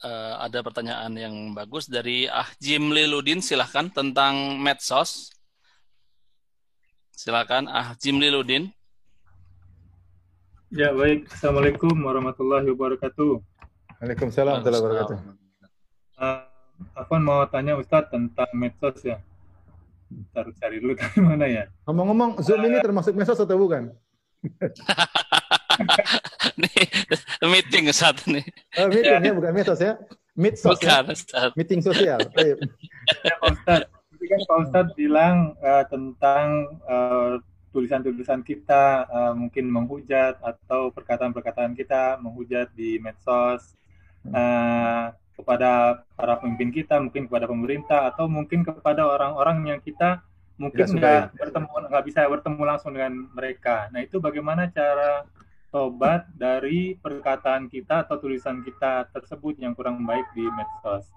Uh, 0.00 0.34
ada 0.40 0.64
pertanyaan 0.64 1.12
yang 1.12 1.34
bagus 1.52 1.84
dari 1.84 2.24
Ah 2.24 2.48
Jim 2.56 2.88
Liludin 2.92 3.44
silahkan 3.44 3.92
tentang 3.92 4.56
medsos. 4.56 5.32
Silakan 7.12 7.68
Ah 7.68 7.92
Jim 8.00 8.16
Liludin. 8.16 8.72
Ya 10.72 10.94
baik, 10.96 11.28
Assalamualaikum 11.28 11.92
warahmatullahi 11.92 12.64
wabarakatuh. 12.72 13.42
Waalaikumsalam 14.00 14.64
warahmatullahi 14.64 14.82
wabarakatuh. 14.84 15.16
Uh, 16.16 16.49
Afwan 16.96 17.22
mau 17.22 17.44
tanya 17.48 17.76
Ustadz 17.76 18.12
tentang 18.12 18.50
medsos 18.56 19.04
ya. 19.04 19.20
Taruh 20.34 20.52
cari 20.58 20.82
dulu 20.82 20.94
dari 20.98 21.20
mana 21.22 21.46
ya. 21.46 21.64
Ngomong-ngomong, 21.86 22.42
Zoom 22.42 22.66
ini 22.66 22.82
termasuk 22.82 23.14
medsos 23.14 23.38
atau 23.38 23.56
bukan? 23.56 23.94
nih, 26.60 26.84
meeting 27.44 27.84
saat 27.92 28.18
ini. 28.26 28.42
Oh, 28.80 28.88
meeting 28.88 29.22
ya, 29.22 29.32
bukan 29.36 29.52
medsos 29.54 29.80
ya. 29.80 29.94
Medsos 30.34 30.80
bukan, 30.80 31.04
ya. 31.06 31.14
Ustaz. 31.14 31.50
Meeting 31.54 31.80
sosial. 31.84 32.18
ya, 33.26 33.34
Pak 33.38 33.50
Ustadz. 33.54 33.88
Tadi 33.88 34.26
kan 34.26 34.40
Pak 34.44 34.58
Ustadz 34.66 34.94
bilang 34.98 35.54
uh, 35.62 35.84
tentang 35.88 36.48
uh, 36.84 37.38
tulisan-tulisan 37.70 38.42
kita 38.42 39.06
uh, 39.06 39.32
mungkin 39.36 39.70
menghujat 39.70 40.42
atau 40.42 40.90
perkataan-perkataan 40.90 41.78
kita 41.78 42.18
menghujat 42.18 42.72
di 42.74 42.98
medsos. 42.98 43.78
Uh, 44.26 45.14
kepada 45.40 46.04
para 46.14 46.36
pemimpin 46.38 46.70
kita, 46.70 47.00
mungkin 47.00 47.26
kepada 47.26 47.48
pemerintah, 47.48 48.00
atau 48.12 48.28
mungkin 48.28 48.62
kepada 48.62 49.08
orang-orang 49.08 49.72
yang 49.72 49.80
kita 49.80 50.20
mungkin 50.60 50.84
nggak 50.84 51.40
bertemu 51.40 51.68
nggak 51.88 52.04
bisa 52.04 52.28
bertemu 52.28 52.62
langsung 52.68 52.92
dengan 52.92 53.24
mereka. 53.32 53.88
Nah 53.96 54.04
itu 54.04 54.20
bagaimana 54.20 54.68
cara 54.68 55.24
tobat 55.72 56.28
dari 56.36 57.00
perkataan 57.00 57.72
kita 57.72 58.04
atau 58.04 58.20
tulisan 58.20 58.60
kita 58.60 59.08
tersebut 59.08 59.56
yang 59.56 59.72
kurang 59.72 60.04
baik 60.04 60.28
di 60.36 60.44
medsos? 60.52 61.08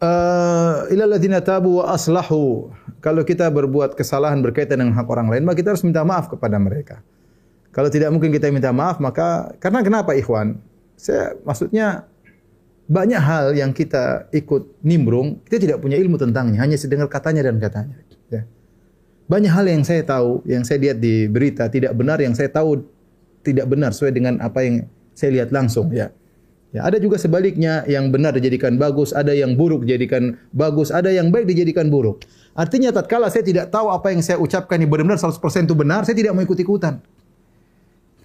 Uh, 0.00 0.88
ila 0.92 1.08
alladziina 1.08 1.40
tabu 1.40 1.80
wa 1.80 1.96
aslahu. 1.96 2.68
Kalau 3.00 3.24
kita 3.24 3.48
berbuat 3.48 3.96
kesalahan 3.96 4.44
berkaitan 4.44 4.84
dengan 4.84 4.92
hak 5.00 5.08
orang 5.08 5.32
lain, 5.32 5.48
maka 5.48 5.64
kita 5.64 5.72
harus 5.72 5.84
minta 5.88 6.04
maaf 6.04 6.28
kepada 6.28 6.60
mereka. 6.60 7.00
Kalau 7.72 7.88
tidak 7.88 8.12
mungkin 8.12 8.28
kita 8.34 8.52
minta 8.52 8.74
maaf, 8.74 9.00
maka 9.00 9.56
karena 9.56 9.80
kenapa 9.80 10.12
ikhwan? 10.12 10.60
Saya 11.00 11.32
maksudnya 11.48 12.09
banyak 12.90 13.22
hal 13.22 13.54
yang 13.54 13.70
kita 13.70 14.26
ikut 14.34 14.82
nimbrung, 14.82 15.38
kita 15.46 15.62
tidak 15.62 15.78
punya 15.78 15.94
ilmu 15.94 16.18
tentangnya, 16.18 16.58
hanya 16.58 16.74
sedengar 16.74 17.06
katanya 17.06 17.46
dan 17.46 17.62
katanya. 17.62 17.94
Ya. 18.26 18.42
Banyak 19.30 19.52
hal 19.54 19.66
yang 19.70 19.86
saya 19.86 20.02
tahu, 20.02 20.42
yang 20.42 20.66
saya 20.66 20.82
lihat 20.82 20.98
di 20.98 21.30
berita 21.30 21.70
tidak 21.70 21.94
benar, 21.94 22.18
yang 22.18 22.34
saya 22.34 22.50
tahu 22.50 22.82
tidak 23.46 23.70
benar 23.70 23.94
sesuai 23.94 24.10
dengan 24.10 24.42
apa 24.42 24.66
yang 24.66 24.90
saya 25.14 25.38
lihat 25.38 25.54
langsung. 25.54 25.94
Ya. 25.94 26.10
Ya, 26.74 26.86
ada 26.86 26.98
juga 27.02 27.18
sebaliknya 27.18 27.86
yang 27.86 28.10
benar 28.10 28.34
dijadikan 28.34 28.74
bagus, 28.74 29.14
ada 29.14 29.34
yang 29.34 29.54
buruk 29.54 29.86
dijadikan 29.86 30.38
bagus, 30.50 30.90
ada 30.90 31.14
yang 31.14 31.30
baik 31.30 31.46
dijadikan 31.46 31.90
buruk. 31.90 32.26
Artinya 32.58 32.90
tatkala 32.90 33.30
saya 33.30 33.46
tidak 33.46 33.70
tahu 33.70 33.90
apa 33.90 34.10
yang 34.10 34.22
saya 34.22 34.38
ucapkan 34.38 34.78
ini 34.82 34.86
benar-benar 34.90 35.18
100% 35.18 35.38
itu 35.66 35.74
benar, 35.78 36.02
saya 36.06 36.14
tidak 36.14 36.34
mau 36.34 36.42
ikut-ikutan. 36.42 37.02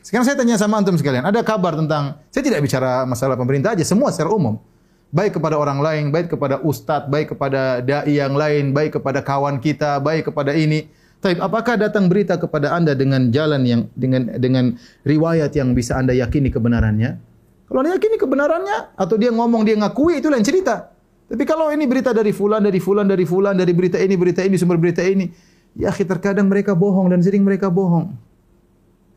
Sekarang 0.05 0.21
saya 0.21 0.37
tanya 0.37 0.53
sama 0.61 0.77
antum 0.77 0.93
sekalian, 0.93 1.25
ada 1.25 1.41
kabar 1.41 1.73
tentang 1.73 2.21
saya 2.29 2.45
tidak 2.45 2.61
bicara 2.61 3.09
masalah 3.09 3.33
pemerintah 3.33 3.73
aja, 3.73 3.81
semua 3.81 4.13
secara 4.13 4.29
umum. 4.37 4.61
Baik 5.09 5.41
kepada 5.41 5.57
orang 5.57 5.81
lain, 5.81 6.13
baik 6.13 6.29
kepada 6.29 6.61
ustadz, 6.61 7.09
baik 7.09 7.33
kepada 7.33 7.81
dai 7.81 8.13
yang 8.13 8.37
lain, 8.37 8.69
baik 8.69 9.01
kepada 9.01 9.25
kawan 9.25 9.57
kita, 9.57 9.97
baik 9.97 10.29
kepada 10.29 10.53
ini. 10.53 10.85
Tapi 11.17 11.41
apakah 11.41 11.81
datang 11.81 12.05
berita 12.05 12.37
kepada 12.37 12.77
Anda 12.77 12.93
dengan 12.93 13.33
jalan 13.33 13.65
yang 13.65 13.89
dengan 13.97 14.29
dengan 14.37 14.77
riwayat 15.09 15.57
yang 15.57 15.73
bisa 15.73 15.97
Anda 15.97 16.13
yakini 16.13 16.53
kebenarannya? 16.53 17.17
Kalau 17.65 17.81
dia 17.81 17.97
yakini 17.97 18.21
kebenarannya 18.21 18.93
atau 18.93 19.17
dia 19.17 19.33
ngomong 19.33 19.65
dia 19.65 19.73
ngakui 19.73 20.21
itu 20.21 20.29
lain 20.29 20.45
cerita. 20.45 20.93
Tapi 21.25 21.41
kalau 21.49 21.73
ini 21.73 21.89
berita 21.89 22.13
dari 22.13 22.29
fulan, 22.29 22.61
dari 22.61 22.77
fulan, 22.77 23.09
dari 23.09 23.25
fulan, 23.25 23.57
dari 23.57 23.73
berita 23.73 23.97
ini, 23.97 24.13
berita 24.13 24.45
ini, 24.45 24.53
sumber 24.53 24.77
berita 24.77 25.01
ini, 25.01 25.33
ya 25.73 25.89
terkadang 25.89 26.45
mereka 26.45 26.77
bohong 26.77 27.09
dan 27.09 27.25
sering 27.25 27.41
mereka 27.41 27.73
bohong. 27.73 28.13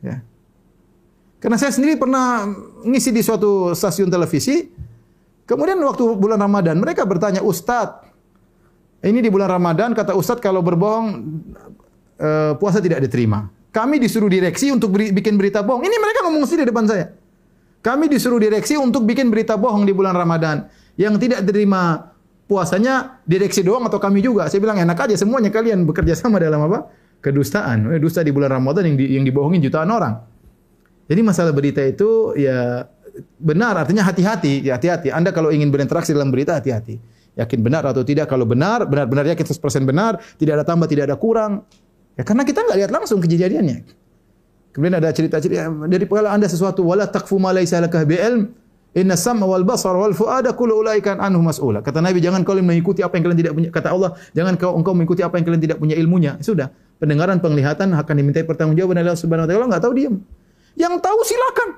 Ya. 0.01 0.24
Karena 1.39 1.55
saya 1.55 1.70
sendiri 1.70 1.94
pernah 1.94 2.51
ngisi 2.82 3.15
di 3.15 3.23
suatu 3.23 3.70
stasiun 3.70 4.10
televisi, 4.10 4.66
kemudian 5.47 5.78
waktu 5.86 6.02
bulan 6.19 6.43
Ramadan 6.43 6.82
mereka 6.82 7.06
bertanya, 7.06 7.43
Ustadz, 7.47 8.06
ini 9.06 9.23
di 9.23 9.31
bulan 9.31 9.47
Ramadan 9.47 9.94
kata 9.94 10.19
Ustadz 10.19 10.43
kalau 10.43 10.59
berbohong 10.59 11.06
uh, 12.19 12.52
puasa 12.59 12.82
tidak 12.82 13.06
diterima. 13.06 13.47
Kami 13.70 14.02
disuruh 14.02 14.27
direksi 14.27 14.74
untuk 14.74 14.98
beri, 14.98 15.15
bikin 15.15 15.39
berita 15.39 15.62
bohong. 15.62 15.86
Ini 15.86 15.97
mereka 16.02 16.27
ngomong 16.27 16.43
sendiri 16.43 16.66
di 16.66 16.70
depan 16.74 16.86
saya. 16.90 17.15
Kami 17.78 18.10
disuruh 18.10 18.43
direksi 18.43 18.74
untuk 18.74 19.06
bikin 19.06 19.31
berita 19.31 19.55
bohong 19.55 19.86
di 19.86 19.94
bulan 19.94 20.19
Ramadan. 20.19 20.66
Yang 20.98 21.15
tidak 21.23 21.47
terima 21.47 22.10
puasanya 22.51 23.23
direksi 23.23 23.62
doang 23.62 23.86
atau 23.86 24.02
kami 24.02 24.19
juga. 24.19 24.51
Saya 24.51 24.59
bilang 24.59 24.82
enak 24.82 24.98
aja 24.98 25.15
semuanya 25.15 25.55
kalian 25.55 25.86
bekerja 25.86 26.19
sama 26.19 26.43
dalam 26.43 26.59
apa? 26.66 26.90
Kedustaan. 27.23 27.86
Eh, 27.94 28.02
dusta 28.02 28.27
di 28.27 28.35
bulan 28.35 28.59
Ramadan 28.59 28.82
yang, 28.82 28.97
di, 28.98 29.05
yang 29.15 29.23
dibohongin 29.23 29.62
jutaan 29.62 29.94
orang. 29.94 30.19
Jadi 31.09 31.20
masalah 31.24 31.56
berita 31.56 31.80
itu 31.80 32.36
ya 32.36 32.85
benar 33.40 33.80
artinya 33.80 34.05
hati-hati. 34.05 34.62
Ya 34.62 34.76
hati-hati. 34.76 35.09
Anda 35.09 35.32
kalau 35.32 35.48
ingin 35.48 35.72
berinteraksi 35.72 36.12
dalam 36.12 36.28
berita 36.28 36.55
hati-hati. 36.60 37.01
Yakin 37.39 37.59
benar 37.64 37.86
atau 37.89 38.05
tidak. 38.05 38.28
Kalau 38.28 38.44
benar, 38.44 38.85
benar-benar 38.85 39.32
yakin 39.32 39.47
100% 39.47 39.89
benar. 39.89 40.20
Tidak 40.36 40.52
ada 40.52 40.66
tambah, 40.66 40.90
tidak 40.90 41.09
ada 41.09 41.16
kurang. 41.16 41.64
Ya 42.18 42.26
karena 42.26 42.43
kita 42.43 42.66
enggak 42.66 42.78
lihat 42.85 42.90
langsung 42.93 43.22
kejadiannya. 43.22 43.86
Kemudian 44.74 45.01
ada 45.01 45.09
cerita-cerita 45.14 45.70
dari 45.89 46.05
kalau 46.06 46.28
anda 46.28 46.47
sesuatu 46.47 46.85
wala 46.85 47.09
takfu 47.09 47.40
ma 47.40 47.51
laisa 47.56 47.80
laka 47.80 48.05
bi'ilm 48.05 48.52
inna 48.94 49.16
sam'a 49.16 49.47
wal 49.47 49.64
basar 49.64 49.94
wal 49.94 50.12
fuada 50.12 50.52
kullu 50.52 50.82
ulaika 50.82 51.16
anhu 51.18 51.40
mas'ula. 51.40 51.80
Kata 51.80 52.02
Nabi 52.02 52.20
jangan 52.20 52.43
kau 52.43 52.59
mengikuti 52.59 53.01
apa 53.01 53.16
yang 53.16 53.30
kalian 53.30 53.39
tidak 53.39 53.52
punya. 53.55 53.68
Kata 53.72 53.89
Allah 53.94 54.10
jangan 54.35 54.59
kau 54.59 54.74
engkau 54.76 54.93
mengikuti 54.93 55.22
apa 55.22 55.39
yang 55.40 55.47
kalian 55.47 55.62
tidak 55.62 55.78
punya 55.80 55.94
ilmunya. 55.97 56.36
Sudah. 56.43 56.68
Pendengaran, 56.98 57.39
penglihatan 57.39 57.94
akan 57.94 58.14
dimintai 58.18 58.43
pertanggungjawaban 58.43 58.98
oleh 58.98 59.14
Allah 59.14 59.22
Subhanahu 59.22 59.47
wa 59.47 59.51
taala. 59.51 59.66
Enggak 59.70 59.82
tahu 59.86 59.93
diam. 59.94 60.14
Yang 60.74 61.01
tahu 61.01 61.20
silakan. 61.24 61.69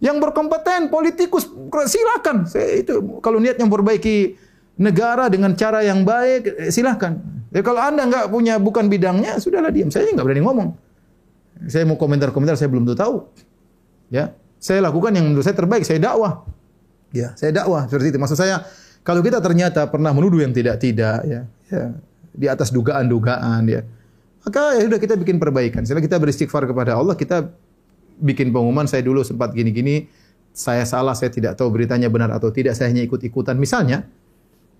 Yang 0.00 0.16
berkompeten 0.20 0.88
politikus 0.88 1.48
silakan. 1.88 2.48
Saya 2.48 2.80
itu 2.80 3.20
kalau 3.20 3.36
niatnya 3.40 3.68
memperbaiki 3.68 4.36
negara 4.80 5.28
dengan 5.28 5.52
cara 5.52 5.84
yang 5.84 6.04
baik 6.04 6.72
silakan. 6.72 7.20
Ya 7.52 7.60
kalau 7.60 7.84
anda 7.84 8.08
enggak 8.08 8.32
punya 8.32 8.56
bukan 8.56 8.88
bidangnya 8.88 9.36
sudahlah 9.36 9.68
diam. 9.68 9.92
Saya 9.92 10.08
enggak 10.08 10.24
berani 10.24 10.40
ngomong. 10.40 10.68
Saya 11.68 11.84
mau 11.84 12.00
komentar-komentar 12.00 12.56
saya 12.56 12.72
belum 12.72 12.88
tahu. 12.96 13.28
Ya, 14.08 14.32
saya 14.56 14.80
lakukan 14.80 15.12
yang 15.12 15.28
menurut 15.28 15.44
saya 15.44 15.54
terbaik, 15.54 15.84
saya 15.84 16.00
dakwah. 16.00 16.48
Ya, 17.12 17.36
saya 17.36 17.52
dakwah 17.52 17.84
seperti 17.84 18.16
itu. 18.16 18.18
Maksud 18.18 18.38
saya 18.40 18.64
kalau 19.04 19.20
kita 19.20 19.44
ternyata 19.44 19.84
pernah 19.92 20.16
menuduh 20.16 20.40
yang 20.40 20.56
tidak-tidak 20.56 21.20
ya, 21.28 21.40
ya 21.68 21.84
di 22.32 22.46
atas 22.48 22.72
dugaan-dugaan 22.72 23.68
ya. 23.68 23.84
Maka 24.40 24.80
ya 24.80 24.88
sudah 24.88 25.00
kita 25.00 25.14
bikin 25.20 25.36
perbaikan. 25.36 25.84
Setelah 25.84 26.00
kita 26.00 26.16
beristighfar 26.16 26.64
kepada 26.64 26.96
Allah, 26.96 27.12
kita 27.12 27.52
bikin 28.20 28.52
pengumuman 28.52 28.84
saya 28.84 29.00
dulu 29.00 29.24
sempat 29.24 29.56
gini-gini, 29.56 30.06
saya 30.52 30.84
salah, 30.84 31.16
saya 31.16 31.32
tidak 31.32 31.56
tahu 31.56 31.72
beritanya 31.72 32.12
benar 32.12 32.30
atau 32.36 32.52
tidak, 32.52 32.76
saya 32.76 32.92
hanya 32.92 33.02
ikut-ikutan 33.02 33.56
misalnya. 33.56 34.04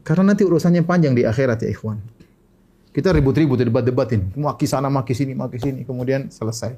Karena 0.04 0.32
nanti 0.32 0.44
urusannya 0.44 0.84
panjang 0.84 1.12
di 1.12 1.24
akhirat 1.24 1.64
ya 1.64 1.68
ikhwan. 1.72 2.00
Kita 2.90 3.14
ribut-ribut, 3.14 3.60
debat-debatin. 3.62 4.34
Maki 4.34 4.66
sana, 4.66 4.90
maki 4.90 5.14
sini, 5.14 5.36
maki 5.36 5.62
sini. 5.62 5.80
Kemudian 5.86 6.26
selesai. 6.26 6.74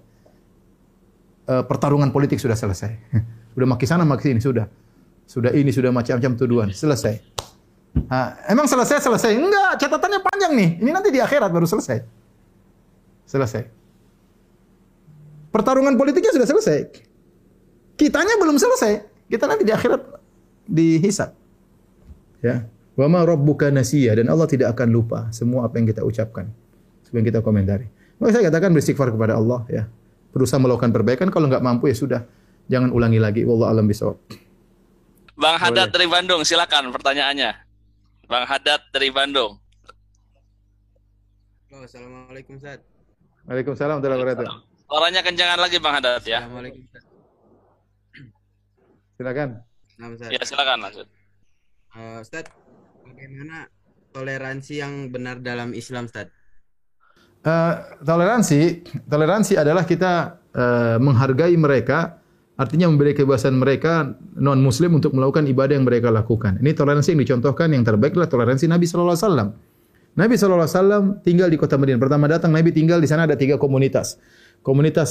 E, 1.48 1.54
pertarungan 1.64 2.12
politik 2.12 2.36
sudah 2.36 2.58
selesai. 2.58 2.92
sudah 3.56 3.68
maki 3.68 3.86
sana, 3.88 4.04
maki 4.04 4.28
sini. 4.28 4.40
Sudah. 4.42 4.68
Sudah 5.24 5.56
ini, 5.56 5.72
sudah 5.72 5.88
macam-macam 5.88 6.32
tuduhan. 6.36 6.68
Selesai. 6.68 7.16
Ha, 8.12 8.52
emang 8.52 8.68
selesai, 8.68 9.00
selesai? 9.00 9.32
Enggak, 9.40 9.80
catatannya 9.80 10.20
panjang 10.20 10.52
nih. 10.52 10.70
Ini 10.84 10.90
nanti 10.92 11.08
di 11.08 11.20
akhirat 11.24 11.48
baru 11.48 11.64
selesai. 11.64 12.04
Selesai. 13.24 13.81
Pertarungan 15.52 15.94
politiknya 16.00 16.32
sudah 16.32 16.48
selesai. 16.48 16.78
Kitanya 18.00 18.40
belum 18.40 18.56
selesai. 18.56 19.04
Kita 19.28 19.44
nanti 19.44 19.68
di 19.68 19.72
akhirat 19.72 20.00
dihisap. 20.64 21.36
Ya. 22.40 22.64
Wa 22.96 23.08
ma 23.08 23.24
rabbuka 23.24 23.68
nasiya 23.68 24.16
dan 24.16 24.28
Allah 24.32 24.48
tidak 24.48 24.72
akan 24.76 24.88
lupa 24.92 25.28
semua 25.32 25.68
apa 25.68 25.76
yang 25.76 25.86
kita 25.92 26.00
ucapkan. 26.04 26.48
Sebelum 27.04 27.24
kita 27.28 27.44
komentari. 27.44 27.84
Maka 28.16 28.40
saya 28.40 28.48
katakan 28.48 28.72
beristighfar 28.72 29.12
kepada 29.12 29.36
Allah 29.36 29.60
ya. 29.68 29.84
Berusaha 30.32 30.56
melakukan 30.56 30.88
perbaikan 30.88 31.28
kalau 31.28 31.52
enggak 31.52 31.60
mampu 31.60 31.92
ya 31.92 31.96
sudah. 31.96 32.20
Jangan 32.72 32.88
ulangi 32.88 33.20
lagi. 33.20 33.44
Wallahu 33.44 33.68
alam 33.68 33.84
bisawab. 33.84 34.16
Bang 35.36 35.56
Haddad 35.60 35.92
dari 35.92 36.08
Bandung, 36.08 36.44
silakan 36.44 36.92
pertanyaannya. 36.92 37.50
Bang 38.28 38.44
Haddad 38.48 38.88
dari 38.92 39.12
Bandung. 39.12 39.60
Assalamualaikum 41.72 42.60
Ustaz. 42.60 42.84
Waalaikumsalam 43.48 44.00
warahmatullahi 44.00 44.22
wabarakatuh. 44.22 44.71
Suaranya 44.92 45.24
kencangan 45.24 45.56
lagi 45.56 45.80
Bang 45.80 45.96
Haddad 45.96 46.20
ya. 46.20 46.44
Assalamualaikum. 46.44 46.84
Silakan. 49.16 49.48
Nah, 49.96 50.06
Ustaz. 50.12 50.28
Ya, 50.28 50.42
silakan 50.44 50.78
lanjut. 50.84 51.08
Uh, 51.96 52.20
Ustaz, 52.20 52.52
bagaimana 53.00 53.72
toleransi 54.12 54.84
yang 54.84 55.08
benar 55.08 55.40
dalam 55.40 55.72
Islam, 55.72 56.12
Ustaz? 56.12 56.28
Uh, 57.40 57.80
toleransi, 58.04 58.84
toleransi 59.08 59.56
adalah 59.56 59.88
kita 59.88 60.44
uh, 60.52 61.00
menghargai 61.00 61.56
mereka, 61.56 62.20
artinya 62.60 62.92
memberi 62.92 63.16
kebebasan 63.16 63.56
mereka 63.56 64.12
non 64.36 64.60
Muslim 64.60 65.00
untuk 65.00 65.16
melakukan 65.16 65.48
ibadah 65.48 65.72
yang 65.72 65.88
mereka 65.88 66.12
lakukan. 66.12 66.60
Ini 66.60 66.76
toleransi 66.76 67.16
yang 67.16 67.24
dicontohkan 67.24 67.72
yang 67.72 67.80
terbaik 67.80 68.12
adalah 68.12 68.28
toleransi 68.28 68.68
Nabi 68.68 68.84
Sallallahu 68.84 69.16
Alaihi 69.16 69.24
Wasallam. 69.24 69.48
Nabi 70.20 70.34
Sallallahu 70.36 70.68
Alaihi 70.68 70.76
Wasallam 70.76 71.04
tinggal 71.24 71.48
di 71.48 71.56
kota 71.56 71.80
Madinah. 71.80 71.96
Pertama 71.96 72.28
datang 72.28 72.52
Nabi 72.52 72.76
tinggal 72.76 73.00
di 73.00 73.08
sana 73.08 73.24
ada 73.24 73.40
tiga 73.40 73.56
komunitas. 73.56 74.20
Komunitas 74.62 75.10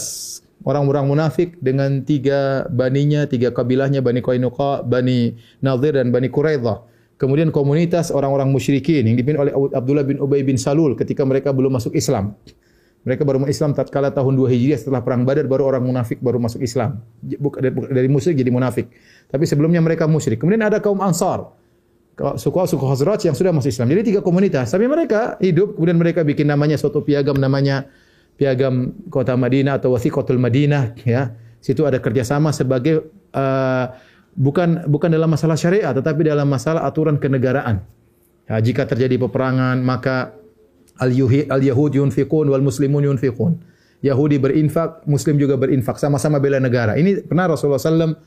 orang-orang 0.63 1.11
munafik 1.11 1.59
dengan 1.59 2.01
tiga 2.07 2.65
baninya, 2.71 3.27
tiga 3.27 3.51
kabilahnya, 3.51 3.99
Bani 3.99 4.23
Qainuqa, 4.23 4.87
Bani 4.87 5.35
Nadir 5.59 5.99
dan 5.99 6.09
Bani 6.15 6.31
Quraidah. 6.31 6.87
Kemudian 7.19 7.53
komunitas 7.53 8.09
orang-orang 8.09 8.49
musyrikin 8.49 9.05
yang 9.05 9.13
dipimpin 9.13 9.37
oleh 9.37 9.53
Abdullah 9.53 10.01
bin 10.01 10.17
Ubay 10.17 10.41
bin 10.41 10.57
Salul 10.57 10.97
ketika 10.97 11.21
mereka 11.21 11.53
belum 11.53 11.77
masuk 11.77 11.93
Islam. 11.93 12.33
Mereka 13.05 13.25
baru 13.25 13.41
masuk 13.41 13.53
Islam 13.53 13.71
tatkala 13.77 14.09
tahun 14.13 14.37
2 14.37 14.49
Hijriah 14.49 14.77
setelah 14.77 15.01
perang 15.05 15.25
Badar 15.25 15.45
baru 15.49 15.69
orang 15.69 15.85
munafik 15.85 16.17
baru 16.21 16.41
masuk 16.41 16.61
Islam. 16.61 17.01
Dari 17.21 18.09
musyrik 18.09 18.41
jadi 18.41 18.49
munafik. 18.49 18.89
Tapi 19.29 19.45
sebelumnya 19.45 19.81
mereka 19.81 20.09
musyrik. 20.09 20.41
Kemudian 20.41 20.65
ada 20.65 20.81
kaum 20.81 21.01
Ansar. 21.01 21.49
Suku 22.37 22.57
suku 22.69 22.85
Khazraj 22.85 23.25
yang 23.25 23.33
sudah 23.33 23.49
masuk 23.53 23.73
Islam. 23.73 23.89
Jadi 23.89 24.01
tiga 24.13 24.21
komunitas. 24.21 24.69
Tapi 24.69 24.85
mereka 24.85 25.37
hidup 25.41 25.77
kemudian 25.77 25.97
mereka 25.97 26.21
bikin 26.21 26.45
namanya 26.45 26.77
suatu 26.77 27.01
piagam 27.01 27.37
namanya 27.41 27.89
piagam 28.41 28.97
kota 29.13 29.37
Madinah 29.37 29.77
atau 29.77 29.93
wasiqatul 29.93 30.41
Madinah 30.41 30.97
ya. 31.05 31.37
Situ 31.61 31.85
ada 31.85 32.01
kerjasama 32.01 32.49
sebagai 32.49 33.05
uh, 33.37 33.85
bukan 34.33 34.89
bukan 34.89 35.13
dalam 35.13 35.29
masalah 35.29 35.53
syariat 35.53 35.93
tetapi 35.93 36.25
dalam 36.25 36.49
masalah 36.49 36.89
aturan 36.89 37.21
kenegaraan. 37.21 37.85
Ya, 38.49 38.57
jika 38.57 38.89
terjadi 38.89 39.21
peperangan 39.21 39.77
maka 39.85 40.33
al 40.97 41.13
yahud 41.13 41.93
yunfiqun 41.93 42.49
wal 42.49 42.65
muslimun 42.65 43.05
yunfiqun. 43.05 43.61
Yahudi 44.01 44.41
berinfak, 44.41 45.05
Muslim 45.05 45.37
juga 45.37 45.61
berinfak, 45.61 46.01
sama-sama 46.01 46.41
bela 46.41 46.57
negara. 46.57 46.97
Ini 46.97 47.21
pernah 47.21 47.53
Rasulullah 47.53 47.77
SAW 47.77 48.17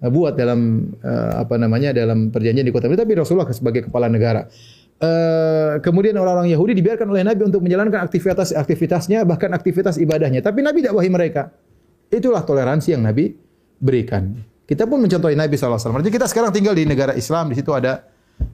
eh, 0.00 0.08
buat 0.08 0.32
dalam 0.32 0.88
uh, 1.04 1.44
apa 1.44 1.60
namanya 1.60 1.92
dalam 1.92 2.32
perjanjian 2.32 2.64
di 2.64 2.72
kota 2.72 2.88
Madinah. 2.88 3.04
Tapi 3.04 3.14
Rasulullah 3.20 3.44
sebagai 3.52 3.92
kepala 3.92 4.08
negara. 4.08 4.48
Uh, 4.98 5.78
kemudian 5.78 6.18
orang-orang 6.18 6.50
Yahudi 6.50 6.74
dibiarkan 6.74 7.06
oleh 7.06 7.22
Nabi 7.22 7.46
untuk 7.46 7.62
menjalankan 7.62 8.02
aktivitas 8.02 8.50
aktivitasnya 8.50 9.22
bahkan 9.22 9.54
aktivitas 9.54 9.94
ibadahnya. 9.94 10.42
Tapi 10.42 10.58
Nabi 10.58 10.82
tidak 10.82 10.98
wahi 10.98 11.06
mereka. 11.06 11.54
Itulah 12.10 12.42
toleransi 12.42 12.98
yang 12.98 13.06
Nabi 13.06 13.30
berikan. 13.78 14.34
Kita 14.66 14.90
pun 14.90 14.98
mencontohi 14.98 15.38
Nabi 15.38 15.54
SAW. 15.54 16.02
Jadi 16.02 16.12
kita 16.12 16.26
sekarang 16.26 16.50
tinggal 16.50 16.74
di 16.74 16.82
negara 16.82 17.14
Islam. 17.14 17.48
Di 17.48 17.56
situ 17.56 17.70
ada 17.70 18.04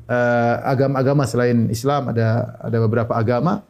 uh, 0.07 0.57
agama-agama 0.69 1.25
selain 1.25 1.73
Islam. 1.73 2.13
Ada 2.13 2.61
ada 2.61 2.79
beberapa 2.85 3.17
agama. 3.17 3.65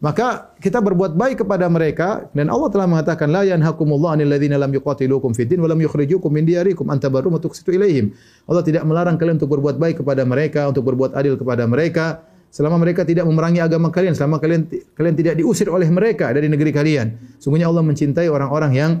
Maka 0.00 0.56
kita 0.56 0.80
berbuat 0.80 1.12
baik 1.12 1.44
kepada 1.44 1.68
mereka 1.68 2.24
dan 2.32 2.48
Allah 2.48 2.72
telah 2.72 2.88
mengatakan 2.88 3.28
la 3.28 3.44
yanhakumullahu 3.44 4.16
anil 4.16 4.32
ladzina 4.32 4.56
lam 4.56 4.72
yuqatilukum 4.72 5.36
fid 5.36 5.52
din 5.52 5.60
wa 5.60 5.68
lam 5.68 5.76
yukhrijukum 5.76 6.32
min 6.32 6.48
diyarikum 6.48 6.88
an 6.88 6.96
tabarru 6.96 7.36
tuqsitu 7.36 7.76
ilaihim. 7.76 8.16
Allah 8.48 8.64
tidak 8.64 8.88
melarang 8.88 9.20
kalian 9.20 9.36
untuk 9.36 9.52
berbuat 9.52 9.76
baik 9.76 10.00
kepada 10.00 10.24
mereka, 10.24 10.72
untuk 10.72 10.88
berbuat 10.88 11.12
adil 11.12 11.36
kepada 11.36 11.68
mereka 11.68 12.24
selama 12.48 12.80
mereka 12.80 13.04
tidak 13.04 13.28
memerangi 13.28 13.60
agama 13.60 13.92
kalian, 13.92 14.16
selama 14.16 14.40
kalian 14.40 14.66
kalian 14.96 15.14
tidak 15.20 15.34
diusir 15.36 15.68
oleh 15.68 15.86
mereka 15.92 16.32
dari 16.32 16.48
negeri 16.48 16.72
kalian. 16.72 17.36
Sungguhnya 17.36 17.68
Allah 17.68 17.84
mencintai 17.84 18.32
orang-orang 18.32 18.72
yang 18.72 18.92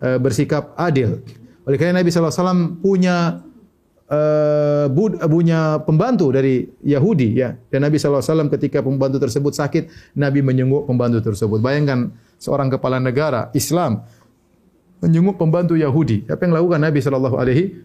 uh, 0.00 0.16
bersikap 0.16 0.72
adil. 0.80 1.20
Oleh 1.68 1.76
karena 1.76 2.00
Nabi 2.00 2.08
sallallahu 2.08 2.32
alaihi 2.32 2.40
wasallam 2.40 2.62
punya 2.80 3.16
uh, 4.08 4.86
punya 5.28 5.80
pembantu 5.84 6.32
dari 6.32 6.68
Yahudi 6.82 7.28
ya. 7.36 7.54
Dan 7.68 7.84
Nabi 7.86 8.00
wasallam 8.00 8.48
ketika 8.48 8.80
pembantu 8.80 9.20
tersebut 9.22 9.52
sakit, 9.54 10.14
Nabi 10.16 10.40
menyenguk 10.40 10.88
pembantu 10.88 11.20
tersebut. 11.32 11.60
Bayangkan 11.60 12.12
seorang 12.40 12.72
kepala 12.72 12.98
negara 12.98 13.52
Islam 13.52 14.04
menyenguk 14.98 15.38
pembantu 15.38 15.78
Yahudi. 15.78 16.26
Apa 16.26 16.48
yang 16.48 16.58
lakukan 16.58 16.80
Nabi 16.82 16.98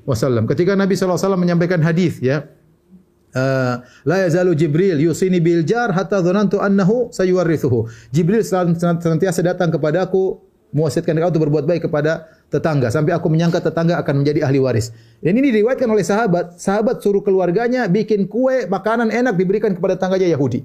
wasallam? 0.07 0.43
Ketika 0.49 0.73
Nabi 0.73 0.97
wasallam 0.97 1.41
menyampaikan 1.43 1.83
hadis 1.83 2.17
ya, 2.23 2.47
Uh, 3.33 3.81
la 4.05 4.29
yazalu 4.29 4.53
Jibril 4.53 5.01
yusini 5.09 5.41
bil 5.41 5.65
jar 5.65 5.89
hatta 5.89 6.21
dhanantu 6.21 6.61
annahu 6.61 7.09
sayuwarithuhu. 7.09 7.89
Jibril 8.13 8.45
senantiasa 8.45 9.41
datang 9.41 9.73
kepadaku 9.73 10.37
mewasiatkan 10.69 11.17
engkau 11.17 11.33
untuk 11.33 11.43
berbuat 11.49 11.65
baik 11.65 11.89
kepada 11.89 12.29
tetangga 12.53 12.93
sampai 12.93 13.17
aku 13.17 13.33
menyangka 13.33 13.57
tetangga 13.57 13.97
akan 13.97 14.21
menjadi 14.21 14.45
ahli 14.45 14.61
waris. 14.61 14.93
Dan 15.17 15.41
ini 15.41 15.49
diriwayatkan 15.49 15.89
oleh 15.89 16.05
sahabat, 16.05 16.61
sahabat 16.61 17.01
suruh 17.01 17.25
keluarganya 17.25 17.89
bikin 17.89 18.29
kue, 18.29 18.69
makanan 18.69 19.09
enak 19.09 19.33
diberikan 19.33 19.73
kepada 19.73 19.97
tetangganya 19.97 20.29
Yahudi. 20.29 20.61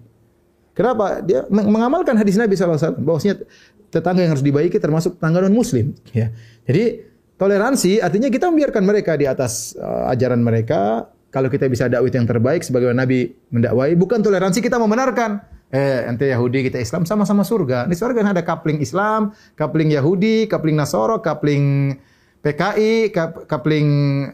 Kenapa? 0.76 1.24
Dia 1.24 1.48
mengamalkan 1.48 2.14
hadis 2.20 2.36
Nabi 2.36 2.54
wasallam 2.54 3.02
bahwasanya 3.02 3.42
tetangga 3.88 4.20
yang 4.20 4.36
harus 4.36 4.44
dibaiki 4.44 4.76
termasuk 4.76 5.16
tetangga 5.16 5.42
non 5.42 5.56
muslim, 5.56 5.96
ya. 6.12 6.28
Jadi 6.68 7.02
toleransi 7.40 8.04
artinya 8.04 8.28
kita 8.28 8.52
membiarkan 8.52 8.84
mereka 8.84 9.16
di 9.16 9.24
atas 9.24 9.72
uh, 9.80 10.12
ajaran 10.12 10.38
mereka, 10.38 11.08
kalau 11.32 11.48
kita 11.48 11.66
bisa 11.66 11.88
dakwah 11.88 12.12
yang 12.12 12.28
terbaik 12.28 12.62
sebagaimana 12.62 13.08
Nabi 13.08 13.32
mendakwai, 13.48 13.96
bukan 13.96 14.20
toleransi 14.20 14.60
kita 14.60 14.76
membenarkan. 14.76 15.57
Eh, 15.68 16.08
ente 16.08 16.24
Yahudi 16.24 16.64
kita 16.64 16.80
Islam 16.80 17.04
sama-sama 17.04 17.44
surga. 17.44 17.84
Di 17.84 17.92
surga 17.92 18.24
ada 18.24 18.40
kapling 18.40 18.80
Islam, 18.80 19.36
kapling 19.52 19.92
Yahudi, 19.92 20.48
kapling 20.48 20.72
Nasoro, 20.72 21.20
kapling 21.20 21.92
PKI, 22.40 23.12
kapling 23.44 23.88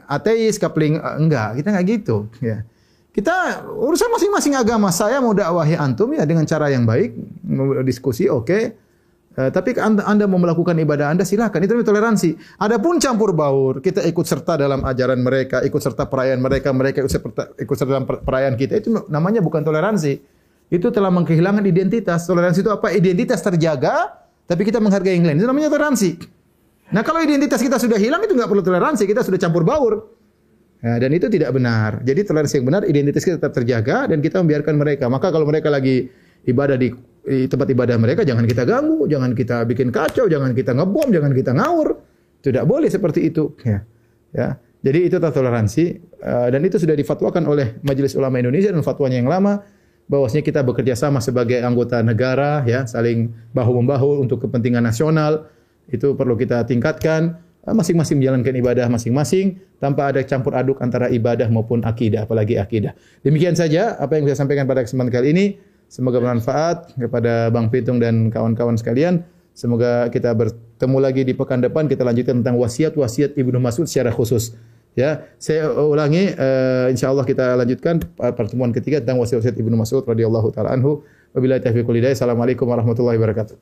ateis, 0.06 0.62
kapling 0.62 1.02
uh, 1.02 1.18
enggak, 1.18 1.58
kita 1.58 1.74
enggak 1.74 1.86
gitu, 1.90 2.30
ya. 2.38 2.62
Kita 3.10 3.66
urusan 3.66 4.10
masing-masing 4.14 4.54
agama. 4.54 4.94
Saya 4.94 5.18
mau 5.18 5.34
dakwahi 5.34 5.74
antum 5.74 6.14
ya 6.14 6.22
dengan 6.22 6.46
cara 6.46 6.70
yang 6.70 6.86
baik, 6.86 7.14
diskusi 7.82 8.30
oke. 8.30 8.46
Okay. 8.46 8.62
Uh, 9.34 9.50
tapi 9.50 9.74
anda, 9.74 10.06
anda 10.06 10.30
mau 10.30 10.38
melakukan 10.38 10.78
ibadah 10.78 11.10
anda 11.10 11.26
silakan 11.26 11.66
itu 11.66 11.74
toleransi. 11.82 12.38
Adapun 12.62 13.02
campur 13.02 13.34
baur, 13.34 13.82
kita 13.82 14.06
ikut 14.06 14.22
serta 14.22 14.54
dalam 14.54 14.86
ajaran 14.86 15.18
mereka, 15.18 15.66
ikut 15.66 15.82
serta 15.82 16.06
perayaan 16.06 16.38
mereka, 16.38 16.70
mereka 16.70 17.02
ikut 17.02 17.10
serta, 17.10 17.42
ikut 17.58 17.74
serta 17.74 17.90
dalam 17.98 18.06
perayaan 18.06 18.54
kita 18.54 18.78
itu 18.78 18.94
namanya 19.10 19.42
bukan 19.42 19.66
toleransi. 19.66 20.33
Itu 20.72 20.88
telah 20.90 21.12
menghilangkan 21.12 21.64
identitas. 21.64 22.24
Toleransi 22.24 22.64
itu 22.64 22.70
apa? 22.72 22.92
Identitas 22.92 23.40
terjaga, 23.44 24.24
tapi 24.48 24.64
kita 24.64 24.80
menghargai 24.80 25.16
yang 25.16 25.28
lain. 25.28 25.38
Itu 25.40 25.48
namanya 25.48 25.72
toleransi. 25.72 26.10
Nah 26.92 27.00
kalau 27.00 27.24
identitas 27.24 27.58
kita 27.58 27.80
sudah 27.80 27.96
hilang 27.96 28.20
itu 28.22 28.36
nggak 28.36 28.50
perlu 28.50 28.62
toleransi, 28.64 29.08
kita 29.08 29.24
sudah 29.24 29.40
campur 29.40 29.64
baur. 29.64 30.14
Nah, 30.84 31.00
dan 31.00 31.16
itu 31.16 31.32
tidak 31.32 31.56
benar. 31.56 32.04
Jadi 32.04 32.28
toleransi 32.28 32.60
yang 32.60 32.66
benar, 32.68 32.82
identitas 32.84 33.24
kita 33.24 33.40
tetap 33.40 33.56
terjaga 33.56 34.04
dan 34.04 34.20
kita 34.20 34.44
membiarkan 34.44 34.76
mereka. 34.76 35.08
Maka 35.08 35.32
kalau 35.32 35.48
mereka 35.48 35.72
lagi 35.72 36.12
ibadah 36.44 36.76
di 36.76 36.92
di 37.24 37.48
tempat 37.48 37.72
ibadah 37.72 37.96
mereka 37.96 38.20
jangan 38.20 38.44
kita 38.44 38.68
ganggu, 38.68 39.08
jangan 39.08 39.32
kita 39.32 39.64
bikin 39.64 39.88
kacau, 39.88 40.28
jangan 40.28 40.52
kita 40.52 40.76
ngebom, 40.76 41.08
jangan 41.08 41.32
kita 41.32 41.56
ngawur. 41.56 41.88
Tidak 42.44 42.64
boleh 42.68 42.92
seperti 42.92 43.32
itu. 43.32 43.56
Ya. 43.64 43.80
Ya. 44.36 44.60
Jadi 44.84 45.08
itu 45.08 45.16
toleransi 45.16 45.84
uh, 46.20 46.52
dan 46.52 46.60
itu 46.60 46.76
sudah 46.76 46.92
difatwakan 46.92 47.48
oleh 47.48 47.80
Majelis 47.80 48.12
Ulama 48.20 48.36
Indonesia 48.36 48.68
dan 48.68 48.84
fatwanya 48.84 49.16
yang 49.16 49.32
lama 49.32 49.64
bahwasanya 50.08 50.44
kita 50.44 50.60
bekerja 50.60 50.94
sama 50.94 51.20
sebagai 51.24 51.60
anggota 51.64 52.00
negara 52.04 52.64
ya, 52.68 52.84
saling 52.84 53.32
bahu 53.56 53.80
membahu 53.84 54.24
untuk 54.24 54.44
kepentingan 54.44 54.84
nasional. 54.84 55.48
Itu 55.88 56.16
perlu 56.16 56.36
kita 56.36 56.64
tingkatkan 56.64 57.36
eh, 57.64 57.74
masing-masing 57.74 58.16
menjalankan 58.20 58.54
ibadah 58.56 58.86
masing-masing 58.88 59.60
tanpa 59.80 60.12
ada 60.12 60.24
campur 60.24 60.56
aduk 60.56 60.80
antara 60.80 61.12
ibadah 61.12 61.48
maupun 61.52 61.84
akidah 61.84 62.24
apalagi 62.24 62.56
akidah. 62.56 62.96
Demikian 63.20 63.52
saja 63.56 63.96
apa 64.00 64.16
yang 64.16 64.24
saya 64.28 64.44
sampaikan 64.44 64.64
pada 64.64 64.84
kesempatan 64.84 65.12
kali 65.12 65.28
ini. 65.32 65.46
Semoga 65.84 66.18
bermanfaat 66.18 66.96
kepada 66.96 67.52
Bang 67.52 67.68
Pitung 67.68 68.00
dan 68.00 68.32
kawan-kawan 68.32 68.74
sekalian. 68.74 69.22
Semoga 69.54 70.10
kita 70.10 70.34
bertemu 70.34 70.98
lagi 70.98 71.22
di 71.22 71.30
pekan 71.36 71.62
depan 71.62 71.86
kita 71.86 72.02
lanjutkan 72.02 72.42
tentang 72.42 72.58
wasiat-wasiat 72.58 73.38
Ibnu 73.38 73.62
Mas'ud 73.62 73.86
secara 73.86 74.10
khusus. 74.10 74.58
Ya, 74.94 75.26
saya 75.42 75.74
ulangi 75.74 76.30
uh, 76.38 76.86
insyaallah 76.86 77.26
kita 77.26 77.58
lanjutkan 77.58 77.98
pertemuan 78.14 78.70
ketiga 78.70 79.02
tentang 79.02 79.18
wasiat-wasiat 79.18 79.58
Ibnu 79.58 79.74
Mas'ud 79.74 80.06
radhiyallahu 80.06 80.54
taala 80.54 80.70
anhu. 80.70 81.02
Wabillahi 81.34 81.66
taufiq 81.66 81.82
wal 81.82 81.98
hidayah. 81.98 82.14
Assalamualaikum 82.14 82.62
warahmatullahi 82.70 83.18
wabarakatuh. 83.18 83.58